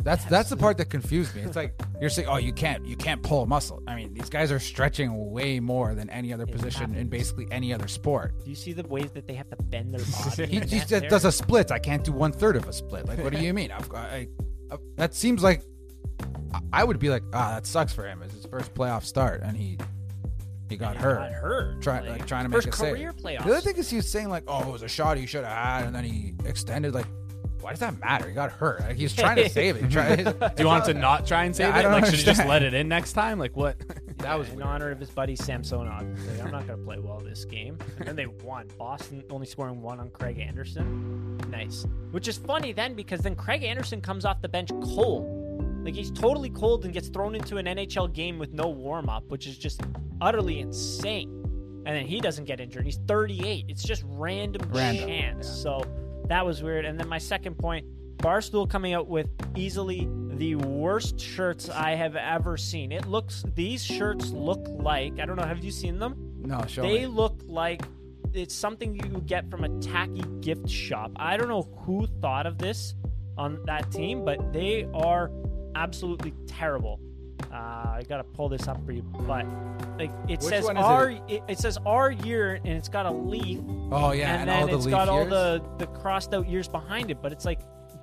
That's 0.04 0.24
that's 0.26 0.48
the 0.48 0.56
part 0.56 0.78
that 0.78 0.86
confused 0.86 1.34
me. 1.34 1.42
It's 1.42 1.56
like 1.56 1.74
you're 2.00 2.10
saying, 2.10 2.28
oh, 2.28 2.36
you 2.36 2.52
can't 2.52 2.86
you 2.86 2.96
can't 2.96 3.22
pull 3.22 3.42
a 3.42 3.46
muscle. 3.46 3.82
I 3.88 3.96
mean, 3.96 4.14
these 4.14 4.30
guys 4.30 4.52
are 4.52 4.60
stretching 4.60 5.30
way 5.30 5.60
more 5.60 5.94
than 5.94 6.08
any 6.10 6.32
other 6.32 6.44
It 6.44 6.52
position 6.52 6.94
in 6.94 7.08
basically 7.08 7.48
any 7.50 7.74
other 7.74 7.88
sport. 7.88 8.32
Do 8.44 8.50
you 8.50 8.56
see 8.56 8.72
the 8.72 8.86
ways 8.86 9.10
that 9.12 9.26
they 9.26 9.34
have 9.34 9.48
to 9.50 9.56
bend 9.56 9.92
their 9.92 10.00
body? 10.24 10.46
He, 10.46 10.60
just 10.60 10.88
does 11.08 11.24
a 11.24 11.32
split. 11.32 11.72
I 11.72 11.78
can't 11.78 12.04
do 12.04 12.12
one 12.12 12.32
third 12.32 12.56
of 12.56 12.68
a 12.68 12.72
split. 12.72 13.06
Like, 13.06 13.18
what 13.22 13.32
do 13.32 13.40
you 13.40 13.52
mean? 13.52 13.72
I've 13.72 13.88
got, 13.88 14.04
I, 14.06 14.28
I, 14.70 14.76
that 14.96 15.14
seems 15.14 15.42
like 15.42 15.62
I- 16.72 16.84
would 16.84 16.98
be 16.98 17.10
like, 17.10 17.24
ah, 17.32 17.54
that 17.54 17.66
sucks 17.66 17.92
for 17.92 18.06
him. 18.06 18.22
It's 18.22 18.34
his 18.34 18.46
first 18.46 18.74
playoff 18.74 19.04
start, 19.04 19.42
and 19.42 19.56
he 19.56 19.78
he 20.70 20.76
got 20.76 20.96
He 20.96 21.02
hurt. 21.02 21.18
Got 21.18 21.32
hurt. 21.32 21.82
Try, 21.82 22.00
like, 22.00 22.26
trying 22.26 22.44
to 22.44 22.50
make 22.50 22.66
a 22.66 22.72
save. 22.72 22.94
career 22.94 23.12
playoffs. 23.12 23.44
The 23.44 23.52
other 23.52 23.60
thing 23.62 23.76
is 23.76 23.88
he 23.90 23.96
was 23.96 24.10
saying 24.10 24.28
like, 24.28 24.44
"Oh, 24.46 24.60
it 24.60 24.70
was 24.72 24.82
a 24.82 24.88
shot 24.88 25.16
he 25.16 25.26
should 25.26 25.44
have 25.44 25.52
had," 25.56 25.86
and 25.86 25.94
then 25.94 26.04
he 26.04 26.34
extended. 26.44 26.94
Like, 26.94 27.06
why 27.60 27.70
does 27.70 27.80
that 27.80 27.98
matter? 28.00 28.28
He 28.28 28.34
got 28.34 28.50
hurt. 28.52 28.80
Like, 28.80 28.96
he's 28.96 29.14
trying 29.14 29.36
to 29.36 29.48
save 29.50 29.76
it. 29.76 29.90
Try, 29.90 30.16
Do 30.22 30.32
you 30.58 30.66
want 30.66 30.86
him 30.88 30.94
to 30.94 31.00
not 31.00 31.26
try 31.26 31.44
and 31.44 31.54
save 31.54 31.68
Yeah, 31.68 31.76
I 31.76 31.80
it? 31.80 31.82
don't 31.82 31.92
Like, 31.92 32.04
should 32.06 32.14
he 32.14 32.24
just 32.24 32.40
understand. 32.40 32.48
let 32.48 32.62
it 32.62 32.74
in 32.74 32.88
next 32.88 33.12
time? 33.14 33.38
Like 33.38 33.56
what? 33.56 33.76
that 34.18 34.38
was 34.38 34.48
in 34.48 34.56
weird. 34.56 34.66
honor 34.68 34.90
of 34.90 34.98
his 35.00 35.10
buddy 35.10 35.36
Samsonov. 35.36 36.02
Like, 36.28 36.44
I'm 36.44 36.50
not 36.50 36.66
going 36.66 36.78
to 36.78 36.84
play 36.84 36.98
well 36.98 37.20
this 37.20 37.44
game. 37.44 37.78
And 37.98 38.06
then 38.08 38.16
they 38.16 38.26
won. 38.26 38.68
Boston 38.78 39.22
only 39.30 39.46
scoring 39.46 39.80
one 39.82 40.00
on 40.00 40.10
Craig 40.10 40.38
Anderson. 40.38 41.36
Nice. 41.50 41.86
Which 42.10 42.28
is 42.28 42.38
funny 42.38 42.72
then 42.72 42.94
because 42.94 43.20
then 43.20 43.34
Craig 43.36 43.62
Anderson 43.64 44.00
comes 44.00 44.24
off 44.24 44.40
the 44.42 44.48
bench 44.48 44.70
cold. 44.82 45.34
Like 45.84 45.94
he's 45.94 46.10
totally 46.10 46.50
cold 46.50 46.84
and 46.84 46.92
gets 46.92 47.08
thrown 47.08 47.34
into 47.34 47.56
an 47.56 47.66
NHL 47.66 48.12
game 48.12 48.38
with 48.38 48.52
no 48.52 48.68
warm 48.68 49.08
up, 49.08 49.24
which 49.28 49.46
is 49.46 49.56
just 49.56 49.80
utterly 50.20 50.60
insane. 50.60 51.34
And 51.86 51.96
then 51.96 52.04
he 52.06 52.20
doesn't 52.20 52.44
get 52.44 52.60
injured. 52.60 52.84
He's 52.84 52.98
38. 53.08 53.64
It's 53.68 53.82
just 53.82 54.02
random, 54.06 54.68
Random, 54.70 55.08
chance. 55.08 55.46
yeah. 55.46 55.52
So 55.54 55.82
that 56.28 56.44
was 56.44 56.62
weird. 56.62 56.84
And 56.84 56.98
then 56.98 57.08
my 57.08 57.18
second 57.18 57.58
point 57.58 57.86
Barstool 58.18 58.68
coming 58.68 58.94
out 58.94 59.06
with 59.06 59.28
easily 59.56 60.08
the 60.30 60.56
worst 60.56 61.20
shirts 61.20 61.68
I 61.68 61.94
have 61.94 62.16
ever 62.16 62.56
seen. 62.56 62.92
It 62.92 63.06
looks, 63.06 63.44
these 63.54 63.84
shirts 63.84 64.30
look 64.30 64.66
like, 64.68 65.20
I 65.20 65.26
don't 65.26 65.36
know, 65.36 65.46
have 65.46 65.62
you 65.62 65.70
seen 65.70 65.98
them? 65.98 66.16
No, 66.40 66.64
show 66.66 66.82
they 66.82 67.00
me. 67.00 67.06
look 67.06 67.40
like 67.46 67.82
it's 68.32 68.54
something 68.54 68.94
you 68.94 69.20
get 69.20 69.48
from 69.50 69.64
a 69.64 69.68
tacky 69.80 70.22
gift 70.40 70.68
shop. 70.68 71.12
I 71.16 71.36
don't 71.36 71.48
know 71.48 71.62
who 71.84 72.06
thought 72.20 72.46
of 72.46 72.58
this 72.58 72.94
on 73.36 73.60
that 73.66 73.90
team, 73.92 74.24
but 74.24 74.52
they 74.52 74.88
are 74.94 75.30
absolutely 75.74 76.34
terrible. 76.46 77.00
Uh, 77.52 77.54
I 77.54 78.04
gotta 78.08 78.24
pull 78.24 78.48
this 78.48 78.68
up 78.68 78.84
for 78.84 78.92
you, 78.92 79.02
but 79.02 79.46
like 79.98 80.10
it 80.28 80.40
Which 80.40 80.42
says 80.42 80.64
one 80.64 80.76
is 80.76 80.84
our 80.84 81.10
it? 81.10 81.22
it? 81.28 81.42
it 81.48 81.58
says 81.58 81.78
our 81.86 82.10
year 82.10 82.54
and 82.56 82.68
it's 82.74 82.88
got 82.88 83.06
a 83.06 83.10
leaf 83.10 83.60
Oh 83.90 84.12
yeah, 84.12 84.32
and, 84.32 84.42
and, 84.42 84.48
then 84.50 84.60
all 84.62 84.66
the 84.68 84.76
it's 84.76 84.84
leaf 84.86 84.92
got 84.92 85.08
all 85.08 85.20
years? 85.20 85.30
the 85.30 85.62
the 85.78 85.86
crossed 85.86 86.34
out 86.34 86.48
years 86.48 86.68
behind 86.68 87.10
it 87.10 87.22
but 87.22 87.32
it's 87.32 87.44
like 87.44 87.60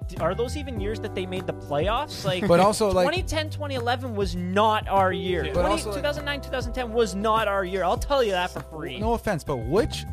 d- 0.08 0.18
are 0.20 0.34
those 0.36 0.58
even 0.58 0.80
years 0.82 1.00
that 1.02 1.14
they 1.16 1.26
made 1.26 1.46
the 1.46 1.54
playoffs 1.54 2.26
like 2.32 2.48
But 2.48 2.60
also, 2.60 2.88
like- 2.92 3.06
2010 3.06 3.50
2011 3.52 4.16
was 4.16 4.36
not 4.36 4.88
our 4.88 5.12
year 5.14 5.44
But 5.44 5.54
20, 5.54 5.70
also, 5.70 5.90
like- 5.92 5.98
2009 6.00 6.42
2010 6.42 6.92
was 6.94 7.14
not 7.16 7.48
our 7.48 7.64
year 7.64 7.84
i'll 7.84 7.98
tell 7.98 8.24
you 8.24 8.32
that 8.32 8.50
for 8.52 8.62
free 8.62 9.00
No 9.00 9.14
offense, 9.14 9.44
but 9.44 9.58
which 9.58 10.06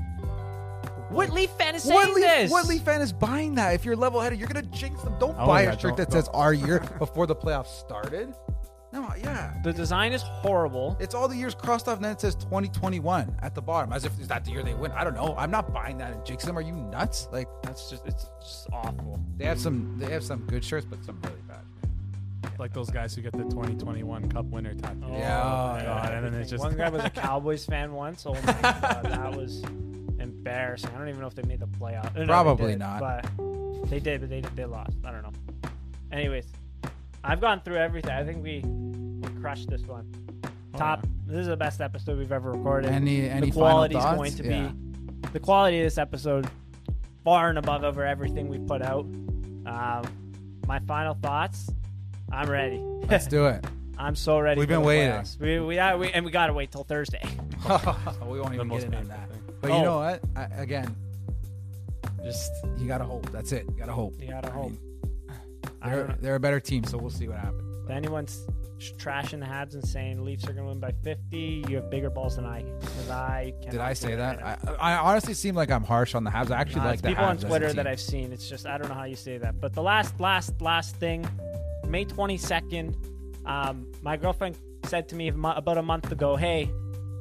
what 1.08 1.30
leaf 1.30 1.50
fan 1.50 1.74
is 1.74 1.82
saying 1.82 1.94
what 1.94 2.14
leaf, 2.14 2.24
this 2.24 2.50
what 2.50 2.66
leaf 2.66 2.82
fan 2.82 3.02
is 3.02 3.12
buying 3.12 3.54
that? 3.56 3.74
If 3.74 3.84
you're 3.84 3.96
level 3.96 4.18
headed, 4.20 4.38
you're 4.38 4.48
gonna 4.48 4.62
jinx 4.62 5.02
them. 5.02 5.14
Don't 5.20 5.36
Oh, 5.38 5.46
buy 5.46 5.64
yeah, 5.64 5.72
a 5.72 5.78
shirt 5.78 5.82
don't- 5.82 5.96
that 5.98 6.10
says 6.12 6.26
our 6.32 6.54
year 6.54 6.80
before 6.98 7.26
the 7.26 7.36
playoffs 7.36 7.66
started. 7.66 8.32
No, 8.92 9.10
yeah. 9.18 9.54
the 9.64 9.72
design 9.72 10.12
is 10.12 10.20
horrible 10.22 10.96
It's 11.00 11.14
all 11.14 11.26
the 11.26 11.36
years 11.36 11.54
crossed 11.54 11.88
off, 11.88 11.96
and 11.96 12.04
then 12.04 12.12
it 12.12 12.20
says 12.20 12.34
2021 12.34 13.34
at 13.40 13.54
the 13.54 13.62
bottom, 13.62 13.92
as 13.92 14.04
if 14.04 14.18
is 14.20 14.28
that 14.28 14.44
the 14.44 14.50
year 14.50 14.62
they 14.62 14.74
win. 14.74 14.92
I 14.92 15.02
don't 15.02 15.14
know. 15.14 15.34
I'm 15.38 15.50
not 15.50 15.72
buying 15.72 15.96
that 15.98 16.12
and 16.12 16.20
jinxing. 16.22 16.54
Are 16.54 16.60
you 16.60 16.74
nuts? 16.74 17.28
Like 17.32 17.48
that's 17.62 17.88
just 17.88 18.06
it's 18.06 18.26
just 18.40 18.68
awful 18.72 19.18
they 19.38 19.46
have 19.46 19.58
some, 19.60 19.96
they 19.98 20.10
have 20.12 20.22
some 20.22 20.40
good 20.46 20.64
shirts, 20.64 20.86
but 20.88 21.02
some 21.04 21.18
really 21.24 21.36
bad. 21.48 22.58
like 22.58 22.72
those 22.74 22.90
guys 22.90 23.14
who 23.14 23.22
get 23.22 23.32
the 23.32 23.44
2021 23.44 24.28
Cup 24.28 24.44
winner 24.46 24.74
tattoo. 24.74 25.00
Oh, 25.04 25.16
Yeah, 25.16 25.42
oh, 25.42 25.72
my 25.74 25.82
God, 25.82 26.12
and 26.12 26.26
then 26.26 26.34
it's 26.34 26.50
just- 26.50 26.62
one 26.62 26.76
guy 26.76 26.88
was 26.90 27.02
a 27.04 27.10
Cowboys 27.24 27.64
fan 27.64 27.92
once. 27.92 28.24
Oh 28.26 28.34
my 28.34 28.40
god, 28.40 29.04
that 29.04 29.34
was 29.36 29.62
embarrassing. 30.18 30.90
I 30.94 30.98
don't 30.98 31.08
even 31.08 31.20
know 31.20 31.26
if 31.26 31.34
they 31.34 31.42
made 31.42 31.60
the 31.60 31.66
playoff. 31.66 32.14
No, 32.14 32.26
Probably 32.26 32.72
did, 32.72 32.78
not. 32.80 33.00
But 33.00 33.88
they 33.90 34.00
did, 34.00 34.20
but 34.20 34.30
they 34.30 34.42
they 34.54 34.64
lost. 34.66 34.96
I 35.04 35.10
don't 35.10 35.22
know. 35.22 35.32
Anyways, 36.12 36.46
I've 37.24 37.40
gone 37.40 37.60
through 37.60 37.76
everything. 37.76 38.10
I 38.12 38.24
think 38.24 38.42
we, 38.42 38.60
we 38.60 39.40
crushed 39.40 39.68
this 39.70 39.82
one. 39.82 40.06
Oh, 40.74 40.78
Top. 40.78 41.06
This 41.26 41.38
is 41.40 41.46
the 41.46 41.56
best 41.56 41.80
episode 41.80 42.18
we've 42.18 42.32
ever 42.32 42.52
recorded. 42.52 42.90
Any, 42.90 43.28
any 43.28 43.46
the 43.50 43.52
quality 43.52 43.96
is 43.96 44.04
going 44.04 44.34
to 44.36 44.44
Yeah. 44.44 44.68
be 44.68 45.28
the 45.32 45.40
quality 45.40 45.78
of 45.80 45.84
this 45.84 45.98
episode 45.98 46.48
far 47.24 47.48
and 47.48 47.58
above 47.58 47.84
over 47.84 48.04
everything 48.04 48.48
we 48.48 48.58
put 48.58 48.82
out. 48.82 49.04
Um, 49.66 50.02
my 50.66 50.78
final 50.80 51.14
thoughts. 51.14 51.70
I'm 52.32 52.50
ready. 52.50 52.78
Let's 53.08 53.26
do 53.26 53.46
it. 53.46 53.64
I'm 53.98 54.16
so 54.16 54.40
ready. 54.40 54.58
We've 54.58 54.68
been 54.68 54.82
waiting. 54.82 55.10
playoffs. 55.12 55.38
We, 55.38 55.60
we, 55.60 55.78
uh, 55.78 55.96
we 55.96 56.10
and 56.12 56.24
we 56.24 56.30
gotta 56.32 56.52
wait 56.52 56.72
till 56.72 56.82
Thursday. 56.84 57.22
we 58.26 58.40
won't 58.40 58.54
even 58.54 58.66
most 58.66 58.84
get 58.90 58.94
into 58.94 59.08
that. 59.08 59.30
thing. 59.30 59.42
But 59.60 59.70
Oh. 59.70 59.76
you 59.76 59.82
know 59.84 59.98
what? 59.98 60.20
I, 60.34 60.44
again, 60.60 60.96
just 62.24 62.50
you 62.78 62.88
gotta 62.88 63.04
hope. 63.04 63.30
That's 63.30 63.52
it. 63.52 63.66
You 63.66 63.76
gotta 63.78 63.92
hope. 63.92 64.20
You 64.20 64.28
gotta 64.30 64.48
I 64.48 64.52
hope. 64.52 64.70
mean, 64.72 64.80
I 64.80 64.91
They're 65.84 66.16
they're 66.20 66.34
a 66.36 66.40
better 66.40 66.60
team, 66.60 66.84
so 66.84 66.98
we'll 66.98 67.10
see 67.10 67.28
what 67.28 67.38
happens. 67.38 67.76
If 67.84 67.90
anyone's 67.90 68.46
trashing 68.90 69.40
the 69.40 69.46
Habs 69.46 69.74
and 69.74 69.86
saying 69.86 70.24
Leafs 70.24 70.46
are 70.48 70.52
gonna 70.52 70.68
win 70.68 70.80
by 70.80 70.92
50, 71.02 71.64
you 71.68 71.76
have 71.76 71.90
bigger 71.90 72.10
balls 72.10 72.36
than 72.36 72.44
I. 72.44 72.62
Because 72.62 73.10
I 73.10 73.52
Did 73.70 73.80
I 73.80 73.92
say 73.92 74.14
that? 74.16 74.42
I, 74.42 74.56
I 74.74 74.96
honestly 74.96 75.34
seem 75.34 75.54
like 75.54 75.70
I'm 75.70 75.84
harsh 75.84 76.14
on 76.14 76.24
the 76.24 76.30
Habs. 76.30 76.50
I 76.50 76.60
actually 76.60 76.82
like 76.82 77.02
the 77.02 77.08
people 77.08 77.24
Habs 77.24 77.28
on 77.28 77.38
Twitter 77.38 77.72
that. 77.72 77.86
I've 77.86 78.00
seen. 78.00 78.32
It's 78.32 78.48
just 78.48 78.66
I 78.66 78.78
don't 78.78 78.88
know 78.88 78.94
how 78.94 79.04
you 79.04 79.16
say 79.16 79.38
that. 79.38 79.60
But 79.60 79.74
the 79.74 79.82
last, 79.82 80.18
last, 80.20 80.60
last 80.60 80.96
thing, 80.96 81.26
May 81.86 82.04
22nd, 82.04 82.94
um, 83.46 83.90
my 84.02 84.16
girlfriend 84.16 84.56
said 84.84 85.08
to 85.10 85.16
me 85.16 85.28
about 85.28 85.78
a 85.78 85.82
month 85.82 86.10
ago, 86.10 86.36
"Hey, 86.36 86.66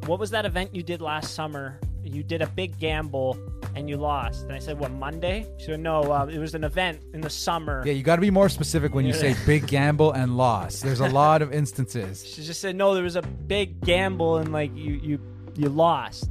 what 0.05 0.19
was 0.19 0.31
that 0.31 0.45
event 0.45 0.73
you 0.75 0.83
did 0.83 1.01
last 1.01 1.33
summer? 1.35 1.79
You 2.03 2.23
did 2.23 2.41
a 2.41 2.47
big 2.47 2.79
gamble." 2.79 3.37
And 3.75 3.89
you 3.89 3.97
lost. 3.97 4.43
And 4.43 4.53
I 4.53 4.59
said, 4.59 4.79
"What 4.79 4.91
Monday?" 4.91 5.47
She 5.57 5.67
said, 5.67 5.79
"No, 5.79 6.01
uh, 6.11 6.25
it 6.25 6.39
was 6.39 6.55
an 6.55 6.63
event 6.63 7.01
in 7.13 7.21
the 7.21 7.29
summer." 7.29 7.83
Yeah, 7.85 7.93
you 7.93 8.03
got 8.03 8.17
to 8.17 8.21
be 8.21 8.31
more 8.31 8.49
specific 8.49 8.93
when 8.93 9.05
you 9.05 9.13
say 9.13 9.35
big 9.45 9.67
gamble 9.67 10.11
and 10.11 10.37
loss. 10.37 10.81
There's 10.81 10.99
a 10.99 11.09
lot 11.09 11.41
of 11.41 11.53
instances. 11.53 12.25
She 12.25 12.43
just 12.43 12.59
said 12.59 12.75
no. 12.75 12.93
There 12.93 13.03
was 13.03 13.15
a 13.15 13.21
big 13.21 13.81
gamble 13.81 14.37
and 14.37 14.51
like 14.51 14.75
you 14.75 14.93
you 14.93 15.19
you 15.55 15.69
lost, 15.69 16.29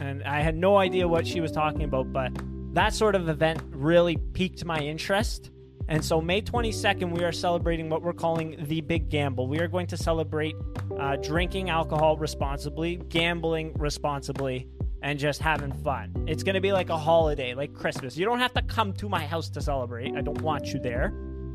and 0.00 0.22
I 0.24 0.40
had 0.40 0.56
no 0.56 0.76
idea 0.76 1.08
what 1.08 1.26
she 1.26 1.40
was 1.40 1.52
talking 1.52 1.82
about. 1.84 2.12
But 2.12 2.32
that 2.74 2.92
sort 2.92 3.14
of 3.14 3.28
event 3.28 3.62
really 3.70 4.16
piqued 4.16 4.64
my 4.64 4.78
interest. 4.78 5.50
And 5.86 6.02
so 6.02 6.20
May 6.20 6.40
22nd, 6.40 7.10
we 7.10 7.24
are 7.24 7.32
celebrating 7.32 7.90
what 7.90 8.02
we're 8.02 8.14
calling 8.14 8.56
the 8.68 8.80
Big 8.80 9.10
Gamble. 9.10 9.48
We 9.48 9.60
are 9.60 9.68
going 9.68 9.86
to 9.88 9.96
celebrate 9.98 10.54
uh, 10.98 11.16
drinking 11.16 11.68
alcohol 11.68 12.16
responsibly, 12.16 12.96
gambling 12.96 13.74
responsibly, 13.74 14.66
and 15.04 15.18
just 15.18 15.42
having 15.42 15.70
fun. 15.70 16.24
It's 16.26 16.42
going 16.42 16.54
to 16.54 16.62
be 16.62 16.72
like 16.72 16.88
a 16.88 16.96
holiday, 16.96 17.52
like 17.52 17.74
Christmas. 17.74 18.16
You 18.16 18.24
don't 18.24 18.38
have 18.38 18.54
to 18.54 18.62
come 18.62 18.94
to 18.94 19.08
my 19.08 19.24
house 19.26 19.50
to 19.50 19.60
celebrate. 19.60 20.16
I 20.16 20.22
don't 20.22 20.40
want 20.40 20.72
you 20.72 20.80
there. 20.80 21.10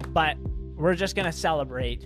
But 0.10 0.38
we're 0.76 0.94
just 0.94 1.16
going 1.16 1.26
to 1.26 1.32
celebrate 1.32 2.06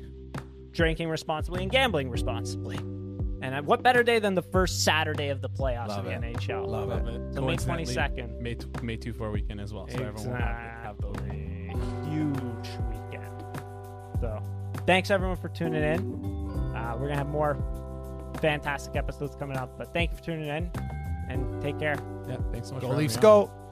drinking 0.72 1.10
responsibly 1.10 1.62
and 1.62 1.70
gambling 1.70 2.10
responsibly. 2.10 2.78
And 2.78 3.56
uh, 3.56 3.62
what 3.62 3.84
better 3.84 4.04
day 4.04 4.20
than 4.20 4.36
the 4.36 4.42
first 4.42 4.86
Saturday 4.86 5.28
of 5.28 5.42
the 5.42 5.50
playoffs 5.50 5.90
Love 5.90 6.06
of 6.06 6.06
the 6.06 6.12
it. 6.12 6.38
NHL? 6.38 6.66
Love 6.66 6.88
Love 6.88 7.08
it. 7.10 7.16
it. 7.16 7.34
So 7.34 7.42
May 7.42 7.58
22nd. 7.58 8.40
May 8.40 8.56
t- 8.56 8.68
May 8.82 8.96
two 8.96 9.12
four 9.12 9.30
weekend 9.30 9.60
as 9.60 9.74
well. 9.74 9.86
So 9.90 9.96
everyone 9.96 10.26
will 10.26 10.36
have, 10.36 10.86
have 10.86 11.02
those. 11.02 11.16
Exactly. 11.18 12.10
Huge 12.10 12.70
weekend. 12.90 13.44
So, 14.22 14.42
thanks 14.88 15.12
everyone 15.12 15.36
for 15.36 15.50
tuning 15.50 15.84
in. 15.84 16.74
Uh, 16.74 16.96
we're 16.98 17.08
gonna 17.10 17.18
have 17.18 17.28
more 17.28 17.58
fantastic 18.40 18.96
episodes 18.96 19.36
coming 19.36 19.58
up. 19.58 19.78
But 19.78 19.94
thank 19.94 20.12
you 20.12 20.18
for 20.18 20.24
tuning 20.24 20.48
in, 20.48 20.72
and 21.30 21.62
take 21.62 21.80
care. 21.80 21.98
Yeah, 22.28 22.38
thanks 22.52 22.70
so 22.70 22.76
much. 22.76 22.84
Go 22.84 22.90
Leafs, 22.90 23.18
go. 23.18 23.44
On. 23.44 23.64